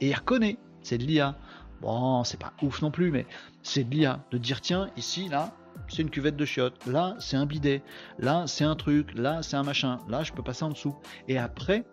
et 0.00 0.08
il 0.08 0.14
reconnaît. 0.14 0.58
C'est 0.82 0.98
de 0.98 1.04
l'IA. 1.04 1.36
Bon, 1.84 2.24
c'est 2.24 2.40
pas 2.40 2.54
ouf 2.62 2.80
non 2.80 2.90
plus, 2.90 3.10
mais 3.10 3.26
c'est 3.62 3.84
de 3.84 3.94
l'IA. 3.94 4.24
De 4.30 4.38
dire 4.38 4.62
tiens, 4.62 4.88
ici, 4.96 5.28
là, 5.28 5.52
c'est 5.86 6.00
une 6.00 6.08
cuvette 6.08 6.34
de 6.34 6.46
chiottes. 6.46 6.86
Là, 6.86 7.14
c'est 7.18 7.36
un 7.36 7.44
bidet. 7.44 7.82
Là, 8.18 8.44
c'est 8.46 8.64
un 8.64 8.74
truc. 8.74 9.12
Là, 9.14 9.42
c'est 9.42 9.56
un 9.56 9.64
machin. 9.64 9.98
Là, 10.08 10.22
je 10.22 10.32
peux 10.32 10.42
passer 10.42 10.64
en 10.64 10.70
dessous. 10.70 10.96
Et 11.28 11.36
après, 11.36 11.84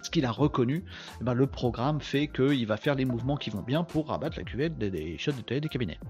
ce 0.00 0.08
qu'il 0.08 0.24
a 0.24 0.30
reconnu, 0.30 0.84
eh 1.20 1.24
ben, 1.24 1.34
le 1.34 1.46
programme 1.46 2.00
fait 2.00 2.28
qu'il 2.28 2.66
va 2.66 2.78
faire 2.78 2.94
les 2.94 3.04
mouvements 3.04 3.36
qui 3.36 3.50
vont 3.50 3.60
bien 3.60 3.84
pour 3.84 4.08
rabattre 4.08 4.38
la 4.38 4.44
cuvette 4.44 4.78
des, 4.78 5.18
chiottes 5.18 5.36
de 5.36 5.42
toilette 5.42 5.64
des 5.64 5.68
cabinets. 5.68 6.00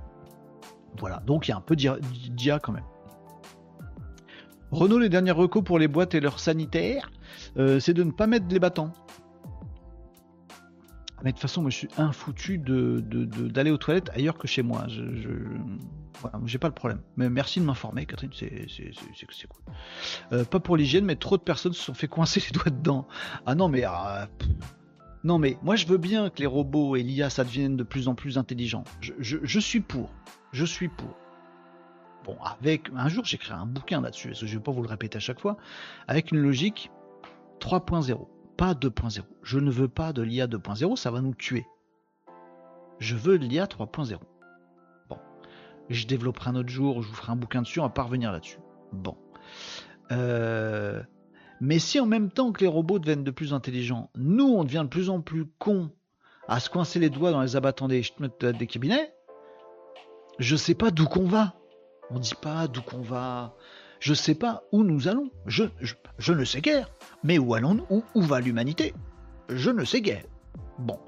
Voilà, 0.99 1.20
donc 1.26 1.49
il 1.49 1.51
y 1.51 1.55
a 1.55 1.57
un 1.57 1.61
peu 1.61 1.74
d'IA 1.74 2.61
quand 2.61 2.72
même. 2.72 2.84
Renault, 4.70 5.01
les 5.01 5.09
derniers 5.09 5.32
recos 5.32 5.64
pour 5.64 5.80
les 5.80 5.88
boîtes 5.88 6.14
et 6.14 6.20
leurs 6.20 6.38
sanitaires, 6.38 7.11
euh, 7.57 7.80
c'est 7.80 7.95
de 7.95 8.05
ne 8.05 8.12
pas 8.12 8.28
mettre 8.28 8.47
les 8.51 8.61
battants. 8.61 8.92
Mais 11.25 11.31
de 11.31 11.37
toute 11.37 11.43
façon, 11.43 11.62
moi 11.62 11.70
je 11.70 11.79
suis 11.79 11.89
infoutu 11.97 12.59
de, 12.59 13.01
d'aller 13.01 13.70
aux 13.70 13.79
toilettes 13.79 14.11
ailleurs 14.11 14.37
que 14.37 14.47
chez 14.47 14.62
moi. 14.62 14.85
Je, 14.89 15.01
voilà, 16.20 16.39
j'ai 16.45 16.59
pas 16.59 16.68
le 16.68 16.75
problème. 16.75 17.01
Mais 17.16 17.31
merci 17.31 17.61
de 17.61 17.64
m'informer, 17.64 18.05
Catherine, 18.05 18.31
c'est, 18.35 18.66
c'est, 18.68 19.47
cool. 19.47 19.62
Euh, 20.33 20.45
pas 20.45 20.61
pour 20.61 20.77
l'hygiène, 20.77 21.07
mais 21.07 21.16
trop 21.16 21.39
de 21.39 21.43
personnes 21.43 21.72
se 21.72 21.83
sont 21.83 21.95
fait 21.95 22.09
coincer 22.09 22.41
les 22.41 22.51
doigts 22.51 22.70
dedans. 22.70 23.09
Ah 23.47 23.55
non, 23.55 23.68
mais. 23.68 23.85
Ah, 23.85 24.29
non, 25.25 25.39
mais 25.39 25.57
moi 25.62 25.77
je 25.77 25.87
veux 25.87 25.97
bien 25.97 26.29
que 26.29 26.41
les 26.41 26.47
robots 26.47 26.95
et 26.95 27.03
l'IA 27.03 27.31
ça 27.31 27.43
devienne 27.43 27.79
de 27.79 27.85
plus 27.85 28.07
en 28.07 28.14
plus 28.14 28.37
intelligents. 28.37 28.85
Je, 29.01 29.39
je 29.43 29.61
suis 29.61 29.81
pour. 29.81 30.11
Je 30.53 30.66
suis 30.66 30.89
pour. 30.89 31.16
Bon, 32.27 32.37
avec. 32.61 32.91
Un 32.95 33.09
jour 33.09 33.25
j'écrirai 33.25 33.55
un 33.55 33.64
bouquin 33.64 34.03
là-dessus, 34.03 34.29
parce 34.29 34.41
que 34.41 34.47
je 34.47 34.59
vais 34.59 34.62
pas 34.62 34.72
vous 34.72 34.83
le 34.83 34.89
répéter 34.89 35.16
à 35.16 35.20
chaque 35.20 35.41
fois. 35.41 35.57
Avec 36.07 36.33
une 36.33 36.41
logique 36.41 36.91
3.0 37.61 38.29
pas 38.57 38.74
2.0. 38.74 39.20
Je 39.42 39.59
ne 39.59 39.70
veux 39.70 39.88
pas 39.88 40.12
de 40.12 40.22
l'IA 40.22 40.46
2.0, 40.46 40.96
ça 40.96 41.11
va 41.11 41.20
nous 41.20 41.34
tuer. 41.34 41.66
Je 42.98 43.16
veux 43.16 43.38
de 43.38 43.46
l'IA 43.46 43.66
3.0. 43.66 44.18
Bon. 45.09 45.18
Je 45.88 46.07
développerai 46.07 46.50
un 46.50 46.57
autre 46.57 46.68
jour, 46.68 47.02
je 47.02 47.09
vous 47.09 47.14
ferai 47.14 47.32
un 47.32 47.36
bouquin 47.36 47.62
dessus, 47.62 47.80
on 47.80 47.84
va 47.84 47.90
pas 47.90 48.05
revenir 48.05 48.32
là-dessus. 48.32 48.59
Bon. 48.92 49.16
Euh, 50.12 51.02
mais 51.61 51.78
si 51.78 51.98
en 52.00 52.07
même 52.07 52.30
temps 52.30 52.52
que 52.52 52.61
les 52.61 52.68
robots 52.68 52.98
deviennent 52.98 53.24
de 53.24 53.30
plus 53.30 53.55
intelligents, 53.55 54.11
nous 54.14 54.46
on 54.46 54.64
devient 54.64 54.82
de 54.84 54.88
plus 54.88 55.11
en 55.11 55.20
plus 55.20 55.46
cons 55.59 55.90
à 56.48 56.61
se 56.61 56.68
coincer 56.68 56.98
les 56.98 57.11
doigts 57.11 57.30
dans 57.30 57.42
les 57.42 57.57
abattants 57.57 57.88
des, 57.88 58.02
des 58.40 58.66
cabinets, 58.66 59.14
je 60.38 60.57
sais 60.57 60.74
pas 60.74 60.90
d'où 60.90 61.07
qu'on 61.07 61.26
va. 61.26 61.55
On 62.11 62.18
dit 62.18 62.34
pas 62.34 62.68
d'où 62.68 62.82
qu'on 62.82 63.00
va. 63.00 63.55
Je 64.05 64.11
ne 64.11 64.16
sais 64.16 64.34
pas 64.34 64.64
où 64.70 64.84
nous 64.84 65.09
allons. 65.09 65.30
Je, 65.46 65.64
je, 66.18 66.32
ne 66.34 66.44
sais 66.44 66.61
guère. 66.61 66.90
Mais 67.22 67.38
où 67.38 67.55
allons-nous? 67.55 68.05
Où, 68.14 68.20
va 68.20 68.38
l'humanité? 68.38 68.92
Je 69.48 69.70
ne 69.70 69.82
sais 69.82 70.02
guère. 70.02 70.24
Bon, 70.78 70.98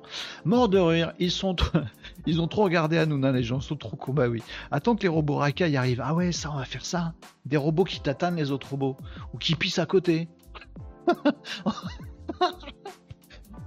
mort 0.47 0.71
de 0.71 0.79
rire, 0.79 1.13
ils 1.19 1.31
sont 1.31 1.55
ils 2.27 2.41
ont 2.41 2.49
trop 2.49 2.63
regardé 2.63 2.97
à 2.97 3.05
nous, 3.05 3.21
les 3.21 3.43
gens 3.43 3.61
sont 3.61 3.77
trop 3.77 3.97
cons, 3.97 4.15
bah 4.15 4.29
oui. 4.29 4.43
Attends 4.71 4.97
que 4.97 5.03
les 5.03 5.09
robots 5.09 5.35
racailles 5.35 5.77
arrivent. 5.77 6.01
Ah 6.03 6.15
ouais, 6.15 6.33
ça 6.33 6.51
on 6.51 6.57
va 6.57 6.65
faire 6.65 6.87
ça. 6.87 7.13
Des 7.45 7.59
robots 7.59 7.85
qui 7.85 8.01
tatanent 8.01 8.37
les 8.37 8.51
autres 8.51 8.71
robots 8.71 8.97
ou 9.35 9.37
qui 9.37 9.57
pissent 9.57 9.79
à 9.79 9.85
côté. 9.85 10.31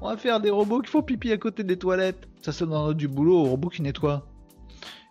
on 0.02 0.10
va 0.10 0.18
faire 0.18 0.40
des 0.40 0.50
robots 0.50 0.82
qui 0.82 0.90
font 0.90 1.04
pipi 1.04 1.32
à 1.32 1.38
côté 1.38 1.64
des 1.64 1.78
toilettes. 1.78 2.28
Ça 2.42 2.52
ça 2.52 2.66
donne 2.66 2.96
du 2.96 3.08
boulot 3.08 3.42
aux 3.42 3.46
robots 3.46 3.70
qui 3.70 3.84
nettoient 3.84 4.26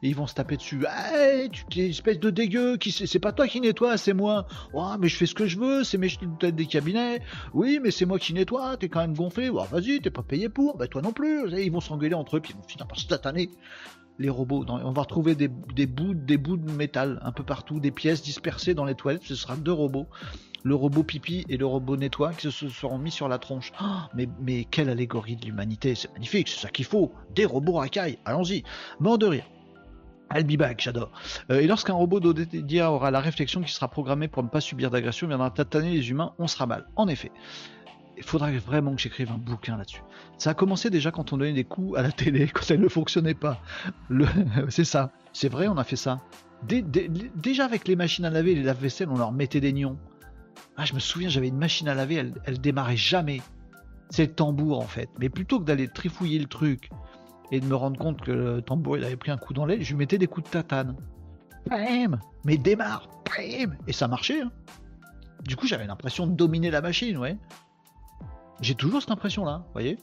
et 0.03 0.09
ils 0.09 0.15
vont 0.15 0.27
se 0.27 0.35
taper 0.35 0.57
dessus. 0.57 0.85
Hey, 0.87 1.51
tu 1.51 1.81
es 1.81 1.91
espèce 1.91 2.21
de 2.21 2.31
dégueu, 2.31 2.79
c'est 2.89 3.19
pas 3.19 3.33
toi 3.33 3.49
qui 3.49 3.61
nettoie, 3.61 3.97
c'est 3.97 4.15
moi. 4.15 4.47
Oh, 4.73 4.93
mais 4.99 5.09
je 5.09 5.17
fais 5.17 5.27
ce 5.27 5.35
que 5.35 5.47
je 5.47 5.59
veux, 5.59 5.85
c'est 5.85 5.99
mes 5.99 6.09
tête 6.39 6.55
des 6.55 6.67
cabinets. 6.67 7.21
Oui, 7.53 7.81
mais 7.83 7.91
c'est 7.91 8.07
moi 8.07 8.19
qui 8.19 8.33
nettoie, 8.33 8.77
t'es 8.77 8.89
quand 8.89 9.01
même 9.01 9.15
gonflé. 9.15 9.49
Oh, 9.51 9.65
vas-y, 9.71 10.01
t'es 10.01 10.11
pas 10.11 10.23
payé 10.23 10.49
pour. 10.49 10.77
Bah 10.77 10.87
toi 10.87 11.03
non 11.03 11.13
plus. 11.13 11.51
ils 11.61 11.73
vont 11.73 11.81
s'engueuler 11.81 12.15
entre 12.15 12.37
eux, 12.37 12.41
puis 12.41 12.53
ils 12.55 12.57
vont 12.57 12.69
finir 12.69 12.87
par 12.87 12.99
se 12.99 13.07
tataner. 13.07 13.51
Les 14.21 14.31
robots, 14.31 14.65
on 14.69 14.91
va 14.91 15.03
retrouver 15.03 15.37
des, 15.37 15.47
bouts, 15.47 16.15
des 16.15 16.39
bouts 16.39 16.57
de 16.57 16.73
métal 16.73 17.21
un 17.23 17.31
peu 17.31 17.45
partout, 17.45 17.79
des 17.79 17.93
pièces 17.93 18.21
dispersées 18.21 18.75
dans 18.75 18.85
les 18.85 18.97
toilettes. 18.97 19.23
Ce 19.25 19.35
sera 19.35 19.57
deux 19.57 19.73
robots 19.73 20.07
le 20.65 20.75
robot 20.75 21.05
pipi 21.05 21.45
et 21.49 21.57
le 21.57 21.65
robot 21.65 21.97
nettoie 21.97 22.33
qui 22.33 22.51
se 22.51 22.69
seront 22.69 22.99
mis 22.99 23.13
sur 23.13 23.29
la 23.29 23.39
tronche. 23.39 23.73
Oh, 23.81 23.85
mais, 24.15 24.29
mais 24.41 24.65
quelle 24.65 24.91
allégorie 24.91 25.37
de 25.37 25.47
l'humanité, 25.47 25.95
c'est 25.95 26.13
magnifique, 26.13 26.49
c'est 26.49 26.61
ça 26.61 26.69
qu'il 26.69 26.85
faut. 26.85 27.13
Des 27.35 27.45
robots 27.45 27.75
racailles, 27.75 28.19
allons-y. 28.25 28.65
Mort 28.99 29.19
de 29.19 29.27
rire. 29.27 29.45
I'll 30.35 30.45
be 30.45 30.57
back, 30.59 30.81
j'adore. 30.81 31.11
Euh, 31.51 31.61
et 31.61 31.67
lorsqu'un 31.67 31.95
robot 31.95 32.21
d'ODDIA 32.21 32.91
aura 32.91 33.11
la 33.11 33.21
réflexion 33.21 33.63
qui 33.63 33.73
sera 33.73 33.89
programmée 33.89 34.29
pour 34.29 34.43
ne 34.43 34.49
pas 34.49 34.61
subir 34.61 34.91
d'agression, 34.91 35.27
viendra 35.27 35.51
tataner 35.51 35.93
les 35.93 36.11
humains, 36.11 36.33
on 36.39 36.47
sera 36.47 36.67
mal. 36.67 36.87
En 36.97 37.09
effet. 37.09 37.33
Il 38.17 38.25
faudrait 38.25 38.59
vraiment 38.59 38.97
que 38.97 39.01
j'écrive 39.01 39.31
un 39.31 39.39
bouquin 39.39 39.77
là-dessus. 39.77 40.03
Ça 40.39 40.51
a 40.51 40.55
commencé 40.55 40.91
déjà 40.91 41.13
quand 41.13 41.33
on 41.33 41.37
donnait 41.37 41.53
des 41.53 41.65
coups 41.65 41.97
à 41.97 42.03
la 42.03 42.11
télé, 42.11 42.49
quand 42.53 42.69
elle 42.71 42.81
ne 42.81 42.89
fonctionnait 42.89 43.35
pas. 43.35 43.61
C'est 44.69 44.85
ça. 44.85 45.13
C'est 45.33 45.49
vrai, 45.49 45.69
on 45.69 45.77
a 45.77 45.85
fait 45.85 45.97
ça. 45.97 46.19
déjà 46.65 47.65
avec 47.65 47.87
les 47.87 47.97
machines 47.97 48.25
à 48.25 48.31
laver 48.31 48.53
et 48.53 48.55
les 48.57 48.65
lave-vaisselle, 48.65 49.09
on 49.09 49.17
leur 49.17 49.33
mettait 49.33 49.61
des 49.61 49.73
nions. 49.73 49.99
Ah, 50.77 50.85
je 50.85 50.95
me 50.95 50.99
souviens, 50.99 51.29
j'avais 51.29 51.49
une 51.49 51.59
machine 51.59 51.89
à 51.89 51.95
laver, 51.95 52.17
elle, 52.17 52.35
elle 52.45 52.61
démarrait 52.61 52.97
jamais. 52.97 53.41
C'est 54.11 54.27
le 54.27 54.33
tambour 54.33 54.81
en 54.81 54.87
fait. 54.87 55.09
Mais 55.21 55.29
plutôt 55.29 55.61
que 55.61 55.65
d'aller 55.65 55.87
trifouiller 55.87 56.39
le 56.39 56.47
truc, 56.47 56.91
et 57.51 57.61
de 57.61 57.67
me 57.67 57.75
rendre 57.75 57.99
compte 57.99 58.21
que 58.21 58.31
le 58.31 58.63
tambour 58.63 58.97
il 58.97 59.05
avait 59.05 59.17
pris 59.17 59.31
un 59.31 59.39
coup 59.39 59.55
dans 59.55 59.67
l'aile, 59.67 59.83
je 59.83 59.91
lui 59.91 59.99
mettais 59.99 60.19
des 60.19 60.27
coups 60.27 60.47
de 60.47 60.51
tatane. 60.51 60.97
Mais 62.45 62.57
démarre 62.57 63.09
Et 63.87 63.93
ça 63.93 64.09
marchait. 64.09 64.41
Hein. 64.41 64.51
Du 65.45 65.57
coup, 65.57 65.67
j'avais 65.67 65.87
l'impression 65.87 66.27
de 66.27 66.33
dominer 66.33 66.71
la 66.71 66.81
machine, 66.81 67.19
ouais. 67.19 67.37
J'ai 68.61 68.75
toujours 68.75 69.01
cette 69.01 69.11
impression-là, 69.11 69.65
voyez 69.73 69.99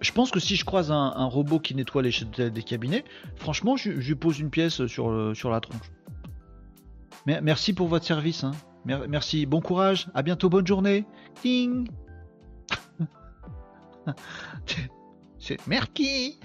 je 0.00 0.12
pense 0.12 0.30
que 0.30 0.40
si 0.40 0.56
je 0.56 0.64
croise 0.64 0.90
un, 0.90 1.24
robot 1.26 1.60
qui 1.60 1.74
nettoie 1.74 2.02
les 2.02 2.10
des 2.50 2.62
cabinets, 2.62 3.04
franchement, 3.36 3.76
je, 3.76 3.90
lui 3.90 4.14
pose 4.14 4.38
une 4.38 4.48
pièce 4.50 4.86
sur, 4.86 5.10
la 5.10 5.60
tronche. 5.60 5.92
Merci 7.26 7.74
pour 7.74 7.88
votre 7.88 8.06
service. 8.06 8.44
Hein. 8.44 8.52
Merci. 8.86 9.44
Bon 9.44 9.60
courage. 9.60 10.08
À 10.14 10.22
bientôt. 10.22 10.48
Bonne 10.48 10.66
journée. 10.66 11.04
Ding. 11.42 11.86
C'est 15.40 15.66
Merci. 15.66 16.38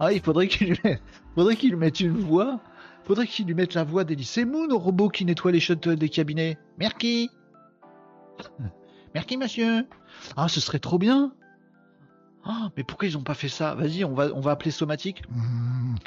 Ah, 0.00 0.12
il 0.12 0.20
faudrait 0.20 0.48
qu'il 0.48 0.70
lui 0.70 0.80
mette, 0.84 1.00
faudrait 1.34 1.56
qu'il 1.56 1.70
lui 1.70 1.76
mette 1.76 2.00
une 2.00 2.16
voix. 2.18 2.60
Faudrait 3.04 3.26
qu'il 3.26 3.46
lui 3.46 3.54
mette 3.54 3.74
la 3.74 3.84
voix 3.84 4.04
d'Elise 4.04 4.38
Moon 4.44 4.68
au 4.70 4.78
robot 4.78 5.08
qui 5.08 5.24
nettoie 5.24 5.52
les 5.52 5.60
chutes 5.60 5.88
des 5.88 6.08
cabinets. 6.08 6.58
Merci. 6.78 7.30
Merci, 9.14 9.36
monsieur. 9.36 9.86
Ah, 10.36 10.48
ce 10.48 10.60
serait 10.60 10.78
trop 10.78 10.98
bien. 10.98 11.32
Ah, 12.44 12.70
mais 12.76 12.84
pourquoi 12.84 13.06
ils 13.08 13.16
ont 13.16 13.22
pas 13.22 13.34
fait 13.34 13.48
ça? 13.48 13.74
Vas-y, 13.74 14.04
on 14.04 14.14
va, 14.14 14.28
on 14.34 14.40
va 14.40 14.52
appeler 14.52 14.70
Somatique 14.70 15.22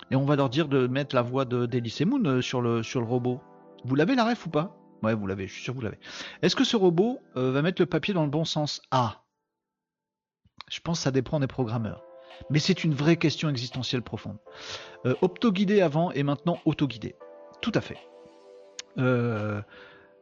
et 0.09 0.15
on 0.15 0.25
va 0.25 0.35
leur 0.35 0.49
dire 0.49 0.67
de 0.67 0.87
mettre 0.87 1.15
la 1.15 1.21
voix 1.21 1.45
d'Elise 1.45 2.01
Moon 2.01 2.23
euh, 2.25 2.41
sur 2.41 2.61
le, 2.61 2.83
sur 2.83 2.99
le 3.01 3.05
robot. 3.07 3.41
Vous 3.85 3.95
l'avez 3.95 4.15
la 4.15 4.25
ref 4.25 4.45
ou 4.45 4.49
pas? 4.49 4.75
Ouais, 5.03 5.13
vous 5.13 5.27
l'avez, 5.27 5.47
je 5.47 5.53
suis 5.53 5.63
sûr 5.63 5.73
que 5.73 5.79
vous 5.79 5.83
l'avez. 5.83 5.99
Est-ce 6.41 6.55
que 6.55 6.63
ce 6.63 6.77
robot 6.77 7.19
euh, 7.35 7.51
va 7.51 7.61
mettre 7.61 7.81
le 7.81 7.85
papier 7.85 8.13
dans 8.13 8.23
le 8.23 8.29
bon 8.29 8.45
sens? 8.45 8.81
Ah 8.91 9.23
Je 10.69 10.79
pense 10.79 10.99
que 10.99 11.03
ça 11.03 11.11
dépend 11.11 11.39
des 11.39 11.47
programmeurs. 11.47 12.01
Mais 12.49 12.59
c'est 12.59 12.84
une 12.84 12.93
vraie 12.93 13.17
question 13.17 13.49
existentielle 13.49 14.01
profonde. 14.01 14.38
Euh, 15.05 15.15
opto-guidé 15.21 15.81
avant 15.81 16.11
et 16.11 16.23
maintenant 16.23 16.59
auto-guidé. 16.65 17.15
Tout 17.61 17.71
à 17.75 17.81
fait. 17.81 17.97
Euh, 18.97 19.61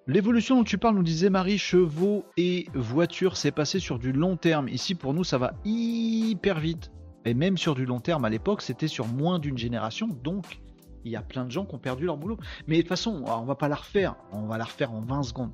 l'évolution 0.07 0.57
dont 0.57 0.63
tu 0.63 0.77
parles, 0.77 0.95
nous 0.95 1.03
disait 1.03 1.29
Marie, 1.29 1.57
chevaux 1.57 2.25
et 2.37 2.67
voitures, 2.73 3.37
c'est 3.37 3.51
passé 3.51 3.79
sur 3.79 3.99
du 3.99 4.11
long 4.11 4.37
terme. 4.37 4.67
Ici, 4.69 4.95
pour 4.95 5.13
nous, 5.13 5.23
ça 5.23 5.37
va 5.37 5.53
hyper 5.65 6.59
vite. 6.59 6.91
Et 7.25 7.33
même 7.33 7.57
sur 7.57 7.75
du 7.75 7.85
long 7.85 7.99
terme, 7.99 8.25
à 8.25 8.29
l'époque, 8.29 8.61
c'était 8.61 8.87
sur 8.87 9.07
moins 9.07 9.39
d'une 9.39 9.57
génération. 9.57 10.07
Donc, 10.07 10.59
il 11.03 11.11
y 11.11 11.15
a 11.15 11.21
plein 11.21 11.45
de 11.45 11.51
gens 11.51 11.65
qui 11.65 11.75
ont 11.75 11.79
perdu 11.79 12.05
leur 12.05 12.17
boulot. 12.17 12.37
Mais 12.67 12.77
de 12.77 12.81
toute 12.81 12.89
façon, 12.89 13.23
on 13.25 13.43
va 13.43 13.55
pas 13.55 13.67
la 13.67 13.75
refaire. 13.75 14.15
On 14.31 14.43
va 14.43 14.57
la 14.57 14.65
refaire 14.65 14.91
en 14.91 15.01
20 15.01 15.23
secondes 15.23 15.51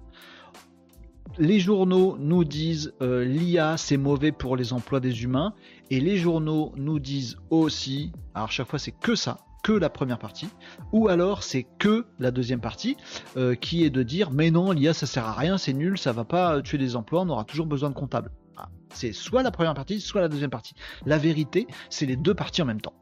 les 1.37 1.59
journaux 1.59 2.17
nous 2.19 2.43
disent 2.43 2.93
euh, 3.01 3.23
l'IA 3.23 3.77
c'est 3.77 3.97
mauvais 3.97 4.31
pour 4.31 4.55
les 4.55 4.73
emplois 4.73 4.99
des 4.99 5.23
humains 5.23 5.53
et 5.89 5.99
les 5.99 6.17
journaux 6.17 6.73
nous 6.75 6.99
disent 6.99 7.37
aussi, 7.49 8.11
alors 8.33 8.51
chaque 8.51 8.67
fois 8.67 8.79
c'est 8.79 8.91
que 8.91 9.15
ça, 9.15 9.37
que 9.63 9.71
la 9.71 9.89
première 9.89 10.19
partie, 10.19 10.47
ou 10.91 11.07
alors 11.07 11.43
c'est 11.43 11.65
que 11.79 12.05
la 12.19 12.31
deuxième 12.31 12.61
partie, 12.61 12.97
euh, 13.35 13.55
qui 13.55 13.83
est 13.83 13.89
de 13.89 14.03
dire 14.03 14.31
mais 14.31 14.51
non 14.51 14.71
l'IA 14.71 14.93
ça 14.93 15.05
sert 15.05 15.25
à 15.25 15.33
rien, 15.33 15.57
c'est 15.57 15.73
nul, 15.73 15.97
ça 15.97 16.11
va 16.11 16.23
pas 16.23 16.61
tuer 16.61 16.77
des 16.77 16.95
emplois, 16.95 17.21
on 17.21 17.29
aura 17.29 17.43
toujours 17.43 17.67
besoin 17.67 17.89
de 17.89 17.95
comptables. 17.95 18.31
Ah, 18.57 18.69
c'est 18.93 19.13
soit 19.13 19.43
la 19.43 19.51
première 19.51 19.73
partie, 19.73 19.99
soit 19.99 20.21
la 20.21 20.29
deuxième 20.29 20.49
partie. 20.49 20.73
La 21.05 21.17
vérité, 21.17 21.67
c'est 21.89 22.05
les 22.05 22.15
deux 22.15 22.33
parties 22.33 22.61
en 22.61 22.65
même 22.65 22.81
temps. 22.81 22.93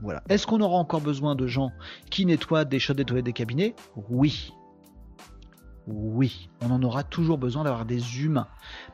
Voilà. 0.00 0.22
Est-ce 0.28 0.46
qu'on 0.46 0.60
aura 0.60 0.76
encore 0.76 1.00
besoin 1.00 1.34
de 1.34 1.46
gens 1.46 1.72
qui 2.10 2.24
nettoient 2.24 2.64
des 2.64 2.78
chaudières 2.78 3.22
des 3.22 3.32
cabinets? 3.32 3.74
Oui. 4.08 4.52
Oui, 5.90 6.50
on 6.60 6.70
en 6.70 6.82
aura 6.82 7.02
toujours 7.02 7.38
besoin 7.38 7.64
d'avoir 7.64 7.86
des 7.86 8.22
humains. 8.22 8.48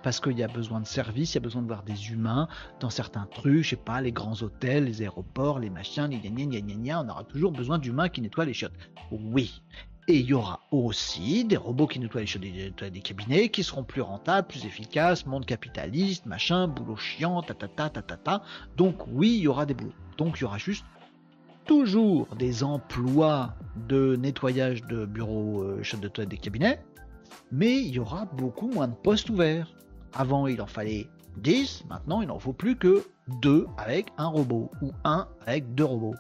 Parce 0.05 0.21
qu'il 0.21 0.39
y 0.39 0.45
a 0.45 0.49
besoin 0.49 0.81
de 0.81 0.87
services, 0.87 1.33
il 1.33 1.35
y 1.35 1.39
a 1.39 1.41
besoin 1.41 1.61
de 1.61 1.67
voir 1.67 1.83
des 1.83 2.13
humains 2.13 2.47
dans 2.79 2.91
certains 2.91 3.27
trucs, 3.27 3.65
je 3.65 3.71
sais 3.71 3.77
pas, 3.77 4.01
les 4.01 4.13
grands 4.13 4.41
hôtels, 4.43 4.85
les 4.85 5.03
aéroports, 5.03 5.59
les 5.59 5.71
machins, 5.71 6.09
gna 6.09 6.31
gna 6.31 6.61
gna 6.61 7.01
on 7.01 7.09
aura 7.09 7.25
toujours 7.25 7.51
besoin 7.51 7.79
d'humains 7.79 8.09
qui 8.09 8.21
nettoient 8.21 8.45
les 8.45 8.55
chiottes. 8.55 8.79
Oui. 9.11 9.61
Et 10.07 10.21
il 10.21 10.27
y 10.27 10.35
aura 10.35 10.61
aussi 10.71 11.45
des 11.45 11.57
robots 11.57 11.89
qui 11.89 11.99
nettoient 11.99 12.21
les 12.21 12.29
chiottes 12.29 12.43
des, 12.43 12.71
des 12.91 13.01
cabinets, 13.01 13.49
qui 13.49 13.65
seront 13.65 13.83
plus 13.83 14.03
rentables, 14.03 14.47
plus 14.47 14.65
efficaces, 14.65 15.27
monde 15.27 15.47
capitaliste, 15.47 16.27
machin, 16.27 16.69
boulot 16.69 16.97
chiant, 16.97 17.43
ta 17.43 17.55
ta 17.55 17.67
ta 17.67 17.91
ta 17.91 18.03
ta 18.03 18.17
ta. 18.17 18.43
Donc 18.77 19.09
oui, 19.09 19.35
il 19.39 19.43
y 19.43 19.49
aura 19.49 19.67
des 19.67 19.75
boulots. 19.75 19.95
Donc 20.17 20.39
il 20.39 20.43
y 20.43 20.45
aura 20.45 20.59
juste 20.59 20.85
toujours 21.65 22.29
des 22.37 22.63
emplois 22.63 23.55
de 23.89 24.17
nettoyage 24.17 24.83
de 24.85 25.07
bureaux, 25.07 25.63
euh, 25.63 25.83
de 26.01 26.09
toilette 26.09 26.31
des 26.31 26.39
cabinets, 26.39 26.81
mais 27.53 27.81
il 27.81 27.95
y 27.95 27.99
aura 27.99 28.27
beaucoup 28.27 28.69
moins 28.69 28.89
de 28.89 28.95
postes 28.95 29.31
ouverts. 29.31 29.75
Avant, 30.13 30.47
il 30.47 30.61
en 30.61 30.67
fallait 30.67 31.09
10, 31.39 31.85
maintenant, 31.89 32.21
il 32.21 32.29
n'en 32.29 32.39
faut 32.39 32.53
plus 32.53 32.77
que 32.77 33.05
2 33.43 33.67
avec 33.79 34.13
un 34.19 34.27
robot, 34.27 34.71
ou 34.83 34.93
1 35.05 35.27
avec 35.47 35.75
deux 35.75 35.85
robots. 35.85 36.15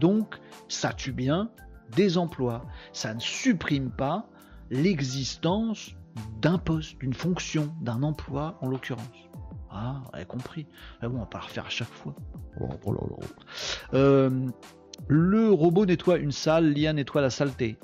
Donc, 0.00 0.38
ça 0.68 0.92
tue 0.92 1.12
bien 1.12 1.50
des 1.94 2.18
emplois. 2.18 2.64
Ça 2.92 3.14
ne 3.14 3.20
supprime 3.20 3.90
pas 3.90 4.28
l'existence 4.70 5.92
d'un 6.40 6.58
poste, 6.58 6.98
d'une 6.98 7.14
fonction, 7.14 7.74
d'un 7.80 8.02
emploi 8.02 8.58
en 8.60 8.68
l'occurrence. 8.68 9.28
Ah, 9.70 10.02
vous 10.14 10.24
compris. 10.24 10.66
Mais 11.02 11.08
bon, 11.08 11.16
on 11.16 11.20
va 11.20 11.26
pas 11.26 11.38
le 11.38 11.44
refaire 11.44 11.66
à 11.66 11.70
chaque 11.70 11.88
fois. 11.88 12.14
Oh, 12.60 12.68
oh 12.86 13.20
euh, 13.92 14.48
le 15.08 15.50
robot 15.50 15.86
nettoie 15.86 16.18
une 16.18 16.32
salle, 16.32 16.72
l'IA 16.72 16.92
nettoie 16.92 17.20
la 17.20 17.30
saleté. 17.30 17.78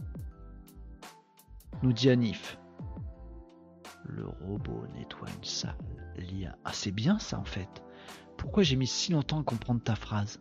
Nous 1.83 1.93
dit 1.93 2.11
Anif. 2.11 2.59
Le 4.05 4.27
robot 4.27 4.85
nettoie 4.97 5.29
une 5.37 5.45
salle, 5.45 5.77
l'IA. 6.17 6.57
Ah, 6.65 6.73
c'est 6.73 6.91
bien 6.91 7.19
ça 7.19 7.39
en 7.39 7.45
fait. 7.45 7.83
Pourquoi 8.37 8.63
j'ai 8.63 8.77
mis 8.77 8.87
si 8.87 9.13
longtemps 9.13 9.41
à 9.41 9.45
comprendre 9.45 9.83
ta 9.83 9.95
phrase? 9.95 10.41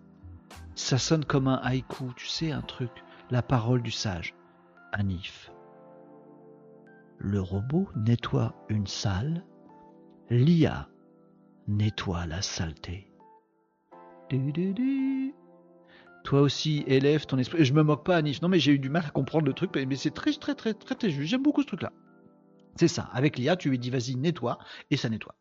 Ça 0.73 0.97
sonne 0.97 1.25
comme 1.25 1.47
un 1.47 1.59
haïku, 1.63 2.13
tu 2.15 2.27
sais, 2.27 2.51
un 2.51 2.61
truc. 2.61 3.03
La 3.29 3.41
parole 3.41 3.81
du 3.81 3.91
sage. 3.91 4.33
Anif. 4.91 5.51
Le 7.17 7.39
robot 7.39 7.87
nettoie 7.95 8.55
une 8.67 8.87
salle, 8.87 9.45
l'IA 10.29 10.89
nettoie 11.67 12.25
la 12.25 12.41
saleté. 12.41 13.07
Toi 16.23 16.41
aussi, 16.41 16.83
élève 16.87 17.25
ton 17.25 17.37
esprit. 17.37 17.65
Je 17.65 17.73
me 17.73 17.83
moque 17.83 18.05
pas, 18.05 18.17
Anif. 18.17 18.41
Non, 18.41 18.49
mais 18.49 18.59
j'ai 18.59 18.73
eu 18.73 18.79
du 18.79 18.89
mal 18.89 19.03
à 19.05 19.09
comprendre 19.09 19.45
le 19.45 19.53
truc, 19.53 19.71
mais 19.75 19.95
c'est 19.95 20.11
très, 20.11 20.33
très, 20.33 20.55
très, 20.55 20.73
très, 20.73 20.95
très 20.95 21.09
juste. 21.09 21.29
J'aime 21.29 21.43
beaucoup 21.43 21.61
ce 21.61 21.67
truc-là. 21.67 21.91
C'est 22.75 22.87
ça. 22.87 23.09
Avec 23.13 23.37
l'IA, 23.37 23.55
tu 23.55 23.69
lui 23.69 23.79
dis 23.79 23.89
vas-y, 23.89 24.15
nettoie, 24.15 24.57
et 24.89 24.97
ça 24.97 25.09
nettoie. 25.09 25.35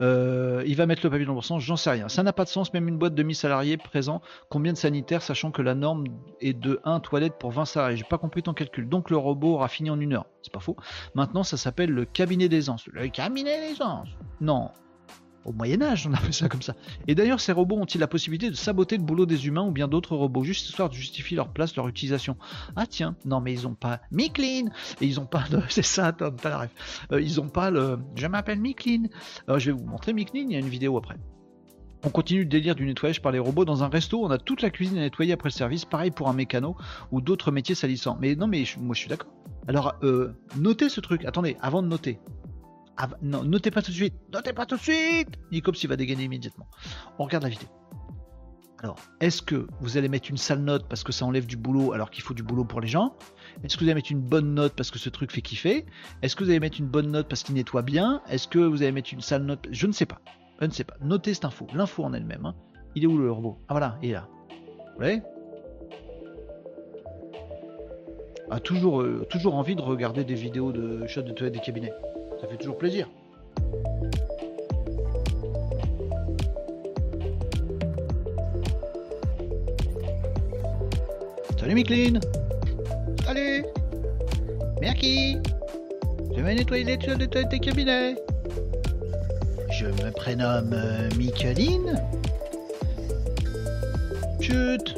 Euh, 0.00 0.62
il 0.66 0.76
va 0.76 0.86
mettre 0.86 1.04
le 1.04 1.10
papier 1.10 1.24
dans 1.24 1.34
le 1.34 1.40
sens, 1.40 1.62
j'en 1.62 1.76
sais 1.76 1.90
rien. 1.90 2.08
Ça 2.08 2.22
n'a 2.22 2.32
pas 2.32 2.44
de 2.44 2.48
sens, 2.48 2.72
même 2.72 2.88
une 2.88 2.98
boîte 2.98 3.14
de 3.14 3.22
1000 3.22 3.34
salariés 3.34 3.76
présent. 3.76 4.20
Combien 4.50 4.72
de 4.72 4.78
sanitaires, 4.78 5.22
sachant 5.22 5.50
que 5.50 5.62
la 5.62 5.74
norme 5.74 6.04
est 6.40 6.52
de 6.52 6.80
1 6.84 7.00
toilette 7.00 7.38
pour 7.38 7.50
20 7.50 7.64
salariés? 7.64 7.96
J'ai 7.96 8.04
pas 8.04 8.18
compris 8.18 8.42
ton 8.42 8.54
calcul. 8.54 8.88
Donc 8.88 9.10
le 9.10 9.16
robot 9.16 9.54
aura 9.54 9.68
fini 9.68 9.90
en 9.90 10.00
une 10.00 10.12
heure. 10.12 10.26
C'est 10.42 10.52
pas 10.52 10.60
faux. 10.60 10.76
Maintenant, 11.14 11.42
ça 11.42 11.56
s'appelle 11.56 11.90
le 11.90 12.04
cabinet 12.04 12.48
d'aisance. 12.48 12.86
Le 12.88 13.08
cabinet 13.08 13.68
d'aisance 13.68 14.08
Non, 14.40 14.70
au 15.44 15.52
Moyen 15.52 15.82
Âge, 15.82 16.06
on 16.06 16.12
a 16.12 16.16
fait 16.16 16.32
ça 16.32 16.48
comme 16.48 16.62
ça. 16.62 16.74
Et 17.08 17.14
d'ailleurs, 17.14 17.40
ces 17.40 17.52
robots 17.52 17.76
ont-ils 17.76 18.00
la 18.00 18.06
possibilité 18.06 18.50
de 18.50 18.54
saboter 18.54 18.96
le 18.96 19.02
boulot 19.02 19.26
des 19.26 19.46
humains 19.46 19.66
ou 19.66 19.70
bien 19.70 19.88
d'autres 19.88 20.16
robots, 20.16 20.44
juste 20.44 20.68
histoire 20.68 20.88
de 20.88 20.94
justifier 20.94 21.36
leur 21.36 21.48
place, 21.48 21.74
leur 21.76 21.88
utilisation? 21.88 22.36
Ah 22.76 22.86
tiens, 22.86 23.16
non 23.24 23.40
mais 23.40 23.52
ils 23.52 23.66
ont 23.66 23.74
pas 23.74 24.00
Miklin 24.10 24.70
Et 25.00 25.06
ils 25.06 25.20
ont 25.20 25.26
pas 25.26 25.44
le... 25.50 25.62
C'est 25.68 25.82
ça, 25.82 26.12
Tom, 26.12 26.36
t'as 26.40 26.50
la 26.50 26.58
ref. 26.58 27.06
Euh, 27.12 27.20
ils 27.20 27.40
ont 27.40 27.48
pas 27.48 27.70
le... 27.70 27.98
Je 28.16 28.26
m'appelle 28.26 28.60
Miklin. 28.60 29.04
Alors, 29.46 29.58
je 29.58 29.70
vais 29.70 29.76
vous 29.76 29.84
montrer 29.84 30.12
Miklin, 30.12 30.46
il 30.48 30.52
y 30.52 30.56
a 30.56 30.60
une 30.60 30.68
vidéo 30.68 30.96
après. 30.96 31.16
On 32.04 32.10
continue 32.10 32.40
le 32.40 32.46
délire 32.46 32.74
du 32.74 32.84
nettoyage 32.84 33.22
par 33.22 33.30
les 33.30 33.38
robots. 33.38 33.64
Dans 33.64 33.84
un 33.84 33.88
resto, 33.88 34.24
on 34.24 34.30
a 34.30 34.38
toute 34.38 34.60
la 34.60 34.70
cuisine 34.70 34.98
à 34.98 35.02
nettoyer 35.02 35.32
après 35.32 35.50
le 35.50 35.54
service. 35.54 35.84
Pareil 35.84 36.10
pour 36.10 36.28
un 36.28 36.32
mécano 36.32 36.76
ou 37.12 37.20
d'autres 37.20 37.52
métiers 37.52 37.76
salissants. 37.76 38.18
Mais 38.20 38.34
non, 38.34 38.48
mais 38.48 38.64
moi 38.80 38.94
je 38.94 39.00
suis 39.00 39.08
d'accord. 39.08 39.30
Alors, 39.68 39.94
euh, 40.02 40.34
notez 40.56 40.88
ce 40.88 41.00
truc. 41.00 41.24
Attendez, 41.24 41.56
avant 41.60 41.80
de 41.80 41.86
noter. 41.86 42.18
Ah, 42.96 43.08
non, 43.22 43.42
notez 43.42 43.70
pas 43.70 43.82
tout 43.82 43.90
de 43.90 43.96
suite. 43.96 44.14
Notez 44.32 44.52
pas 44.52 44.66
tout 44.66 44.76
de 44.76 44.80
suite. 44.80 45.28
Nicops, 45.50 45.82
il 45.82 45.88
va 45.88 45.96
dégainer 45.96 46.24
immédiatement. 46.24 46.66
On 47.18 47.24
regarde 47.24 47.44
la 47.44 47.50
vidéo. 47.50 47.68
Alors, 48.82 48.96
est-ce 49.20 49.42
que 49.42 49.66
vous 49.80 49.96
allez 49.96 50.08
mettre 50.08 50.28
une 50.28 50.36
sale 50.36 50.58
note 50.58 50.88
parce 50.88 51.04
que 51.04 51.12
ça 51.12 51.24
enlève 51.24 51.46
du 51.46 51.56
boulot 51.56 51.92
alors 51.92 52.10
qu'il 52.10 52.22
faut 52.24 52.34
du 52.34 52.42
boulot 52.42 52.64
pour 52.64 52.80
les 52.80 52.88
gens? 52.88 53.14
Est-ce 53.62 53.76
que 53.76 53.84
vous 53.84 53.88
allez 53.88 53.94
mettre 53.94 54.10
une 54.10 54.20
bonne 54.20 54.54
note 54.54 54.74
parce 54.74 54.90
que 54.90 54.98
ce 54.98 55.08
truc 55.08 55.30
fait 55.30 55.40
kiffer? 55.40 55.86
Est-ce 56.20 56.34
que 56.34 56.42
vous 56.42 56.50
allez 56.50 56.60
mettre 56.60 56.80
une 56.80 56.88
bonne 56.88 57.10
note 57.10 57.28
parce 57.28 57.44
qu'il 57.44 57.54
nettoie 57.54 57.82
bien? 57.82 58.22
Est-ce 58.28 58.48
que 58.48 58.58
vous 58.58 58.82
allez 58.82 58.92
mettre 58.92 59.12
une 59.12 59.20
sale 59.20 59.44
note? 59.44 59.68
Je 59.70 59.86
ne 59.86 59.92
sais 59.92 60.06
pas. 60.06 60.18
Je 60.60 60.66
ne 60.66 60.72
sais 60.72 60.84
pas. 60.84 60.94
Notez 61.00 61.32
cette 61.34 61.44
info. 61.44 61.66
L'info 61.74 62.02
en 62.04 62.12
elle-même. 62.12 62.44
Hein. 62.44 62.54
Il 62.96 63.04
est 63.04 63.06
où 63.06 63.18
le 63.18 63.30
robot? 63.30 63.58
Ah 63.68 63.74
voilà, 63.74 63.98
il 64.02 64.10
est 64.10 64.14
là. 64.14 64.28
Vous 64.50 64.98
voyez? 64.98 65.22
A 68.50 68.60
toujours, 68.60 69.00
euh, 69.00 69.24
toujours 69.30 69.54
envie 69.54 69.76
de 69.76 69.80
regarder 69.80 70.24
des 70.24 70.34
vidéos 70.34 70.72
de 70.72 71.06
shots 71.06 71.22
de 71.22 71.32
toilette 71.32 71.54
des 71.54 71.60
cabinets. 71.60 71.92
Ça 72.42 72.48
fait 72.48 72.56
toujours 72.56 72.76
plaisir. 72.76 73.08
Salut 81.56 81.74
Micheline 81.76 82.18
Salut 83.24 83.64
Merci 84.80 85.38
Je 86.36 86.42
vais 86.42 86.56
nettoyer 86.56 86.82
les 86.82 86.98
tuyaux 86.98 87.16
de 87.16 87.26
tes 87.26 87.60
cabinets. 87.60 88.16
Je 89.70 89.86
me 89.86 90.10
prénomme 90.10 90.72
euh, 90.72 91.08
Micheline. 91.16 91.94
Chut 94.40 94.96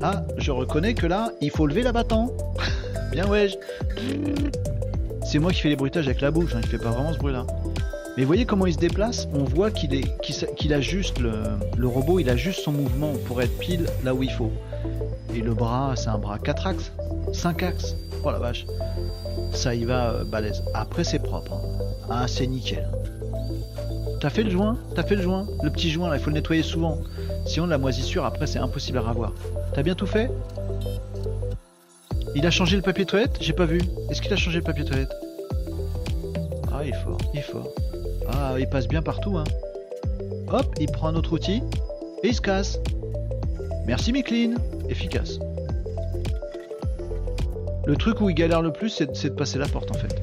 Ah, 0.00 0.22
je 0.38 0.52
reconnais 0.52 0.94
que 0.94 1.08
là, 1.08 1.32
il 1.40 1.50
faut 1.50 1.66
lever 1.66 1.82
la 1.82 1.90
battant. 1.90 2.30
Bien 3.10 3.28
ouais. 3.28 3.48
C'est 5.32 5.38
moi 5.38 5.50
qui 5.50 5.62
fais 5.62 5.70
les 5.70 5.76
bruitages 5.76 6.04
avec 6.08 6.20
la 6.20 6.30
bouche, 6.30 6.54
hein, 6.54 6.60
il 6.62 6.68
fait 6.68 6.76
pas 6.76 6.90
vraiment 6.90 7.10
ce 7.14 7.16
bruit 7.16 7.32
là. 7.32 7.46
Mais 8.18 8.24
voyez 8.24 8.44
comment 8.44 8.66
il 8.66 8.74
se 8.74 8.78
déplace 8.78 9.28
On 9.32 9.44
voit 9.44 9.70
qu'il 9.70 9.94
est, 9.94 10.04
qu'il, 10.20 10.74
ajuste 10.74 11.20
le, 11.20 11.86
robot, 11.86 12.20
il 12.20 12.28
ajuste 12.28 12.60
son 12.60 12.72
mouvement 12.72 13.14
pour 13.24 13.40
être 13.40 13.58
pile 13.58 13.86
là 14.04 14.14
où 14.14 14.22
il 14.22 14.30
faut. 14.30 14.52
Et 15.34 15.40
le 15.40 15.54
bras, 15.54 15.94
c'est 15.96 16.10
un 16.10 16.18
bras 16.18 16.38
4 16.38 16.66
axes, 16.66 16.92
5 17.32 17.62
axes. 17.62 17.96
Oh 18.22 18.30
la 18.30 18.40
vache. 18.40 18.66
Ça 19.54 19.74
y 19.74 19.86
va 19.86 20.10
euh, 20.10 20.24
balèze. 20.24 20.62
Après 20.74 21.02
c'est 21.02 21.20
propre. 21.20 21.54
Hein. 21.54 21.84
Ah 22.10 22.28
c'est 22.28 22.46
nickel. 22.46 22.86
T'as 24.20 24.28
fait 24.28 24.42
le 24.42 24.50
joint? 24.50 24.76
T'as 24.94 25.02
fait 25.02 25.16
le 25.16 25.22
joint? 25.22 25.46
Le 25.62 25.70
petit 25.70 25.90
joint 25.90 26.10
là, 26.10 26.16
il 26.18 26.22
faut 26.22 26.28
le 26.28 26.34
nettoyer 26.34 26.62
souvent. 26.62 26.98
Sinon 27.46 27.68
la 27.68 27.78
moisissure 27.78 28.26
après 28.26 28.46
c'est 28.46 28.58
impossible 28.58 28.98
à 28.98 29.00
ravoir. 29.00 29.32
T'as 29.72 29.82
bien 29.82 29.94
tout 29.94 30.06
fait? 30.06 30.30
Il 32.34 32.46
a 32.46 32.50
changé 32.50 32.76
le 32.76 32.82
papier 32.82 33.06
toilette? 33.06 33.38
J'ai 33.40 33.54
pas 33.54 33.64
vu. 33.64 33.80
Est-ce 34.10 34.20
qu'il 34.20 34.32
a 34.34 34.36
changé 34.36 34.58
le 34.58 34.64
papier 34.64 34.84
toilette? 34.84 35.21
Il 36.84 36.90
est 36.90 36.96
fort, 36.96 37.18
il 37.32 37.40
est 37.40 37.42
fort. 37.42 37.68
Ah 38.32 38.54
il 38.58 38.68
passe 38.68 38.88
bien 38.88 39.02
partout 39.02 39.38
hein. 39.38 39.44
Hop, 40.48 40.74
il 40.78 40.90
prend 40.90 41.08
un 41.08 41.14
autre 41.14 41.32
outil 41.32 41.62
et 42.22 42.28
il 42.28 42.34
se 42.34 42.40
casse. 42.40 42.78
Merci 43.86 44.12
Miclean, 44.12 44.54
efficace. 44.88 45.38
Le 47.84 47.96
truc 47.96 48.20
où 48.20 48.30
il 48.30 48.34
galère 48.34 48.62
le 48.62 48.72
plus, 48.72 48.90
c'est 48.90 49.28
de 49.28 49.34
passer 49.34 49.58
la 49.58 49.66
porte 49.66 49.90
en 49.90 49.94
fait. 49.94 50.20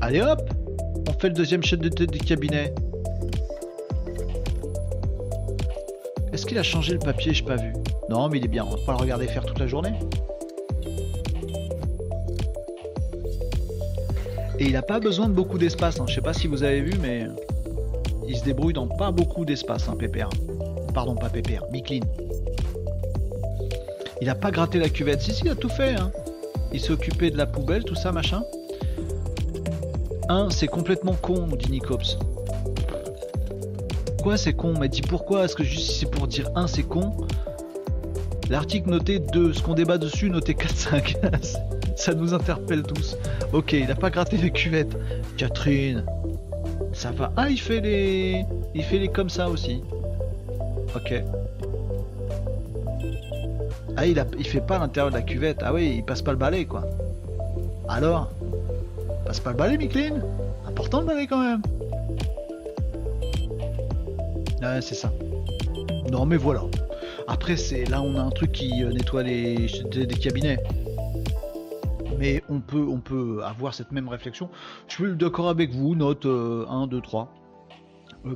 Allez 0.00 0.22
hop 0.22 0.42
On 1.08 1.12
fait 1.12 1.28
le 1.28 1.34
deuxième 1.34 1.62
chef 1.62 1.80
de 1.80 1.88
tête 1.88 2.10
du 2.10 2.18
cabinet. 2.18 2.74
Est-ce 6.32 6.46
qu'il 6.46 6.58
a 6.58 6.62
changé 6.62 6.92
le 6.92 6.98
papier? 6.98 7.32
J'ai 7.32 7.44
pas 7.44 7.56
vu. 7.56 7.72
Non, 8.08 8.28
mais 8.28 8.38
il 8.38 8.44
est 8.44 8.48
bien. 8.48 8.64
On 8.64 8.70
va 8.70 8.76
pas 8.84 8.92
le 8.92 8.98
regarder 8.98 9.26
faire 9.26 9.44
toute 9.44 9.58
la 9.58 9.66
journée. 9.66 9.92
Et 14.58 14.66
il 14.66 14.76
a 14.76 14.82
pas 14.82 15.00
besoin 15.00 15.28
de 15.28 15.34
beaucoup 15.34 15.58
d'espace. 15.58 16.00
Hein. 16.00 16.04
Je 16.08 16.14
sais 16.14 16.20
pas 16.20 16.32
si 16.32 16.46
vous 16.46 16.62
avez 16.62 16.80
vu, 16.80 16.92
mais 17.00 17.26
il 18.28 18.36
se 18.36 18.44
débrouille 18.44 18.72
dans 18.72 18.86
pas 18.86 19.10
beaucoup 19.10 19.44
d'espace, 19.44 19.88
hein, 19.88 19.96
Pépère. 19.98 20.28
Pardon, 20.94 21.14
pas 21.14 21.28
Pépère, 21.28 21.64
Miclin. 21.72 22.00
Il 24.20 24.30
a 24.30 24.34
pas 24.34 24.50
gratté 24.50 24.78
la 24.78 24.88
cuvette. 24.88 25.20
Si, 25.20 25.32
si, 25.32 25.42
il 25.44 25.50
a 25.50 25.54
tout 25.54 25.68
fait. 25.68 25.94
Hein. 25.94 26.10
Il 26.72 26.80
s'est 26.80 26.92
occupé 26.92 27.30
de 27.30 27.36
la 27.36 27.46
poubelle, 27.46 27.84
tout 27.84 27.94
ça, 27.94 28.12
machin. 28.12 28.42
Un, 30.28 30.48
c'est 30.50 30.68
complètement 30.68 31.14
con, 31.14 31.46
nous 31.46 31.56
dit 31.56 31.70
Nicops. 31.70 32.18
Quoi, 34.22 34.38
c'est 34.38 34.54
con? 34.54 34.74
Mais 34.80 34.88
dis 34.88 35.02
pourquoi? 35.02 35.44
Est-ce 35.44 35.54
que 35.54 35.64
juste 35.64 35.90
c'est 35.90 36.10
pour 36.10 36.26
dire 36.26 36.48
un, 36.54 36.66
c'est 36.66 36.82
con? 36.84 37.12
L'article 38.48 38.90
noté 38.90 39.18
2, 39.18 39.52
ce 39.52 39.62
qu'on 39.62 39.74
débat 39.74 39.98
dessus, 39.98 40.30
noté 40.30 40.54
4-5. 40.54 41.16
ça 41.96 42.14
nous 42.14 42.32
interpelle 42.32 42.82
tous. 42.82 43.16
Ok, 43.54 43.72
il 43.72 43.88
a 43.88 43.94
pas 43.94 44.10
gratté 44.10 44.36
la 44.36 44.48
cuvette. 44.50 44.98
Catherine, 45.36 46.04
ça 46.92 47.12
va. 47.12 47.32
Ah, 47.36 47.48
il 47.48 47.60
fait 47.60 47.80
les. 47.80 48.44
Il 48.74 48.82
fait 48.82 48.98
les 48.98 49.06
comme 49.06 49.30
ça 49.30 49.48
aussi. 49.48 49.80
Ok. 50.96 51.22
Ah, 53.96 54.06
il, 54.06 54.18
a... 54.18 54.24
fait 54.42 54.60
pas 54.60 54.80
l'intérieur 54.80 55.12
de 55.12 55.16
la 55.16 55.22
cuvette. 55.22 55.58
Ah 55.62 55.72
oui, 55.72 55.94
il 55.98 56.04
passe 56.04 56.20
pas 56.20 56.32
le 56.32 56.36
balai, 56.36 56.64
quoi. 56.64 56.82
Alors? 57.88 58.32
Passe 59.24 59.38
pas 59.38 59.50
le 59.50 59.56
balai, 59.56 59.78
Micklin 59.78 60.20
Important 60.66 61.02
le 61.02 61.06
balai 61.06 61.28
quand 61.28 61.40
même. 61.40 61.62
Ouais, 64.62 64.80
c'est 64.80 64.96
ça. 64.96 65.12
Non, 66.10 66.26
mais 66.26 66.38
voilà. 66.38 66.62
Après, 67.28 67.56
c'est 67.56 67.84
là, 67.84 68.02
on 68.02 68.16
a 68.16 68.20
un 68.20 68.30
truc 68.30 68.50
qui 68.50 68.82
euh, 68.82 68.90
nettoie 68.90 69.22
les 69.22 69.68
des 69.92 70.06
cabinets 70.16 70.58
on 72.48 72.60
peut, 72.60 73.42
avoir 73.44 73.74
cette 73.74 73.92
même 73.92 74.08
réflexion. 74.08 74.50
Je 74.88 74.94
suis 74.94 75.16
d'accord 75.16 75.48
avec 75.48 75.72
vous, 75.72 75.94
note 75.94 76.26
1, 76.26 76.86
2, 76.86 77.00
3 77.00 77.32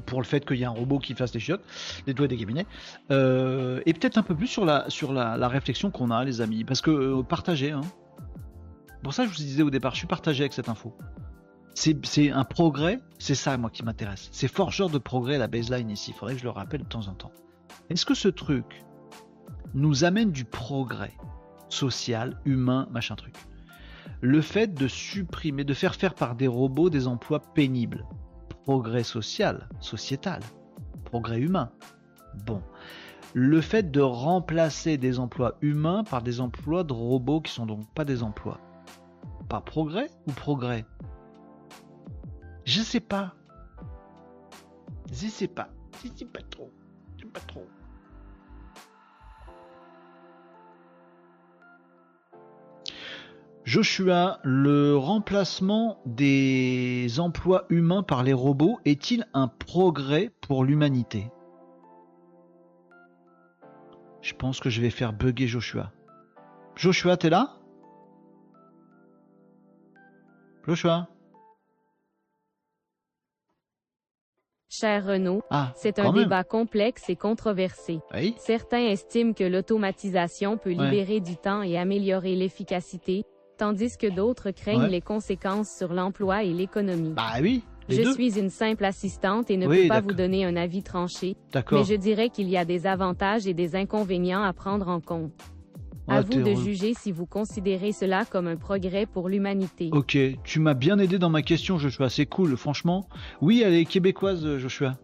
pour 0.06 0.20
le 0.20 0.26
fait 0.26 0.44
qu'il 0.44 0.58
y 0.58 0.64
a 0.64 0.68
un 0.68 0.72
robot 0.72 0.98
qui 0.98 1.14
fasse 1.14 1.32
les 1.34 1.40
chiottes, 1.40 1.64
les 2.06 2.14
doigts 2.14 2.28
des 2.28 2.36
cabinets, 2.36 2.66
euh, 3.10 3.80
et 3.86 3.94
peut-être 3.94 4.18
un 4.18 4.22
peu 4.22 4.34
plus 4.34 4.46
sur 4.46 4.64
la, 4.64 4.88
sur 4.88 5.12
la, 5.12 5.48
réflexion 5.48 5.90
qu'on 5.90 6.10
a, 6.10 6.24
les 6.24 6.40
amis, 6.40 6.64
parce 6.64 6.80
que 6.80 6.90
euh, 6.90 7.22
partager, 7.22 7.70
hein. 7.70 7.80
pour 9.02 9.14
ça 9.14 9.24
je 9.24 9.30
vous 9.30 9.36
disais 9.36 9.62
au 9.62 9.70
départ, 9.70 9.92
je 9.94 9.98
suis 9.98 10.06
partagé 10.06 10.42
avec 10.42 10.52
cette 10.52 10.68
info. 10.68 10.94
C'est 11.74 12.30
un 12.32 12.42
progrès, 12.42 12.98
c'est 13.20 13.36
ça 13.36 13.56
moi 13.56 13.70
qui 13.70 13.84
m'intéresse. 13.84 14.28
C'est 14.32 14.48
forgeur 14.48 14.90
de 14.90 14.98
progrès 14.98 15.38
la 15.38 15.46
baseline 15.46 15.90
ici, 15.90 16.10
il 16.10 16.18
faudrait 16.18 16.34
que 16.34 16.40
je 16.40 16.44
le 16.44 16.50
rappelle 16.50 16.82
de 16.82 16.88
temps 16.88 17.06
en 17.06 17.14
temps. 17.14 17.30
Est-ce 17.88 18.04
que 18.04 18.14
ce 18.14 18.28
truc 18.28 18.84
nous 19.74 20.02
amène 20.02 20.32
du 20.32 20.44
progrès 20.44 21.12
social, 21.68 22.40
humain, 22.44 22.88
machin 22.90 23.14
truc? 23.14 23.34
Le 24.20 24.40
fait 24.40 24.74
de 24.74 24.88
supprimer, 24.88 25.64
de 25.64 25.74
faire 25.74 25.94
faire 25.94 26.14
par 26.14 26.34
des 26.34 26.48
robots 26.48 26.90
des 26.90 27.06
emplois 27.06 27.40
pénibles. 27.40 28.04
Progrès 28.64 29.04
social, 29.04 29.68
sociétal, 29.80 30.40
progrès 31.04 31.40
humain. 31.40 31.70
Bon. 32.46 32.62
Le 33.34 33.60
fait 33.60 33.90
de 33.90 34.00
remplacer 34.00 34.96
des 34.96 35.18
emplois 35.18 35.56
humains 35.60 36.02
par 36.02 36.22
des 36.22 36.40
emplois 36.40 36.82
de 36.82 36.92
robots 36.92 37.40
qui 37.40 37.52
sont 37.52 37.66
donc 37.66 37.86
pas 37.94 38.04
des 38.04 38.22
emplois. 38.22 38.60
Pas 39.48 39.60
progrès 39.60 40.10
ou 40.26 40.32
progrès? 40.32 40.84
Je 42.64 42.80
sais 42.82 43.00
pas. 43.00 43.34
Je 45.10 45.28
sais 45.28 45.48
pas. 45.48 45.68
Je 46.02 46.08
sais 46.14 46.24
pas 46.26 46.42
trop. 46.50 46.70
Je 47.16 47.24
sais 47.24 47.30
pas 47.30 47.40
trop. 47.40 47.66
Joshua, 53.68 54.40
le 54.44 54.96
remplacement 54.96 56.00
des 56.06 57.20
emplois 57.20 57.66
humains 57.68 58.02
par 58.02 58.22
les 58.22 58.32
robots 58.32 58.78
est-il 58.86 59.26
un 59.34 59.46
progrès 59.46 60.30
pour 60.40 60.64
l'humanité? 60.64 61.30
Je 64.22 64.32
pense 64.32 64.60
que 64.60 64.70
je 64.70 64.80
vais 64.80 64.88
faire 64.88 65.12
bugger 65.12 65.46
Joshua. 65.46 65.92
Joshua, 66.76 67.18
t'es 67.18 67.28
là? 67.28 67.58
Joshua? 70.66 71.06
Cher 74.70 75.04
Renaud, 75.04 75.42
ah, 75.50 75.72
c'est 75.76 75.98
un 75.98 76.10
débat 76.14 76.42
complexe 76.42 77.10
et 77.10 77.16
controversé. 77.16 78.00
Certains 78.38 78.86
estiment 78.86 79.34
que 79.34 79.44
l'automatisation 79.44 80.56
peut 80.56 80.70
libérer 80.70 81.20
du 81.20 81.36
temps 81.36 81.60
et 81.60 81.76
améliorer 81.76 82.34
l'efficacité, 82.34 83.24
tandis 83.58 83.96
que 83.98 84.06
d'autres 84.06 84.50
craignent 84.50 84.86
les 84.86 85.00
conséquences 85.02 85.70
sur 85.70 85.92
l'emploi 85.92 86.44
et 86.44 86.52
l'économie. 86.52 87.12
Bah 87.14 87.34
oui. 87.42 87.62
Je 87.90 88.12
suis 88.12 88.38
une 88.38 88.50
simple 88.50 88.84
assistante 88.84 89.50
et 89.50 89.56
ne 89.56 89.66
peux 89.66 89.88
pas 89.88 90.00
vous 90.00 90.12
donner 90.12 90.44
un 90.44 90.56
avis 90.56 90.82
tranché, 90.82 91.36
mais 91.54 91.84
je 91.84 91.94
dirais 91.94 92.28
qu'il 92.28 92.48
y 92.48 92.56
a 92.56 92.64
des 92.64 92.86
avantages 92.86 93.46
et 93.46 93.54
des 93.54 93.76
inconvénients 93.76 94.42
à 94.42 94.52
prendre 94.52 94.88
en 94.88 95.00
compte. 95.00 95.32
à 96.06 96.22
vous 96.22 96.42
de 96.42 96.54
juger 96.54 96.94
si 96.94 97.12
vous 97.12 97.26
considérez 97.26 97.92
cela 97.92 98.24
comme 98.24 98.46
un 98.46 98.56
progrès 98.56 99.06
pour 99.06 99.28
l'humanité. 99.28 99.90
Ok, 99.92 100.16
tu 100.42 100.60
m'as 100.60 100.74
bien 100.74 100.98
aidé 100.98 101.18
dans 101.18 101.30
ma 101.30 101.42
question, 101.42 101.78
Joshua. 101.78 102.08
C'est 102.08 102.26
cool, 102.26 102.56
franchement. 102.56 103.08
Oui, 103.42 103.62
elle 103.64 103.74
est 103.74 103.84
québécoise, 103.84 104.56
Joshua. 104.58 104.96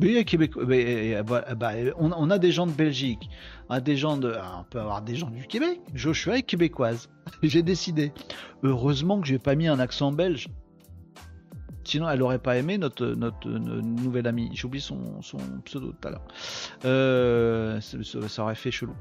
Oui, 0.00 0.24
Québec. 0.24 0.52
Euh, 0.56 1.22
bah, 1.22 1.72
on, 1.98 2.30
a 2.30 2.38
des 2.38 2.52
gens 2.52 2.66
de 2.66 2.72
Belgique, 2.72 3.30
on 3.68 3.78
des 3.80 3.96
gens 3.96 4.18
on 4.18 4.64
peut 4.64 4.80
avoir 4.80 5.02
des 5.02 5.16
gens 5.16 5.30
du 5.30 5.46
Québec. 5.46 5.80
Joshua 5.94 6.38
est 6.38 6.42
québécoise. 6.42 7.08
J'ai 7.42 7.62
décidé. 7.62 8.12
Heureusement 8.62 9.20
que 9.20 9.26
j'ai 9.26 9.38
pas 9.38 9.54
mis 9.54 9.68
un 9.68 9.78
accent 9.78 10.12
belge. 10.12 10.48
Sinon, 11.84 12.10
elle 12.10 12.20
aurait 12.22 12.40
pas 12.40 12.56
aimé 12.56 12.78
notre, 12.78 13.06
notre, 13.06 13.48
nouvelle 13.48 14.26
amie. 14.26 14.50
J'oublie 14.54 14.80
son, 14.80 15.22
son 15.22 15.38
pseudo 15.64 15.92
tout 15.92 16.08
à 16.08 16.10
l'heure. 16.10 16.26
Euh, 16.84 17.80
ça, 17.80 18.42
aurait 18.42 18.56
fait 18.56 18.72
chelou. 18.72 18.94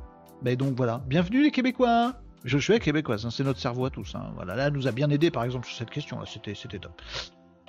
Mais 0.43 0.55
donc 0.55 0.75
voilà. 0.75 1.01
Bienvenue 1.07 1.41
les 1.41 1.51
Québécois. 1.51 2.13
Joshua 2.43 2.75
est 2.75 2.79
québécoise. 2.79 3.25
Hein. 3.25 3.31
c'est 3.31 3.43
notre 3.43 3.59
cerveau 3.59 3.85
à 3.85 3.89
tous. 3.89 4.13
Hein. 4.13 4.31
Voilà. 4.35 4.55
Là, 4.55 4.67
elle 4.67 4.73
nous 4.73 4.87
a 4.87 4.91
bien 4.91 5.09
aidé 5.09 5.31
par 5.31 5.43
exemple 5.43 5.65
sur 5.65 5.75
cette 5.75 5.89
question. 5.89 6.23
C'était, 6.25 6.53
c'était 6.53 6.77
top. 6.77 7.01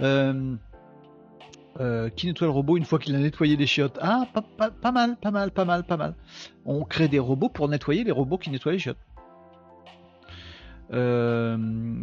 Euh, 0.02 0.54
euh, 1.80 2.08
qui 2.08 2.26
nettoie 2.26 2.46
le 2.46 2.52
robot 2.52 2.76
une 2.76 2.84
fois 2.84 2.98
qu'il 2.98 3.14
a 3.14 3.18
nettoyé 3.18 3.56
les 3.56 3.66
chiottes 3.66 3.98
Ah, 4.00 4.26
pas, 4.32 4.42
mal, 4.92 5.16
pas 5.16 5.30
mal, 5.30 5.50
pas 5.50 5.64
mal, 5.64 5.84
pas 5.84 5.96
mal. 5.96 6.14
On 6.64 6.84
crée 6.84 7.08
des 7.08 7.18
robots 7.18 7.48
pour 7.48 7.68
nettoyer 7.68 8.04
les 8.04 8.12
robots 8.12 8.38
qui 8.38 8.50
nettoient 8.50 8.72
les 8.72 8.78
chiottes. 8.78 8.98
Euh, 10.92 11.58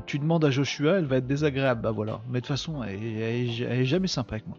tu 0.06 0.20
demandes 0.20 0.44
à 0.44 0.52
Joshua, 0.52 0.98
elle 0.98 1.06
va 1.06 1.18
être 1.18 1.26
désagréable. 1.26 1.82
Bah 1.82 1.92
voilà. 1.92 2.22
Mais 2.28 2.40
de 2.42 2.46
toute 2.46 2.48
façon, 2.48 2.84
elle, 2.84 3.02
est, 3.02 3.86
jamais 3.86 4.08
sympa 4.08 4.36
avec 4.36 4.48
moi. 4.48 4.58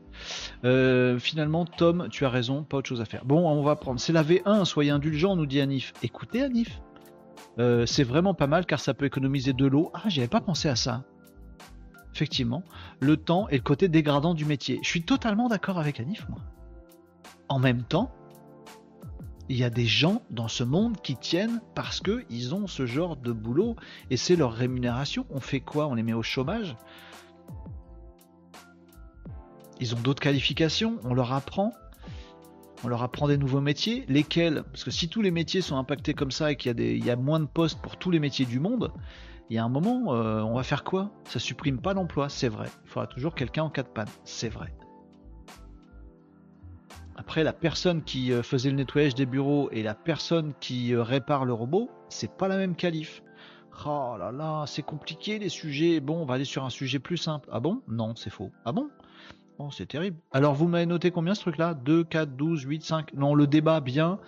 Euh, 0.64 1.18
finalement, 1.18 1.64
Tom, 1.64 2.08
tu 2.10 2.24
as 2.24 2.30
raison, 2.30 2.62
pas 2.62 2.78
autre 2.78 2.88
chose 2.88 3.00
à 3.00 3.04
faire. 3.04 3.24
Bon, 3.24 3.46
on 3.48 3.62
va 3.62 3.76
prendre. 3.76 4.00
C'est 4.00 4.12
la 4.14 4.24
V1, 4.24 4.64
soyez 4.64 4.90
indulgent, 4.90 5.36
nous 5.36 5.46
dit 5.46 5.60
Anif. 5.60 5.92
Écoutez, 6.02 6.42
Anif. 6.42 6.80
c'est 7.58 8.04
vraiment 8.04 8.34
pas 8.34 8.46
mal 8.46 8.66
car 8.66 8.80
ça 8.80 8.94
peut 8.94 9.04
économiser 9.04 9.52
de 9.52 9.66
l'eau. 9.66 9.90
Ah, 9.94 10.08
j'avais 10.08 10.28
pas 10.28 10.40
pensé 10.40 10.68
à 10.68 10.76
ça 10.76 11.04
effectivement, 12.14 12.62
le 13.00 13.16
temps 13.16 13.48
et 13.48 13.56
le 13.56 13.62
côté 13.62 13.88
dégradant 13.88 14.34
du 14.34 14.44
métier. 14.44 14.78
Je 14.82 14.88
suis 14.88 15.02
totalement 15.02 15.48
d'accord 15.48 15.78
avec 15.78 15.98
Anif, 15.98 16.28
moi. 16.28 16.38
En 17.48 17.58
même 17.58 17.82
temps, 17.82 18.14
il 19.48 19.56
y 19.56 19.64
a 19.64 19.70
des 19.70 19.84
gens 19.84 20.22
dans 20.30 20.48
ce 20.48 20.64
monde 20.64 21.00
qui 21.02 21.16
tiennent 21.16 21.60
parce 21.74 22.00
qu'ils 22.00 22.54
ont 22.54 22.66
ce 22.66 22.86
genre 22.86 23.16
de 23.16 23.32
boulot 23.32 23.76
et 24.10 24.16
c'est 24.16 24.36
leur 24.36 24.52
rémunération. 24.52 25.26
On 25.30 25.40
fait 25.40 25.60
quoi? 25.60 25.86
On 25.88 25.94
les 25.94 26.02
met 26.02 26.14
au 26.14 26.22
chômage? 26.22 26.76
Ils 29.80 29.94
ont 29.94 30.00
d'autres 30.00 30.22
qualifications, 30.22 30.98
on 31.04 31.14
leur 31.14 31.32
apprend. 31.32 31.72
on 32.84 32.88
leur 32.88 33.02
apprend 33.02 33.28
des 33.28 33.38
nouveaux 33.38 33.60
métiers, 33.60 34.04
lesquels, 34.08 34.62
parce 34.70 34.84
que 34.84 34.90
si 34.90 35.08
tous 35.08 35.20
les 35.20 35.30
métiers 35.30 35.62
sont 35.62 35.76
impactés 35.76 36.14
comme 36.14 36.30
ça 36.30 36.52
et 36.52 36.56
qu'il 36.56 37.04
y, 37.04 37.10
a 37.10 37.16
moins 37.16 37.40
de 37.40 37.46
postes 37.46 37.80
pour 37.80 37.96
tous 37.96 38.10
les 38.10 38.20
métiers 38.20 38.44
du 38.44 38.60
monde, 38.60 38.92
il 39.50 39.56
y 39.56 39.58
a 39.58 39.64
un 39.64 39.68
moment, 39.68 40.14
euh, 40.14 40.40
on 40.40 40.54
va 40.54 40.62
faire 40.62 40.84
quoi? 40.84 41.10
Ça 41.24 41.38
supprime 41.38 41.78
pas 41.78 41.94
d'emploi, 41.94 42.28
c'est 42.28 42.48
vrai. 42.48 42.68
Il 42.84 42.90
faudra 42.90 43.06
toujours 43.06 43.34
quelqu'un 43.34 43.64
en 43.64 43.70
cas 43.70 43.82
de 43.82 43.88
panne, 43.88 44.08
c'est 44.24 44.48
vrai. 44.48 44.74
Après, 47.16 47.44
la 47.44 47.52
personne 47.52 48.02
qui 48.02 48.32
euh, 48.32 48.42
faisait 48.42 48.70
le 48.70 48.76
nettoyage 48.76 49.14
des 49.14 49.26
bureaux 49.26 49.68
et 49.70 49.82
la 49.82 49.94
personne 49.94 50.52
qui 50.60 50.94
euh, 50.94 51.02
répare 51.02 51.44
le 51.44 51.52
robot, 51.52 51.90
c'est 52.08 52.34
pas 52.36 52.48
la 52.48 52.56
même 52.56 52.74
qualif. 52.74 53.22
Oh 53.86 54.16
là 54.18 54.32
là, 54.32 54.64
c'est 54.66 54.82
compliqué 54.82 55.38
les 55.38 55.48
sujets. 55.48 56.00
Bon, 56.00 56.22
on 56.22 56.24
va 56.24 56.34
aller 56.34 56.44
sur 56.44 56.64
un 56.64 56.70
sujet 56.70 56.98
plus 56.98 57.16
simple. 57.16 57.48
Ah 57.52 57.60
bon? 57.60 57.82
Non, 57.88 58.14
c'est 58.16 58.30
faux. 58.30 58.50
Ah 58.64 58.72
bon? 58.72 58.88
Oh, 59.58 59.70
c'est 59.70 59.86
terrible. 59.86 60.16
Alors, 60.32 60.54
vous 60.54 60.66
m'avez 60.66 60.86
noté 60.86 61.12
combien 61.12 61.34
ce 61.34 61.40
truc-là? 61.42 61.74
2, 61.74 62.02
4, 62.04 62.30
12, 62.34 62.62
8, 62.62 62.82
5 62.82 63.14
Non, 63.14 63.36
le 63.36 63.46
débat, 63.46 63.80
bien, 63.80 64.18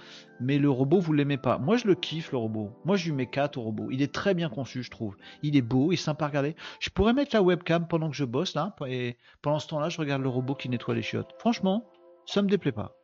mais 0.40 0.58
le 0.58 0.70
robot, 0.70 1.00
vous 1.00 1.12
l'aimez 1.12 1.36
pas. 1.36 1.58
Moi, 1.58 1.76
je 1.76 1.88
le 1.88 1.96
kiffe, 1.96 2.30
le 2.30 2.38
robot. 2.38 2.70
Moi, 2.84 2.96
je 2.96 3.06
lui 3.06 3.12
mets 3.12 3.26
4 3.26 3.56
au 3.56 3.62
robot. 3.62 3.88
Il 3.90 4.02
est 4.02 4.14
très 4.14 4.34
bien 4.34 4.48
conçu, 4.48 4.84
je 4.84 4.90
trouve. 4.90 5.16
Il 5.42 5.56
est 5.56 5.62
beau, 5.62 5.90
il 5.90 5.94
est 5.94 5.96
sympa 5.96 6.26
à 6.26 6.28
regarder. 6.28 6.54
Je 6.78 6.90
pourrais 6.90 7.12
mettre 7.12 7.34
la 7.34 7.42
webcam 7.42 7.88
pendant 7.88 8.08
que 8.08 8.14
je 8.14 8.24
bosse, 8.24 8.54
là, 8.54 8.76
et 8.86 9.16
pendant 9.42 9.58
ce 9.58 9.66
temps-là, 9.66 9.88
je 9.88 9.98
regarde 9.98 10.22
le 10.22 10.28
robot 10.28 10.54
qui 10.54 10.68
nettoie 10.68 10.94
les 10.94 11.02
chiottes. 11.02 11.34
Franchement, 11.40 11.84
ça 12.24 12.40
me 12.40 12.48
déplaît 12.48 12.72
pas. 12.72 12.94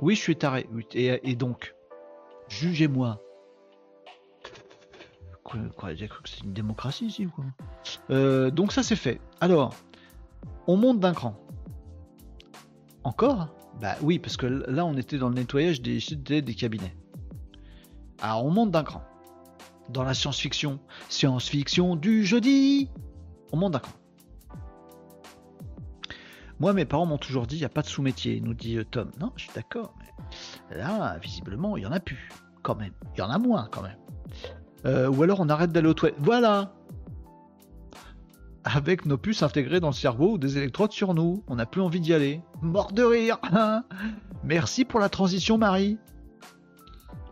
Oui, 0.00 0.16
je 0.16 0.20
suis 0.20 0.36
taré. 0.36 0.66
Et, 0.94 1.36
donc, 1.36 1.74
jugez-moi. 2.48 3.20
Quoi, 5.44 5.60
quoi 5.76 5.90
c'est 6.24 6.44
une 6.44 6.52
démocratie 6.52 7.06
ici 7.06 7.26
ou 7.26 7.30
quoi? 7.30 7.44
Euh, 8.10 8.50
Donc 8.50 8.72
ça 8.72 8.82
c'est 8.82 8.96
fait. 8.96 9.18
Alors, 9.40 9.74
on 10.68 10.76
monte 10.76 11.00
d'un 11.00 11.14
cran. 11.14 11.34
Encore? 13.02 13.48
Bah 13.80 13.96
oui, 14.02 14.18
parce 14.18 14.36
que 14.36 14.46
là 14.46 14.84
on 14.84 14.96
était 14.96 15.18
dans 15.18 15.28
le 15.28 15.34
nettoyage 15.34 15.80
des, 15.82 16.00
cabinets. 16.54 16.94
Alors 18.20 18.44
on 18.44 18.50
monte 18.50 18.70
d'un 18.70 18.84
cran. 18.84 19.02
Dans 19.88 20.04
la 20.04 20.12
science-fiction, 20.12 20.78
science-fiction 21.08 21.96
du 21.96 22.24
jeudi, 22.24 22.90
on 23.50 23.56
monte 23.56 23.72
d'un 23.72 23.78
cran. 23.78 23.92
Moi, 26.60 26.72
mes 26.72 26.84
parents 26.84 27.06
m'ont 27.06 27.18
toujours 27.18 27.46
dit, 27.46 27.54
il 27.54 27.60
n'y 27.60 27.64
a 27.64 27.70
pas 27.70 27.82
de 27.82 27.86
sous-métier, 27.86 28.40
nous 28.40 28.52
dit 28.52 28.76
euh, 28.78 28.84
Tom. 28.84 29.12
Non, 29.20 29.32
je 29.36 29.44
suis 29.44 29.52
d'accord, 29.54 29.94
là, 30.70 31.16
visiblement, 31.18 31.76
il 31.76 31.84
y 31.84 31.86
en 31.86 31.92
a 31.92 32.00
plus, 32.00 32.28
quand 32.62 32.74
même. 32.74 32.92
Il 33.14 33.20
y 33.20 33.22
en 33.22 33.30
a 33.30 33.38
moins, 33.38 33.68
quand 33.70 33.82
même. 33.82 33.96
Euh, 34.84 35.08
ou 35.08 35.22
alors 35.22 35.38
on 35.38 35.48
arrête 35.48 35.70
d'aller 35.70 35.88
au 35.88 35.94
toilettes. 35.94 36.18
Voilà 36.18 36.74
Avec 38.64 39.06
nos 39.06 39.16
puces 39.16 39.42
intégrées 39.42 39.80
dans 39.80 39.88
le 39.88 39.94
cerveau 39.94 40.32
ou 40.32 40.38
des 40.38 40.58
électrodes 40.58 40.92
sur 40.92 41.14
nous. 41.14 41.42
On 41.46 41.56
n'a 41.56 41.66
plus 41.66 41.80
envie 41.80 42.00
d'y 42.00 42.12
aller. 42.12 42.42
Mort 42.60 42.92
de 42.92 43.02
rire 43.02 43.38
Merci 44.44 44.84
pour 44.84 45.00
la 45.00 45.08
transition, 45.08 45.58
Marie. 45.58 45.98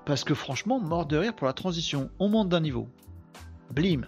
Parce 0.05 0.24
que 0.24 0.35
franchement, 0.35 0.79
mort 0.79 1.07
de 1.07 1.16
rire 1.16 1.35
pour 1.35 1.47
la 1.47 1.53
transition. 1.53 2.11
On 2.18 2.29
monte 2.29 2.49
d'un 2.49 2.61
niveau. 2.61 2.89
Blim. 3.72 4.07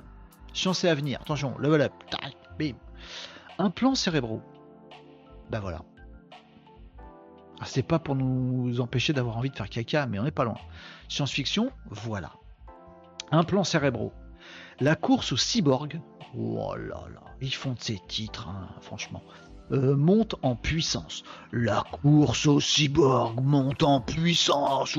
Science 0.54 0.84
et 0.84 0.88
avenir. 0.88 1.20
Attention, 1.20 1.56
level 1.58 1.82
up. 1.82 1.92
Bim. 2.58 2.74
Un 3.58 3.70
plan 3.70 3.94
cérébraux. 3.94 4.42
Ben 5.50 5.60
voilà. 5.60 5.82
Ah, 7.60 7.64
c'est 7.64 7.82
pas 7.82 7.98
pour 7.98 8.14
nous 8.14 8.80
empêcher 8.80 9.12
d'avoir 9.12 9.36
envie 9.36 9.50
de 9.50 9.56
faire 9.56 9.68
caca, 9.68 10.06
mais 10.06 10.18
on 10.18 10.22
n'est 10.22 10.30
pas 10.30 10.44
loin. 10.44 10.58
Science-fiction, 11.08 11.72
voilà. 11.90 12.32
Un 13.32 13.42
plan 13.42 13.64
cérébraux. 13.64 14.12
La 14.78 14.94
course 14.94 15.32
au 15.32 15.36
cyborg. 15.36 16.00
Oh 16.36 16.74
là 16.76 17.04
là, 17.14 17.22
ils 17.40 17.54
font 17.54 17.72
de 17.72 17.80
ces 17.80 17.98
titres, 18.06 18.48
hein, 18.48 18.68
franchement. 18.80 19.22
Euh, 19.70 19.96
monte 19.96 20.34
en 20.42 20.56
puissance. 20.56 21.24
La 21.52 21.84
course 22.02 22.46
au 22.46 22.58
cyborg 22.58 23.42
monte 23.42 23.82
en 23.82 24.00
puissance. 24.00 24.98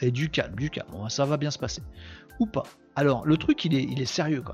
Et 0.00 0.10
du 0.12 0.30
calme, 0.30 0.54
du 0.54 0.70
calme. 0.70 1.08
ça 1.08 1.24
va 1.24 1.36
bien 1.36 1.50
se 1.50 1.58
passer. 1.58 1.82
Ou 2.38 2.46
pas. 2.46 2.62
Alors, 2.94 3.26
le 3.26 3.36
truc, 3.36 3.64
il 3.64 3.74
est, 3.74 4.04
sérieux. 4.04 4.44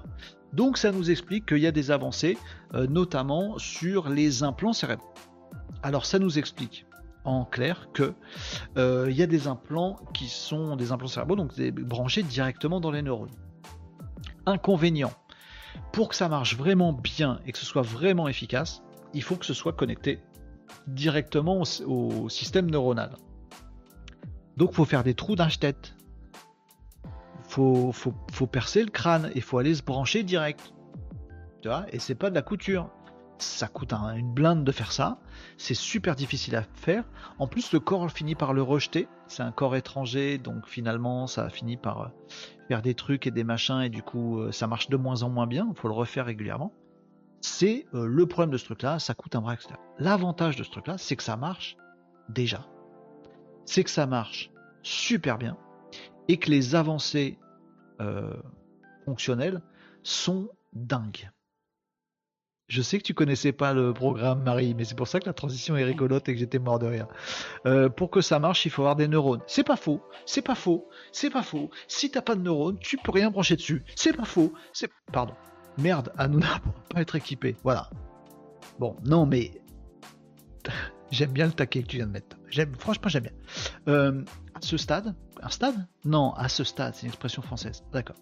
Donc 0.54 0.78
ça 0.78 0.92
nous 0.92 1.10
explique 1.10 1.46
qu'il 1.46 1.58
y 1.58 1.66
a 1.66 1.72
des 1.72 1.90
avancées, 1.90 2.38
euh, 2.74 2.86
notamment 2.86 3.58
sur 3.58 4.08
les 4.08 4.42
implants 4.42 4.72
cérébraux. 4.72 5.12
Alors 5.82 6.06
ça 6.06 6.18
nous 6.18 6.38
explique 6.38 6.86
en 7.24 7.44
clair 7.44 7.88
que 7.92 8.14
euh, 8.78 9.06
il 9.10 9.16
y 9.16 9.22
a 9.22 9.26
des 9.26 9.46
implants 9.46 9.96
qui 10.14 10.28
sont 10.28 10.76
des 10.76 10.92
implants 10.92 11.08
cérébraux, 11.08 11.36
donc 11.36 11.52
branchés 11.72 12.22
directement 12.22 12.80
dans 12.80 12.90
les 12.90 13.02
neurones. 13.02 13.30
Inconvénient, 14.46 15.12
pour 15.92 16.08
que 16.08 16.14
ça 16.14 16.28
marche 16.28 16.56
vraiment 16.56 16.92
bien 16.92 17.40
et 17.46 17.52
que 17.52 17.58
ce 17.58 17.66
soit 17.66 17.82
vraiment 17.82 18.28
efficace, 18.28 18.82
il 19.14 19.22
faut 19.22 19.36
que 19.36 19.46
ce 19.46 19.54
soit 19.54 19.72
connecté 19.72 20.20
directement 20.86 21.62
au, 21.86 22.28
système 22.28 22.70
neuronal. 22.70 23.16
Donc 24.56 24.72
faut 24.72 24.84
faire 24.84 25.04
des 25.04 25.14
trous 25.14 25.36
tête 25.36 25.94
faut, 27.48 27.92
faut, 27.92 28.46
percer 28.46 28.84
le 28.84 28.90
crâne 28.90 29.30
et 29.34 29.40
faut 29.40 29.58
aller 29.58 29.74
se 29.74 29.82
brancher 29.82 30.22
direct. 30.22 30.72
Tu 31.62 31.68
vois 31.68 31.86
Et 31.90 31.98
c'est 31.98 32.14
pas 32.14 32.30
de 32.30 32.34
la 32.34 32.42
couture. 32.42 32.90
Ça 33.38 33.68
coûte 33.68 33.92
une 33.92 34.32
blinde 34.32 34.64
de 34.64 34.72
faire 34.72 34.92
ça. 34.92 35.18
C'est 35.56 35.74
super 35.74 36.14
difficile 36.14 36.56
à 36.56 36.62
faire. 36.74 37.04
En 37.38 37.46
plus, 37.46 37.72
le 37.72 37.80
corps 37.80 38.10
finit 38.10 38.34
par 38.34 38.52
le 38.52 38.62
rejeter. 38.62 39.08
C'est 39.28 39.42
un 39.42 39.52
corps 39.52 39.76
étranger, 39.76 40.38
donc 40.38 40.66
finalement, 40.66 41.26
ça 41.26 41.48
finit 41.48 41.76
par 41.76 42.00
euh, 42.02 42.08
faire 42.68 42.82
des 42.82 42.94
trucs 42.94 43.26
et 43.26 43.30
des 43.30 43.44
machins, 43.44 43.80
et 43.80 43.88
du 43.88 44.02
coup, 44.02 44.40
euh, 44.40 44.52
ça 44.52 44.66
marche 44.66 44.88
de 44.90 44.96
moins 44.96 45.22
en 45.22 45.30
moins 45.30 45.46
bien. 45.46 45.66
Il 45.70 45.76
faut 45.76 45.88
le 45.88 45.94
refaire 45.94 46.26
régulièrement. 46.26 46.72
C'est 47.40 47.86
euh, 47.94 48.06
le 48.06 48.26
problème 48.26 48.50
de 48.50 48.58
ce 48.58 48.66
truc-là. 48.66 48.98
Ça 48.98 49.14
coûte 49.14 49.34
un 49.34 49.40
bras, 49.40 49.54
etc. 49.54 49.70
L'avantage 49.98 50.56
de 50.56 50.62
ce 50.62 50.70
truc-là, 50.70 50.98
c'est 50.98 51.16
que 51.16 51.22
ça 51.22 51.36
marche 51.36 51.76
déjà. 52.28 52.66
C'est 53.64 53.84
que 53.84 53.90
ça 53.90 54.06
marche 54.06 54.50
super 54.82 55.38
bien 55.38 55.56
et 56.28 56.36
que 56.36 56.50
les 56.50 56.74
avancées 56.74 57.38
euh, 58.00 58.36
fonctionnelles 59.06 59.62
sont 60.02 60.50
dingues. 60.74 61.30
Je 62.68 62.82
sais 62.82 62.98
que 62.98 63.02
tu 63.02 63.14
connaissais 63.14 63.52
pas 63.52 63.72
le 63.72 63.94
programme, 63.94 64.42
Marie, 64.42 64.74
mais 64.74 64.84
c'est 64.84 64.94
pour 64.94 65.08
ça 65.08 65.20
que 65.20 65.26
la 65.26 65.32
transition 65.32 65.74
est 65.78 65.84
rigolote 65.84 66.28
et 66.28 66.34
que 66.34 66.38
j'étais 66.38 66.58
mort 66.58 66.78
de 66.78 66.86
rire. 66.86 67.06
Euh, 67.64 67.88
pour 67.88 68.10
que 68.10 68.20
ça 68.20 68.38
marche, 68.38 68.66
il 68.66 68.70
faut 68.70 68.82
avoir 68.82 68.94
des 68.94 69.08
neurones. 69.08 69.40
C'est 69.46 69.64
pas 69.64 69.76
faux, 69.76 70.02
c'est 70.26 70.42
pas 70.42 70.54
faux, 70.54 70.86
c'est 71.10 71.30
pas 71.30 71.42
faux. 71.42 71.70
Si 71.88 72.10
t'as 72.10 72.20
pas 72.20 72.34
de 72.34 72.42
neurones, 72.42 72.78
tu 72.78 72.98
peux 72.98 73.10
rien 73.10 73.30
brancher 73.30 73.56
dessus. 73.56 73.82
C'est 73.96 74.14
pas 74.14 74.26
faux, 74.26 74.52
c'est. 74.74 74.90
Pardon. 75.10 75.32
Merde, 75.78 76.12
Hanouna 76.18 76.58
pour 76.62 76.74
pas 76.90 77.00
être 77.00 77.16
équipé. 77.16 77.56
Voilà. 77.62 77.88
Bon, 78.78 78.96
non, 79.02 79.24
mais. 79.24 79.50
j'aime 81.10 81.32
bien 81.32 81.46
le 81.46 81.52
taquet 81.52 81.82
que 81.82 81.88
tu 81.88 81.96
viens 81.96 82.06
de 82.06 82.12
mettre. 82.12 82.36
Franchement, 82.78 83.08
j'aime 83.08 83.22
bien. 83.22 83.32
Euh, 83.88 84.22
à 84.54 84.60
ce 84.60 84.76
stade, 84.76 85.14
un 85.42 85.48
stade? 85.48 85.86
Non, 86.04 86.34
à 86.34 86.50
ce 86.50 86.64
stade, 86.64 86.94
c'est 86.94 87.04
une 87.04 87.08
expression 87.08 87.40
française. 87.40 87.82
D'accord. 87.92 88.16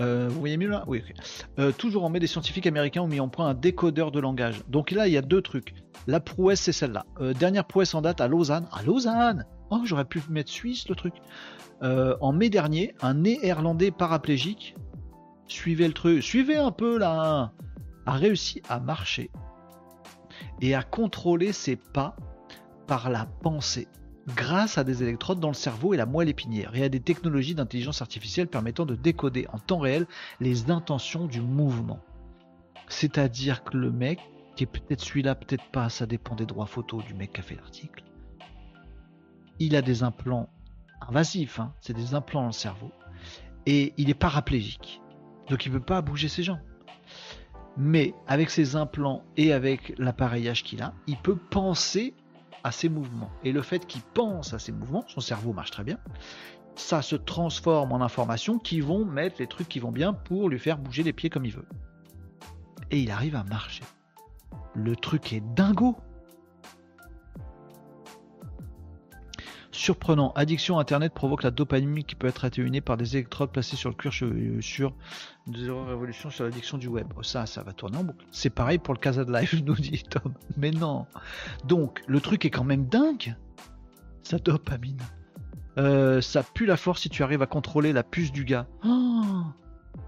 Euh, 0.00 0.28
vous 0.30 0.40
voyez 0.40 0.56
mieux 0.56 0.68
là? 0.68 0.84
Oui. 0.86 1.02
Euh, 1.58 1.72
toujours 1.72 2.04
en 2.04 2.08
mai, 2.08 2.20
des 2.20 2.26
scientifiques 2.26 2.66
américains 2.66 3.02
ont 3.02 3.08
mis 3.08 3.20
en 3.20 3.28
point 3.28 3.48
un 3.48 3.54
décodeur 3.54 4.10
de 4.10 4.20
langage. 4.20 4.62
Donc 4.68 4.90
là, 4.90 5.06
il 5.08 5.12
y 5.12 5.16
a 5.16 5.22
deux 5.22 5.42
trucs. 5.42 5.74
La 6.06 6.20
prouesse, 6.20 6.60
c'est 6.60 6.72
celle-là. 6.72 7.06
Euh, 7.20 7.32
dernière 7.32 7.64
prouesse 7.64 7.94
en 7.94 8.02
date 8.02 8.20
à 8.20 8.28
Lausanne. 8.28 8.66
À 8.72 8.82
Lausanne 8.82 9.44
Oh, 9.70 9.80
j'aurais 9.84 10.04
pu 10.04 10.22
mettre 10.28 10.50
Suisse 10.50 10.88
le 10.88 10.94
truc. 10.94 11.14
en 11.82 12.32
mai 12.32 12.50
dernier, 12.50 12.94
un 13.02 13.14
néerlandais 13.14 13.90
paraplégique, 13.90 14.76
suivez 15.48 15.88
le 15.88 15.92
truc, 15.92 16.22
suivez 16.22 16.56
un 16.56 16.70
peu 16.70 16.98
là, 16.98 17.52
a 18.06 18.12
réussi 18.12 18.62
à 18.68 18.78
marcher 18.78 19.28
et 20.60 20.76
à 20.76 20.84
contrôler 20.84 21.52
ses 21.52 21.74
pas 21.74 22.14
par 22.86 23.10
la 23.10 23.26
pensée 23.26 23.88
grâce 24.28 24.78
à 24.78 24.84
des 24.84 25.02
électrodes 25.02 25.40
dans 25.40 25.48
le 25.48 25.54
cerveau 25.54 25.94
et 25.94 25.96
la 25.96 26.06
moelle 26.06 26.28
épinière 26.28 26.74
et 26.74 26.82
à 26.82 26.88
des 26.88 27.00
technologies 27.00 27.54
d'intelligence 27.54 28.02
artificielle 28.02 28.48
permettant 28.48 28.86
de 28.86 28.96
décoder 28.96 29.46
en 29.52 29.58
temps 29.58 29.78
réel 29.78 30.06
les 30.40 30.70
intentions 30.70 31.26
du 31.26 31.40
mouvement. 31.40 32.00
C'est-à-dire 32.88 33.62
que 33.64 33.76
le 33.76 33.90
mec, 33.90 34.20
qui 34.56 34.64
est 34.64 34.66
peut-être 34.66 35.00
celui-là, 35.00 35.34
peut-être 35.34 35.64
pas, 35.70 35.88
ça 35.88 36.06
dépend 36.06 36.34
des 36.34 36.46
droits 36.46 36.66
photos 36.66 37.04
du 37.04 37.14
mec 37.14 37.32
qui 37.32 37.40
a 37.40 37.42
fait 37.42 37.56
l'article, 37.56 38.02
il 39.58 39.76
a 39.76 39.82
des 39.82 40.02
implants 40.02 40.48
invasifs, 41.00 41.60
hein, 41.60 41.72
c'est 41.80 41.94
des 41.94 42.14
implants 42.14 42.42
dans 42.42 42.46
le 42.48 42.52
cerveau, 42.52 42.90
et 43.64 43.92
il 43.96 44.10
est 44.10 44.14
paraplégique, 44.14 45.00
donc 45.48 45.66
il 45.66 45.72
ne 45.72 45.78
peut 45.78 45.84
pas 45.84 46.02
bouger 46.02 46.28
ses 46.28 46.42
jambes. 46.42 46.60
Mais 47.76 48.14
avec 48.26 48.50
ses 48.50 48.74
implants 48.74 49.22
et 49.36 49.52
avec 49.52 49.92
l'appareillage 49.98 50.64
qu'il 50.64 50.82
a, 50.82 50.94
il 51.06 51.16
peut 51.18 51.36
penser 51.36 52.14
à 52.66 52.72
ses 52.72 52.88
mouvements. 52.88 53.30
Et 53.44 53.52
le 53.52 53.62
fait 53.62 53.86
qu'il 53.86 54.02
pense 54.02 54.52
à 54.52 54.58
ses 54.58 54.72
mouvements, 54.72 55.04
son 55.06 55.20
cerveau 55.20 55.52
marche 55.52 55.70
très 55.70 55.84
bien, 55.84 55.98
ça 56.74 57.00
se 57.00 57.14
transforme 57.14 57.92
en 57.92 58.00
informations 58.00 58.58
qui 58.58 58.80
vont 58.80 59.04
mettre 59.04 59.36
les 59.38 59.46
trucs 59.46 59.68
qui 59.68 59.78
vont 59.78 59.92
bien 59.92 60.12
pour 60.12 60.48
lui 60.48 60.58
faire 60.58 60.76
bouger 60.76 61.04
les 61.04 61.12
pieds 61.12 61.30
comme 61.30 61.44
il 61.44 61.52
veut. 61.52 61.68
Et 62.90 62.98
il 62.98 63.12
arrive 63.12 63.36
à 63.36 63.44
marcher. 63.44 63.84
Le 64.74 64.96
truc 64.96 65.32
est 65.32 65.42
dingo. 65.54 65.96
Surprenant. 69.76 70.32
Addiction 70.36 70.78
Internet 70.78 71.12
provoque 71.12 71.42
la 71.42 71.50
dopamine 71.50 72.02
qui 72.02 72.14
peut 72.14 72.26
être 72.26 72.46
atténuée 72.46 72.80
par 72.80 72.96
des 72.96 73.16
électrodes 73.16 73.52
placées 73.52 73.76
sur 73.76 73.90
le 73.90 73.94
cuir. 73.94 74.10
Sur 74.62 74.94
Zéro 75.54 75.84
Révolution 75.84 76.30
sur 76.30 76.44
l'addiction 76.44 76.78
du 76.78 76.88
web. 76.88 77.06
Oh, 77.14 77.22
ça, 77.22 77.44
ça 77.44 77.62
va 77.62 77.74
tourner 77.74 77.98
en 77.98 78.04
boucle. 78.04 78.24
C'est 78.30 78.48
pareil 78.48 78.78
pour 78.78 78.94
le 78.94 78.98
Casa 78.98 79.26
de 79.26 79.32
Life, 79.32 79.54
nous 79.66 79.74
dit 79.74 80.02
Tom. 80.08 80.32
Mais 80.56 80.70
non. 80.70 81.06
Donc, 81.64 82.02
le 82.06 82.22
truc 82.22 82.46
est 82.46 82.50
quand 82.50 82.64
même 82.64 82.86
dingue. 82.86 83.36
Ça 84.22 84.38
dopamine. 84.38 85.02
Euh, 85.76 86.22
ça 86.22 86.42
pue 86.42 86.64
la 86.64 86.78
force 86.78 87.02
si 87.02 87.10
tu 87.10 87.22
arrives 87.22 87.42
à 87.42 87.46
contrôler 87.46 87.92
la 87.92 88.02
puce 88.02 88.32
du 88.32 88.46
gars. 88.46 88.66
Oh 88.82 89.42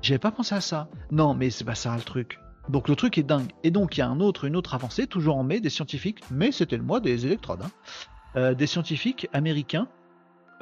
J'avais 0.01 0.19
pas 0.19 0.31
pensé 0.31 0.55
à 0.55 0.63
ça. 0.63 0.89
Non, 1.11 1.35
mais 1.35 1.51
c'est 1.51 1.65
pas 1.65 1.75
ça 1.75 1.95
le 1.95 2.03
truc. 2.03 2.41
Donc 2.71 2.89
le 2.89 2.97
truc 2.97 3.19
est 3.19 3.23
dingue. 3.23 3.53
Et 3.65 3.71
donc 3.71 3.99
il 3.99 4.01
y 4.01 4.03
a 4.03 4.09
un 4.09 4.21
autre, 4.21 4.47
une 4.47 4.57
autre 4.57 4.75
avancée, 4.75 5.07
toujours 5.07 5.37
en 5.37 5.45
mai, 5.45 5.61
des 5.61 5.69
scientifiques, 5.71 6.23
mais 6.31 6.53
c'était 6.53 6.79
le 6.79 6.83
mois 6.83 7.01
des 7.01 7.27
électrodes. 7.27 7.61
Hein. 7.63 7.71
Euh, 8.37 8.55
des 8.55 8.67
scientifiques 8.67 9.29
américains 9.33 9.89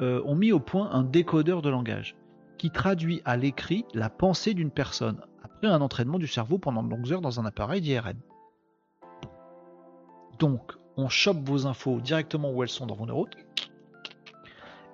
euh, 0.01 0.21
ont 0.25 0.35
mis 0.35 0.51
au 0.51 0.59
point 0.59 0.89
un 0.91 1.03
décodeur 1.03 1.61
de 1.61 1.69
langage 1.69 2.15
qui 2.57 2.71
traduit 2.71 3.21
à 3.25 3.37
l'écrit 3.37 3.85
la 3.93 4.09
pensée 4.09 4.53
d'une 4.53 4.71
personne 4.71 5.21
après 5.43 5.67
un 5.67 5.81
entraînement 5.81 6.17
du 6.17 6.27
cerveau 6.27 6.57
pendant 6.57 6.83
de 6.83 6.89
longues 6.89 7.11
heures 7.11 7.21
dans 7.21 7.39
un 7.39 7.45
appareil 7.45 7.81
d'IRM. 7.81 8.17
Donc, 10.39 10.73
on 10.95 11.09
chope 11.09 11.47
vos 11.47 11.67
infos 11.67 11.99
directement 11.99 12.51
où 12.51 12.63
elles 12.63 12.69
sont 12.69 12.85
dans 12.85 12.95
vos 12.95 13.05
neurones 13.05 13.29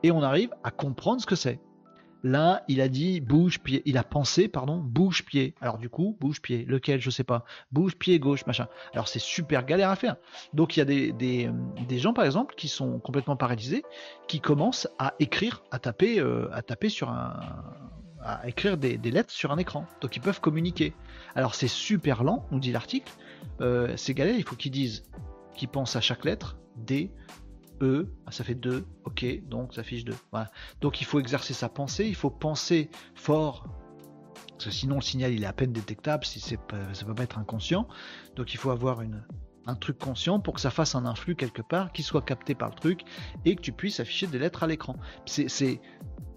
et 0.04 0.12
on 0.12 0.22
arrive 0.22 0.54
à 0.64 0.72
comprendre 0.72 1.22
ce 1.22 1.26
que 1.26 1.36
c'est. 1.36 1.60
Là, 2.24 2.64
il 2.70 2.80
a 2.80 2.88
dit 2.88 3.20
bouge 3.20 3.60
pied, 3.60 3.82
il 3.86 3.98
a 3.98 4.04
pensé 4.04 4.48
pardon 4.48 4.78
bouge 4.78 5.26
pied. 5.26 5.56
Alors 5.60 5.78
du 5.78 5.90
coup, 5.90 6.18
bouge 6.22 6.42
pied, 6.42 6.64
lequel 6.66 7.02
je 7.02 7.10
sais 7.10 7.26
pas. 7.26 7.44
Bouge 7.72 7.96
pied 7.98 8.18
gauche 8.18 8.46
machin. 8.46 8.68
Alors 8.94 9.10
c'est 9.10 9.20
super 9.20 9.66
galère 9.66 9.90
à 9.90 9.98
faire. 9.98 10.16
Donc 10.54 10.78
il 10.78 10.80
y 10.80 10.82
a 10.82 10.86
des, 10.86 11.12
des, 11.12 12.00
gens 12.00 12.14
par 12.14 12.24
exemple 12.24 12.56
qui 12.56 12.70
sont 12.70 13.00
complètement 13.00 13.36
paralysés, 13.36 13.84
qui 14.28 14.40
commencent 14.40 14.88
à 15.00 15.14
écrire, 15.20 15.64
à 15.72 15.80
taper, 15.80 16.20
euh, 16.20 16.48
à 16.54 16.62
taper 16.62 16.88
sur 16.88 17.10
un, 17.10 17.40
à 18.24 18.48
écrire 18.48 18.78
des, 18.78 18.98
lettres 18.98 19.32
sur 19.32 19.52
un 19.52 19.58
écran. 19.58 19.86
Donc 20.02 20.16
ils 20.16 20.22
peuvent 20.22 20.40
communiquer. 20.40 20.94
Alors 21.36 21.56
c'est 21.56 21.68
super 21.68 22.24
lent, 22.24 22.46
nous 22.52 22.60
dit 22.60 22.72
l'article. 22.72 23.12
Euh, 23.62 23.94
c'est 23.98 24.14
galère, 24.14 24.36
il 24.36 24.44
faut 24.44 24.56
qu'ils 24.56 24.72
disent 24.72 25.04
qu'ils 25.56 25.68
pensent 25.68 25.96
à 25.96 26.02
chaque 26.02 26.26
lettre, 26.26 26.58
D, 26.78 27.12
E, 27.84 28.08
ah, 28.26 28.32
ça 28.32 28.46
fait 28.46 28.56
2, 28.56 28.86
ok, 29.04 29.26
donc 29.50 29.74
ça 29.74 29.84
fiche 29.84 30.06
2. 30.06 30.14
Donc 30.80 31.02
il 31.02 31.04
faut 31.06 31.20
exercer 31.20 31.54
sa 31.54 31.68
pensée, 31.68 32.08
il 32.08 32.16
faut 32.16 32.30
penser 32.30 32.90
fort, 33.14 33.68
parce 34.52 34.66
que 34.66 34.72
sinon 34.72 34.96
le 34.96 35.02
signal 35.02 35.34
il 35.34 35.44
est 35.44 35.48
à 35.48 35.52
peine 35.52 35.74
détectable, 35.74 36.24
si 36.24 36.40
c'est 36.40 36.58
ça 36.94 37.06
peut 37.06 37.14
pas 37.14 37.24
être 37.24 37.40
inconscient. 37.40 37.88
Donc 38.38 38.54
il 38.54 38.58
faut 38.58 38.72
avoir 38.72 39.02
une, 39.02 39.22
un 39.66 39.76
truc 39.76 39.98
conscient 39.98 40.40
pour 40.40 40.54
que 40.54 40.62
ça 40.62 40.70
fasse 40.70 40.96
un 40.96 41.06
influx 41.06 41.36
quelque 41.36 41.62
part, 41.62 41.92
qui 41.92 42.04
soit 42.04 42.22
capté 42.22 42.56
par 42.56 42.70
le 42.70 42.76
truc, 42.76 43.02
et 43.44 43.56
que 43.58 43.62
tu 43.62 43.74
puisses 43.74 44.00
afficher 44.00 44.28
des 44.28 44.40
lettres 44.40 44.64
à 44.64 44.68
l'écran. 44.68 44.96
C'est, 45.26 45.50
c'est, 45.50 45.82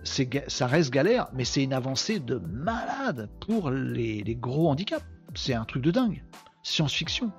ça 0.03 0.66
reste 0.66 0.90
galère, 0.90 1.28
mais 1.32 1.44
c'est 1.44 1.62
une 1.62 1.72
avancée 1.72 2.18
de 2.18 2.38
malade 2.38 3.30
pour 3.38 3.70
les, 3.70 4.24
les 4.24 4.34
gros 4.34 4.68
handicaps. 4.68 5.07
C'est 5.34 5.55
un 5.55 5.64
truc 5.64 5.82
de 5.84 5.92
dingue. 5.92 6.24
Science-fiction. 6.64 7.30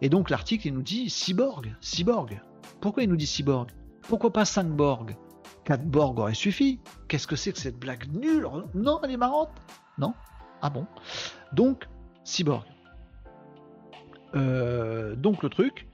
Et 0.00 0.08
donc 0.08 0.30
l'article 0.30 0.68
il 0.68 0.74
nous 0.74 0.82
dit 0.82 1.10
cyborg, 1.10 1.76
cyborg. 1.82 2.40
Pourquoi 2.82 3.04
il 3.04 3.08
nous 3.08 3.16
dit 3.16 3.26
cyborg 3.26 3.70
Pourquoi 4.02 4.32
pas 4.32 4.44
5 4.44 4.66
borg? 4.66 5.16
4 5.64 5.84
borg 5.84 6.18
aurait 6.18 6.34
suffi. 6.34 6.80
Qu'est-ce 7.06 7.28
que 7.28 7.36
c'est 7.36 7.52
que 7.52 7.58
cette 7.58 7.78
blague 7.78 8.12
nulle? 8.12 8.44
Non, 8.74 8.98
elle 9.04 9.12
est 9.12 9.16
marrante. 9.16 9.52
Non? 9.98 10.14
Ah 10.60 10.68
bon? 10.68 10.86
Donc, 11.52 11.88
cyborg. 12.24 12.64
Euh, 14.34 15.14
donc 15.14 15.44
le 15.44 15.48
truc, 15.48 15.86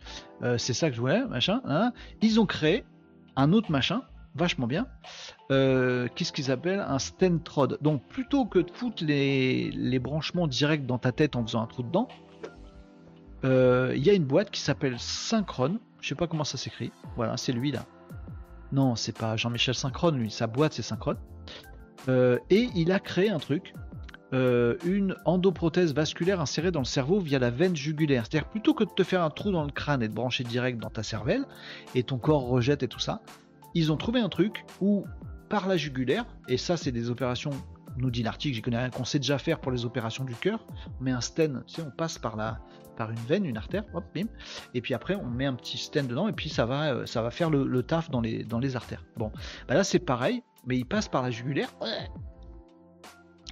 euh, 0.43 0.57
c'est 0.57 0.73
ça 0.73 0.89
que 0.89 0.97
je 0.97 1.01
voulais, 1.01 1.27
machin. 1.27 1.61
Hein. 1.67 1.93
Ils 2.23 2.41
ont 2.41 2.47
créé 2.47 2.87
un 3.37 3.53
autre 3.53 3.71
machin, 3.71 4.01
vachement 4.35 4.67
bien. 4.67 4.87
Euh, 5.51 6.09
qu'est-ce 6.15 6.33
qu'ils 6.33 6.51
appellent 6.51 6.81
un 6.81 6.99
stentrod. 6.99 7.77
Donc 7.83 8.03
plutôt 8.09 8.47
que 8.47 8.61
de 8.61 8.71
foutre 8.71 9.05
les, 9.05 9.71
les 9.73 9.99
branchements 9.99 10.47
directs 10.47 10.87
dans 10.87 10.99
ta 10.99 11.13
tête 11.13 11.37
en 11.37 11.45
faisant 11.45 11.61
un 11.61 11.67
trou 11.67 11.83
dedans, 11.83 12.09
il 13.45 14.03
y 14.03 14.09
a 14.09 14.15
une 14.15 14.25
boîte 14.25 14.51
qui 14.51 14.61
s'appelle 14.61 14.99
Synchrone 14.99 15.81
je 16.01 16.09
sais 16.09 16.15
pas 16.15 16.27
comment 16.27 16.45
ça 16.45 16.59
s'écrit. 16.59 16.93
Voilà, 17.17 17.37
c'est 17.37 17.53
lui 17.53 17.73
là. 17.73 17.85
Non, 18.73 18.97
c'est 18.97 19.17
pas 19.17 19.37
Jean-Michel 19.37 19.75
Synchrone, 19.75 20.19
lui. 20.19 20.31
Sa 20.31 20.47
boîte, 20.47 20.75
c'est 20.75 20.83
Synchrone. 20.83 21.17
Euh, 22.09 22.39
et 22.51 22.69
il 22.75 22.93
a 22.93 23.01
créé 23.01 23.31
un 23.31 23.39
truc. 23.39 23.73
Euh, 24.35 24.77
une 24.85 25.17
endoprothèse 25.25 25.95
vasculaire 25.95 26.39
insérée 26.39 26.71
dans 26.71 26.81
le 26.81 26.85
cerveau 26.85 27.19
via 27.19 27.39
la 27.39 27.49
veine 27.51 27.75
jugulaire. 27.75 28.27
C'est-à-dire 28.27 28.51
plutôt 28.51 28.75
que 28.75 28.85
de 28.85 28.91
te 28.91 29.03
faire 29.03 29.23
un 29.23 29.31
trou 29.31 29.51
dans 29.51 29.65
le 29.65 29.71
crâne 29.71 30.03
et 30.03 30.09
de 30.09 30.13
brancher 30.13 30.45
direct 30.45 30.79
dans 30.79 30.91
ta 30.91 31.03
cervelle, 31.03 31.47
et 31.95 32.03
ton 32.03 32.19
corps 32.19 32.47
rejette 32.47 32.83
et 32.83 32.89
tout 32.89 32.99
ça, 32.99 33.23
ils 33.75 33.91
ont 33.91 33.97
trouvé 33.97 34.21
un 34.21 34.29
truc 34.29 34.67
où 34.83 35.07
par 35.49 35.67
la 35.67 35.79
jugulaire, 35.79 36.27
et 36.47 36.59
ça 36.59 36.77
c'est 36.77 36.93
des 36.93 37.09
opérations, 37.09 37.53
nous 37.97 38.11
dit 38.11 38.23
l'article, 38.23 38.55
j'y 38.55 38.61
connais 38.61 38.77
rien, 38.77 38.91
qu'on 38.91 39.07
sait 39.07 39.19
déjà 39.19 39.39
faire 39.39 39.61
pour 39.61 39.73
les 39.73 39.87
opérations 39.87 40.25
du 40.25 40.35
cœur, 40.35 40.67
on 41.01 41.05
met 41.05 41.11
un 41.11 41.23
stent, 41.23 41.65
tu 41.67 41.77
sais, 41.77 41.83
on 41.83 41.91
passe 41.91 42.19
par 42.19 42.37
la, 42.37 42.59
par 42.99 43.11
une 43.11 43.17
veine, 43.17 43.47
une 43.47 43.57
artère, 43.57 43.85
hop, 43.95 44.05
bim, 44.15 44.27
et 44.75 44.83
puis 44.83 44.93
après 44.93 45.15
on 45.15 45.27
met 45.27 45.47
un 45.47 45.55
petit 45.55 45.79
stent 45.79 46.09
dedans 46.09 46.29
et 46.29 46.33
puis 46.33 46.51
ça 46.51 46.67
va, 46.67 46.93
euh, 46.93 47.07
ça 47.07 47.23
va 47.23 47.31
faire 47.31 47.49
le, 47.49 47.83
taf 47.83 48.11
dans 48.11 48.21
les, 48.21 48.45
dans 48.45 48.59
les 48.59 48.77
artères. 48.77 49.05
Bon, 49.17 49.33
bah 49.69 49.75
là 49.75 49.85
c'est 49.85 50.01
pareil, 50.01 50.43
mais 50.67 50.77
il 50.77 50.85
passe 50.85 51.09
par 51.09 51.23
la 51.23 51.31
jugulaire, 51.31 51.69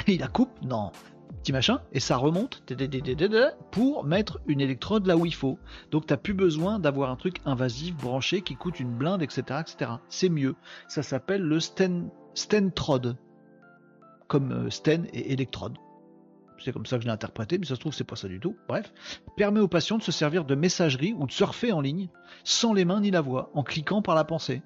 il 0.09 0.21
la 0.21 0.29
coupe, 0.29 0.51
non, 0.63 0.91
petit 1.43 1.53
machin, 1.53 1.81
et 1.93 2.01
ça 2.01 2.17
remonte 2.17 2.65
pour 3.71 4.05
mettre 4.05 4.41
une 4.49 4.61
électrode 4.61 5.07
là 5.07 5.17
où 5.17 5.25
il 5.25 5.35
faut. 5.35 5.59
Donc 5.93 6.07
t'as 6.07 6.17
plus 6.17 6.35
besoin 6.35 6.81
d'avoir 6.81 7.11
un 7.11 7.17
truc 7.17 7.41
invasif, 7.45 7.95
branché, 7.97 8.43
qui 8.43 8.57
coûte 8.57 8.81
une 8.81 8.91
blinde, 8.91 9.23
etc. 9.23 9.61
etc. 9.61 9.93
C'est 10.09 10.29
mieux. 10.29 10.57
Ça 10.89 11.05
s'appelle 11.05 11.43
le 11.43 11.61
sten, 11.61 12.11
stentrod, 12.35 13.17
comme 14.27 14.53
euh, 14.53 14.71
sten 14.71 15.07
et 15.13 15.33
électrode 15.33 15.77
c'est 16.63 16.73
comme 16.73 16.87
ça 16.87 16.97
que 16.97 17.03
je 17.03 17.07
l'ai 17.07 17.13
interprété, 17.13 17.59
mais 17.59 17.67
ça 17.67 17.75
se 17.75 17.81
trouve 17.81 17.95
c'est 17.95 18.05
pas 18.05 18.17
ça 18.17 18.29
du 18.29 18.41
tout. 18.41 18.57
Bref, 18.69 18.93
permet 19.37 19.61
aux 19.61 19.69
patients 19.69 19.99
de 19.99 20.03
se 20.03 20.13
servir 20.13 20.45
de 20.45 20.55
messagerie 20.55 21.15
ou 21.17 21.27
de 21.27 21.33
surfer 21.33 21.73
en 21.73 21.81
ligne 21.81 22.09
sans 22.45 22.73
les 22.73 22.85
mains 22.85 23.01
ni 23.01 23.11
la 23.11 23.21
voix, 23.21 23.51
en 23.55 23.63
cliquant 23.63 24.03
par 24.03 24.15
la 24.15 24.25
pensée. 24.25 24.63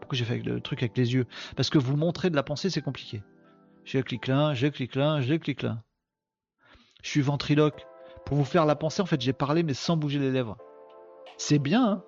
Pourquoi 0.00 0.18
j'ai 0.18 0.24
fait 0.24 0.38
le 0.38 0.60
truc 0.60 0.82
avec 0.82 0.96
les 0.96 1.14
yeux? 1.14 1.26
Parce 1.56 1.70
que 1.70 1.78
vous 1.78 1.96
montrer 1.96 2.30
de 2.30 2.36
la 2.36 2.42
pensée, 2.42 2.70
c'est 2.70 2.82
compliqué. 2.82 3.22
Je 3.84 3.98
clique 3.98 4.26
là, 4.26 4.54
je 4.54 4.66
clique 4.66 4.94
là, 4.94 5.20
je 5.20 5.34
clique 5.34 5.62
là. 5.62 5.82
Je 7.02 7.10
suis 7.10 7.20
ventriloque. 7.20 7.86
Pour 8.24 8.36
vous 8.36 8.44
faire 8.44 8.64
la 8.64 8.76
pensée, 8.76 9.02
en 9.02 9.06
fait, 9.06 9.20
j'ai 9.20 9.34
parlé 9.34 9.62
mais 9.62 9.74
sans 9.74 9.96
bouger 9.96 10.18
les 10.18 10.30
lèvres. 10.30 10.56
C'est 11.36 11.58
bien, 11.58 11.86
hein? 11.86 12.04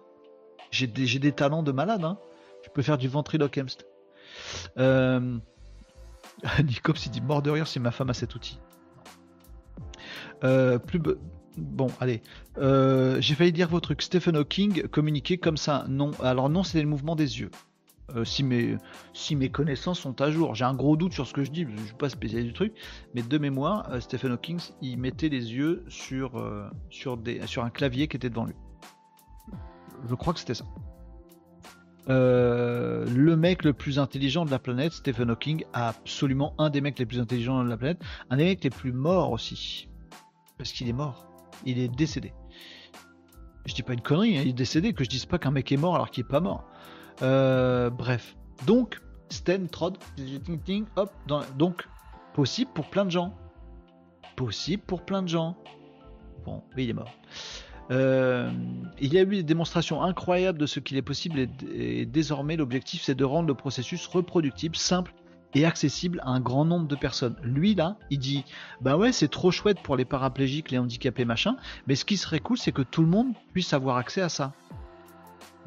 J'ai 0.71 0.87
des, 0.87 1.33
talents 1.33 1.63
de 1.63 1.73
malade, 1.73 2.05
hein? 2.05 2.19
Je 2.65 2.71
peux 2.71 2.83
faire 2.83 2.99
du 2.99 3.09
ventriloque 3.09 3.59
Euh, 4.79 5.39
Nicops 6.65 7.07
il 7.07 7.11
dit 7.11 7.21
mort 7.21 7.43
de 7.43 7.51
rire 7.51 7.67
si 7.67 7.81
ma 7.81 7.91
femme 7.91 8.11
a 8.11 8.15
cet 8.15 8.35
outil. 8.35 8.59
Euh, 10.45 10.79
plus 10.79 11.01
bon, 11.57 11.89
allez. 12.01 12.23
Euh, 12.59 13.21
j'ai 13.21 13.35
failli 13.35 13.53
dire 13.53 13.69
vos 13.69 13.81
trucs. 13.81 14.03
Stephen 14.03 14.37
Hawking 14.37 14.89
communiquer 14.89 15.39
comme 15.39 15.57
ça. 15.57 15.85
Non. 15.89 16.11
Alors 16.23 16.49
non, 16.49 16.63
c'est 16.63 16.81
le 16.81 16.89
mouvement 16.89 17.17
des 17.17 17.41
yeux. 17.41 17.51
Euh, 18.15 18.25
si, 18.25 18.45
mes, 18.45 19.49
connaissances 19.51 20.01
sont 20.01 20.21
à 20.21 20.31
jour. 20.31 20.55
J'ai 20.55 20.65
un 20.65 20.75
gros 20.75 20.97
doute 20.97 21.13
sur 21.13 21.27
ce 21.27 21.33
que 21.33 21.43
je 21.43 21.51
dis, 21.51 21.63
je 21.63 21.69
ne 21.69 21.87
suis 21.87 21.95
pas 21.95 22.09
spécialiste 22.09 22.49
du 22.49 22.55
truc, 22.55 22.73
mais 23.15 23.23
de 23.23 23.39
mémoire, 23.39 23.91
Stephen 24.01 24.31
Hawking, 24.31 24.61
il 24.81 24.97
mettait 24.97 25.29
les 25.29 25.53
yeux 25.55 25.85
sur, 25.89 26.41
sur 26.91 27.19
un 27.65 27.71
clavier 27.71 28.07
qui 28.07 28.17
était 28.17 28.31
devant 28.31 28.45
lui. 28.45 28.55
Je 30.09 30.15
crois 30.15 30.33
que 30.35 30.39
c'était 30.39 30.55
ça. 30.55 30.67
Euh, 32.09 33.05
le 33.07 33.37
mec 33.37 33.65
le 33.65 33.73
plus 33.73 33.99
intelligent 33.99 34.45
de 34.45 34.51
la 34.51 34.59
planète, 34.59 34.93
Stephen 34.93 35.31
Hawking, 35.31 35.65
absolument 35.73 36.55
un 36.59 36.71
des 36.71 36.81
mecs 36.81 36.99
les 36.99 37.07
plus 37.07 37.19
intelligents 37.19 37.65
de 37.65 37.69
la 37.69 37.77
planète, 37.77 38.01
un 38.31 38.37
des 38.37 38.45
mecs 38.45 38.63
les 38.63 38.71
plus 38.71 38.93
morts 38.93 39.33
aussi. 39.33 39.89
Parce 40.59 40.73
qu'il 40.73 40.89
est 40.89 40.93
mort. 40.93 41.27
Il 41.65 41.79
est 41.79 41.89
décédé. 41.89 42.33
Je 43.65 43.75
dis 43.75 43.83
pas 43.83 43.95
une 43.95 44.01
connerie, 44.01 44.39
hein, 44.39 44.43
il 44.45 44.51
est 44.51 44.53
décédé, 44.53 44.93
que 44.93 45.03
je 45.03 45.09
dise 45.09 45.27
pas 45.27 45.39
qu'un 45.39 45.51
mec 45.51 45.73
est 45.73 45.77
mort 45.77 45.97
alors 45.97 46.11
qu'il 46.11 46.25
est 46.25 46.29
pas 46.29 46.41
mort. 46.41 46.65
Euh, 47.23 47.91
bref. 47.91 48.37
Donc, 48.67 49.01
Sten 49.29 49.69
Trod, 49.69 49.99
hop, 50.97 51.13
donc, 51.57 51.89
possible 52.33 52.71
pour 52.73 52.89
plein 52.89 53.05
de 53.05 53.11
gens. 53.11 53.35
Possible 54.37 54.83
pour 54.87 55.05
plein 55.05 55.23
de 55.23 55.29
gens. 55.29 55.57
Bon, 56.45 56.63
mais 56.77 56.85
il 56.85 56.91
est 56.91 56.95
mort. 56.95 57.13
Euh, 57.91 58.51
il 59.01 59.15
y 59.15 59.19
a 59.19 59.23
eu 59.23 59.27
des 59.27 59.43
démonstrations 59.45 60.03
incroyables 60.03 60.59
de 60.59 60.67
ce 60.67 60.81
qu'il 60.81 60.97
est 60.97 61.03
possible 61.03 61.49
et, 61.73 62.05
désormais 62.05 62.57
l'objectif 62.57 63.03
c'est 63.03 63.15
de 63.15 63.25
rendre 63.25 63.47
le 63.47 63.55
processus 63.55 64.07
reproductible, 64.09 64.75
simple 64.75 65.15
et 65.55 65.65
accessible 65.65 66.21
à 66.25 66.31
un 66.31 66.41
grand 66.41 66.65
nombre 66.65 66.89
de 66.89 66.97
personnes. 66.97 67.37
Lui 67.45 67.77
là, 67.77 67.97
il 68.11 68.19
dit 68.19 68.45
bah 68.81 68.97
ouais 68.97 69.13
c'est 69.13 69.29
trop 69.29 69.53
chouette 69.53 69.81
pour 69.81 69.97
les 69.97 70.05
paraplégiques, 70.05 70.73
les 70.73 70.79
handicapés 70.79 71.25
machin, 71.25 71.57
mais 71.87 71.95
ce 71.95 72.05
qui 72.05 72.17
serait 72.17 72.41
cool 72.41 72.59
c'est 72.59 72.73
que 72.73 72.83
tout 72.83 73.03
le 73.03 73.09
monde 73.09 73.35
puisse 73.53 73.73
avoir 73.73 73.99
accès 73.99 74.21
à 74.21 74.29
ça. 74.29 74.53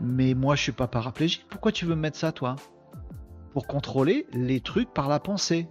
Mais 0.01 0.33
moi 0.33 0.55
je 0.55 0.63
suis 0.63 0.71
pas 0.73 0.87
paraplégique, 0.87 1.45
pourquoi 1.49 1.71
tu 1.71 1.85
veux 1.85 1.95
me 1.95 2.01
mettre 2.01 2.17
ça 2.17 2.33
toi? 2.33 2.57
Pour 3.53 3.65
contrôler 3.65 4.27
les 4.33 4.59
trucs 4.59 4.93
par 4.93 5.07
la 5.07 5.19
pensée. 5.19 5.67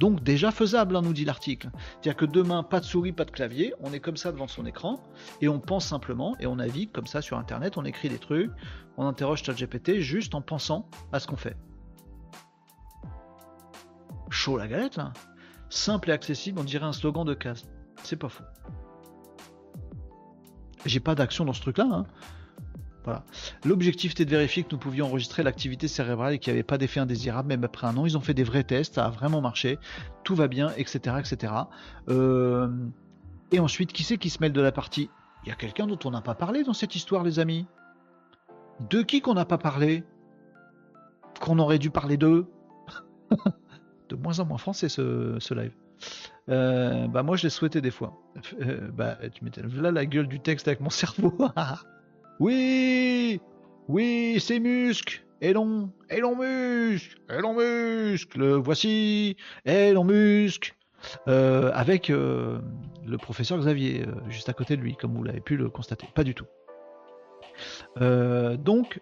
Donc 0.00 0.22
déjà 0.22 0.50
faisable, 0.50 0.96
hein, 0.96 1.02
nous 1.02 1.12
dit 1.12 1.26
l'article. 1.26 1.70
C'est-à-dire 1.90 2.16
que 2.16 2.24
demain, 2.24 2.62
pas 2.62 2.80
de 2.80 2.86
souris, 2.86 3.12
pas 3.12 3.26
de 3.26 3.30
clavier, 3.30 3.74
on 3.80 3.92
est 3.92 4.00
comme 4.00 4.16
ça 4.16 4.32
devant 4.32 4.48
son 4.48 4.64
écran, 4.64 4.98
et 5.42 5.48
on 5.48 5.60
pense 5.60 5.86
simplement, 5.86 6.34
et 6.40 6.46
on 6.46 6.56
navigue 6.56 6.90
comme 6.90 7.06
ça 7.06 7.20
sur 7.20 7.36
Internet, 7.36 7.76
on 7.76 7.84
écrit 7.84 8.08
des 8.08 8.18
trucs, 8.18 8.50
on 8.96 9.06
interroge 9.06 9.42
ChatGPT 9.42 10.00
juste 10.00 10.34
en 10.34 10.40
pensant 10.40 10.88
à 11.12 11.20
ce 11.20 11.26
qu'on 11.26 11.36
fait. 11.36 11.56
Chaud 14.30 14.56
la 14.56 14.68
galette 14.68 14.96
là 14.96 15.12
Simple 15.68 16.10
et 16.10 16.12
accessible, 16.12 16.58
on 16.58 16.64
dirait 16.64 16.86
un 16.86 16.92
slogan 16.92 17.24
de 17.24 17.34
case. 17.34 17.68
C'est 18.02 18.16
pas 18.16 18.28
faux. 18.28 18.44
J'ai 20.86 21.00
pas 21.00 21.14
d'action 21.14 21.44
dans 21.44 21.52
ce 21.52 21.60
truc 21.60 21.78
là, 21.78 21.88
hein. 21.92 22.06
L'objectif 23.64 24.12
était 24.12 24.24
de 24.24 24.30
vérifier 24.30 24.62
que 24.62 24.68
nous 24.72 24.78
pouvions 24.78 25.06
enregistrer 25.06 25.42
l'activité 25.42 25.88
cérébrale 25.88 26.34
et 26.34 26.38
qu'il 26.38 26.52
n'y 26.52 26.58
avait 26.58 26.64
pas 26.64 26.78
d'effet 26.78 27.00
indésirable, 27.00 27.48
même 27.48 27.64
après 27.64 27.86
un 27.86 27.96
an. 27.96 28.06
Ils 28.06 28.16
ont 28.16 28.20
fait 28.20 28.34
des 28.34 28.44
vrais 28.44 28.64
tests, 28.64 28.94
ça 28.94 29.06
a 29.06 29.10
vraiment 29.10 29.40
marché, 29.40 29.78
tout 30.24 30.34
va 30.34 30.48
bien, 30.48 30.72
etc. 30.76 31.16
etc. 31.18 31.52
Euh, 32.08 32.68
et 33.52 33.60
ensuite, 33.60 33.92
qui 33.92 34.04
c'est 34.04 34.18
qui 34.18 34.30
se 34.30 34.40
mêle 34.40 34.52
de 34.52 34.60
la 34.60 34.72
partie? 34.72 35.10
Il 35.44 35.48
y 35.48 35.52
a 35.52 35.54
quelqu'un 35.54 35.86
dont 35.86 35.98
on 36.04 36.10
n'a 36.10 36.20
pas 36.20 36.34
parlé 36.34 36.62
dans 36.64 36.74
cette 36.74 36.94
histoire, 36.94 37.24
les 37.24 37.38
amis. 37.38 37.66
De 38.88 39.02
qui 39.02 39.20
qu'on 39.20 39.34
n'a 39.34 39.44
pas 39.44 39.58
parlé? 39.58 40.04
Qu'on 41.40 41.58
aurait 41.58 41.78
dû 41.78 41.90
parler 41.90 42.16
d'eux? 42.16 42.46
De 44.08 44.16
moins 44.16 44.40
en 44.40 44.44
moins 44.44 44.58
français 44.58 44.88
ce, 44.88 45.54
live. 45.54 45.72
Euh, 46.48 47.06
bah 47.06 47.22
moi 47.22 47.36
je 47.36 47.44
l'ai 47.44 47.50
souhaité 47.50 47.80
des 47.80 47.92
fois. 47.92 48.18
Euh, 48.60 48.90
bah 48.90 49.16
tu 49.32 49.44
m'étais 49.44 49.62
là 49.62 49.92
la 49.92 50.04
gueule 50.04 50.26
du 50.26 50.40
texte 50.40 50.66
avec 50.66 50.80
mon 50.80 50.90
cerveau. 50.90 51.38
Oui 52.40 53.40
Oui, 53.88 54.38
c'est 54.40 54.58
muscles 54.58 55.22
Elon 55.42 55.90
Elon 56.08 56.36
muscle 56.36 57.18
Elon 57.28 57.54
muscle 57.54 58.54
Voici 58.54 59.36
Elon 59.64 60.04
muscle 60.04 60.74
euh, 61.28 61.70
avec 61.74 62.10
euh, 62.10 62.60
le 63.06 63.16
professeur 63.18 63.58
Xavier 63.58 64.06
euh, 64.06 64.12
juste 64.28 64.48
à 64.48 64.52
côté 64.52 64.76
de 64.76 64.82
lui, 64.82 64.96
comme 64.96 65.14
vous 65.14 65.22
l'avez 65.22 65.40
pu 65.40 65.56
le 65.56 65.68
constater. 65.68 66.08
Pas 66.14 66.24
du 66.24 66.34
tout. 66.34 66.46
donc, 67.96 69.00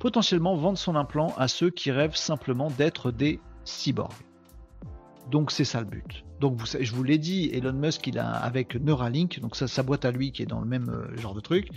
potentiellement 0.00 0.56
vendre 0.56 0.78
son 0.78 0.96
implant 0.96 1.32
à 1.36 1.46
ceux 1.46 1.70
qui 1.70 1.92
rêvent 1.92 2.16
simplement 2.16 2.68
d'être 2.68 3.12
des 3.12 3.38
cyborgs. 3.64 4.10
Donc 5.30 5.52
c'est 5.52 5.64
ça 5.64 5.80
le 5.80 5.86
but. 5.86 6.24
Donc 6.42 6.58
je 6.80 6.92
vous 6.92 7.04
l'ai 7.04 7.18
dit, 7.18 7.50
Elon 7.52 7.72
Musk, 7.72 8.04
il 8.08 8.18
a 8.18 8.28
avec 8.32 8.74
Neuralink, 8.74 9.38
donc 9.38 9.54
ça, 9.54 9.68
sa 9.68 9.84
boîte 9.84 10.04
à 10.04 10.10
lui 10.10 10.32
qui 10.32 10.42
est 10.42 10.46
dans 10.46 10.58
le 10.58 10.66
même 10.66 10.88
euh, 10.88 11.16
genre 11.16 11.36
de 11.36 11.40
truc, 11.40 11.68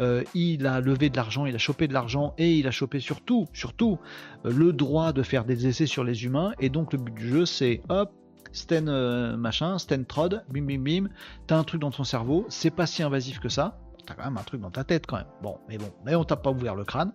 euh, 0.00 0.24
il 0.34 0.66
a 0.66 0.80
levé 0.80 1.10
de 1.10 1.16
l'argent, 1.16 1.46
il 1.46 1.54
a 1.54 1.58
chopé 1.58 1.86
de 1.86 1.92
l'argent 1.92 2.34
et 2.36 2.56
il 2.56 2.66
a 2.66 2.72
chopé 2.72 2.98
surtout, 2.98 3.46
surtout 3.52 4.00
euh, 4.44 4.52
le 4.52 4.72
droit 4.72 5.12
de 5.12 5.22
faire 5.22 5.44
des 5.44 5.68
essais 5.68 5.86
sur 5.86 6.02
les 6.02 6.24
humains. 6.24 6.54
Et 6.58 6.70
donc 6.70 6.92
le 6.92 6.98
but 6.98 7.14
du 7.14 7.28
jeu, 7.28 7.46
c'est 7.46 7.82
hop, 7.88 8.12
Sten 8.50 9.36
machin, 9.36 9.78
Sten 9.78 10.04
Trod, 10.04 10.42
bim 10.50 10.62
bim 10.62 10.82
bim, 10.82 11.08
t'as 11.46 11.56
un 11.56 11.62
truc 11.62 11.80
dans 11.80 11.92
ton 11.92 12.02
cerveau, 12.02 12.46
c'est 12.48 12.72
pas 12.72 12.86
si 12.86 13.04
invasif 13.04 13.38
que 13.38 13.48
ça. 13.48 13.78
T'as 14.06 14.14
quand 14.14 14.24
même 14.24 14.38
un 14.38 14.42
truc 14.42 14.60
dans 14.60 14.72
ta 14.72 14.82
tête 14.82 15.06
quand 15.06 15.18
même. 15.18 15.30
Bon, 15.40 15.58
mais 15.68 15.78
bon, 15.78 15.92
mais 16.04 16.16
on 16.16 16.24
t'a 16.24 16.34
pas 16.34 16.50
ouvert 16.50 16.74
le 16.74 16.82
crâne. 16.82 17.12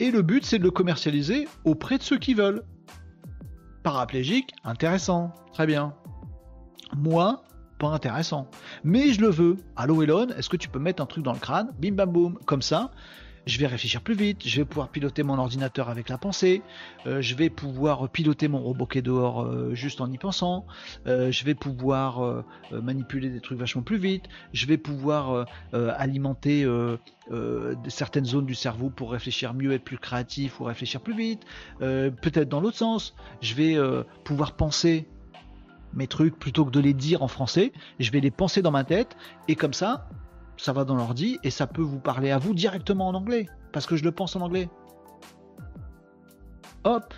Et 0.00 0.10
le 0.10 0.22
but, 0.22 0.44
c'est 0.44 0.58
de 0.58 0.64
le 0.64 0.72
commercialiser 0.72 1.46
auprès 1.64 1.98
de 1.98 2.02
ceux 2.02 2.18
qui 2.18 2.34
veulent 2.34 2.64
paraplégique, 3.84 4.52
intéressant, 4.64 5.32
très 5.52 5.66
bien. 5.66 5.94
Moi, 6.96 7.44
pas 7.78 7.88
intéressant. 7.88 8.48
Mais 8.82 9.12
je 9.12 9.20
le 9.20 9.28
veux. 9.28 9.58
Allô 9.76 10.02
Elon, 10.02 10.28
est-ce 10.36 10.48
que 10.48 10.56
tu 10.56 10.68
peux 10.68 10.80
mettre 10.80 11.02
un 11.02 11.06
truc 11.06 11.22
dans 11.22 11.34
le 11.34 11.38
crâne? 11.38 11.70
Bim 11.78 11.92
bam 11.92 12.10
boum, 12.10 12.38
comme 12.46 12.62
ça. 12.62 12.90
Je 13.46 13.58
vais 13.58 13.66
réfléchir 13.66 14.00
plus 14.00 14.14
vite, 14.14 14.46
je 14.46 14.56
vais 14.56 14.64
pouvoir 14.64 14.88
piloter 14.88 15.22
mon 15.22 15.38
ordinateur 15.38 15.90
avec 15.90 16.08
la 16.08 16.16
pensée, 16.16 16.62
euh, 17.06 17.20
je 17.20 17.34
vais 17.34 17.50
pouvoir 17.50 18.08
piloter 18.08 18.48
mon 18.48 18.60
robot 18.60 18.86
qui 18.86 18.98
est 18.98 19.02
dehors 19.02 19.42
euh, 19.42 19.74
juste 19.74 20.00
en 20.00 20.10
y 20.10 20.16
pensant, 20.16 20.66
euh, 21.06 21.30
je 21.30 21.44
vais 21.44 21.54
pouvoir 21.54 22.44
manipuler 22.72 23.28
des 23.28 23.40
trucs 23.40 23.58
vachement 23.58 23.82
plus 23.82 23.98
vite, 23.98 24.24
je 24.52 24.66
vais 24.66 24.78
pouvoir 24.78 25.46
alimenter 25.72 26.66
certaines 27.88 28.24
zones 28.24 28.46
du 28.46 28.54
cerveau 28.54 28.90
pour 28.90 29.12
réfléchir 29.12 29.54
mieux, 29.54 29.72
être 29.72 29.84
plus 29.84 29.98
créatif 29.98 30.60
ou 30.60 30.64
réfléchir 30.64 31.00
plus 31.00 31.14
vite, 31.14 31.42
peut-être 31.78 32.48
dans 32.48 32.60
l'autre 32.60 32.76
sens, 32.76 33.14
je 33.40 33.54
vais 33.54 33.76
pouvoir 34.24 34.52
penser 34.56 35.08
mes 35.92 36.06
trucs 36.06 36.38
plutôt 36.38 36.64
que 36.64 36.70
de 36.70 36.80
les 36.80 36.94
dire 36.94 37.22
en 37.22 37.28
français, 37.28 37.72
je 38.00 38.10
vais 38.10 38.20
les 38.20 38.30
penser 38.30 38.62
dans 38.62 38.72
ma 38.72 38.84
tête 38.84 39.16
et 39.48 39.56
comme 39.56 39.74
ça, 39.74 40.08
ça 40.56 40.72
va 40.72 40.84
dans 40.84 40.96
l'ordi 40.96 41.38
et 41.42 41.50
ça 41.50 41.66
peut 41.66 41.82
vous 41.82 41.98
parler 41.98 42.30
à 42.30 42.38
vous 42.38 42.54
directement 42.54 43.08
en 43.08 43.14
anglais 43.14 43.48
parce 43.72 43.86
que 43.86 43.96
je 43.96 44.04
le 44.04 44.12
pense 44.12 44.36
en 44.36 44.40
anglais. 44.40 44.68
Hop, 46.84 47.14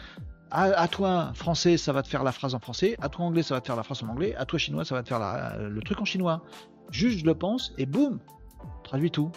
à, 0.51 0.89
toi 0.89 1.33
français, 1.35 1.77
ça 1.77 1.93
va 1.93 2.03
te 2.03 2.09
faire 2.09 2.23
la 2.23 2.33
phrase 2.33 2.55
en 2.55 2.61
français, 2.61 2.97
à 3.01 3.09
toi 3.09 3.25
anglais, 3.25 3.43
ça 3.43 3.55
va 3.55 3.61
te 3.61 3.67
faire 3.67 3.77
la 3.77 3.83
phrase 3.83 4.03
en 4.03 4.09
anglais, 4.09 4.35
à 4.37 4.45
toi 4.45 4.59
chinois, 4.59 4.85
ça 4.85 4.95
va 4.95 5.03
te 5.03 5.09
faire 5.09 5.19
le 5.59 5.81
truc 5.83 6.01
en 6.01 6.05
chinois. 6.05 6.43
Juste, 6.91 7.19
je 7.19 7.25
le 7.25 7.35
pense 7.35 7.73
et 7.79 7.85
boum, 7.85 8.21
traduit 8.85 9.11
tout. 9.11 9.31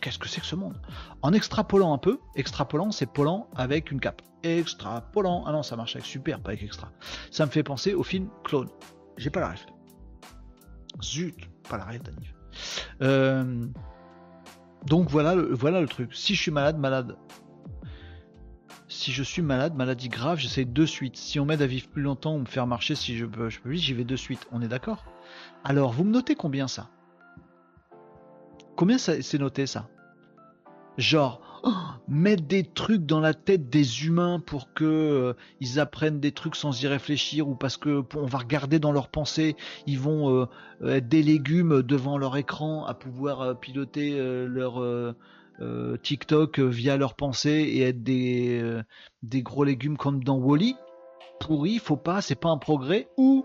Qu'est-ce 0.00 0.18
que 0.18 0.28
c'est 0.28 0.40
que 0.40 0.46
ce 0.46 0.56
monde? 0.56 0.78
En 1.22 1.32
extrapolant 1.32 1.94
un 1.94 1.98
peu, 1.98 2.18
extrapolant, 2.34 2.90
c'est 2.90 3.06
polant 3.06 3.48
avec 3.56 3.90
une 3.90 4.00
cape. 4.00 4.22
Extrapolant. 4.42 5.44
Ah 5.46 5.52
non, 5.52 5.62
ça 5.62 5.76
marche 5.76 5.96
avec 5.96 6.06
super, 6.06 6.40
pas 6.40 6.50
avec 6.50 6.62
extra. 6.62 6.90
Ça 7.30 7.46
me 7.46 7.50
fait 7.50 7.62
penser 7.62 7.94
au 7.94 8.02
film 8.02 8.28
Clone. 8.44 8.68
J'ai 9.16 9.30
pas 9.30 9.40
la 9.40 9.50
ref. 9.50 9.64
Zut, 11.02 11.48
pas 11.68 11.76
la 11.76 11.84
rêve 11.84 12.02
d'Anif. 12.02 12.34
Euh, 13.02 13.66
donc 14.86 15.10
voilà 15.10 15.34
le, 15.34 15.52
voilà 15.54 15.80
le 15.80 15.88
truc. 15.88 16.14
Si 16.14 16.34
je 16.34 16.42
suis 16.42 16.50
malade, 16.50 16.78
malade. 16.78 17.16
Si 18.86 19.12
je 19.12 19.22
suis 19.22 19.42
malade, 19.42 19.74
maladie 19.74 20.08
grave, 20.08 20.38
j'essaie 20.38 20.64
de 20.64 20.86
suite. 20.86 21.16
Si 21.16 21.40
on 21.40 21.46
m'aide 21.46 21.62
à 21.62 21.66
vivre 21.66 21.88
plus 21.88 22.02
longtemps 22.02 22.36
ou 22.36 22.38
me 22.38 22.46
faire 22.46 22.66
marcher, 22.66 22.94
si 22.94 23.16
je 23.16 23.24
peux, 23.24 23.48
je 23.50 23.60
peux 23.60 23.72
j'y 23.72 23.94
vais 23.94 24.04
de 24.04 24.16
suite. 24.16 24.46
On 24.52 24.60
est 24.62 24.68
d'accord? 24.68 25.04
Alors, 25.64 25.92
vous 25.92 26.04
me 26.04 26.10
notez 26.10 26.36
combien 26.36 26.68
ça? 26.68 26.90
Combien 28.76 28.98
c'est 28.98 29.38
noté 29.38 29.66
ça? 29.66 29.88
Genre, 30.98 31.40
mettre 32.08 32.44
des 32.44 32.64
trucs 32.64 33.06
dans 33.06 33.20
la 33.20 33.34
tête 33.34 33.68
des 33.70 34.06
humains 34.06 34.40
pour 34.40 34.72
que 34.72 34.84
euh, 34.84 35.32
ils 35.60 35.80
apprennent 35.80 36.20
des 36.20 36.32
trucs 36.32 36.56
sans 36.56 36.82
y 36.82 36.86
réfléchir 36.86 37.48
ou 37.48 37.54
parce 37.54 37.76
que 37.76 38.04
on 38.14 38.26
va 38.26 38.38
regarder 38.38 38.78
dans 38.78 38.92
leurs 38.92 39.08
pensées, 39.08 39.56
ils 39.86 39.98
vont 39.98 40.46
euh, 40.82 40.94
être 40.94 41.08
des 41.08 41.22
légumes 41.22 41.82
devant 41.82 42.18
leur 42.18 42.36
écran 42.36 42.84
à 42.84 42.94
pouvoir 42.94 43.40
euh, 43.40 43.54
piloter 43.54 44.16
leur 44.46 44.82
TikTok 46.02 46.58
via 46.58 46.96
leurs 46.96 47.14
pensées 47.14 47.50
et 47.50 47.82
être 47.82 48.02
des, 48.02 49.42
gros 49.42 49.64
légumes 49.64 49.96
comme 49.96 50.22
dans 50.22 50.36
Wally. 50.36 50.76
Pourri, 51.40 51.78
faut 51.78 51.96
pas, 51.96 52.20
c'est 52.20 52.34
pas 52.34 52.48
un 52.48 52.58
progrès. 52.58 53.08
Ou 53.16 53.44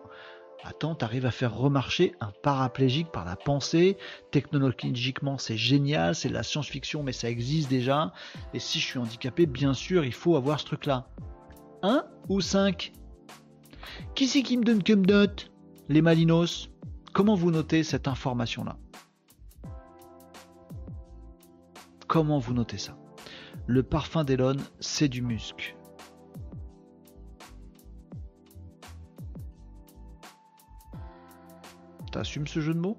Attends, 0.64 0.94
t'arrives 0.94 1.26
à 1.26 1.32
faire 1.32 1.56
remarcher 1.56 2.16
un 2.20 2.32
paraplégique 2.44 3.12
par 3.12 3.24
la 3.24 3.38
pensée. 3.38 3.98
Technologiquement, 4.32 5.38
c'est 5.38 5.56
génial, 5.56 6.16
c'est 6.16 6.30
de 6.30 6.34
la 6.34 6.44
science-fiction, 6.44 7.02
mais 7.02 7.14
ça 7.14 7.30
existe 7.30 7.70
déjà. 7.70 8.12
Et 8.54 8.60
si 8.60 8.80
je 8.80 8.86
suis 8.86 9.00
handicapé, 9.00 9.46
bien 9.46 9.74
sûr, 9.74 10.04
il 10.04 10.14
faut 10.14 10.36
avoir 10.36 10.60
ce 10.60 10.66
truc-là. 10.66 11.08
1 11.82 12.04
ou 12.28 12.42
5 12.42 12.92
Qui 14.16 14.28
c'est 14.28 14.44
qui 14.44 14.58
me 14.58 14.64
donne 14.64 14.84
comme 14.84 15.06
note? 15.06 15.50
Les 15.88 16.02
Malinos 16.02 16.70
Comment 17.14 17.36
vous 17.36 17.52
notez 17.52 17.84
cette 17.84 18.08
information-là? 18.08 18.78
Comment 22.08 22.40
vous 22.40 22.54
notez 22.54 22.78
ça? 22.78 22.98
Le 23.66 23.82
parfum 23.82 24.24
d'Elon, 24.24 24.58
c'est 24.80 25.08
du 25.08 25.22
musc. 25.22 25.76
T'assumes 32.12 32.48
ce 32.48 32.60
jeu 32.60 32.74
de 32.74 32.80
mots? 32.80 32.98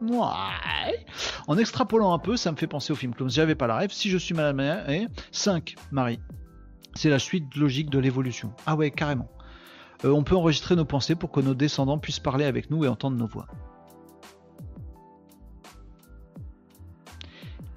Ouais. 0.00 1.06
En 1.46 1.56
extrapolant 1.56 2.12
un 2.12 2.18
peu, 2.18 2.36
ça 2.36 2.52
me 2.52 2.56
fait 2.56 2.66
penser 2.66 2.92
au 2.92 2.96
film 2.96 3.14
Clone. 3.14 3.30
J'avais 3.30 3.54
pas 3.54 3.66
la 3.66 3.76
rêve. 3.76 3.92
Si 3.92 4.10
je 4.10 4.18
suis 4.18 4.34
malade, 4.34 4.88
et 4.88 5.06
5, 5.32 5.76
Marie. 5.90 6.20
C'est 6.94 7.10
la 7.10 7.18
suite 7.18 7.54
logique 7.56 7.90
de 7.90 7.98
l'évolution. 7.98 8.52
Ah 8.66 8.76
ouais, 8.76 8.90
carrément. 8.90 9.28
Euh, 10.04 10.10
on 10.10 10.22
peut 10.22 10.36
enregistrer 10.36 10.76
nos 10.76 10.84
pensées 10.84 11.14
pour 11.14 11.30
que 11.30 11.40
nos 11.40 11.54
descendants 11.54 11.98
puissent 11.98 12.20
parler 12.20 12.44
avec 12.44 12.70
nous 12.70 12.84
et 12.84 12.88
entendre 12.88 13.16
nos 13.16 13.26
voix. 13.26 13.46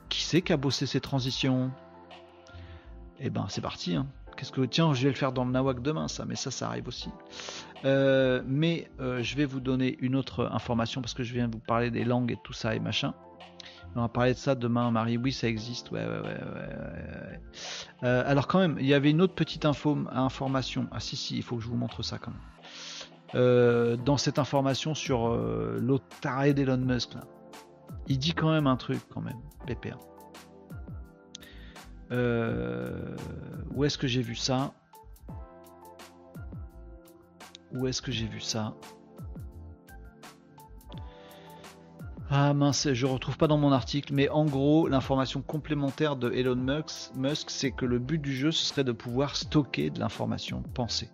Qui 0.10 0.22
c'est 0.22 0.42
qui 0.42 0.54
a 0.54 0.58
bossé 0.58 0.86
ces 0.86 1.00
transitions? 1.00 1.72
Eh 3.20 3.30
ben, 3.30 3.46
c'est 3.50 3.62
parti. 3.62 3.96
Hein. 3.96 4.08
Qu'est-ce 4.36 4.52
que 4.52 4.62
tiens, 4.62 4.94
je 4.94 5.04
vais 5.04 5.10
le 5.10 5.16
faire 5.16 5.32
dans 5.32 5.46
le 5.46 5.52
nawak 5.52 5.82
demain, 5.82 6.08
ça, 6.08 6.26
mais 6.26 6.36
ça, 6.36 6.52
ça 6.52 6.68
arrive 6.68 6.88
aussi. 6.88 7.10
Euh, 7.86 8.42
mais 8.46 8.90
euh, 9.00 9.22
je 9.22 9.36
vais 9.36 9.46
vous 9.46 9.60
donner 9.60 9.98
une 10.02 10.16
autre 10.16 10.50
information 10.52 11.02
parce 11.02 11.14
que 11.14 11.24
je 11.24 11.34
viens 11.34 11.48
vous 11.48 11.60
parler 11.60 11.92
des 11.92 12.04
langues 12.04 12.32
et 12.32 12.38
tout 12.44 12.54
ça 12.54 12.76
et 12.76 12.80
machin. 12.80 13.14
On 13.96 14.02
va 14.02 14.10
parler 14.10 14.34
de 14.34 14.38
ça 14.38 14.54
demain, 14.54 14.92
Marie. 14.92 15.18
Oui, 15.18 15.32
ça 15.32 15.48
existe. 15.48 15.90
Ouais, 15.90 16.06
ouais, 16.06 16.20
ouais. 16.22 17.40
Euh, 18.04 18.24
alors 18.28 18.48
quand 18.48 18.60
même, 18.60 18.78
il 18.80 18.86
y 18.86 18.94
avait 18.94 19.10
une 19.10 19.22
autre 19.22 19.34
petite 19.34 19.66
info, 19.66 19.98
information. 20.12 20.88
Ah 20.92 21.00
si, 21.00 21.16
si, 21.16 21.36
il 21.36 21.44
faut 21.44 21.56
que 21.56 21.64
je 21.64 21.68
vous 21.68 21.78
montre 21.78 22.04
ça 22.04 22.20
quand 22.20 22.32
même. 22.32 23.98
dans 24.04 24.18
cette 24.18 24.38
information 24.38 24.94
sur 24.94 25.30
l'autre 25.30 26.06
taré 26.22 26.54
d'Elon 26.54 26.78
Musk, 26.78 27.14
il 28.08 28.20
dit 28.20 28.34
quand 28.34 28.52
même 28.52 28.68
un 28.68 28.76
truc 28.76 29.00
quand 29.10 29.22
même. 29.22 29.40
Euh, 32.12 33.16
où 33.74 33.84
est-ce 33.84 33.98
que 33.98 34.08
j'ai 34.08 34.22
vu 34.22 34.36
ça? 34.36 34.74
Où 37.74 37.88
est-ce 37.88 38.02
que 38.02 38.12
j'ai 38.12 38.28
vu 38.28 38.40
ça 38.40 38.76
Ah 42.30 42.54
mince, 42.54 42.92
je 42.92 43.06
retrouve 43.06 43.38
pas 43.38 43.48
dans 43.48 43.58
mon 43.58 43.72
article, 43.72 44.14
mais 44.14 44.28
en 44.30 44.46
gros, 44.46 44.88
l'information 44.88 45.42
complémentaire 45.42 46.18
de 46.18 46.32
Elon 46.32 46.56
Musk, 46.56 47.16
Musk 47.16 47.50
c'est 47.50 47.72
que 47.72 47.86
le 47.86 48.00
but 48.00 48.22
du 48.22 48.36
jeu, 48.36 48.52
ce 48.52 48.66
serait 48.66 48.84
de 48.84 48.92
pouvoir 48.92 49.36
stocker 49.36 49.90
de 49.90 50.00
l'information 50.00 50.62
pensée. 50.74 51.10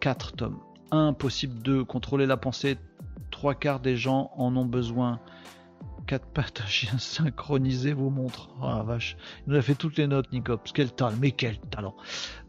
4 0.00 0.32
tomes. 0.32 0.58
1, 0.90 1.12
possible 1.12 1.60
2, 1.62 1.84
contrôler 1.84 2.26
la 2.26 2.36
pensée. 2.36 2.76
Trois 3.30 3.54
quarts 3.54 3.80
des 3.80 3.96
gens 3.96 4.30
en 4.36 4.56
ont 4.56 4.66
besoin. 4.66 5.20
4 6.06 6.26
pattes 6.26 6.60
à 6.60 6.66
chien 6.66 6.98
synchronisé 6.98 7.92
vos 7.92 8.10
montres. 8.10 8.50
Oh 8.60 8.66
la 8.66 8.82
vache. 8.82 9.16
Il 9.46 9.52
nous 9.52 9.58
a 9.58 9.62
fait 9.62 9.74
toutes 9.74 9.96
les 9.96 10.06
notes, 10.06 10.30
Nicops. 10.32 10.72
Quel 10.72 10.92
talent, 10.92 11.16
mais 11.20 11.32
quel 11.32 11.58
talent. 11.58 11.96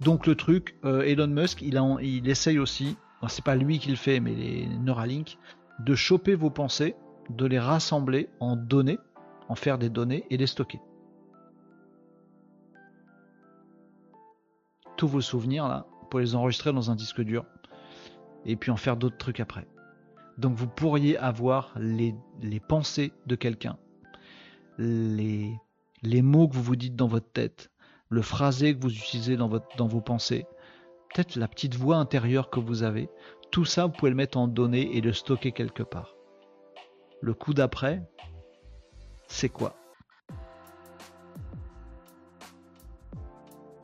Donc 0.01 0.27
le 0.27 0.35
truc, 0.35 0.75
euh, 0.85 1.01
Elon 1.01 1.27
Musk, 1.27 1.61
il, 1.61 1.77
a, 1.77 1.97
il 2.01 2.27
essaye 2.29 2.59
aussi, 2.59 2.97
c'est 3.27 3.43
pas 3.43 3.55
lui 3.55 3.79
qui 3.79 3.89
le 3.89 3.95
fait, 3.95 4.19
mais 4.19 4.33
les 4.33 4.67
Neuralink, 4.67 5.37
de 5.79 5.95
choper 5.95 6.35
vos 6.35 6.49
pensées, 6.49 6.95
de 7.29 7.45
les 7.45 7.59
rassembler 7.59 8.29
en 8.39 8.55
données, 8.55 8.99
en 9.49 9.55
faire 9.55 9.77
des 9.77 9.89
données 9.89 10.25
et 10.29 10.37
les 10.37 10.47
stocker. 10.47 10.79
Tous 14.97 15.07
vos 15.07 15.21
souvenirs 15.21 15.67
là, 15.67 15.87
pour 16.09 16.19
les 16.19 16.35
enregistrer 16.35 16.71
dans 16.71 16.91
un 16.91 16.95
disque 16.95 17.21
dur 17.21 17.45
et 18.45 18.55
puis 18.55 18.71
en 18.71 18.77
faire 18.77 18.95
d'autres 18.95 19.17
trucs 19.17 19.39
après. 19.39 19.67
Donc 20.37 20.55
vous 20.55 20.67
pourriez 20.67 21.17
avoir 21.17 21.73
les, 21.77 22.13
pensées 22.67 23.13
de 23.25 23.35
quelqu'un, 23.35 23.77
les, 24.77 25.57
mots 26.03 26.47
que 26.47 26.55
vous 26.55 26.63
vous 26.63 26.75
dites 26.75 26.95
dans 26.95 27.07
votre 27.07 27.31
tête, 27.31 27.71
le 28.09 28.21
phrasé 28.21 28.75
que 28.75 28.81
vous 28.81 28.93
utilisez 28.93 29.37
dans, 29.37 29.49
dans 29.77 29.87
vos 29.87 30.01
pensées, 30.01 30.45
peut-être 31.13 31.37
la 31.37 31.47
petite 31.47 31.75
voix 31.75 31.95
intérieure 31.97 32.49
que 32.49 32.59
vous 32.59 32.83
avez, 32.83 33.09
tout 33.51 33.65
ça, 33.65 33.85
vous 33.85 33.93
pouvez 33.93 34.11
le 34.11 34.17
mettre 34.17 34.37
en 34.37 34.47
données 34.47 34.97
et 34.97 35.01
le 35.01 35.13
stocker 35.13 35.53
quelque 35.53 35.83
part. 35.83 36.15
Le 37.21 37.33
coup 37.33 37.53
d'après, 37.53 38.03
c'est 39.27 39.49
quoi? 39.49 39.75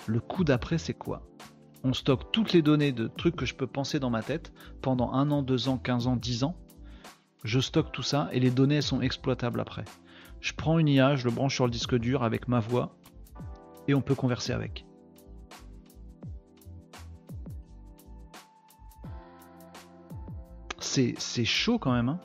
Le 0.08 0.20
coup 0.20 0.44
d'après, 0.44 0.78
c'est 0.78 0.94
quoi? 0.94 1.22
On 1.84 1.94
stocke 1.94 2.32
toutes 2.32 2.54
les 2.54 2.62
données 2.62 2.92
de 2.92 3.08
trucs 3.08 3.36
que 3.36 3.46
je 3.46 3.56
peux 3.56 3.68
penser 3.68 4.00
dans 4.00 4.10
ma 4.10 4.22
tête 4.22 4.54
pendant 4.82 5.12
un 5.14 5.32
an, 5.32 5.42
deux 5.42 5.68
ans, 5.68 5.78
quinze 5.78 6.08
ans, 6.08 6.16
dix 6.16 6.44
ans. 6.44 6.56
Je 7.44 7.60
stocke 7.60 7.92
tout 7.92 8.04
ça 8.04 8.30
et 8.32 8.40
les 8.40 8.52
données 8.52 8.82
sont 8.82 9.02
exploitables 9.02 9.60
après. 9.60 9.86
Je 10.42 10.54
prends 10.54 10.78
une 10.78 10.88
IA, 10.88 11.16
je 11.16 11.26
le 11.26 11.32
branche 11.32 11.56
sur 11.56 11.66
le 11.66 11.72
disque 11.72 11.96
dur 11.98 12.24
avec 12.24 12.48
ma 12.48 12.60
voix 12.60 12.96
et 13.88 13.96
on 13.96 14.02
peut 14.02 14.16
converser 14.16 14.54
avec. 14.54 14.86
c'est 20.92 21.46
chaud 21.46 21.80
quand 21.80 21.94
même. 21.94 22.10
Hein. 22.10 22.20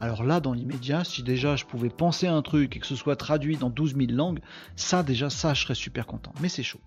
Alors 0.00 0.22
là, 0.22 0.40
dans 0.40 0.52
l'immédiat, 0.52 1.02
si 1.02 1.22
déjà 1.22 1.56
je 1.56 1.64
pouvais 1.64 1.88
penser 1.88 2.26
un 2.26 2.42
truc 2.42 2.76
et 2.76 2.80
que 2.80 2.86
ce 2.86 2.96
soit 2.96 3.16
traduit 3.16 3.56
dans 3.56 3.70
12 3.70 3.96
000 3.96 4.12
langues, 4.12 4.40
ça 4.76 5.02
déjà, 5.02 5.30
ça, 5.30 5.54
je 5.54 5.62
serais 5.62 5.74
super 5.74 6.06
content. 6.06 6.32
Mais 6.40 6.48
c'est 6.48 6.62
chaud. 6.62 6.80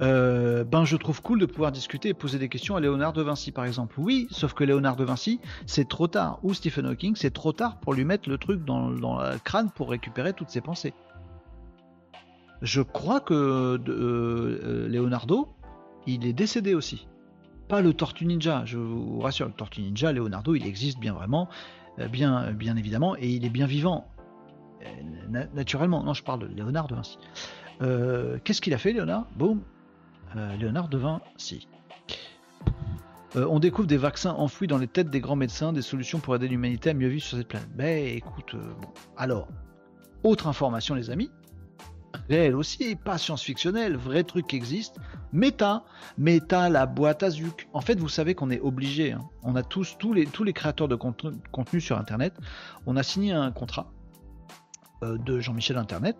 Euh, 0.00 0.64
ben 0.64 0.84
je 0.84 0.96
trouve 0.96 1.20
cool 1.20 1.38
de 1.40 1.46
pouvoir 1.46 1.72
discuter 1.72 2.08
et 2.08 2.14
poser 2.14 2.38
des 2.38 2.48
questions 2.48 2.74
à 2.74 2.80
Léonard 2.80 3.12
de 3.12 3.22
Vinci 3.22 3.52
par 3.52 3.66
exemple. 3.66 3.96
Oui, 3.98 4.26
sauf 4.30 4.54
que 4.54 4.64
Léonard 4.64 4.96
de 4.96 5.04
Vinci, 5.04 5.40
c'est 5.66 5.88
trop 5.88 6.06
tard. 6.06 6.38
Ou 6.42 6.54
Stephen 6.54 6.86
Hawking, 6.86 7.16
c'est 7.16 7.32
trop 7.32 7.52
tard 7.52 7.78
pour 7.80 7.92
lui 7.92 8.04
mettre 8.04 8.28
le 8.28 8.38
truc 8.38 8.64
dans, 8.64 8.88
le 8.88 9.38
crâne 9.38 9.70
pour 9.70 9.90
récupérer 9.90 10.32
toutes 10.32 10.50
ses 10.50 10.60
pensées. 10.60 10.94
Je 12.62 12.82
crois 12.82 13.20
que 13.20 13.78
euh, 13.88 14.88
Leonardo, 14.88 15.48
il 16.06 16.26
est 16.26 16.32
décédé 16.32 16.74
aussi 16.74 17.06
pas 17.68 17.82
le 17.82 17.94
Tortue 17.94 18.26
Ninja, 18.26 18.64
je 18.64 18.78
vous 18.78 19.20
rassure, 19.20 19.46
le 19.46 19.52
Tortue 19.52 19.80
Ninja, 19.80 20.10
Leonardo, 20.10 20.56
il 20.56 20.66
existe 20.66 20.98
bien 20.98 21.12
vraiment, 21.12 21.48
euh, 22.00 22.08
bien, 22.08 22.50
bien 22.50 22.76
évidemment, 22.76 23.14
et 23.16 23.28
il 23.28 23.44
est 23.44 23.50
bien 23.50 23.66
vivant. 23.66 24.08
Euh, 24.82 25.44
naturellement, 25.54 26.02
non, 26.02 26.12
je 26.12 26.24
parle 26.24 26.40
de 26.40 26.46
Léonard 26.46 26.88
de 26.88 26.96
Vinci. 26.96 27.16
Qu'est-ce 28.42 28.60
qu'il 28.60 28.74
a 28.74 28.78
fait, 28.78 28.92
Léonard? 28.92 29.26
Boum, 29.36 29.60
Léonard 30.34 30.88
de 30.88 30.98
Vinci. 30.98 31.68
on 33.34 33.58
découvre 33.58 33.88
des 33.88 33.96
vaccins 33.96 34.32
enfouis 34.32 34.66
dans 34.66 34.78
les 34.78 34.88
têtes 34.88 35.10
des 35.10 35.20
grands 35.20 35.36
médecins, 35.36 35.72
des 35.72 35.82
solutions 35.82 36.20
pour 36.20 36.34
aider 36.36 36.48
l'humanité 36.48 36.90
à 36.90 36.94
mieux 36.94 37.08
vivre 37.08 37.24
sur 37.24 37.38
cette 37.38 37.48
planète. 37.48 37.70
Ben 37.74 38.16
écoute, 38.16 38.54
bon. 38.54 38.88
Alors, 39.16 39.48
autre 40.22 40.46
information 40.46 40.94
les 40.94 41.10
amis, 41.10 41.30
réel 42.28 42.54
aussi, 42.54 42.96
pas 42.96 43.18
science-fictionnel, 43.18 43.96
vrai 43.96 44.24
truc 44.24 44.46
qui 44.48 44.56
existe. 44.56 44.96
Meta, 45.32 45.84
Meta, 46.18 46.68
la 46.68 46.86
boîte 46.86 47.22
à 47.22 47.30
Zuc. 47.30 47.68
En 47.72 47.80
fait, 47.80 47.98
vous 47.98 48.08
savez 48.08 48.34
qu'on 48.34 48.50
est 48.50 48.60
obligé. 48.60 49.12
Hein. 49.12 49.20
On 49.42 49.56
a 49.56 49.62
tous, 49.62 49.96
tous 49.98 50.12
les, 50.12 50.26
tous 50.26 50.44
les 50.44 50.52
créateurs 50.52 50.88
de 50.88 50.96
contenu, 50.96 51.80
sur 51.80 51.98
Internet, 51.98 52.34
on 52.86 52.96
a 52.96 53.02
signé 53.02 53.32
un 53.32 53.50
contrat 53.50 53.92
euh, 53.92 53.99
de 55.02 55.40
Jean-Michel 55.40 55.78
Internet 55.78 56.16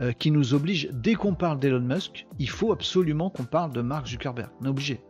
euh, 0.00 0.12
qui 0.12 0.30
nous 0.30 0.54
oblige, 0.54 0.88
dès 0.92 1.14
qu'on 1.14 1.34
parle 1.34 1.58
d'Elon 1.58 1.80
Musk, 1.80 2.26
il 2.38 2.48
faut 2.48 2.72
absolument 2.72 3.30
qu'on 3.30 3.44
parle 3.44 3.72
de 3.72 3.82
Mark 3.82 4.06
Zuckerberg. 4.06 4.50
On 4.60 4.66
est 4.66 4.68
obligé. 4.68 5.00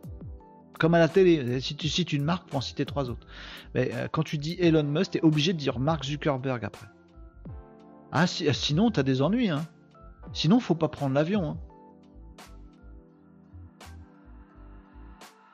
Comme 0.79 0.95
à 0.95 0.99
la 0.99 1.07
télé, 1.07 1.59
si 1.61 1.75
tu 1.75 1.87
cites 1.87 2.13
une 2.13 2.23
marque, 2.23 2.47
pour 2.47 2.57
en 2.57 2.61
citer 2.61 2.85
trois 2.85 3.09
autres. 3.09 3.27
Mais, 3.75 3.91
euh, 3.93 4.07
quand 4.11 4.23
tu 4.23 4.37
dis 4.37 4.57
Elon 4.59 4.83
Musk, 4.83 5.11
tu 5.11 5.17
es 5.19 5.23
obligé 5.23 5.53
de 5.53 5.57
dire 5.57 5.79
Mark 5.79 6.03
Zuckerberg 6.03 6.65
après. 6.65 6.87
Ah, 8.11 8.27
sinon, 8.27 8.91
tu 8.91 8.99
as 8.99 9.03
des 9.03 9.21
ennuis. 9.21 9.49
Hein. 9.49 9.65
Sinon, 10.33 10.59
faut 10.59 10.75
pas 10.75 10.87
prendre 10.87 11.15
l'avion. 11.15 11.51
Hein. 11.51 11.57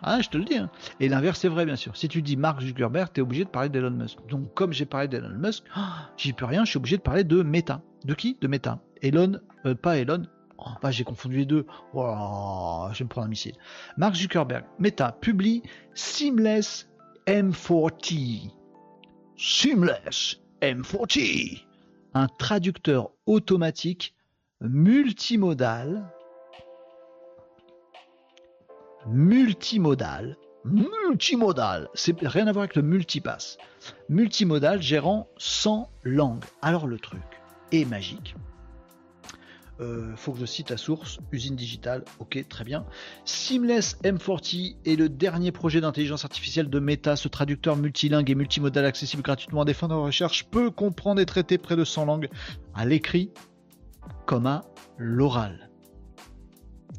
Ah, 0.01 0.21
je 0.21 0.29
te 0.29 0.37
le 0.37 0.45
dis. 0.45 0.57
Hein. 0.57 0.69
Et 0.99 1.09
l'inverse 1.09 1.43
est 1.43 1.49
vrai, 1.49 1.65
bien 1.65 1.75
sûr. 1.75 1.95
Si 1.97 2.07
tu 2.07 2.21
dis 2.21 2.37
Mark 2.37 2.61
Zuckerberg, 2.61 3.11
tu 3.13 3.19
es 3.19 3.23
obligé 3.23 3.43
de 3.43 3.49
parler 3.49 3.69
d'Elon 3.69 3.91
Musk. 3.91 4.17
Donc, 4.29 4.53
comme 4.53 4.71
j'ai 4.71 4.85
parlé 4.85 5.07
d'Elon 5.07 5.37
Musk, 5.37 5.63
j'y 6.17 6.33
peux 6.33 6.45
rien, 6.45 6.63
je 6.65 6.71
suis 6.71 6.77
obligé 6.77 6.97
de 6.97 7.01
parler 7.01 7.23
de 7.23 7.43
Meta. 7.43 7.81
De 8.05 8.13
qui? 8.13 8.37
De 8.39 8.47
Meta. 8.47 8.79
Elon, 9.01 9.39
euh, 9.65 9.75
pas 9.75 9.97
Elon. 9.97 10.23
Oh, 10.57 10.71
bah, 10.81 10.91
j'ai 10.91 11.03
confondu 11.03 11.37
les 11.37 11.45
deux. 11.45 11.65
Oh, 11.93 12.87
je 12.91 12.99
vais 12.99 13.05
me 13.05 13.09
prendre 13.09 13.27
un 13.27 13.29
missile. 13.29 13.55
Mark 13.97 14.15
Zuckerberg, 14.15 14.65
Meta, 14.77 15.11
publie 15.11 15.63
Seamless 15.93 16.89
M40. 17.27 18.51
Seamless 19.37 20.37
M40. 20.61 21.63
Un 22.13 22.27
traducteur 22.27 23.11
automatique 23.25 24.15
multimodal, 24.61 26.11
multimodal, 29.09 30.37
multimodal, 30.65 31.89
c'est 31.93 32.19
rien 32.21 32.47
à 32.47 32.51
voir 32.51 32.63
avec 32.63 32.75
le 32.75 32.81
multipass. 32.81 33.57
Multimodal 34.07 34.81
gérant 34.81 35.27
100 35.37 35.89
langues. 36.03 36.43
Alors 36.61 36.87
le 36.87 36.99
truc 36.99 37.21
est 37.71 37.85
magique. 37.85 38.35
Euh, 39.79 40.13
faut 40.17 40.33
que 40.33 40.39
je 40.39 40.45
cite 40.45 40.69
la 40.69 40.77
source, 40.77 41.19
usine 41.31 41.55
digitale, 41.55 42.03
ok, 42.19 42.45
très 42.49 42.65
bien. 42.65 42.85
Seamless 43.23 43.97
M40 44.03 44.75
est 44.85 44.97
le 44.97 45.07
dernier 45.07 45.53
projet 45.53 45.79
d'intelligence 45.79 46.25
artificielle 46.25 46.69
de 46.69 46.79
Meta. 46.79 47.15
Ce 47.15 47.29
traducteur 47.29 47.77
multilingue 47.77 48.29
et 48.29 48.35
multimodal 48.35 48.85
accessible 48.85 49.23
gratuitement 49.23 49.61
à 49.61 49.65
des 49.65 49.73
fins 49.73 49.87
de 49.87 49.93
recherche 49.93 50.45
peut 50.49 50.69
comprendre 50.69 51.21
et 51.21 51.25
traiter 51.25 51.57
près 51.57 51.77
de 51.77 51.85
100 51.85 52.05
langues 52.05 52.29
à 52.75 52.85
l'écrit, 52.85 53.31
comme 54.25 54.47
à 54.47 54.65
l'oral. 54.97 55.69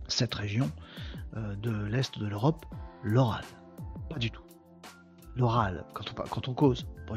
Cette 0.08 0.34
région 0.34 0.70
de 1.34 1.70
l'Est 1.86 2.18
de 2.18 2.26
l'Europe, 2.26 2.66
l'oral. 3.02 3.44
Pas 4.08 4.18
du 4.18 4.30
tout. 4.30 4.42
L'oral, 5.36 5.84
quand 5.94 6.04
on, 6.10 6.22
quand 6.28 6.48
on 6.48 6.54
cause, 6.54 6.86
pas 7.06 7.14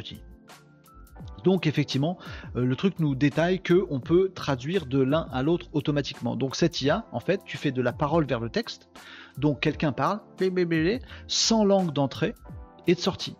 Donc 1.44 1.68
effectivement, 1.68 2.18
euh, 2.56 2.65
le 2.65 2.76
truc 2.76 2.99
nous 2.99 3.15
détaille 3.15 3.61
que 3.61 3.85
on 3.90 3.99
peut 3.99 4.31
traduire 4.34 4.85
de 4.85 4.99
l'un 4.99 5.27
à 5.31 5.44
l'autre 5.44 5.68
automatiquement. 5.73 6.35
Donc 6.35 6.56
cette 6.56 6.81
IA, 6.81 7.06
en 7.11 7.19
fait, 7.19 7.41
tu 7.45 7.57
fais 7.57 7.72
de 7.72 7.81
la 7.81 7.94
parole 7.94 8.26
vers 8.26 8.40
le 8.40 8.49
texte. 8.49 8.90
Donc 9.38 9.60
quelqu'un 9.60 9.91
parle, 9.91 10.22
sans 11.27 11.65
langue 11.65 11.91
d'entrée 11.91 12.35
et 12.88 12.95
de 12.95 12.99
sortie. 12.99 13.35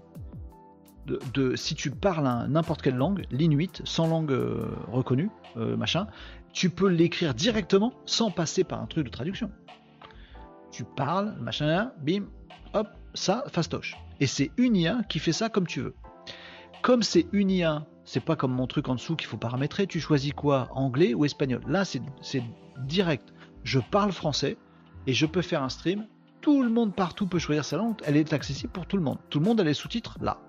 De, 1.06 1.56
si 1.58 1.76
tu 1.76 1.92
parles 1.92 2.48
n'importe 2.50 2.82
quelle 2.82 2.96
langue, 2.96 3.26
l'inuit, 3.30 3.72
sans 3.84 4.08
langue 4.08 4.32
euh, 4.32 4.72
reconnue, 4.88 5.30
machin, 5.56 6.08
tu 6.54 6.70
peux 6.70 6.88
l'écrire 6.88 7.34
directement 7.34 7.94
sans 8.06 8.32
passer 8.32 8.64
par 8.64 8.82
un 8.82 8.86
truc 8.86 9.06
de 9.06 9.12
traduction. 9.12 9.52
Tu 10.74 10.86
parles, 10.86 11.36
machin, 11.40 11.92
bim, 12.02 12.26
hop, 12.74 12.88
ça, 13.14 13.44
fastoche. 13.50 13.96
Et 14.20 14.26
c'est 14.26 14.50
une 14.58 14.76
IA 14.76 15.04
qui 15.08 15.20
fait 15.20 15.32
ça 15.32 15.48
comme 15.48 15.68
tu 15.68 15.82
veux. 15.82 15.94
Comme 16.82 17.04
c'est 17.04 17.28
une 17.32 17.52
IA, 17.52 17.86
c'est 18.06 18.26
pas 18.26 18.36
comme 18.36 18.54
mon 18.54 18.66
truc 18.66 18.90
en 18.90 18.96
dessous 18.96 19.16
qu'il 19.16 19.28
faut 19.28 19.38
paramétrer, 19.38 19.86
tu 19.86 20.00
choisis 20.00 20.34
quoi, 20.34 20.70
anglais 20.72 21.14
ou 21.14 21.26
espagnol. 21.26 21.62
Là, 21.68 21.86
c'est 21.86 22.02
direct. 22.80 23.36
Je 23.64 23.80
parle 23.80 24.12
français 24.12 24.58
et 25.06 25.14
je 25.14 25.28
peux 25.28 25.44
faire 25.44 25.62
un 25.62 25.70
stream. 25.70 26.08
Tout 26.42 26.64
le 26.64 26.70
monde 26.70 26.96
partout 26.96 27.28
peut 27.28 27.38
choisir 27.38 27.64
sa 27.64 27.78
langue. 27.78 27.98
Elle 28.04 28.18
est 28.18 28.34
accessible 28.34 28.74
pour 28.74 28.88
tout 28.88 28.98
le 28.98 29.04
monde. 29.04 29.20
Tout 29.30 29.40
le 29.40 29.46
monde 29.46 29.62
a 29.62 29.64
les 29.64 29.76
sous-titres 29.76 30.18
là. 30.22 30.40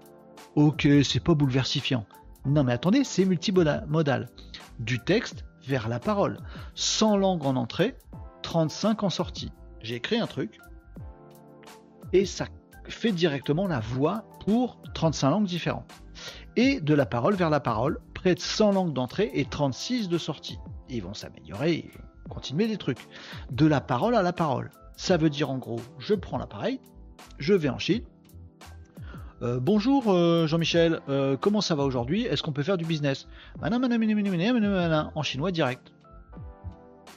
Ok, 0.54 0.88
c'est 1.04 1.22
pas 1.22 1.34
bouleversifiant. 1.34 2.06
Non 2.46 2.64
mais 2.64 2.72
attendez, 2.72 3.04
c'est 3.04 3.26
multimodal. 3.26 4.30
Du 4.78 5.00
texte 5.00 5.44
vers 5.66 5.86
la 5.86 5.98
parole. 6.00 6.38
100 6.76 7.18
langues 7.18 7.44
en 7.44 7.56
entrée, 7.56 7.94
35 8.42 9.02
en 9.02 9.10
sortie. 9.10 9.52
J'ai 9.84 9.96
écrit 9.96 10.16
un 10.16 10.26
truc 10.26 10.58
et 12.14 12.24
ça 12.24 12.46
fait 12.88 13.12
directement 13.12 13.66
la 13.66 13.80
voix 13.80 14.24
pour 14.46 14.78
35 14.94 15.30
langues 15.30 15.44
différentes. 15.44 15.92
Et 16.56 16.80
de 16.80 16.94
la 16.94 17.04
parole 17.04 17.34
vers 17.34 17.50
la 17.50 17.60
parole, 17.60 18.00
près 18.14 18.34
de 18.34 18.40
100 18.40 18.72
langues 18.72 18.92
d'entrée 18.94 19.30
et 19.34 19.44
36 19.44 20.08
de 20.08 20.16
sortie. 20.16 20.58
Ils 20.88 21.02
vont 21.02 21.12
s'améliorer, 21.12 21.84
ils 21.92 21.98
vont 21.98 22.34
continuer 22.34 22.66
des 22.66 22.78
trucs. 22.78 23.06
De 23.50 23.66
la 23.66 23.82
parole 23.82 24.14
à 24.14 24.22
la 24.22 24.32
parole. 24.32 24.70
Ça 24.96 25.18
veut 25.18 25.28
dire 25.28 25.50
en 25.50 25.58
gros, 25.58 25.80
je 25.98 26.14
prends 26.14 26.38
l'appareil, 26.38 26.80
je 27.38 27.52
vais 27.52 27.68
en 27.68 27.78
Chine. 27.78 28.04
Euh, 29.42 29.60
bonjour 29.60 30.04
euh, 30.06 30.46
Jean-Michel, 30.46 31.00
euh, 31.10 31.36
comment 31.36 31.60
ça 31.60 31.74
va 31.74 31.82
aujourd'hui? 31.82 32.24
Est-ce 32.24 32.42
qu'on 32.42 32.52
peut 32.52 32.62
faire 32.62 32.78
du 32.78 32.86
business? 32.86 33.28
En 35.14 35.22
chinois 35.22 35.50
direct. 35.50 35.92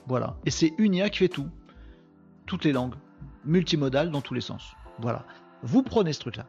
Voilà. 0.06 0.36
Et 0.46 0.52
c'est 0.52 0.74
une 0.78 0.96
IA 0.96 1.10
qui 1.10 1.20
fait 1.20 1.30
tout. 1.30 1.48
Toutes 2.48 2.64
les 2.64 2.72
langues. 2.72 2.96
Multimodal 3.46 4.10
dans 4.10 4.22
tous 4.22 4.34
les 4.34 4.42
sens. 4.42 4.74
Voilà. 5.00 5.26
Vous 5.62 5.84
prenez 5.84 6.14
ce 6.14 6.22
truc-là. 6.22 6.48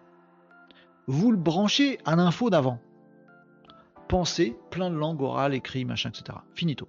Vous 1.06 1.30
le 1.30 1.36
branchez 1.36 1.98
à 2.04 2.16
l'info 2.16 2.50
d'avant. 2.50 2.80
Pensez, 4.08 4.56
plein 4.70 4.90
de 4.90 4.96
langues 4.96 5.20
orales, 5.20 5.54
écrits, 5.54 5.84
machin, 5.84 6.10
etc. 6.10 6.38
Finito. 6.54 6.88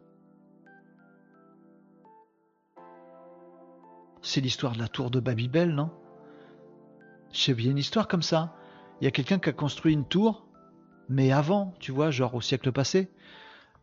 C'est 4.22 4.42
l'histoire 4.42 4.74
de 4.74 4.80
la 4.80 4.88
tour 4.88 5.10
de 5.10 5.20
Babybel, 5.20 5.74
non? 5.74 5.90
Sais 7.32 7.54
bien 7.54 7.72
une 7.72 7.78
histoire 7.78 8.08
comme 8.08 8.22
ça. 8.22 8.56
Il 9.02 9.06
y 9.06 9.08
a 9.08 9.12
quelqu'un 9.12 9.40
qui 9.40 9.50
a 9.50 9.54
construit 9.54 9.94
une 9.94 10.06
tour, 10.06 10.46
mais 11.08 11.32
avant, 11.32 11.74
tu 11.80 11.92
vois, 11.92 12.12
genre 12.12 12.36
au 12.36 12.42
siècle 12.42 12.72
passé, 12.72 13.10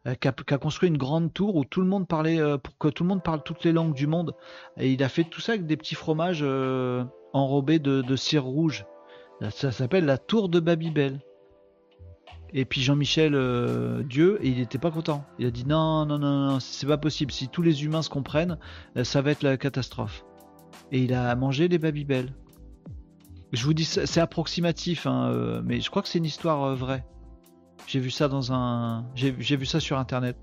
euh, 0.07 0.15
qui 0.15 0.29
a, 0.29 0.59
construit 0.59 0.89
une 0.89 0.99
grande 0.99 1.33
tour 1.33 1.57
où 1.57 1.65
tout 1.65 1.81
le 1.81 1.89
monde 1.89 2.07
parlait, 2.07 2.39
euh, 2.39 2.59
pour 2.59 2.79
que 2.79 2.89
tout 2.89 3.03
le 3.03 3.09
monde 3.09 3.25
parle 3.25 3.43
toutes 3.43 3.65
les 3.65 3.73
langues 3.73 3.95
du 3.95 4.07
monde. 4.07 4.35
Et 4.77 4.93
il 4.93 5.03
a 5.03 5.09
fait 5.09 5.25
tout 5.25 5.41
ça 5.41 5.53
avec 5.53 5.67
des 5.67 5.77
petits 5.77 5.97
fromages 5.97 6.41
euh, 6.43 7.05
enrobés 7.33 7.81
de, 7.81 8.17
cire 8.17 8.45
rouge. 8.45 8.87
Ça 9.51 9.73
s'appelle 9.73 10.05
la 10.05 10.19
tour 10.19 10.49
de 10.49 10.61
Babybel. 10.61 11.21
Et 12.53 12.65
puis 12.65 12.81
Jean-Michel 12.81 13.33
Dieu, 14.09 14.39
et 14.41 14.49
il 14.49 14.59
n'était 14.59 14.79
pas 14.79 14.91
content. 14.91 15.25
Il 15.39 15.47
a 15.47 15.51
dit 15.51 15.67
non, 15.67 16.07
non, 16.07 16.19
non, 16.19 16.47
non, 16.47 16.61
c'est 16.61 16.87
pas 16.87 16.97
possible. 16.97 17.33
Si 17.33 17.49
tous 17.49 17.61
les 17.61 17.85
humains 17.85 18.03
se 18.03 18.09
comprennent, 18.09 18.59
ça 19.03 19.21
va 19.21 19.33
être 19.33 19.43
la 19.43 19.57
catastrophe. 19.57 20.25
Et 20.93 21.01
il 21.01 21.13
a 21.13 21.35
mangé 21.35 21.69
les 21.69 21.79
Babybel. 21.79 22.33
Je 23.53 23.65
vous 23.65 23.75
dis, 23.75 23.85
c'est 23.85 24.21
approximatif, 24.21 25.07
hein, 25.07 25.61
mais 25.65 25.81
je 25.81 25.91
crois 25.91 26.03
que 26.03 26.09
c'est 26.09 26.19
une 26.19 26.25
histoire 26.25 26.75
vraie. 26.77 27.05
J'ai 27.87 28.01
vu 28.01 28.11
ça 28.11 28.29
dans 28.29 28.53
un, 28.53 29.05
j'ai 29.15 29.31
vu 29.31 29.67
ça 29.67 29.81
sur 29.81 29.99
internet. 29.99 30.37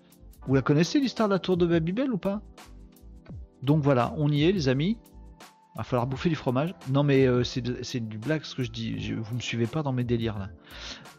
Vous 0.46 0.54
la 0.54 0.62
connaissez 0.62 1.00
l'histoire 1.00 1.28
de 1.28 1.34
la 1.34 1.38
tour 1.38 1.56
de 1.56 1.66
Babybel 1.66 2.12
ou 2.12 2.18
pas? 2.18 2.40
Donc 3.62 3.82
voilà, 3.82 4.14
on 4.16 4.30
y 4.30 4.44
est 4.44 4.52
les 4.52 4.68
amis 4.68 4.96
va 5.80 5.84
falloir 5.84 6.06
bouffer 6.06 6.28
du 6.28 6.36
fromage. 6.36 6.74
Non, 6.90 7.02
mais 7.02 7.26
euh, 7.26 7.42
c'est 7.42 8.00
du 8.00 8.18
blague 8.18 8.44
ce 8.44 8.54
que 8.54 8.62
je 8.62 8.70
dis. 8.70 9.00
Je, 9.00 9.14
vous 9.14 9.34
me 9.34 9.40
suivez 9.40 9.66
pas 9.66 9.82
dans 9.82 9.92
mes 9.92 10.04
délires 10.04 10.38
là. 10.38 10.50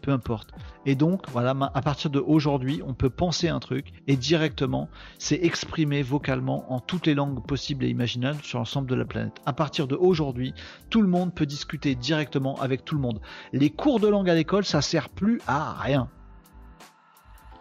Peu 0.01 0.11
importe. 0.11 0.51
Et 0.85 0.95
donc, 0.95 1.29
voilà, 1.29 1.55
à 1.73 1.81
partir 1.81 2.09
de 2.09 2.19
aujourd'hui, 2.19 2.81
on 2.85 2.93
peut 2.93 3.09
penser 3.09 3.49
un 3.49 3.59
truc 3.59 3.91
et 4.07 4.15
directement, 4.15 4.87
c'est 5.17 5.43
exprimé 5.43 6.03
vocalement 6.03 6.71
en 6.71 6.79
toutes 6.79 7.07
les 7.07 7.15
langues 7.15 7.45
possibles 7.45 7.85
et 7.85 7.89
imaginables 7.89 8.41
sur 8.43 8.59
l'ensemble 8.59 8.87
de 8.87 8.95
la 8.95 9.05
planète. 9.05 9.37
À 9.45 9.53
partir 9.53 9.87
de 9.87 9.95
aujourd'hui, 9.95 10.53
tout 10.89 11.01
le 11.01 11.07
monde 11.07 11.33
peut 11.33 11.45
discuter 11.45 11.95
directement 11.95 12.59
avec 12.61 12.85
tout 12.85 12.95
le 12.95 13.01
monde. 13.01 13.19
Les 13.53 13.71
cours 13.71 13.99
de 13.99 14.07
langue 14.07 14.29
à 14.29 14.35
l'école, 14.35 14.65
ça 14.65 14.81
sert 14.81 15.09
plus 15.09 15.41
à 15.47 15.73
rien. 15.73 16.09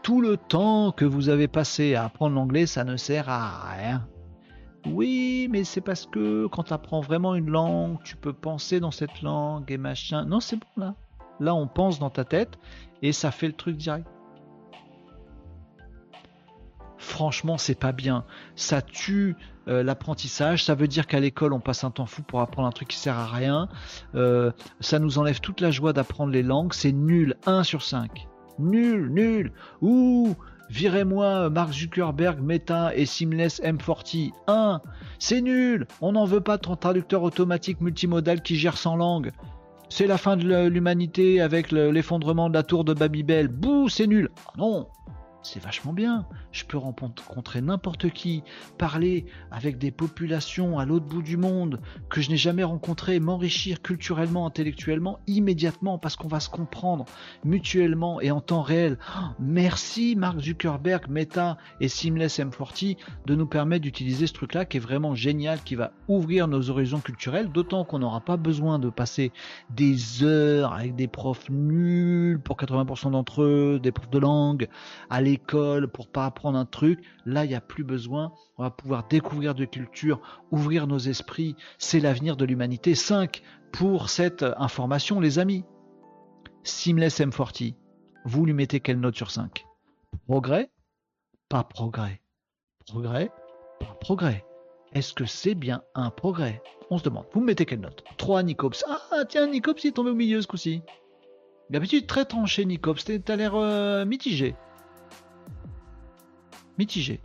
Tout 0.02 0.20
le 0.20 0.36
temps 0.36 0.92
que 0.92 1.04
vous 1.04 1.28
avez 1.28 1.48
passé 1.48 1.94
à 1.94 2.04
apprendre 2.04 2.34
l'anglais, 2.34 2.66
ça 2.66 2.84
ne 2.84 2.96
sert 2.96 3.28
à 3.28 3.72
rien. 3.74 4.06
Oui, 4.86 5.48
mais 5.50 5.64
c'est 5.64 5.80
parce 5.80 6.06
que 6.06 6.46
quand 6.46 6.64
tu 6.64 6.72
apprends 6.72 7.00
vraiment 7.00 7.34
une 7.34 7.50
langue, 7.50 7.98
tu 8.02 8.16
peux 8.16 8.32
penser 8.32 8.80
dans 8.80 8.90
cette 8.90 9.22
langue 9.22 9.70
et 9.70 9.78
machin. 9.78 10.24
Non, 10.24 10.40
c'est 10.40 10.56
bon 10.56 10.66
là. 10.76 10.94
Là, 11.38 11.54
on 11.54 11.66
pense 11.66 11.98
dans 11.98 12.10
ta 12.10 12.24
tête 12.24 12.58
et 13.02 13.12
ça 13.12 13.30
fait 13.30 13.46
le 13.46 13.54
truc 13.54 13.76
direct. 13.76 14.06
Franchement, 16.98 17.56
c'est 17.56 17.78
pas 17.78 17.92
bien. 17.92 18.24
Ça 18.56 18.82
tue 18.82 19.34
euh, 19.68 19.82
l'apprentissage. 19.82 20.64
Ça 20.64 20.74
veut 20.74 20.86
dire 20.86 21.06
qu'à 21.06 21.18
l'école, 21.18 21.54
on 21.54 21.60
passe 21.60 21.82
un 21.82 21.90
temps 21.90 22.04
fou 22.04 22.22
pour 22.22 22.40
apprendre 22.40 22.68
un 22.68 22.72
truc 22.72 22.88
qui 22.88 22.98
sert 22.98 23.16
à 23.16 23.26
rien. 23.26 23.68
Euh, 24.14 24.52
ça 24.80 24.98
nous 24.98 25.18
enlève 25.18 25.40
toute 25.40 25.62
la 25.62 25.70
joie 25.70 25.94
d'apprendre 25.94 26.30
les 26.30 26.42
langues. 26.42 26.74
C'est 26.74 26.92
nul. 26.92 27.36
1 27.46 27.64
sur 27.64 27.82
5. 27.82 28.28
Nul, 28.58 29.08
nul. 29.10 29.52
Ouh, 29.80 30.36
Virez-moi 30.70 31.50
Mark 31.50 31.72
Zuckerberg, 31.72 32.40
Meta 32.40 32.94
et 32.94 33.04
Seamless 33.04 33.60
M40. 33.60 34.30
1. 34.46 34.80
C'est 35.18 35.40
nul. 35.40 35.88
On 36.00 36.12
n'en 36.12 36.24
veut 36.24 36.40
pas 36.40 36.58
de 36.58 36.62
traducteur 36.62 37.24
automatique 37.24 37.80
multimodal 37.80 38.40
qui 38.40 38.54
gère 38.54 38.76
100 38.76 38.96
langues. 38.96 39.32
C'est 39.88 40.06
la 40.06 40.16
fin 40.16 40.36
de 40.36 40.68
l'humanité 40.68 41.40
avec 41.40 41.72
l'effondrement 41.72 42.48
de 42.48 42.54
la 42.54 42.62
tour 42.62 42.84
de 42.84 42.94
Babybel. 42.94 43.48
Bouh, 43.48 43.88
c'est 43.88 44.06
nul. 44.06 44.30
Non 44.56 44.86
c'est 45.42 45.62
vachement 45.62 45.92
bien. 45.92 46.26
Je 46.52 46.64
peux 46.64 46.76
rencontrer 46.76 47.60
n'importe 47.60 48.10
qui, 48.10 48.42
parler 48.78 49.26
avec 49.50 49.78
des 49.78 49.90
populations 49.90 50.78
à 50.78 50.84
l'autre 50.84 51.06
bout 51.06 51.22
du 51.22 51.36
monde 51.36 51.80
que 52.08 52.20
je 52.20 52.30
n'ai 52.30 52.36
jamais 52.36 52.64
rencontrées, 52.64 53.20
m'enrichir 53.20 53.82
culturellement, 53.82 54.46
intellectuellement, 54.46 55.20
immédiatement, 55.26 55.98
parce 55.98 56.16
qu'on 56.16 56.28
va 56.28 56.40
se 56.40 56.48
comprendre 56.48 57.04
mutuellement 57.44 58.20
et 58.20 58.30
en 58.30 58.40
temps 58.40 58.62
réel. 58.62 58.98
merci 59.38 60.14
Mark 60.16 60.40
Zuckerberg, 60.40 61.08
Meta 61.08 61.56
et 61.80 61.88
Seamless 61.88 62.38
M40 62.38 62.96
de 63.26 63.34
nous 63.34 63.46
permettre 63.46 63.82
d'utiliser 63.82 64.26
ce 64.26 64.32
truc-là 64.32 64.64
qui 64.64 64.76
est 64.76 64.80
vraiment 64.80 65.14
génial, 65.14 65.62
qui 65.62 65.74
va 65.74 65.92
ouvrir 66.08 66.48
nos 66.48 66.70
horizons 66.70 67.00
culturels, 67.00 67.50
d'autant 67.50 67.84
qu'on 67.84 67.98
n'aura 68.00 68.20
pas 68.20 68.36
besoin 68.36 68.78
de 68.78 68.90
passer 68.90 69.32
des 69.70 70.22
heures 70.22 70.72
avec 70.72 70.94
des 70.96 71.08
profs 71.08 71.48
nuls 71.48 72.40
pour 72.40 72.56
80% 72.56 73.12
d'entre 73.12 73.42
eux, 73.42 73.80
des 73.82 73.92
profs 73.92 74.10
de 74.10 74.18
langue, 74.18 74.68
à 75.08 75.20
l'école 75.30 75.88
pour 75.88 76.08
pas 76.08 76.26
apprendre 76.26 76.58
un 76.58 76.64
truc. 76.64 77.00
Là, 77.24 77.44
il 77.44 77.48
n'y 77.48 77.54
a 77.54 77.60
plus 77.60 77.84
besoin. 77.84 78.32
On 78.58 78.62
va 78.64 78.70
pouvoir 78.70 79.06
découvrir 79.08 79.54
de 79.54 79.64
culture, 79.64 80.20
ouvrir 80.50 80.86
nos 80.86 80.98
esprits. 80.98 81.56
C'est 81.78 82.00
l'avenir 82.00 82.36
de 82.36 82.44
l'humanité. 82.44 82.94
5 82.94 83.42
pour 83.72 84.10
cette 84.10 84.44
information, 84.56 85.20
les 85.20 85.38
amis. 85.38 85.64
Seamless 86.64 87.20
M40. 87.20 87.74
Vous 88.24 88.44
lui 88.44 88.52
mettez 88.52 88.80
quelle 88.80 89.00
note 89.00 89.16
sur 89.16 89.30
5 89.30 89.64
Progrès? 90.26 90.70
Pas 91.48 91.64
progrès. 91.64 92.20
Progrès? 92.86 93.30
Pas 93.78 93.96
progrès. 94.00 94.44
Est-ce 94.92 95.14
que 95.14 95.24
c'est 95.24 95.54
bien 95.54 95.82
un 95.94 96.10
progrès? 96.10 96.62
On 96.90 96.98
se 96.98 97.04
demande. 97.04 97.26
Vous 97.32 97.40
me 97.40 97.46
mettez 97.46 97.64
quelle 97.64 97.80
note? 97.80 98.02
3 98.18 98.42
Nicops. 98.42 98.84
Ah 98.88 99.24
tiens, 99.28 99.46
Nicops 99.46 99.84
il 99.84 99.88
est 99.88 99.92
tombé 99.92 100.10
au 100.10 100.14
milieu 100.14 100.42
ce 100.42 100.48
coup-ci. 100.48 100.82
D'habitude 101.70 102.08
très 102.08 102.24
tranché 102.24 102.64
Nicops. 102.64 103.04
T'as 103.24 103.36
l'air 103.36 103.54
euh, 103.54 104.04
mitigé 104.04 104.56
mitigé. 106.80 107.20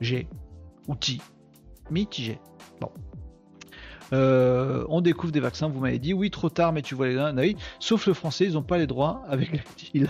G. 0.00 0.26
Outil. 0.88 1.20
Mitigé. 1.90 2.38
Bon. 2.80 2.88
Euh, 4.14 4.86
on 4.88 5.02
découvre 5.02 5.32
des 5.32 5.40
vaccins, 5.40 5.68
vous 5.68 5.80
m'avez 5.80 5.98
dit. 5.98 6.14
Oui, 6.14 6.30
trop 6.30 6.48
tard, 6.48 6.72
mais 6.72 6.80
tu 6.80 6.94
vois 6.94 7.08
les 7.08 7.18
oui. 7.36 7.56
Sauf 7.78 8.06
le 8.06 8.14
français, 8.14 8.46
ils 8.46 8.54
n'ont 8.54 8.62
pas 8.62 8.78
les 8.78 8.86
droits 8.86 9.22
avec 9.28 9.52
l'actil. 9.52 10.08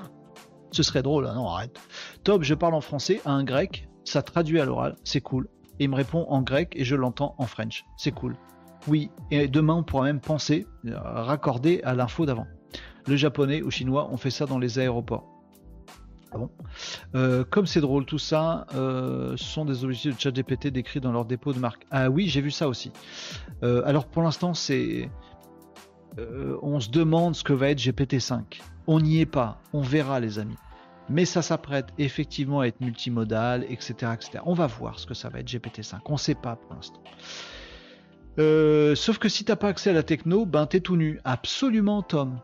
Ce 0.70 0.82
serait 0.82 1.02
drôle, 1.02 1.26
hein, 1.26 1.34
non, 1.34 1.48
arrête. 1.48 1.78
Top, 2.24 2.44
je 2.44 2.54
parle 2.54 2.72
en 2.72 2.80
français 2.80 3.20
à 3.26 3.32
un 3.32 3.44
grec, 3.44 3.90
ça 4.04 4.22
traduit 4.22 4.58
à 4.58 4.64
l'oral, 4.64 4.96
c'est 5.04 5.20
cool. 5.20 5.46
Il 5.78 5.90
me 5.90 5.96
répond 5.96 6.24
en 6.30 6.40
grec 6.40 6.72
et 6.74 6.84
je 6.84 6.96
l'entends 6.96 7.34
en 7.36 7.44
French, 7.44 7.84
c'est 7.98 8.12
cool. 8.12 8.38
Oui, 8.88 9.10
et 9.30 9.48
demain 9.48 9.74
on 9.74 9.82
pourra 9.82 10.04
même 10.04 10.20
penser, 10.20 10.66
euh, 10.86 10.96
raccorder 10.98 11.82
à 11.84 11.94
l'info 11.94 12.24
d'avant. 12.24 12.46
Le 13.06 13.16
japonais 13.16 13.60
ou 13.60 13.70
chinois, 13.70 14.08
on 14.10 14.16
fait 14.16 14.30
ça 14.30 14.46
dans 14.46 14.58
les 14.58 14.78
aéroports. 14.78 15.31
Ah 16.34 16.38
bon 16.38 16.50
euh, 17.14 17.44
comme 17.44 17.66
c'est 17.66 17.80
drôle 17.80 18.06
tout 18.06 18.18
ça, 18.18 18.66
euh, 18.74 19.36
ce 19.36 19.44
sont 19.44 19.64
des 19.64 19.84
objectifs 19.84 20.16
de 20.16 20.20
ChatGPT 20.20 20.68
décrits 20.68 21.00
dans 21.00 21.12
leur 21.12 21.24
dépôt 21.24 21.52
de 21.52 21.58
marque. 21.58 21.86
Ah 21.90 22.08
oui, 22.08 22.28
j'ai 22.28 22.40
vu 22.40 22.50
ça 22.50 22.68
aussi. 22.68 22.92
Euh, 23.62 23.82
alors 23.84 24.06
pour 24.06 24.22
l'instant, 24.22 24.54
c'est, 24.54 25.10
on 26.62 26.80
se 26.80 26.90
demande 26.90 27.34
ce 27.34 27.44
que 27.44 27.52
va 27.52 27.68
être 27.70 27.78
GPT-5. 27.78 28.60
On 28.86 29.00
n'y 29.00 29.20
est 29.20 29.26
pas, 29.26 29.60
on 29.72 29.82
verra 29.82 30.20
les 30.20 30.38
amis. 30.38 30.56
Mais 31.08 31.24
ça 31.24 31.42
s'apprête 31.42 31.88
effectivement 31.98 32.60
à 32.60 32.66
être 32.66 32.80
multimodal, 32.80 33.64
etc., 33.64 33.94
etc. 34.14 34.38
On 34.46 34.54
va 34.54 34.66
voir 34.66 34.98
ce 34.98 35.06
que 35.06 35.14
ça 35.14 35.28
va 35.28 35.40
être 35.40 35.48
GPT-5. 35.48 35.98
On 36.06 36.12
ne 36.12 36.18
sait 36.18 36.34
pas 36.34 36.56
pour 36.56 36.74
l'instant. 36.74 37.02
sauf 38.96 39.18
que 39.18 39.28
si 39.28 39.44
t'as 39.44 39.56
pas 39.56 39.68
accès 39.68 39.90
à 39.90 39.92
la 39.92 40.02
techno, 40.02 40.46
ben 40.46 40.66
t'es 40.66 40.80
tout 40.80 40.96
nu. 40.96 41.20
Absolument, 41.24 42.02
Tom. 42.02 42.38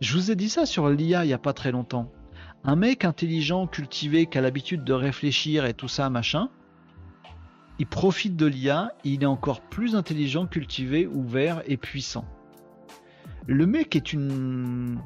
Je 0.00 0.14
vous 0.14 0.30
ai 0.30 0.36
dit 0.36 0.48
ça 0.48 0.64
sur 0.64 0.88
l'IA 0.88 1.24
il 1.24 1.28
n'y 1.28 1.32
a 1.32 1.38
pas 1.38 1.52
très 1.52 1.72
longtemps. 1.72 2.12
Un 2.64 2.76
mec 2.76 3.04
intelligent, 3.04 3.66
cultivé, 3.66 4.26
qui 4.26 4.38
a 4.38 4.40
l'habitude 4.40 4.84
de 4.84 4.92
réfléchir 4.92 5.64
et 5.64 5.74
tout 5.74 5.88
ça, 5.88 6.10
machin, 6.10 6.50
il 7.78 7.86
profite 7.86 8.36
de 8.36 8.46
l'IA, 8.46 8.92
il 9.04 9.22
est 9.22 9.26
encore 9.26 9.60
plus 9.60 9.94
intelligent, 9.94 10.46
cultivé, 10.46 11.06
ouvert 11.06 11.62
et 11.66 11.76
puissant. 11.76 12.24
Le 13.46 13.66
mec 13.66 13.94
est 13.94 14.12
une 14.12 14.98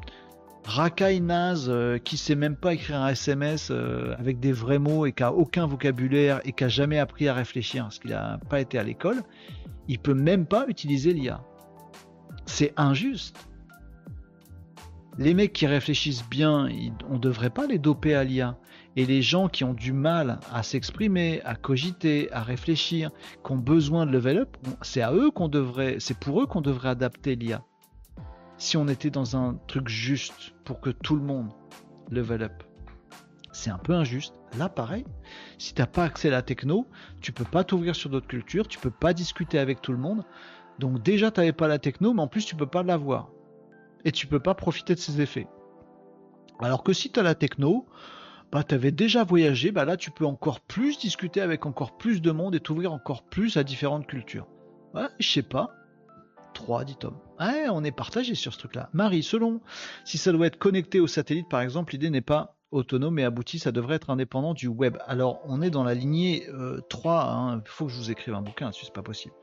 racaille 0.64 1.20
naze 1.20 1.66
euh, 1.68 1.98
qui 1.98 2.16
sait 2.16 2.34
même 2.34 2.56
pas 2.56 2.74
écrire 2.74 3.00
un 3.00 3.08
SMS 3.08 3.68
euh, 3.70 4.14
avec 4.18 4.40
des 4.40 4.52
vrais 4.52 4.78
mots 4.78 5.06
et 5.06 5.12
qui 5.12 5.22
a 5.22 5.32
aucun 5.32 5.66
vocabulaire 5.66 6.40
et 6.44 6.52
qui 6.52 6.64
a 6.64 6.68
jamais 6.68 6.98
appris 6.98 7.28
à 7.28 7.34
réfléchir 7.34 7.84
parce 7.84 7.98
qu'il 7.98 8.10
n'a 8.10 8.38
pas 8.48 8.60
été 8.60 8.78
à 8.78 8.82
l'école, 8.82 9.22
il 9.88 9.98
peut 9.98 10.14
même 10.14 10.46
pas 10.46 10.66
utiliser 10.68 11.12
l'IA. 11.12 11.42
C'est 12.46 12.72
injuste. 12.76 13.36
Les 15.18 15.34
mecs 15.34 15.52
qui 15.52 15.66
réfléchissent 15.66 16.26
bien, 16.28 16.68
on 17.10 17.14
ne 17.14 17.18
devrait 17.18 17.50
pas 17.50 17.66
les 17.66 17.78
doper 17.78 18.14
à 18.14 18.24
l'IA. 18.24 18.56
Et 18.96 19.04
les 19.04 19.22
gens 19.22 19.48
qui 19.48 19.64
ont 19.64 19.74
du 19.74 19.92
mal 19.92 20.40
à 20.52 20.62
s'exprimer, 20.62 21.42
à 21.44 21.54
cogiter, 21.54 22.32
à 22.32 22.42
réfléchir, 22.42 23.10
qui 23.44 23.52
ont 23.52 23.58
besoin 23.58 24.06
de 24.06 24.10
level 24.10 24.38
up, 24.38 24.56
c'est 24.80 25.02
à 25.02 25.12
eux 25.12 25.30
qu'on 25.30 25.48
devrait, 25.48 25.96
c'est 25.98 26.18
pour 26.18 26.42
eux 26.42 26.46
qu'on 26.46 26.60
devrait 26.60 26.90
adapter 26.90 27.36
l'IA. 27.36 27.62
Si 28.56 28.76
on 28.76 28.88
était 28.88 29.10
dans 29.10 29.36
un 29.36 29.58
truc 29.66 29.88
juste 29.88 30.54
pour 30.64 30.80
que 30.80 30.90
tout 30.90 31.16
le 31.16 31.22
monde 31.22 31.50
level 32.10 32.42
up. 32.42 32.62
C'est 33.52 33.70
un 33.70 33.78
peu 33.78 33.94
injuste. 33.94 34.34
Là, 34.58 34.68
pareil, 34.68 35.04
si 35.58 35.74
t'as 35.74 35.86
pas 35.86 36.04
accès 36.04 36.28
à 36.28 36.32
la 36.32 36.42
techno, 36.42 36.86
tu 37.20 37.32
peux 37.32 37.44
pas 37.44 37.64
t'ouvrir 37.64 37.94
sur 37.94 38.08
d'autres 38.08 38.28
cultures, 38.28 38.66
tu 38.66 38.78
peux 38.78 38.90
pas 38.90 39.12
discuter 39.12 39.58
avec 39.58 39.82
tout 39.82 39.92
le 39.92 39.98
monde. 39.98 40.24
Donc 40.78 41.02
déjà, 41.02 41.30
tu 41.30 41.40
n'avais 41.40 41.52
pas 41.52 41.68
la 41.68 41.78
techno, 41.78 42.14
mais 42.14 42.22
en 42.22 42.28
plus, 42.28 42.46
tu 42.46 42.56
peux 42.56 42.66
pas 42.66 42.82
l'avoir. 42.82 43.30
Et 44.04 44.12
tu 44.12 44.26
peux 44.26 44.40
pas 44.40 44.54
profiter 44.54 44.94
de 44.94 45.00
ses 45.00 45.20
effets. 45.20 45.46
Alors 46.60 46.82
que 46.82 46.92
si 46.92 47.10
tu 47.10 47.18
as 47.18 47.22
la 47.22 47.34
techno, 47.34 47.86
bah, 48.52 48.62
tu 48.62 48.74
avais 48.74 48.92
déjà 48.92 49.24
voyagé, 49.24 49.72
bah 49.72 49.84
là 49.84 49.96
tu 49.96 50.10
peux 50.10 50.26
encore 50.26 50.60
plus 50.60 50.98
discuter 50.98 51.40
avec 51.40 51.64
encore 51.64 51.96
plus 51.96 52.20
de 52.20 52.30
monde 52.30 52.54
et 52.54 52.60
t'ouvrir 52.60 52.92
encore 52.92 53.22
plus 53.22 53.56
à 53.56 53.64
différentes 53.64 54.06
cultures. 54.06 54.46
Ouais, 54.94 55.08
je 55.18 55.28
sais 55.28 55.42
pas. 55.42 55.70
3, 56.54 56.84
dit 56.84 56.96
Tom. 56.96 57.16
On 57.40 57.82
est 57.82 57.92
partagé 57.92 58.34
sur 58.34 58.52
ce 58.52 58.58
truc-là. 58.58 58.90
Marie, 58.92 59.22
selon 59.22 59.62
si 60.04 60.18
ça 60.18 60.32
doit 60.32 60.46
être 60.46 60.58
connecté 60.58 61.00
au 61.00 61.06
satellite 61.06 61.48
par 61.48 61.62
exemple, 61.62 61.92
l'idée 61.92 62.10
n'est 62.10 62.20
pas 62.20 62.56
autonome 62.70 63.18
et 63.18 63.24
aboutie, 63.24 63.58
ça 63.58 63.72
devrait 63.72 63.96
être 63.96 64.10
indépendant 64.10 64.54
du 64.54 64.68
web. 64.68 64.98
Alors 65.06 65.40
on 65.46 65.62
est 65.62 65.70
dans 65.70 65.82
la 65.84 65.94
lignée 65.94 66.46
3, 66.90 67.12
il 67.12 67.54
hein. 67.56 67.62
faut 67.64 67.86
que 67.86 67.92
je 67.92 67.96
vous 67.96 68.10
écrive 68.10 68.34
un 68.34 68.42
bouquin 68.42 68.66
là-dessus, 68.66 68.84
c'est 68.84 68.94
pas 68.94 69.02
possible. 69.02 69.34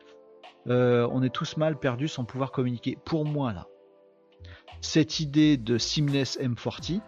Euh, 0.68 1.08
on 1.12 1.24
est 1.24 1.34
tous 1.34 1.58
mal 1.58 1.80
perdus 1.80 2.10
sans 2.10 2.26
pouvoir 2.26 2.52
communiquer. 2.52 2.98
Pour 3.06 3.26
moi 3.26 3.54
là, 3.54 3.68
cette 4.82 5.20
idée 5.20 5.58
de 5.58 5.78
Seamless 5.78 6.38
M40, 6.40 7.02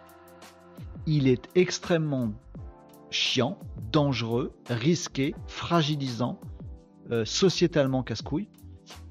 il 1.06 1.28
est 1.28 1.48
extrêmement 1.54 2.32
chiant, 3.10 3.58
dangereux, 3.90 4.54
risqué, 4.68 5.34
fragilisant, 5.46 6.40
euh, 7.10 7.24
sociétalement 7.24 8.02
casse-couille. 8.02 8.48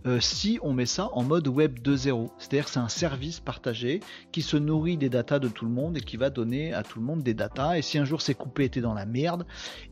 Euh, 0.07 0.19
si 0.19 0.57
on 0.63 0.73
met 0.73 0.87
ça 0.87 1.09
en 1.13 1.23
mode 1.23 1.47
web 1.47 1.79
2.0. 1.79 2.29
C'est-à-dire 2.39 2.65
que 2.65 2.71
c'est 2.71 2.79
un 2.79 2.89
service 2.89 3.39
partagé 3.39 3.99
qui 4.31 4.41
se 4.41 4.57
nourrit 4.57 4.97
des 4.97 5.09
datas 5.09 5.37
de 5.37 5.47
tout 5.47 5.65
le 5.65 5.71
monde 5.71 5.97
et 5.97 6.01
qui 6.01 6.17
va 6.17 6.31
donner 6.31 6.73
à 6.73 6.81
tout 6.81 6.99
le 6.99 7.05
monde 7.05 7.21
des 7.21 7.35
datas. 7.35 7.77
Et 7.77 7.81
si 7.83 7.99
un 7.99 8.05
jour 8.05 8.21
c'est 8.21 8.33
coupé, 8.33 8.67
t'es 8.69 8.81
dans 8.81 8.95
la 8.95 9.05
merde 9.05 9.45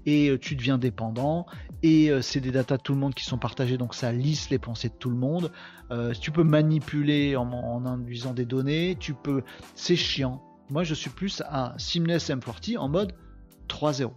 et 0.08 0.30
euh, 0.30 0.40
tu 0.40 0.56
deviens 0.56 0.80
dépendant 0.80 1.46
et 1.84 2.12
c'est 2.22 2.42
des 2.42 2.52
datas 2.52 2.78
de 2.78 2.82
tout 2.82 2.94
le 2.94 3.00
monde 3.00 3.14
qui 3.14 3.24
sont 3.24 3.38
partagées, 3.38 3.78
donc 3.78 3.94
ça 3.94 4.12
lisse 4.12 4.50
les 4.50 4.60
pensées 4.60 4.90
de 4.90 4.96
tout 4.96 5.10
le 5.10 5.16
monde. 5.16 5.52
tu 6.20 6.32
peux 6.32 6.44
manipuler 6.44 7.38
en, 7.38 7.50
en 7.52 7.86
induisant 7.86 8.34
des 8.34 8.46
données, 8.46 8.98
tu 9.00 9.14
peux, 9.14 9.44
c'est 9.76 9.96
chiant, 9.96 10.42
moi, 10.70 10.84
je 10.84 10.94
suis 10.94 11.10
plus 11.10 11.42
à 11.48 11.74
Seamless 11.78 12.30
M40 12.30 12.78
en 12.78 12.90
mode 12.90 13.16
3.0. 13.70 14.12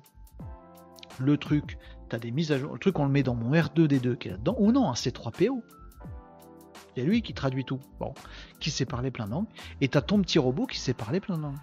Le 1.19 1.37
truc, 1.39 1.79
tu 2.13 2.17
as 2.17 2.19
des 2.19 2.31
mises 2.31 2.53
à 2.53 2.59
jour. 2.59 2.75
Le 2.75 2.79
truc, 2.79 2.99
on 2.99 3.05
le 3.07 3.11
met 3.11 3.23
dans 3.23 3.35
mon 3.35 3.53
R2D2 3.53 4.17
qui 4.17 4.29
est 4.29 4.33
là-dedans. 4.33 4.55
Ou 4.59 4.71
non, 4.71 4.91
un 4.91 4.93
C3PO. 4.93 5.63
Il 6.95 7.03
y 7.03 7.07
a 7.07 7.09
lui 7.09 7.23
qui 7.23 7.33
traduit 7.33 7.65
tout. 7.65 7.81
Bon, 7.99 8.13
qui 8.61 8.71
sait 8.71 8.85
parler 8.85 9.11
plein 9.11 9.25
de 9.25 9.31
langues. 9.31 9.47
Et 9.81 9.89
tu 9.89 9.97
as 9.97 10.03
ton 10.03 10.21
petit 10.21 10.39
robot 10.39 10.67
qui 10.67 10.79
sait 10.79 10.93
parler 10.93 11.21
plein 11.21 11.39
de 11.39 11.43
langues. 11.43 11.57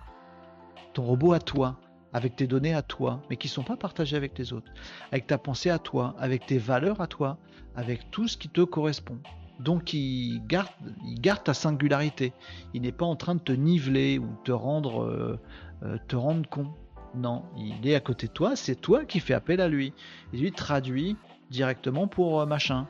Ton 0.94 1.04
robot 1.04 1.34
à 1.34 1.40
toi, 1.40 1.80
avec 2.14 2.36
tes 2.36 2.48
données 2.48 2.74
à 2.74 2.82
toi, 2.82 3.22
mais 3.30 3.38
qui 3.38 3.48
ne 3.48 3.52
sont 3.52 3.64
pas 3.64 3.78
partagées 3.78 4.18
avec 4.18 4.36
les 4.40 4.52
autres. 4.52 4.72
Avec 5.12 5.28
ta 5.28 5.38
pensée 5.38 5.70
à 5.70 5.78
toi, 5.78 6.16
avec 6.18 6.48
tes 6.48 6.58
valeurs 6.58 7.00
à 7.00 7.06
toi, 7.06 7.38
avec 7.76 8.10
tout 8.10 8.28
ce 8.28 8.36
qui 8.36 8.50
te 8.50 8.62
correspond. 8.62 9.20
Donc 9.60 9.94
il 9.94 10.42
garde, 10.48 10.70
garde 11.20 11.44
ta 11.44 11.54
singularité. 11.54 12.34
Il 12.74 12.82
n'est 12.82 12.92
pas 12.92 13.06
en 13.06 13.16
train 13.16 13.36
de 13.36 13.42
te 13.42 13.52
niveler 13.52 14.18
ou 14.18 14.30
te 14.46 14.52
rendre, 14.52 15.04
euh, 15.04 15.40
euh, 15.84 15.98
te 16.08 16.16
rendre 16.16 16.50
con. 16.50 16.74
Non, 17.16 17.44
il 17.58 17.88
est 17.88 17.96
à 17.96 18.00
côté 18.00 18.28
de 18.28 18.32
toi, 18.32 18.56
c'est 18.56 18.76
toi 18.76 19.06
qui 19.06 19.20
fais 19.20 19.34
appel 19.34 19.62
à 19.62 19.68
lui. 19.68 19.94
Et 20.34 20.38
lui 20.38 20.52
traduit 20.52 21.16
directement 21.50 22.08
pour 22.08 22.42
euh, 22.42 22.46
machin. 22.46 22.88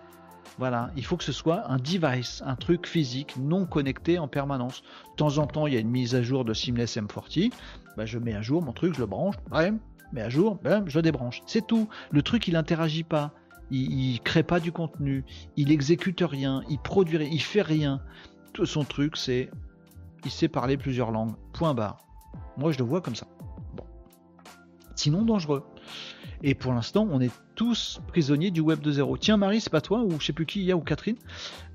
Voilà, 0.58 0.92
il 0.98 1.06
faut 1.06 1.16
que 1.16 1.24
ce 1.24 1.32
soit 1.32 1.70
un 1.72 1.78
device, 1.78 2.44
un 2.46 2.56
truc 2.56 2.86
physique, 2.86 3.36
non 3.38 3.66
connecté 3.66 4.20
en 4.20 4.28
permanence. 4.28 4.82
De 5.12 5.16
temps 5.16 5.38
en 5.38 5.48
temps, 5.48 5.68
il 5.68 5.74
y 5.74 5.78
a 5.78 5.80
une 5.80 5.90
mise 5.90 6.16
à 6.16 6.22
jour 6.22 6.44
de 6.44 6.54
Seamless 6.54 6.98
M40. 6.98 7.54
Bah, 7.96 8.06
je 8.06 8.20
mets 8.20 8.34
à 8.34 8.42
jour 8.42 8.62
mon 8.62 8.74
truc, 8.74 8.94
je 8.94 9.00
le 9.00 9.06
branche, 9.06 9.36
ouais, 9.52 9.72
mais 10.12 10.22
à 10.22 10.30
jour, 10.30 10.58
ben, 10.62 10.84
je 10.88 10.98
le 10.98 11.02
débranche. 11.02 11.42
C'est 11.46 11.66
tout. 11.66 11.88
Le 12.12 12.22
truc, 12.22 12.48
il 12.48 12.54
n'interagit 12.54 13.04
pas 13.04 13.32
il, 13.72 14.20
crée 14.22 14.44
pas 14.44 14.60
du 14.60 14.72
contenu, 14.72 15.24
il 15.58 15.72
exécute 15.72 16.22
rien, 16.22 16.64
il 16.70 16.80
produit 16.80 17.18
rien, 17.18 17.30
il 17.32 17.42
fait 17.42 17.62
rien. 17.62 18.02
Tout 18.54 18.66
son 18.66 18.84
truc, 18.84 19.16
c'est 19.18 19.50
il 20.26 20.32
sait 20.32 20.48
parler 20.48 20.78
plusieurs 20.78 21.12
langues. 21.12 21.36
Point 21.54 21.74
barre. 21.74 21.98
Moi, 22.58 22.72
je 22.72 22.80
le 22.80 22.84
vois 22.84 23.02
comme 23.02 23.16
ça. 23.16 23.28
Sinon, 25.00 25.22
dangereux. 25.22 25.64
Et 26.44 26.56
pour 26.56 26.74
l'instant, 26.74 27.08
on 27.10 27.22
est 27.22 27.32
tous 27.56 28.02
prisonniers 28.10 28.52
du 28.52 28.60
web 28.60 28.82
de 28.82 28.92
zéro. 28.92 29.16
Tiens, 29.16 29.38
Marie, 29.38 29.62
c'est 29.62 29.70
pas 29.70 29.80
toi, 29.80 30.04
ou 30.04 30.20
je 30.20 30.26
sais 30.26 30.34
plus 30.34 30.46
qui 30.46 30.74
ou 30.74 30.82
Catherine, 30.82 31.16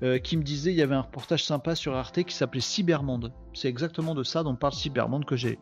euh, 0.03 0.19
qui 0.19 0.37
me 0.37 0.43
disait 0.43 0.71
il 0.71 0.77
y 0.77 0.83
avait 0.83 0.93
un 0.93 1.01
reportage 1.01 1.43
sympa 1.43 1.73
sur 1.73 1.95
Arte 1.95 2.21
qui 2.21 2.35
s'appelait 2.35 2.61
Cybermonde. 2.61 3.33
C'est 3.55 3.67
exactement 3.67 4.13
de 4.13 4.21
ça 4.21 4.43
dont 4.43 4.55
parle 4.55 4.73
Cybermonde 4.73 5.25
que 5.25 5.35
j'ai 5.35 5.57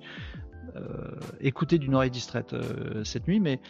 euh, 0.76 1.16
écouté 1.40 1.78
d'une 1.78 1.96
oreille 1.96 2.12
distraite 2.12 2.52
euh, 2.52 3.06
cette 3.06 3.30
nuit, 3.30 3.40
mais 3.40 3.62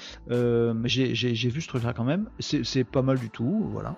j'ai 0.85 1.49
vu 1.49 1.61
ce 1.61 1.67
truc-là 1.67 1.93
quand 1.93 2.03
même. 2.03 2.31
C'est 2.39 2.83
pas 2.83 3.03
mal 3.03 3.19
du 3.19 3.29
tout, 3.29 3.69
voilà. 3.73 3.95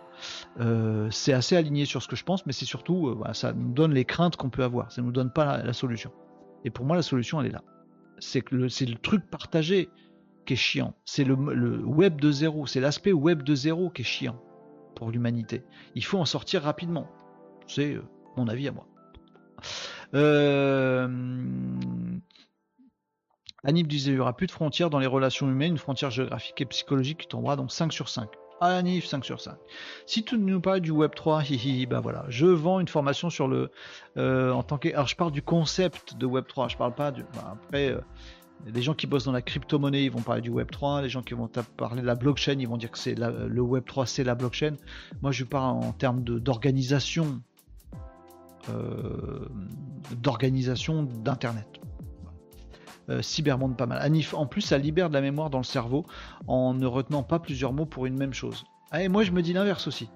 c'est 1.09 1.31
assez 1.31 1.55
aligné 1.55 1.85
sur 1.85 2.03
ce 2.03 2.09
que 2.09 2.17
je 2.17 2.25
pense, 2.25 2.45
mais 2.45 2.51
c'est 2.51 2.65
surtout, 2.65 3.17
ça 3.31 3.53
nous 3.53 3.71
donne 3.71 3.93
les 3.93 4.03
craintes 4.03 4.35
qu'on 4.35 4.49
peut 4.49 4.65
avoir. 4.65 4.91
Ça 4.91 5.01
nous 5.01 5.13
donne 5.13 5.31
pas 5.31 5.63
la, 5.63 5.71
solution. 5.71 6.11
Et 6.65 6.69
pour 6.69 6.83
moi, 6.83 6.97
la 6.97 7.01
solution, 7.01 7.39
elle 7.39 7.47
est 7.47 7.53
là. 7.53 7.61
C'est 8.19 8.49
le 8.51 8.95
truc 8.95 9.29
partagé 9.29 9.89
qui 10.45 10.53
est 10.53 10.57
chiant. 10.57 10.93
C'est 11.05 11.23
le, 11.23 11.35
web 11.85 12.19
de 12.19 12.31
zéro. 12.31 12.67
C'est 12.67 12.79
l'aspect 12.79 13.11
web 13.11 13.43
de 13.43 13.55
zéro 13.55 13.89
qui 13.89 14.01
est 14.03 14.05
chiant 14.05 14.39
pour 14.95 15.11
l'humanité. 15.11 15.63
Il 15.95 16.03
faut 16.03 16.17
en 16.17 16.25
sortir 16.25 16.63
rapidement. 16.63 17.07
C'est 17.67 17.97
mon 18.37 18.47
avis 18.47 18.67
à 18.67 18.71
moi. 18.71 18.87
Euh, 20.13 21.07
Anib 23.63 23.87
disait 23.87 24.11
il 24.11 24.15
n'y 24.15 24.19
aura 24.19 24.35
plus 24.35 24.47
de 24.47 24.51
frontières 24.51 24.89
dans 24.89 24.99
les 24.99 25.07
relations 25.07 25.49
humaines, 25.49 25.71
une 25.71 25.77
frontière 25.77 26.11
géographique 26.11 26.61
et 26.61 26.65
psychologique 26.65 27.19
qui 27.21 27.27
tombera 27.27 27.55
donc 27.55 27.71
5 27.71 27.91
sur 27.91 28.09
5. 28.09 28.29
Ah, 28.61 28.77
Anif, 28.77 29.05
5 29.05 29.25
sur 29.25 29.41
5. 29.41 29.55
Si 30.05 30.23
tu 30.23 30.37
nous 30.37 30.61
parles 30.61 30.79
du 30.79 30.91
Web 30.91 31.13
3, 31.13 31.43
hi, 31.43 31.85
bah 31.85 31.99
voilà, 31.99 32.25
je 32.29 32.45
vends 32.45 32.79
une 32.79 32.87
formation 32.87 33.29
sur 33.29 33.47
le. 33.47 33.69
Euh, 34.17 34.51
en 34.51 34.63
tant 34.63 34.77
que. 34.77 34.89
Alors, 34.89 35.07
je 35.07 35.15
parle 35.15 35.31
du 35.31 35.41
concept 35.41 36.17
de 36.17 36.25
Web 36.25 36.45
3, 36.47 36.69
je 36.69 36.77
parle 36.77 36.95
pas 36.95 37.11
du. 37.11 37.23
Bah, 37.33 37.53
après, 37.53 37.89
euh, 37.89 37.99
les 38.65 38.81
gens 38.81 38.93
qui 38.93 39.07
bossent 39.07 39.25
dans 39.25 39.33
la 39.33 39.41
crypto-monnaie, 39.41 40.05
ils 40.05 40.11
vont 40.11 40.21
parler 40.21 40.41
du 40.41 40.49
Web 40.49 40.71
3. 40.71 41.01
Les 41.01 41.09
gens 41.09 41.21
qui 41.21 41.33
vont 41.33 41.49
parler 41.75 42.01
de 42.01 42.07
la 42.07 42.15
blockchain, 42.15 42.55
ils 42.59 42.67
vont 42.67 42.77
dire 42.77 42.91
que 42.91 42.97
c'est 42.97 43.15
le 43.15 43.61
Web 43.61 43.83
3, 43.85 44.05
c'est 44.05 44.23
la 44.23 44.35
blockchain. 44.35 44.75
Moi, 45.21 45.31
je 45.31 45.43
parle 45.43 45.83
en 45.83 45.91
termes 45.91 46.23
d'organisation. 46.23 47.41
Euh, 48.69 49.47
d'organisation 50.17 51.03
d'Internet. 51.03 51.67
Euh, 53.09 53.21
cybermonde 53.21 53.77
pas 53.77 53.85
mal. 53.85 54.11
En 54.33 54.47
plus, 54.47 54.61
ça 54.61 54.79
libère 54.79 55.09
de 55.09 55.13
la 55.13 55.21
mémoire 55.21 55.51
dans 55.51 55.59
le 55.59 55.63
cerveau 55.63 56.05
en 56.47 56.73
ne 56.73 56.87
retenant 56.87 57.21
pas 57.21 57.37
plusieurs 57.37 57.71
mots 57.71 57.85
pour 57.85 58.07
une 58.07 58.17
même 58.17 58.33
chose. 58.33 58.65
Ah, 58.89 59.03
et 59.03 59.09
moi, 59.09 59.23
je 59.23 59.31
me 59.31 59.43
dis 59.43 59.53
l'inverse 59.53 59.87
aussi. 59.87 60.09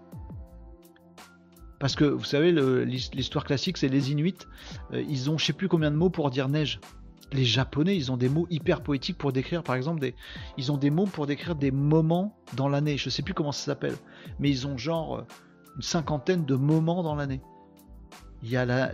Parce 1.79 1.95
que 1.95 2.03
vous 2.03 2.23
savez, 2.23 2.51
l'histoire 2.85 3.45
classique, 3.45 3.77
c'est 3.77 3.89
les 3.89 4.11
Inuits. 4.11 4.39
Euh, 4.93 5.03
ils 5.07 5.29
ont 5.29 5.37
je 5.37 5.45
sais 5.45 5.53
plus 5.53 5.67
combien 5.67 5.91
de 5.91 5.95
mots 5.95 6.09
pour 6.09 6.31
dire 6.31 6.49
neige. 6.49 6.79
Les 7.31 7.45
Japonais, 7.45 7.95
ils 7.95 8.11
ont 8.11 8.17
des 8.17 8.27
mots 8.27 8.47
hyper 8.49 8.81
poétiques 8.81 9.19
pour 9.19 9.31
décrire, 9.31 9.61
par 9.61 9.75
exemple, 9.75 9.99
des, 9.99 10.15
ils 10.57 10.71
ont 10.71 10.77
des 10.77 10.89
mots 10.89 11.05
pour 11.05 11.27
décrire 11.27 11.55
des 11.55 11.69
moments 11.69 12.35
dans 12.55 12.67
l'année. 12.67 12.97
Je 12.97 13.11
sais 13.11 13.21
plus 13.21 13.35
comment 13.35 13.51
ça 13.51 13.65
s'appelle, 13.65 13.95
mais 14.39 14.49
ils 14.49 14.65
ont 14.65 14.79
genre 14.79 15.17
euh, 15.17 15.27
une 15.75 15.83
cinquantaine 15.83 16.43
de 16.43 16.55
moments 16.55 17.03
dans 17.03 17.13
l'année. 17.13 17.41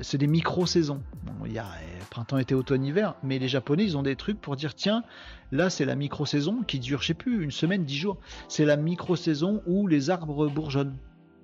C'est 0.02 0.18
des 0.18 0.28
micro-saisons. 0.28 1.02
Y 1.56 1.60
a 1.60 1.66
euh, 1.66 2.00
printemps, 2.10 2.38
été, 2.38 2.56
automne, 2.56 2.86
hiver, 2.86 3.16
mais 3.24 3.40
les 3.40 3.48
Japonais, 3.48 3.84
ils 3.84 3.98
ont 3.98 4.04
des 4.04 4.16
trucs 4.16 4.40
pour 4.40 4.56
dire 4.56 4.76
tiens, 4.76 5.04
là 5.52 5.70
c'est 5.70 5.86
la 5.86 5.96
micro-saison 5.96 6.64
qui 6.68 6.80
dure, 6.80 7.02
je 7.02 7.08
sais 7.08 7.14
plus, 7.14 7.44
une 7.44 7.52
semaine, 7.52 7.86
dix 7.86 7.98
jours. 7.98 8.18
C'est 8.48 8.66
la 8.66 8.78
micro-saison 8.78 9.62
où 9.66 9.88
les 9.88 10.10
arbres 10.10 10.48
bourgeonnent. 10.48 10.96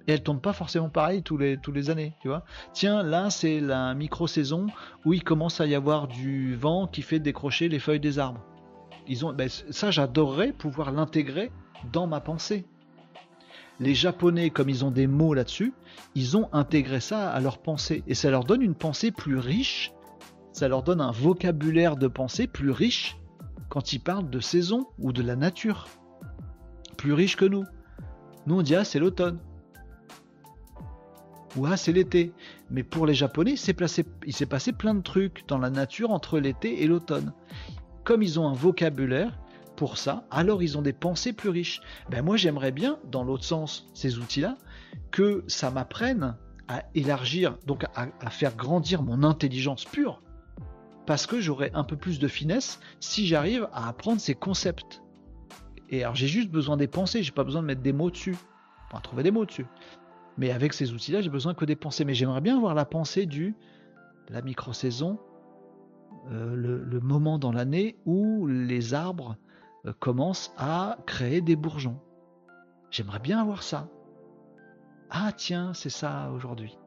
Et 0.08 0.14
elles 0.14 0.24
tombent 0.24 0.42
pas 0.42 0.54
forcément 0.54 0.90
pareil 0.90 1.22
tous 1.22 1.38
les, 1.38 1.58
tous 1.58 1.72
les 1.72 1.90
années, 1.90 2.14
tu 2.22 2.28
vois. 2.28 2.44
Tiens, 2.74 3.04
là 3.04 3.30
c'est 3.30 3.60
la 3.60 3.94
micro-saison 3.94 4.68
où 5.06 5.14
il 5.14 5.24
commence 5.24 5.62
à 5.62 5.68
y 5.68 5.76
avoir 5.76 6.08
du 6.08 6.56
vent 6.56 6.88
qui 6.88 7.02
fait 7.02 7.20
décrocher 7.20 7.70
les 7.70 7.80
feuilles 7.80 8.00
des 8.00 8.20
arbres. 8.20 8.44
Ils 9.08 9.26
ont, 9.26 9.34
ben, 9.34 9.50
ça 9.50 9.92
j'adorerais 9.92 10.54
pouvoir 10.54 10.92
l'intégrer 10.92 11.52
dans 11.92 12.08
ma 12.08 12.20
pensée 12.20 12.66
les 13.82 13.96
Japonais, 13.96 14.52
comme 14.52 14.70
ils 14.70 14.86
ont 14.86 14.92
des 14.92 15.08
mots 15.08 15.34
là-dessus, 15.34 15.74
ils 16.14 16.38
ont 16.38 16.50
intégré 16.54 17.00
ça 17.00 17.32
à 17.32 17.40
leur 17.40 17.58
pensée. 17.58 18.04
Et 18.08 18.14
ça 18.14 18.30
leur 18.30 18.44
donne 18.44 18.62
une 18.62 18.76
pensée 18.76 19.12
plus 19.12 19.40
riche 19.40 19.92
ça 20.52 20.68
leur 20.68 20.84
donne 20.84 21.02
un 21.02 21.12
vocabulaire 21.12 21.96
de 21.96 22.08
pensée 22.08 22.48
plus 22.48 22.72
riche 22.72 23.18
quand 23.70 23.94
ils 23.94 24.00
parlent 24.00 24.30
de 24.30 24.40
saison 24.40 24.88
ou 25.00 25.14
de 25.14 25.22
la 25.22 25.36
nature. 25.36 25.88
Plus 26.98 27.14
riche 27.14 27.38
que 27.38 27.46
nous. 27.46 27.64
Nous 28.48 28.60
on 28.60 28.62
dit 28.62 28.76
ah 28.76 28.84
c'est 28.84 29.00
l'automne. 29.00 29.40
Ou 31.58 31.66
ah 31.66 31.78
c'est 31.78 31.92
l'été. 31.92 32.34
Mais 32.70 32.84
pour 32.84 33.06
les 33.06 33.14
Japonais, 33.14 33.56
il 33.56 34.34
s'est 34.34 34.46
passé 34.46 34.74
plein 34.74 34.96
de 34.96 35.02
trucs 35.02 35.46
dans 35.48 35.58
la 35.58 35.70
nature 35.70 36.12
entre 36.12 36.40
l'été 36.40 36.84
et 36.84 36.88
l'automne. 36.88 37.34
Comme 38.04 38.24
ils 38.24 38.40
ont 38.40 38.48
un 38.48 38.54
vocabulaire 38.54 39.38
pour 39.76 39.98
ça, 39.98 40.26
alors 40.32 40.62
ils 40.64 40.78
ont 40.78 40.82
des 40.82 40.94
pensées 40.94 41.34
plus 41.34 41.50
riches. 41.50 41.82
Ben 42.10 42.24
moi 42.24 42.38
j'aimerais 42.38 42.72
bien, 42.72 43.00
dans 43.10 43.24
l'autre 43.24 43.44
sens, 43.44 43.88
ces 43.94 44.18
outils-là, 44.18 44.58
que 45.12 45.44
ça 45.48 45.72
m'apprenne 45.72 46.36
à 46.68 46.84
élargir, 46.96 47.58
donc 47.66 47.86
à, 47.96 48.30
faire 48.30 48.56
grandir 48.56 49.02
mon 49.04 49.24
intelligence 49.24 49.86
pure, 49.86 50.22
parce 51.12 51.28
que 51.28 51.42
j'aurai 51.42 51.72
un 51.74 51.84
peu 51.84 51.98
plus 51.98 52.20
de 52.20 52.30
finesse 52.30 52.80
si 53.02 53.28
j'arrive 53.28 53.68
à 53.74 53.90
apprendre 53.90 54.22
ces 54.22 54.34
concepts. 54.34 55.04
Et 55.90 56.04
alors 56.04 56.16
j'ai 56.16 56.28
juste 56.28 56.50
besoin 56.50 56.78
des 56.78 56.88
pensées, 56.88 57.22
j'ai 57.22 57.34
pas 57.34 57.44
besoin 57.44 57.62
de 57.62 57.68
mettre 57.68 57.82
des 57.82 57.92
mots 57.92 58.10
dessus, 58.10 58.38
pour 58.90 59.02
trouver 59.02 59.22
des 59.22 59.32
mots 59.32 59.44
dessus. 59.44 59.66
Mais 60.38 60.52
avec 60.52 60.72
ces 60.72 60.94
outils-là, 60.94 61.20
j'ai 61.20 61.30
besoin 61.30 61.54
que 61.54 61.66
des 61.66 61.76
pensées. 61.76 62.06
Mais 62.06 62.14
j'aimerais 62.14 62.40
bien 62.40 62.56
avoir 62.56 62.76
la 62.76 62.86
pensée 62.86 63.26
du 63.26 63.58
la 64.30 64.42
micro-saison, 64.42 65.20
euh, 66.32 66.56
le, 66.56 67.00
moment 67.02 67.40
dans 67.40 67.52
l'année 67.52 67.98
où 68.06 68.48
les 68.48 68.94
arbres 68.94 69.36
euh, 69.86 69.92
commencent 70.00 70.54
à 70.58 70.98
créer 71.06 71.42
des 71.42 71.58
bourgeons. 71.58 72.00
J'aimerais 72.90 73.20
bien 73.20 73.42
avoir 73.42 73.64
ça. 73.64 73.90
Ah 75.10 75.34
tiens, 75.36 75.74
c'est 75.74 75.90
ça 75.90 76.32
aujourd'hui. 76.34 76.78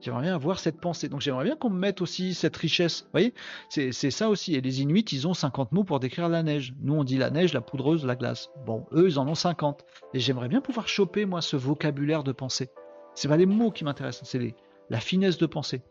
J'aimerais 0.00 0.22
bien 0.22 0.34
avoir 0.34 0.58
cette 0.58 0.80
pensée. 0.80 1.08
Donc 1.08 1.20
j'aimerais 1.20 1.44
bien 1.44 1.56
qu'on 1.56 1.70
me 1.70 1.78
mette 1.78 2.00
aussi 2.00 2.34
cette 2.34 2.56
richesse. 2.56 3.02
Vous 3.02 3.10
voyez? 3.12 3.34
C'est, 3.68 3.92
ça 3.92 4.28
aussi. 4.28 4.54
Et 4.54 4.60
les 4.60 4.82
Inuits, 4.82 5.04
ils 5.12 5.26
ont 5.26 5.34
50 5.34 5.72
mots 5.72 5.84
pour 5.84 6.00
décrire 6.00 6.28
la 6.28 6.42
neige. 6.42 6.74
Nous, 6.80 6.94
on 6.94 7.04
dit 7.04 7.16
la 7.16 7.30
neige, 7.30 7.52
la 7.52 7.60
poudreuse, 7.60 8.04
la 8.04 8.16
glace. 8.16 8.50
Bon, 8.64 8.86
eux, 8.92 9.08
ils 9.08 9.18
en 9.18 9.26
ont 9.26 9.34
50. 9.34 9.84
Et 10.14 10.20
j'aimerais 10.20 10.48
bien 10.48 10.60
pouvoir 10.60 10.88
choper, 10.88 11.26
moi, 11.26 11.42
ce 11.42 11.56
vocabulaire 11.56 12.22
de 12.22 12.32
pensée. 12.32 12.70
C'est 13.14 13.28
pas 13.28 13.36
les 13.36 13.46
mots 13.46 13.72
qui 13.72 13.84
m'intéressent, 13.84 14.28
c'est 14.28 14.54
la 14.90 15.00
finesse 15.00 15.38
de 15.38 15.46
pensée. 15.46 15.82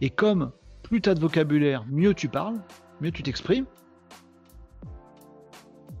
Et 0.00 0.08
comme 0.08 0.52
plus 0.82 1.02
tu 1.02 1.10
as 1.10 1.14
de 1.14 1.20
vocabulaire, 1.20 1.84
mieux 1.90 2.14
tu 2.14 2.28
parles, 2.28 2.60
mieux 3.00 3.10
tu 3.10 3.22
t'exprimes. 3.22 3.66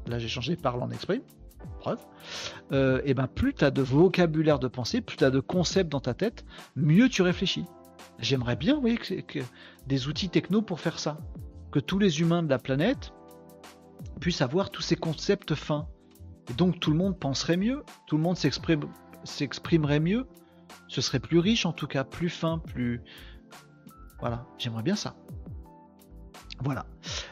Là, 0.06 0.18
j'ai 0.18 0.28
changé 0.28 0.56
parle 0.56 0.82
en 0.82 0.90
exprime 0.90 1.22
preuve, 1.80 1.98
euh, 2.72 3.00
et 3.04 3.14
ben 3.14 3.26
plus 3.26 3.54
tu 3.54 3.64
as 3.64 3.70
de 3.70 3.82
vocabulaire 3.82 4.58
de 4.58 4.68
pensée, 4.68 5.00
plus 5.00 5.16
tu 5.16 5.24
as 5.24 5.30
de 5.30 5.40
concepts 5.40 5.90
dans 5.90 6.00
ta 6.00 6.14
tête, 6.14 6.44
mieux 6.76 7.08
tu 7.08 7.22
réfléchis. 7.22 7.64
J'aimerais 8.18 8.56
bien, 8.56 8.80
que, 8.80 9.40
des 9.86 10.08
outils 10.08 10.28
techno 10.28 10.62
pour 10.62 10.80
faire 10.80 10.98
ça. 10.98 11.18
Que 11.70 11.80
tous 11.80 11.98
les 11.98 12.20
humains 12.20 12.42
de 12.42 12.50
la 12.50 12.58
planète 12.58 13.12
puissent 14.20 14.42
avoir 14.42 14.70
tous 14.70 14.82
ces 14.82 14.96
concepts 14.96 15.54
fins. 15.54 15.88
Et 16.50 16.52
donc 16.54 16.80
tout 16.80 16.90
le 16.90 16.96
monde 16.96 17.18
penserait 17.18 17.56
mieux, 17.56 17.82
tout 18.06 18.16
le 18.16 18.22
monde 18.22 18.36
s'exprimerait 18.36 20.00
mieux, 20.00 20.26
ce 20.88 21.00
serait 21.00 21.20
plus 21.20 21.38
riche 21.38 21.66
en 21.66 21.72
tout 21.72 21.86
cas, 21.86 22.04
plus 22.04 22.28
fin, 22.28 22.58
plus... 22.58 23.00
Voilà, 24.20 24.46
j'aimerais 24.58 24.82
bien 24.82 24.96
ça. 24.96 25.16
Voilà. 26.62 26.86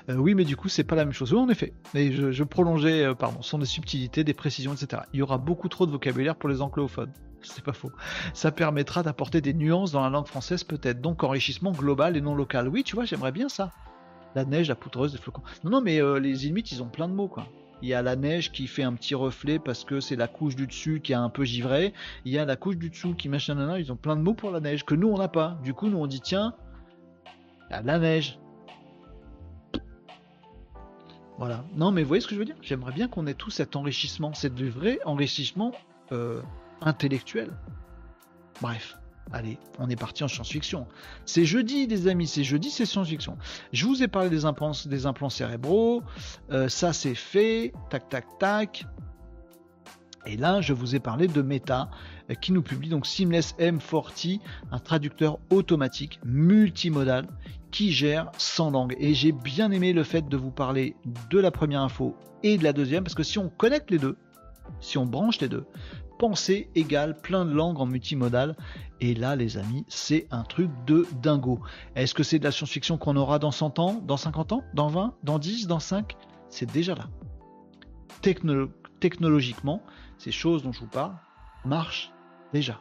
Euh, 0.08 0.16
oui, 0.16 0.34
mais 0.34 0.44
du 0.44 0.56
coup, 0.56 0.68
c'est 0.68 0.84
pas 0.84 0.96
la 0.96 1.04
même 1.04 1.14
chose. 1.14 1.32
Oui, 1.32 1.38
en 1.38 1.48
effet. 1.48 1.72
Mais 1.94 2.12
je, 2.12 2.42
prolongeais, 2.42 3.04
euh, 3.04 3.14
pardon, 3.14 3.42
sont 3.42 3.58
des 3.58 3.66
subtilités, 3.66 4.24
des 4.24 4.34
précisions, 4.34 4.72
etc. 4.72 5.02
Il 5.12 5.20
y 5.20 5.22
aura 5.22 5.38
beaucoup 5.38 5.68
trop 5.68 5.86
de 5.86 5.92
vocabulaire 5.92 6.36
pour 6.36 6.48
les 6.48 6.62
anglophones. 6.62 7.12
C'est 7.42 7.64
pas 7.64 7.72
faux. 7.72 7.92
Ça 8.34 8.50
permettra 8.50 9.02
d'apporter 9.02 9.40
des 9.40 9.54
nuances 9.54 9.92
dans 9.92 10.02
la 10.02 10.10
langue 10.10 10.26
française, 10.26 10.64
peut-être. 10.64 11.00
Donc, 11.00 11.22
enrichissement 11.22 11.72
global 11.72 12.16
et 12.16 12.20
non 12.20 12.34
local. 12.34 12.68
Oui, 12.68 12.82
tu 12.82 12.96
vois, 12.96 13.04
j'aimerais 13.04 13.32
bien 13.32 13.48
ça. 13.48 13.70
La 14.34 14.44
neige, 14.44 14.68
la 14.68 14.74
poudreuse, 14.74 15.12
les 15.12 15.18
flocons. 15.18 15.42
Non, 15.64 15.70
non, 15.70 15.80
mais 15.80 16.02
euh, 16.02 16.18
les 16.18 16.46
Inuits, 16.46 16.64
ils 16.72 16.82
ont 16.82 16.88
plein 16.88 17.08
de 17.08 17.14
mots, 17.14 17.28
quoi. 17.28 17.46
Il 17.82 17.88
y 17.88 17.94
a 17.94 18.02
la 18.02 18.14
neige 18.14 18.52
qui 18.52 18.66
fait 18.66 18.82
un 18.82 18.92
petit 18.92 19.14
reflet 19.14 19.58
parce 19.58 19.84
que 19.84 20.00
c'est 20.00 20.16
la 20.16 20.28
couche 20.28 20.54
du 20.54 20.66
dessus 20.66 21.00
qui 21.00 21.14
a 21.14 21.20
un 21.20 21.30
peu 21.30 21.44
givré. 21.44 21.94
Il 22.26 22.32
y 22.32 22.38
a 22.38 22.44
la 22.44 22.56
couche 22.56 22.76
du 22.76 22.90
dessous 22.90 23.14
qui 23.14 23.30
machin, 23.30 23.78
ils 23.78 23.90
ont 23.90 23.96
plein 23.96 24.16
de 24.16 24.20
mots 24.20 24.34
pour 24.34 24.50
la 24.50 24.60
neige 24.60 24.84
que 24.84 24.94
nous 24.94 25.08
on 25.08 25.16
n'a 25.16 25.28
pas. 25.28 25.58
Du 25.64 25.72
coup, 25.72 25.88
nous 25.88 25.96
on 25.96 26.06
dit 26.06 26.20
tiens, 26.20 26.54
la 27.70 27.98
neige. 27.98 28.38
Voilà. 31.40 31.64
Non, 31.74 31.90
mais 31.90 32.02
vous 32.02 32.08
voyez 32.08 32.20
ce 32.20 32.28
que 32.28 32.34
je 32.34 32.38
veux 32.38 32.44
dire? 32.44 32.56
J'aimerais 32.60 32.92
bien 32.92 33.08
qu'on 33.08 33.26
ait 33.26 33.32
tout 33.32 33.48
cet 33.48 33.74
enrichissement. 33.74 34.34
C'est 34.34 34.54
du 34.54 34.68
vrai 34.68 34.98
enrichissement 35.06 35.72
euh, 36.12 36.42
intellectuel. 36.82 37.50
Bref. 38.60 38.98
Allez, 39.32 39.56
on 39.78 39.88
est 39.88 39.96
parti 39.96 40.22
en 40.22 40.28
science-fiction. 40.28 40.86
C'est 41.24 41.46
jeudi, 41.46 41.86
les 41.86 42.08
amis, 42.08 42.26
c'est 42.26 42.44
jeudi, 42.44 42.68
c'est 42.68 42.84
science-fiction. 42.84 43.38
Je 43.72 43.86
vous 43.86 44.02
ai 44.02 44.08
parlé 44.08 44.28
des 44.28 44.44
implants, 44.44 44.72
des 44.84 45.06
implants 45.06 45.30
cérébraux. 45.30 46.02
Euh, 46.50 46.68
ça, 46.68 46.92
c'est 46.92 47.14
fait. 47.14 47.72
Tac, 47.88 48.10
tac, 48.10 48.26
tac. 48.38 48.84
Et 50.26 50.36
là, 50.36 50.60
je 50.60 50.72
vous 50.72 50.94
ai 50.94 51.00
parlé 51.00 51.28
de 51.28 51.42
Meta, 51.42 51.90
euh, 52.30 52.34
qui 52.34 52.52
nous 52.52 52.62
publie 52.62 52.88
donc 52.88 53.06
Seamless 53.06 53.54
M40, 53.58 54.40
un 54.70 54.78
traducteur 54.78 55.38
automatique 55.50 56.20
multimodal 56.24 57.26
qui 57.70 57.92
gère 57.92 58.30
100 58.36 58.70
langues. 58.70 58.96
Et 58.98 59.14
j'ai 59.14 59.32
bien 59.32 59.70
aimé 59.70 59.92
le 59.92 60.04
fait 60.04 60.28
de 60.28 60.36
vous 60.36 60.50
parler 60.50 60.96
de 61.30 61.38
la 61.38 61.50
première 61.50 61.82
info 61.82 62.16
et 62.42 62.58
de 62.58 62.64
la 62.64 62.72
deuxième, 62.72 63.04
parce 63.04 63.14
que 63.14 63.22
si 63.22 63.38
on 63.38 63.48
connecte 63.48 63.90
les 63.90 63.98
deux, 63.98 64.16
si 64.80 64.98
on 64.98 65.06
branche 65.06 65.40
les 65.40 65.48
deux, 65.48 65.66
pensée 66.20 66.68
égale 66.74 67.16
plein 67.16 67.46
de 67.46 67.50
langues 67.50 67.80
en 67.80 67.86
multimodal. 67.86 68.54
Et 69.00 69.14
là, 69.14 69.36
les 69.36 69.56
amis, 69.56 69.86
c'est 69.88 70.26
un 70.30 70.42
truc 70.42 70.70
de 70.86 71.06
dingo. 71.22 71.60
Est-ce 71.96 72.12
que 72.14 72.22
c'est 72.22 72.38
de 72.38 72.44
la 72.44 72.52
science-fiction 72.52 72.98
qu'on 72.98 73.16
aura 73.16 73.38
dans 73.38 73.50
100 73.50 73.78
ans, 73.78 74.02
dans 74.06 74.18
50 74.18 74.52
ans, 74.52 74.62
dans 74.74 74.88
20, 74.88 75.14
dans 75.24 75.38
10, 75.38 75.66
dans 75.66 75.80
5 75.80 76.16
C'est 76.50 76.70
déjà 76.70 76.94
là. 76.94 77.08
technologiquement, 79.00 79.82
ces 80.20 80.32
choses 80.32 80.62
dont 80.62 80.72
je 80.72 80.80
vous 80.80 80.86
parle 80.86 81.14
marchent 81.64 82.12
déjà. 82.52 82.78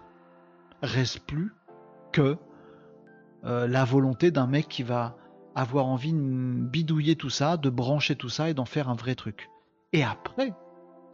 Reste 0.82 1.20
plus 1.22 1.54
que 2.12 2.38
euh, 3.46 3.66
la 3.68 3.86
volonté 3.86 4.30
d'un 4.30 4.46
mec 4.46 4.68
qui 4.68 4.84
va 4.84 5.16
avoir 5.56 5.86
envie 5.86 6.12
de 6.12 6.20
bidouiller 6.20 7.16
tout 7.16 7.30
ça, 7.30 7.56
de 7.56 7.70
brancher 7.70 8.16
tout 8.16 8.30
ça 8.30 8.50
et 8.50 8.54
d'en 8.54 8.66
faire 8.66 8.90
un 8.90 8.94
vrai 8.94 9.16
truc. 9.16 9.50
Et 9.94 10.04
après, 10.04 10.54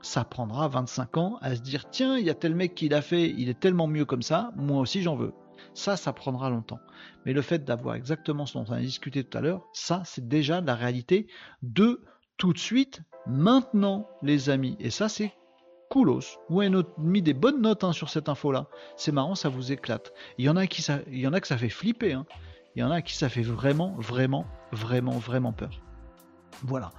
ça 0.02 0.24
prendra 0.24 0.68
25 0.68 1.18
ans 1.18 1.38
à 1.42 1.56
se 1.56 1.62
dire 1.62 1.90
tiens, 1.92 2.18
il 2.18 2.26
y 2.26 2.32
a 2.32 2.36
tel 2.36 2.56
mec 2.56 2.74
qui 2.74 2.90
l'a 2.90 3.04
fait, 3.04 3.30
il 3.30 3.48
est 3.48 3.60
tellement 3.60 3.88
mieux 3.88 4.06
comme 4.06 4.24
ça, 4.24 4.52
moi 4.56 4.80
aussi 4.80 5.04
j'en 5.04 5.16
veux. 5.16 5.34
Ça, 5.76 5.96
ça 5.96 6.12
prendra 6.12 6.50
longtemps. 6.50 6.80
Mais 7.26 7.34
le 7.34 7.42
fait 7.42 7.64
d'avoir 7.64 7.96
exactement 7.96 8.48
ce 8.48 8.58
dont 8.58 8.66
on 8.68 8.74
a 8.74 8.80
discuté 8.80 9.24
tout 9.24 9.38
à 9.38 9.42
l'heure, 9.42 9.62
ça, 9.74 10.02
c'est 10.06 10.28
déjà 10.28 10.60
la 10.60 10.76
réalité 10.76 11.28
de 11.62 12.04
tout 12.38 12.52
de 12.52 12.58
suite, 12.58 13.02
maintenant, 13.28 14.08
les 14.22 14.50
amis. 14.50 14.76
Et 14.80 14.90
ça, 14.90 15.08
c'est 15.08 15.34
coolos. 15.96 16.40
Vous 16.50 16.60
avez 16.60 16.76
mis 16.98 17.22
des 17.22 17.34
bonnes 17.34 17.62
notes 17.62 17.86
hein, 17.86 17.94
sur 17.94 18.10
cette 18.10 18.28
info-là. 18.28 18.68
C'est 18.98 19.14
marrant, 19.14 19.34
ça 19.34 19.48
vous 19.48 19.72
éclate. 19.72 20.12
Il 20.38 20.44
y 20.44 20.50
en 20.50 20.58
a 20.58 20.68
qui 20.68 20.82
ça, 20.82 21.00
il 21.10 21.20
y 21.20 21.26
en 21.26 21.32
a 21.32 21.40
que 21.40 21.48
ça 21.48 21.58
fait 21.58 21.70
flipper. 21.70 22.12
Hein. 22.12 22.26
Il 22.76 22.82
y 22.82 22.84
en 22.84 22.92
a 22.92 23.02
qui 23.02 23.16
ça 23.16 23.30
fait 23.30 23.44
vraiment, 23.44 23.96
vraiment, 23.98 24.46
vraiment, 24.74 25.14
vraiment 25.14 25.54
peur. 25.54 25.82
Voilà. 26.64 26.92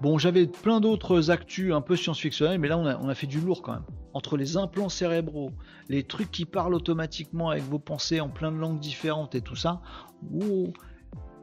Bon, 0.00 0.18
j'avais 0.18 0.46
plein 0.46 0.80
d'autres 0.80 1.32
actus 1.32 1.72
un 1.72 1.80
peu 1.80 1.96
science-fictionnels, 1.96 2.60
mais 2.60 2.68
là 2.68 2.78
on 2.78 2.86
a, 2.86 2.96
on 2.98 3.08
a, 3.08 3.14
fait 3.16 3.26
du 3.26 3.40
lourd 3.40 3.60
quand 3.60 3.72
même. 3.72 3.86
Entre 4.12 4.36
les 4.36 4.56
implants 4.56 4.88
cérébraux, 4.88 5.50
les 5.88 6.04
trucs 6.04 6.30
qui 6.30 6.44
parlent 6.44 6.74
automatiquement 6.74 7.50
avec 7.50 7.64
vos 7.64 7.80
pensées 7.80 8.20
en 8.20 8.28
plein 8.28 8.52
de 8.52 8.56
langues 8.56 8.78
différentes 8.78 9.34
et 9.34 9.40
tout 9.40 9.56
ça, 9.56 9.80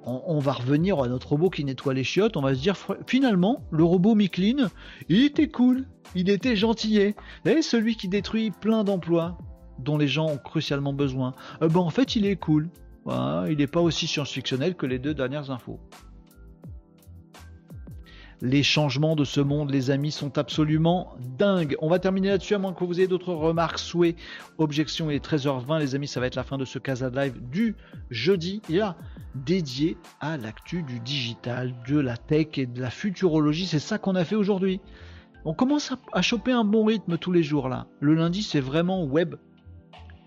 on, 0.06 0.40
va 0.40 0.54
revenir 0.54 1.00
à 1.00 1.08
notre 1.08 1.30
robot 1.30 1.50
qui 1.50 1.64
nettoie 1.64 1.94
les 1.94 2.04
chiottes, 2.04 2.38
on 2.38 2.42
va 2.42 2.56
se 2.56 2.62
dire 2.62 2.76
finalement, 3.08 3.64
le 3.72 3.84
robot 3.84 4.16
Miklin, 4.16 4.70
il 5.10 5.24
était 5.24 5.48
cool, 5.48 5.86
il 6.16 6.30
était 6.30 6.56
gentillet. 6.56 7.16
Et 7.46 7.62
celui 7.62 7.96
qui 7.96 8.08
détruit 8.08 8.52
plein 8.52 8.84
d'emplois 8.84 9.38
dont 9.80 9.98
les 9.98 10.08
gens 10.08 10.28
ont 10.28 10.38
crucialement 10.38 10.94
besoin, 10.94 11.34
euh, 11.62 11.68
ben 11.68 11.80
en 11.80 11.90
fait 11.90 12.16
il 12.16 12.26
est 12.26 12.36
cool. 12.36 12.70
il 13.08 13.56
n'est 13.58 13.68
pas 13.68 13.82
aussi 13.82 14.08
science-fictionnel 14.08 14.76
que 14.76 14.86
les 14.86 15.00
deux 15.00 15.14
dernières 15.14 15.52
infos. 15.52 15.80
Les 18.44 18.64
changements 18.64 19.16
de 19.16 19.24
ce 19.24 19.40
monde, 19.40 19.70
les 19.70 19.92
amis, 19.92 20.12
sont 20.12 20.40
absolument 20.40 21.14
dingues. 21.38 21.76
On 21.80 21.90
va 21.90 22.00
terminer 22.00 22.30
là-dessus, 22.30 22.56
à 22.56 22.58
moins 22.58 22.74
que 22.74 22.84
vous 22.84 22.98
ayez 22.98 23.08
d'autres 23.08 23.34
remarques, 23.34 23.78
souhaits, 23.78 24.16
objections. 24.58 25.12
Il 25.12 25.16
est 25.16 25.24
13h20, 25.24 25.80
les 25.80 25.94
amis, 25.94 26.08
ça 26.08 26.20
va 26.20 26.26
être 26.26 26.36
la 26.36 26.44
fin 26.44 26.58
de 26.58 26.66
ce 26.66 26.80
Casa 26.80 27.10
Live 27.10 27.40
du 27.52 27.76
jeudi, 28.10 28.64
là, 28.68 28.96
dédié 29.36 29.96
à 30.20 30.38
l'actu 30.38 30.82
du 30.82 31.00
digital, 31.00 31.76
de 31.88 32.00
la 32.00 32.18
tech 32.18 32.58
et 32.58 32.66
de 32.66 32.82
la 32.82 32.90
futurologie. 32.90 33.68
C'est 33.68 33.78
ça 33.78 34.00
qu'on 34.00 34.16
a 34.16 34.26
fait 34.26 34.36
aujourd'hui. 34.36 34.82
On 35.46 35.54
commence 35.54 35.94
à, 36.12 36.22
choper 36.22 36.52
un 36.52 36.64
bon 36.64 36.86
rythme 36.86 37.18
tous 37.18 37.32
les 37.32 37.44
jours 37.44 37.70
là. 37.70 37.88
Le 38.00 38.16
lundi, 38.16 38.42
c'est 38.42 38.60
vraiment 38.60 39.04
web. 39.04 39.36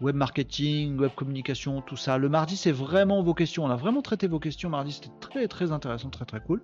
web 0.01 0.15
marketing, 0.17 0.99
web 0.99 1.11
communication, 1.15 1.83
tout 1.83 1.97
ça. 1.97 2.19
Le 2.19 2.29
mardi, 2.29 2.57
c'est 2.57 2.73
vraiment 2.73 3.23
vos 3.23 3.35
questions. 3.35 3.65
On 3.65 3.71
a 3.71 3.77
vraiment 3.77 4.03
traité 4.03 4.27
vos 4.29 4.41
questions 4.41 4.71
mardi, 4.71 4.93
c'était 4.93 5.13
très 5.21 5.47
très 5.49 5.73
intéressant, 5.73 6.11
très 6.11 6.25
très 6.25 6.41
cool. 6.41 6.63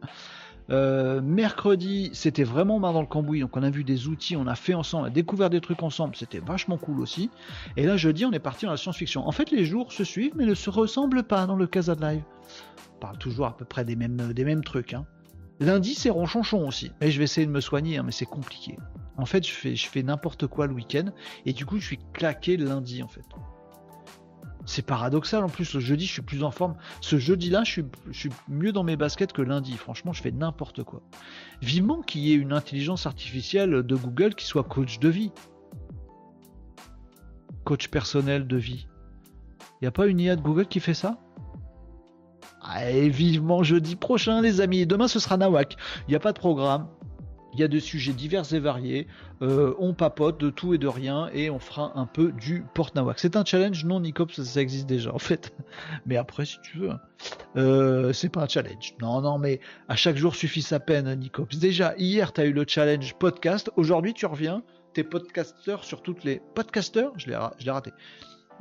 Euh, 0.71 1.21
mercredi, 1.21 2.11
c'était 2.13 2.45
vraiment 2.45 2.79
main 2.79 2.93
dans 2.93 3.01
le 3.01 3.07
cambouis, 3.07 3.41
donc 3.41 3.57
on 3.57 3.63
a 3.63 3.71
vu 3.71 3.85
des 3.85 4.07
outils, 4.09 4.37
on 4.37 4.47
a 4.47 4.55
fait 4.55 4.75
ensemble, 4.75 5.05
on 5.05 5.07
a 5.07 5.11
découvert 5.11 5.51
des 5.51 5.61
trucs 5.61 5.83
ensemble, 5.83 6.15
c'était 6.17 6.39
vachement 6.39 6.77
cool 6.77 7.01
aussi. 7.01 7.31
Et 7.77 7.87
là, 7.87 7.97
jeudi, 7.97 8.25
on 8.25 8.33
est 8.33 8.39
parti 8.39 8.67
dans 8.67 8.71
la 8.71 8.77
science-fiction. 8.77 9.27
En 9.27 9.33
fait, 9.33 9.51
les 9.51 9.65
jours 9.65 9.93
se 9.93 10.05
suivent, 10.05 10.33
mais 10.37 10.47
ne 10.47 10.55
se 10.55 10.71
ressemblent 10.71 11.23
pas 11.23 11.47
dans 11.47 11.57
le 11.57 11.67
Casa 11.67 11.95
de 11.95 12.03
Live. 12.03 12.23
On 12.97 13.01
parle 13.01 13.19
toujours 13.19 13.47
à 13.47 13.57
peu 13.57 13.65
près 13.65 13.85
des 13.85 13.97
mêmes, 13.97 14.33
des 14.33 14.45
mêmes 14.45 14.63
trucs. 14.63 14.95
Hein. 14.95 15.07
Lundi, 15.59 15.95
c'est 15.95 16.11
ronchonchon 16.11 16.67
aussi. 16.67 16.93
Et 17.01 17.11
je 17.11 17.19
vais 17.19 17.25
essayer 17.25 17.47
de 17.47 17.53
me 17.53 17.61
soigner, 17.61 17.99
hein, 17.99 18.03
mais 18.05 18.13
c'est 18.13 18.27
compliqué. 18.27 18.79
En 19.17 19.27
fait, 19.27 19.47
je 19.47 19.53
fais, 19.53 19.77
je 19.77 19.87
fais 19.87 20.03
n'importe 20.03 20.47
quoi 20.47 20.67
le 20.67 20.73
week-end, 20.73 21.11
et 21.45 21.53
du 21.53 21.67
coup, 21.67 21.79
je 21.79 21.85
suis 21.85 21.99
claqué 22.13 22.57
lundi, 22.57 23.03
en 23.03 23.09
fait. 23.09 23.25
C'est 24.67 24.83
paradoxal 24.83 25.43
en 25.43 25.49
plus, 25.49 25.75
le 25.75 25.81
jeudi 25.81 26.07
je 26.07 26.13
suis 26.13 26.23
plus 26.23 26.45
en 26.45 26.51
forme. 26.51 26.75
Ce 27.01 27.19
jeudi-là, 27.19 27.65
je 27.65 27.83
suis, 28.13 28.31
mieux 28.49 28.73
dans 28.73 28.85
mes 28.85 28.97
baskets 28.97 29.33
que 29.33 29.43
lundi. 29.43 29.77
Franchement, 29.77 30.13
je 30.13 30.23
fais 30.23 30.31
n'importe 30.31 30.83
quoi. 30.85 31.03
Vivement 31.63 32.03
qu'il 32.03 32.21
y 32.23 32.33
ait 32.33 32.37
une 32.37 32.53
intelligence 32.53 33.07
artificielle 33.07 33.83
de 33.83 33.97
Google 33.97 34.35
qui 34.35 34.47
soit 34.47 34.65
coach 34.65 34.99
de 34.99 35.09
vie. 35.09 35.33
Coach 37.65 37.89
personnel 37.89 38.47
de 38.47 38.57
vie. 38.57 38.87
Il 39.81 39.85
n'y 39.85 39.89
a 39.89 39.93
pas 39.93 40.07
une 40.07 40.21
IA 40.21 40.37
de 40.37 40.43
Google 40.43 40.67
qui 40.67 40.81
fait 40.81 40.95
ça? 40.95 41.19
Allez, 42.63 43.09
vivement 43.09 43.63
jeudi 43.63 43.97
prochain 43.97 44.43
les 44.43 44.61
amis. 44.61 44.87
Demain 44.87 45.09
ce 45.09 45.19
sera 45.19 45.39
Nawak. 45.39 45.77
Il 46.07 46.11
n'y 46.11 46.17
a 46.17 46.21
pas 46.21 46.33
de 46.33 46.39
programme. 46.39 46.89
Il 47.53 47.61
y 47.61 47.63
a 47.63 47.69
des 47.69 47.81
sujets 47.81 48.13
divers 48.13 48.53
et 48.55 48.61
variés. 48.61 49.07
Euh, 49.43 49.75
on 49.79 49.95
papote 49.95 50.39
de 50.39 50.51
tout 50.51 50.75
et 50.75 50.79
de 50.79 50.87
rien 50.87 51.29
et 51.33 51.51
on 51.51 51.59
fera 51.59 51.93
un 51.99 52.07
peu 52.07 52.33
du 52.33 52.65
porte-nawak. 52.75 53.19
C'est 53.19 53.37
un 53.37 53.45
challenge, 53.45 53.85
non 53.85 54.01
Nicops, 54.01 54.41
ça, 54.43 54.61
existe 54.61 54.87
déjà 54.87 55.13
en 55.13 55.19
fait. 55.19 55.53
Mais 56.07 56.17
après, 56.17 56.45
si 56.45 56.59
tu 56.63 56.79
veux, 56.79 56.91
hein. 56.91 57.01
euh, 57.57 58.13
c'est 58.13 58.29
pas 58.29 58.43
un 58.43 58.49
challenge. 58.49 58.95
Non, 59.01 59.21
non, 59.21 59.39
mais 59.39 59.61
à 59.89 59.97
chaque 59.97 60.17
jour 60.17 60.35
suffit 60.35 60.63
sa 60.63 60.81
peine, 60.81 61.13
Nicops. 61.15 61.57
Déjà, 61.59 61.95
hier, 61.97 62.33
tu 62.33 62.41
as 62.41 62.45
eu 62.45 62.53
le 62.53 62.65
challenge 62.67 63.15
podcast. 63.15 63.71
Aujourd'hui, 63.77 64.15
tu 64.15 64.27
reviens. 64.27 64.63
T'es 64.93 65.05
podcasteur 65.05 65.85
sur 65.85 66.03
toutes 66.03 66.25
les. 66.25 66.41
Podcasteur 66.55 67.13
Je 67.17 67.29
l'ai 67.29 67.71
raté. 67.71 67.93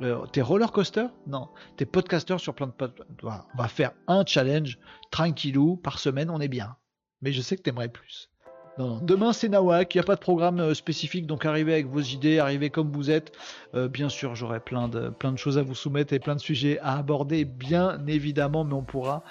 Euh, 0.02 0.24
t'es 0.26 0.40
roller 0.40 0.72
coaster? 0.72 1.06
Non. 1.26 1.48
T'es 1.76 1.84
podcasteur 1.84 2.40
sur 2.40 2.54
plein 2.54 2.66
de. 2.66 2.74
On 3.22 3.58
va 3.58 3.68
faire 3.68 3.92
un 4.06 4.24
challenge 4.24 4.78
tranquillou 5.10 5.76
par 5.76 5.98
semaine, 5.98 6.30
on 6.30 6.40
est 6.40 6.48
bien. 6.48 6.76
Mais 7.20 7.32
je 7.32 7.42
sais 7.42 7.56
que 7.56 7.62
t'aimerais 7.62 7.90
plus. 7.90 8.29
Demain 8.78 9.32
c'est 9.32 9.48
Nawak, 9.48 9.94
il 9.94 9.98
n'y 9.98 10.00
a 10.00 10.04
pas 10.04 10.14
de 10.14 10.20
programme 10.20 10.60
euh, 10.60 10.74
spécifique, 10.74 11.26
donc 11.26 11.44
arrivez 11.44 11.74
avec 11.74 11.86
vos 11.86 12.00
idées, 12.00 12.38
arrivez 12.38 12.70
comme 12.70 12.90
vous 12.90 13.10
êtes. 13.10 13.32
Euh, 13.74 13.88
bien 13.88 14.08
sûr, 14.08 14.34
j'aurai 14.34 14.60
plein 14.60 14.88
de, 14.88 15.12
choses 15.36 15.58
à 15.58 15.62
vous 15.62 15.74
soumettre 15.74 16.12
et 16.12 16.18
plein 16.18 16.34
de 16.34 16.40
sujets 16.40 16.78
à 16.80 16.96
aborder, 16.96 17.44
bien 17.44 17.98
évidemment, 18.06 18.64
mais 18.64 18.74
on 18.74 18.82
pourra 18.82 19.22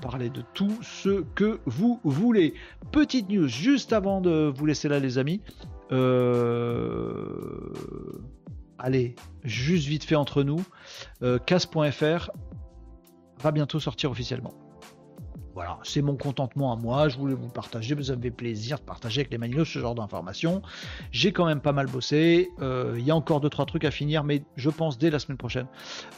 parler 0.00 0.30
de 0.30 0.42
tout 0.54 0.72
ce 0.82 1.22
que 1.34 1.60
vous 1.66 2.00
voulez. 2.02 2.54
Petite 2.92 3.28
news, 3.28 3.46
juste 3.46 3.92
avant 3.92 4.20
de 4.20 4.52
vous 4.54 4.66
laisser 4.66 4.88
là 4.88 4.98
les 4.98 5.18
amis. 5.18 5.40
Euh, 5.92 7.72
allez, 8.78 9.14
juste 9.44 9.86
vite 9.86 10.04
fait 10.04 10.16
entre 10.16 10.42
nous, 10.42 10.64
casse.fr 11.46 12.30
va 13.42 13.50
bientôt 13.50 13.80
sortir 13.80 14.10
officiellement. 14.10 14.63
Voilà, 15.54 15.78
c'est 15.84 16.02
mon 16.02 16.16
contentement 16.16 16.72
à 16.72 16.76
moi, 16.76 17.08
je 17.08 17.16
voulais 17.16 17.34
vous 17.34 17.48
partager, 17.48 17.94
vous 17.94 18.10
avez 18.10 18.32
plaisir 18.32 18.78
de 18.78 18.82
partager 18.82 19.20
avec 19.20 19.30
les 19.30 19.38
manilos 19.38 19.64
ce 19.64 19.78
genre 19.78 19.94
d'informations. 19.94 20.62
J'ai 21.12 21.30
quand 21.30 21.46
même 21.46 21.60
pas 21.60 21.70
mal 21.70 21.86
bossé, 21.86 22.50
euh, 22.60 22.96
il 22.98 23.04
y 23.04 23.12
a 23.12 23.16
encore 23.16 23.40
2-3 23.40 23.64
trucs 23.66 23.84
à 23.84 23.92
finir, 23.92 24.24
mais 24.24 24.42
je 24.56 24.68
pense 24.68 24.98
dès 24.98 25.10
la 25.10 25.20
semaine 25.20 25.38
prochaine, 25.38 25.68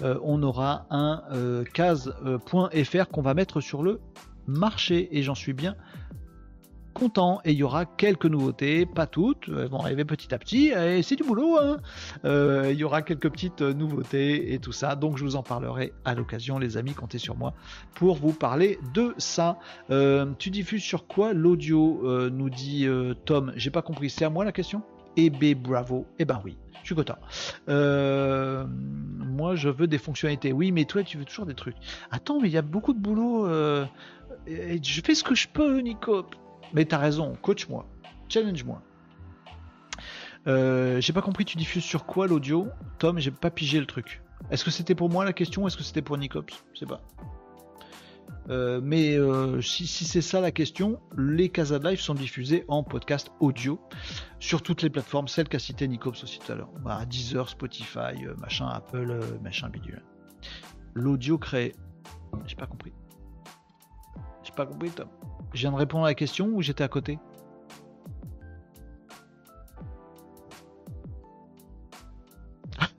euh, 0.00 0.18
on 0.22 0.42
aura 0.42 0.86
un 0.88 1.22
euh, 1.32 1.64
case.fr 1.64 3.08
qu'on 3.12 3.20
va 3.20 3.34
mettre 3.34 3.60
sur 3.60 3.82
le 3.82 4.00
marché, 4.46 5.14
et 5.14 5.22
j'en 5.22 5.34
suis 5.34 5.52
bien 5.52 5.76
content 6.96 7.40
et 7.44 7.52
il 7.52 7.58
y 7.58 7.62
aura 7.62 7.84
quelques 7.84 8.24
nouveautés, 8.24 8.86
pas 8.86 9.06
toutes, 9.06 9.48
elles 9.48 9.68
vont 9.68 9.80
arriver 9.80 10.06
petit 10.06 10.32
à 10.34 10.38
petit 10.38 10.68
et 10.68 11.02
c'est 11.02 11.16
du 11.16 11.24
boulot. 11.24 11.58
Hein. 11.58 11.76
Euh, 12.24 12.70
il 12.72 12.78
y 12.78 12.84
aura 12.84 13.02
quelques 13.02 13.30
petites 13.30 13.60
nouveautés 13.60 14.54
et 14.54 14.58
tout 14.58 14.72
ça, 14.72 14.96
donc 14.96 15.18
je 15.18 15.24
vous 15.24 15.36
en 15.36 15.42
parlerai 15.42 15.92
à 16.06 16.14
l'occasion, 16.14 16.58
les 16.58 16.78
amis, 16.78 16.94
comptez 16.94 17.18
sur 17.18 17.36
moi 17.36 17.52
pour 17.94 18.16
vous 18.16 18.32
parler 18.32 18.78
de 18.94 19.14
ça. 19.18 19.58
Euh, 19.90 20.32
tu 20.38 20.48
diffuses 20.48 20.82
sur 20.82 21.06
quoi 21.06 21.34
l'audio 21.34 22.00
euh, 22.04 22.30
Nous 22.30 22.48
dit 22.48 22.88
Tom? 23.26 23.52
J'ai 23.56 23.70
pas 23.70 23.82
compris. 23.82 24.08
C'est 24.08 24.24
à 24.24 24.30
moi 24.30 24.46
la 24.46 24.52
question? 24.52 24.82
Eh 25.18 25.28
ben 25.28 25.54
bravo. 25.54 26.06
Eh 26.18 26.24
ben 26.24 26.40
oui. 26.46 26.56
Je 26.80 26.86
suis 26.86 26.94
content. 26.94 27.18
moi, 27.66 29.54
je 29.54 29.68
veux 29.68 29.86
des 29.86 29.98
fonctionnalités. 29.98 30.52
Oui, 30.52 30.72
mais 30.72 30.86
toi, 30.86 31.02
tu 31.02 31.18
veux 31.18 31.26
toujours 31.26 31.44
des 31.44 31.54
trucs. 31.54 31.76
Attends, 32.10 32.40
mais 32.40 32.48
il 32.48 32.54
y 32.54 32.58
a 32.58 32.62
beaucoup 32.62 32.94
de 32.94 33.00
boulot. 33.00 33.46
je 34.46 35.00
fais 35.04 35.14
ce 35.14 35.24
que 35.24 35.34
je 35.34 35.48
peux, 35.48 35.80
Nico. 35.80 36.24
Mais 36.72 36.84
t'as 36.84 36.98
raison, 36.98 37.34
coach-moi, 37.40 37.86
challenge-moi. 38.28 38.82
Euh, 40.46 41.00
j'ai 41.00 41.12
pas 41.12 41.22
compris, 41.22 41.44
tu 41.44 41.56
diffuses 41.56 41.84
sur 41.84 42.06
quoi 42.06 42.26
l'audio? 42.26 42.68
Tom, 42.98 43.18
j'ai 43.18 43.30
pas 43.30 43.50
pigé 43.50 43.80
le 43.80 43.86
truc. 43.86 44.22
Est-ce 44.50 44.64
que 44.64 44.70
c'était 44.70 44.94
pour 44.94 45.10
moi 45.10 45.24
la 45.24 45.32
question 45.32 45.64
ou 45.64 45.66
est-ce 45.66 45.76
que 45.76 45.82
c'était 45.82 46.02
pour 46.02 46.18
Nicops? 46.18 46.64
Je 46.74 46.80
sais 46.80 46.86
pas. 46.86 47.00
Euh, 48.48 48.80
mais 48.80 49.16
euh, 49.16 49.60
si, 49.60 49.86
c'est 49.86 50.20
ça 50.20 50.40
la 50.40 50.52
question, 50.52 51.00
les 51.16 51.48
Casa 51.48 51.78
Live 51.78 52.00
sont 52.00 52.14
diffusés 52.14 52.64
en 52.68 52.84
podcast 52.84 53.32
audio 53.40 53.80
sur 54.38 54.62
toutes 54.62 54.82
les 54.82 54.90
plateformes, 54.90 55.26
celles 55.26 55.48
qu'a 55.48 55.58
cité 55.58 55.88
Nicops 55.88 56.22
aussi 56.22 56.38
tout 56.38 56.52
à 56.52 56.54
l'heure. 56.54 56.70
Bah, 56.84 57.04
Deezer, 57.06 57.48
Spotify, 57.48 58.14
machin, 58.40 58.68
Apple, 58.68 59.20
machin 59.42 59.68
bidule. 59.68 60.02
L'audio 60.94 61.38
créé. 61.38 61.74
J'ai 62.46 62.54
pas 62.54 62.66
compris. 62.66 62.92
Pas 64.56 64.66
compris. 64.66 64.90
Je 65.52 65.60
viens 65.60 65.70
de 65.70 65.76
répondre 65.76 66.04
à 66.04 66.08
la 66.08 66.14
question 66.14 66.48
ou 66.48 66.62
j'étais 66.62 66.82
à 66.82 66.88
côté? 66.88 67.18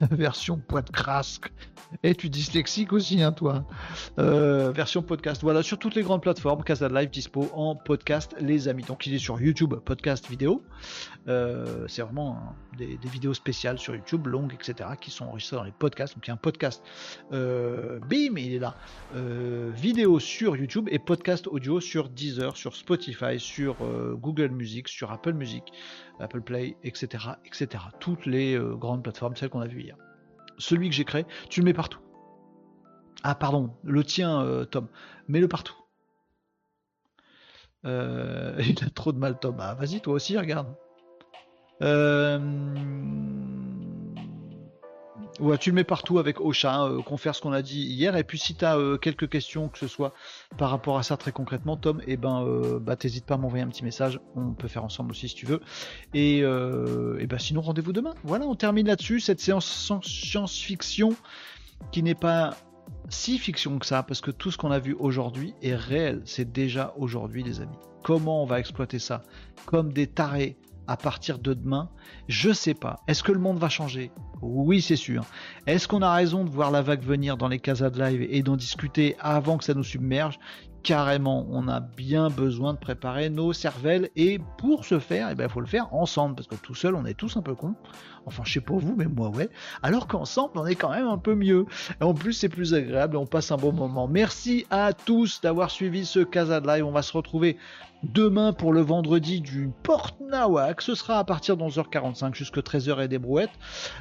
Version 0.00 0.58
poids 0.58 0.82
de 0.82 0.90
crasque. 0.90 1.52
Et 2.02 2.14
tu 2.14 2.28
dyslexique 2.28 2.92
aussi, 2.92 3.22
hein, 3.22 3.32
toi. 3.32 3.64
Euh, 4.18 4.70
version 4.72 5.02
podcast. 5.02 5.42
Voilà, 5.42 5.62
sur 5.62 5.78
toutes 5.78 5.94
les 5.94 6.02
grandes 6.02 6.22
plateformes, 6.22 6.62
Casa 6.62 6.88
Live 6.88 7.10
dispo 7.10 7.48
en 7.54 7.74
podcast, 7.74 8.34
les 8.40 8.68
amis. 8.68 8.82
Donc 8.82 9.06
il 9.06 9.14
est 9.14 9.18
sur 9.18 9.40
YouTube, 9.40 9.74
podcast 9.74 10.28
vidéo. 10.28 10.62
Euh, 11.28 11.86
c'est 11.88 12.02
vraiment 12.02 12.54
des, 12.76 12.98
vidéos 13.04 13.34
spéciales 13.34 13.78
sur 13.78 13.94
YouTube, 13.94 14.26
longues, 14.26 14.52
etc., 14.52 14.90
qui 15.00 15.10
sont 15.10 15.24
enregistrées 15.26 15.56
dans 15.56 15.64
les 15.64 15.72
podcasts. 15.72 16.14
Donc 16.14 16.26
il 16.26 16.28
y 16.28 16.30
a 16.30 16.34
un 16.34 16.36
podcast, 16.36 16.82
euh, 17.32 17.98
bim, 18.00 18.36
il 18.36 18.54
est 18.54 18.58
là. 18.58 18.76
vidéo 19.74 20.20
sur 20.20 20.56
YouTube 20.56 20.88
et 20.90 20.98
podcast 20.98 21.46
audio 21.46 21.80
sur 21.80 22.10
Deezer, 22.10 22.56
sur 22.56 22.76
Spotify, 22.76 23.38
sur 23.40 23.76
Google 24.16 24.50
Music, 24.50 24.88
sur 24.88 25.10
Apple 25.10 25.32
Music, 25.32 25.64
Apple 26.20 26.42
Play, 26.42 26.76
etc., 26.84 27.30
etc. 27.46 27.84
Toutes 27.98 28.26
les 28.26 28.58
grandes 28.76 29.02
plateformes, 29.02 29.36
celles 29.36 29.50
qu'on 29.50 29.60
a 29.60 29.66
vues 29.66 29.82
hier 29.82 29.96
celui 30.58 30.88
que 30.88 30.94
j'ai 30.94 31.04
créé, 31.04 31.24
tu 31.48 31.60
le 31.60 31.64
mets 31.64 31.72
partout. 31.72 32.00
Ah 33.22 33.34
pardon, 33.34 33.70
le 33.84 34.04
tien, 34.04 34.42
euh, 34.42 34.64
Tom, 34.64 34.88
mets-le 35.28 35.48
partout. 35.48 35.76
Euh, 37.84 38.54
il 38.66 38.84
a 38.84 38.90
trop 38.90 39.12
de 39.12 39.18
mal, 39.18 39.38
Tom. 39.38 39.56
Ah, 39.58 39.74
vas-y, 39.74 40.00
toi 40.00 40.14
aussi, 40.14 40.36
regarde. 40.38 40.68
Euh, 41.82 42.38
Ouais, 45.40 45.56
tu 45.56 45.70
le 45.70 45.76
mets 45.76 45.84
partout 45.84 46.18
avec 46.18 46.40
Ocha, 46.40 46.84
euh, 46.84 47.00
qu'on 47.02 47.16
ce 47.16 47.40
qu'on 47.40 47.52
a 47.52 47.62
dit 47.62 47.80
hier. 47.80 48.16
Et 48.16 48.24
puis 48.24 48.38
si 48.38 48.54
tu 48.54 48.64
euh, 48.64 48.96
quelques 48.96 49.28
questions, 49.28 49.68
que 49.68 49.78
ce 49.78 49.86
soit 49.86 50.12
par 50.56 50.70
rapport 50.70 50.98
à 50.98 51.04
ça 51.04 51.16
très 51.16 51.30
concrètement, 51.30 51.76
Tom, 51.76 52.00
et 52.00 52.12
eh 52.12 52.16
ben, 52.16 52.42
euh, 52.42 52.80
bah, 52.80 52.96
t'hésites 52.96 53.24
pas 53.24 53.34
à 53.34 53.36
m'envoyer 53.36 53.62
un 53.62 53.68
petit 53.68 53.84
message. 53.84 54.20
On 54.34 54.52
peut 54.52 54.66
faire 54.66 54.84
ensemble 54.84 55.12
aussi 55.12 55.28
si 55.28 55.36
tu 55.36 55.46
veux. 55.46 55.60
Et, 56.12 56.38
et 56.38 57.26
ben, 57.26 57.38
sinon, 57.38 57.60
rendez-vous 57.60 57.92
demain. 57.92 58.14
Voilà, 58.24 58.46
on 58.46 58.54
termine 58.56 58.86
là-dessus. 58.86 59.20
Cette 59.20 59.40
séance 59.40 59.66
science-fiction 60.02 61.14
qui 61.92 62.02
n'est 62.02 62.16
pas 62.16 62.56
si 63.08 63.38
fiction 63.38 63.78
que 63.78 63.86
ça, 63.86 64.02
parce 64.02 64.20
que 64.20 64.30
tout 64.30 64.50
ce 64.50 64.58
qu'on 64.58 64.70
a 64.70 64.78
vu 64.78 64.96
aujourd'hui 64.98 65.54
est 65.62 65.74
réel. 65.74 66.22
C'est 66.24 66.50
déjà 66.50 66.94
aujourd'hui, 66.96 67.42
les 67.42 67.60
amis. 67.60 67.76
Comment 68.02 68.42
on 68.42 68.46
va 68.46 68.58
exploiter 68.58 68.98
ça? 68.98 69.22
Comme 69.66 69.92
des 69.92 70.06
tarés 70.06 70.56
à 70.88 70.96
partir 70.96 71.38
de 71.38 71.54
demain 71.54 71.90
Je 72.26 72.52
sais 72.52 72.74
pas. 72.74 72.96
Est-ce 73.06 73.22
que 73.22 73.30
le 73.30 73.38
monde 73.38 73.58
va 73.58 73.68
changer? 73.68 74.10
Oui, 74.42 74.82
c'est 74.82 74.96
sûr. 74.96 75.24
Est-ce 75.66 75.86
qu'on 75.86 76.02
a 76.02 76.12
raison 76.12 76.44
de 76.44 76.50
voir 76.50 76.70
la 76.70 76.82
vague 76.82 77.02
venir 77.02 77.36
dans 77.36 77.48
les 77.48 77.60
casas 77.60 77.90
de 77.90 78.02
live 78.02 78.26
et 78.28 78.42
d'en 78.42 78.56
discuter 78.56 79.14
avant 79.20 79.58
que 79.58 79.64
ça 79.64 79.74
nous 79.74 79.84
submerge? 79.84 80.38
Carrément, 80.88 81.46
on 81.50 81.68
a 81.68 81.80
bien 81.80 82.30
besoin 82.30 82.72
de 82.72 82.78
préparer 82.78 83.28
nos 83.28 83.52
cervelles 83.52 84.08
et 84.16 84.38
pour 84.56 84.86
ce 84.86 84.98
faire, 84.98 85.28
il 85.28 85.32
eh 85.32 85.34
ben, 85.34 85.46
faut 85.46 85.60
le 85.60 85.66
faire 85.66 85.92
ensemble 85.92 86.34
parce 86.34 86.48
que 86.48 86.54
tout 86.54 86.74
seul, 86.74 86.94
on 86.94 87.04
est 87.04 87.12
tous 87.12 87.36
un 87.36 87.42
peu 87.42 87.54
cons. 87.54 87.74
Enfin, 88.24 88.42
je 88.46 88.54
sais 88.54 88.60
pas 88.60 88.72
vous, 88.74 88.94
mais 88.96 89.04
moi, 89.04 89.28
ouais. 89.28 89.50
Alors 89.82 90.06
qu'ensemble, 90.06 90.52
on 90.56 90.66
est 90.66 90.76
quand 90.76 90.90
même 90.90 91.06
un 91.06 91.18
peu 91.18 91.34
mieux. 91.34 91.66
En 92.00 92.14
plus, 92.14 92.32
c'est 92.32 92.48
plus 92.48 92.72
agréable 92.72 93.16
et 93.16 93.18
on 93.18 93.26
passe 93.26 93.50
un 93.52 93.56
bon 93.56 93.72
moment. 93.72 94.08
Merci 94.08 94.66
à 94.70 94.94
tous 94.94 95.42
d'avoir 95.42 95.70
suivi 95.70 96.06
ce 96.06 96.20
Casa 96.20 96.60
de 96.60 96.66
Live. 96.66 96.86
On 96.86 96.90
va 96.90 97.02
se 97.02 97.12
retrouver 97.12 97.58
demain 98.02 98.52
pour 98.52 98.72
le 98.72 98.80
vendredi 98.80 99.40
du 99.40 99.70
Port 99.82 100.16
Nawak. 100.20 100.82
Ce 100.82 100.94
sera 100.94 101.18
à 101.18 101.24
partir 101.24 101.56
de 101.56 101.64
11h45 101.64 102.34
jusqu'à 102.34 102.60
13h 102.60 103.02
et 103.02 103.08
des 103.08 103.18
brouettes. 103.18 103.50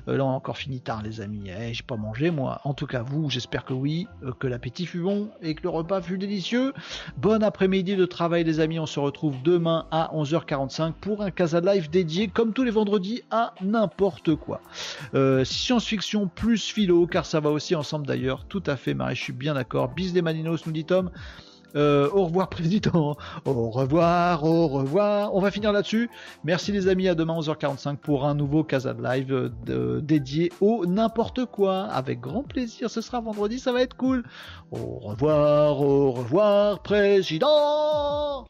Euh, 0.07 0.18
là, 0.18 0.26
on 0.26 0.30
a 0.30 0.34
encore 0.34 0.57
fini 0.57 0.81
tard, 0.81 1.01
les 1.03 1.22
amis. 1.22 1.49
Eh, 1.49 1.73
j'ai 1.73 1.84
pas 1.84 1.95
mangé, 1.95 2.30
moi. 2.30 2.61
En 2.64 2.73
tout 2.73 2.85
cas, 2.85 3.01
vous, 3.01 3.30
j'espère 3.30 3.65
que 3.65 3.73
oui, 3.73 4.07
euh, 4.23 4.34
que 4.34 4.47
l'appétit 4.47 4.85
fut 4.85 4.99
bon 4.99 5.30
et 5.41 5.55
que 5.55 5.64
le 5.64 5.69
repas 5.69 6.01
fut 6.01 6.18
délicieux. 6.18 6.73
Bon 7.17 7.43
après-midi 7.43 7.95
de 7.95 8.05
travail, 8.05 8.43
les 8.43 8.59
amis. 8.59 8.79
On 8.79 8.85
se 8.85 8.99
retrouve 8.99 9.35
demain 9.43 9.85
à 9.91 10.11
11h45 10.13 10.93
pour 10.93 11.21
un 11.21 11.31
Casa 11.31 11.59
Live 11.59 11.89
dédié, 11.89 12.27
comme 12.27 12.53
tous 12.53 12.63
les 12.63 12.71
vendredis, 12.71 13.23
à 13.31 13.53
n'importe 13.61 14.35
quoi. 14.35 14.61
Euh, 15.15 15.43
science-fiction 15.43 16.27
plus 16.27 16.71
philo, 16.71 17.07
car 17.07 17.25
ça 17.25 17.39
va 17.39 17.49
aussi 17.49 17.75
ensemble 17.75 18.07
d'ailleurs. 18.07 18.45
Tout 18.45 18.63
à 18.65 18.75
fait, 18.75 18.93
Marie, 18.93 19.15
je 19.15 19.23
suis 19.23 19.33
bien 19.33 19.53
d'accord. 19.53 19.89
Bis 19.89 20.13
des 20.13 20.21
Maninos, 20.21 20.65
nous 20.65 20.71
dit 20.71 20.85
Tom. 20.85 21.11
Euh, 21.77 22.09
au 22.11 22.25
revoir 22.25 22.49
président, 22.57 23.15
au 23.45 23.69
revoir, 23.69 24.43
au 24.43 24.67
revoir. 24.67 25.33
On 25.35 25.39
va 25.39 25.51
finir 25.51 25.71
là-dessus. 25.71 26.09
Merci 26.43 26.71
les 26.71 26.87
amis, 26.87 27.07
à 27.07 27.15
demain 27.15 27.39
11h45 27.39 27.97
pour 27.97 28.25
un 28.25 28.33
nouveau 28.33 28.63
Casa 28.63 28.93
Live 28.93 29.51
euh, 29.69 30.01
dédié 30.01 30.51
au 30.59 30.85
n'importe 30.85 31.45
quoi. 31.45 31.83
Avec 31.83 32.19
grand 32.19 32.43
plaisir, 32.43 32.89
ce 32.89 33.01
sera 33.01 33.21
vendredi, 33.21 33.59
ça 33.59 33.71
va 33.71 33.81
être 33.81 33.95
cool. 33.95 34.23
Au 34.71 34.99
revoir, 34.99 35.79
au 35.81 36.11
revoir 36.11 36.81
président. 36.81 38.47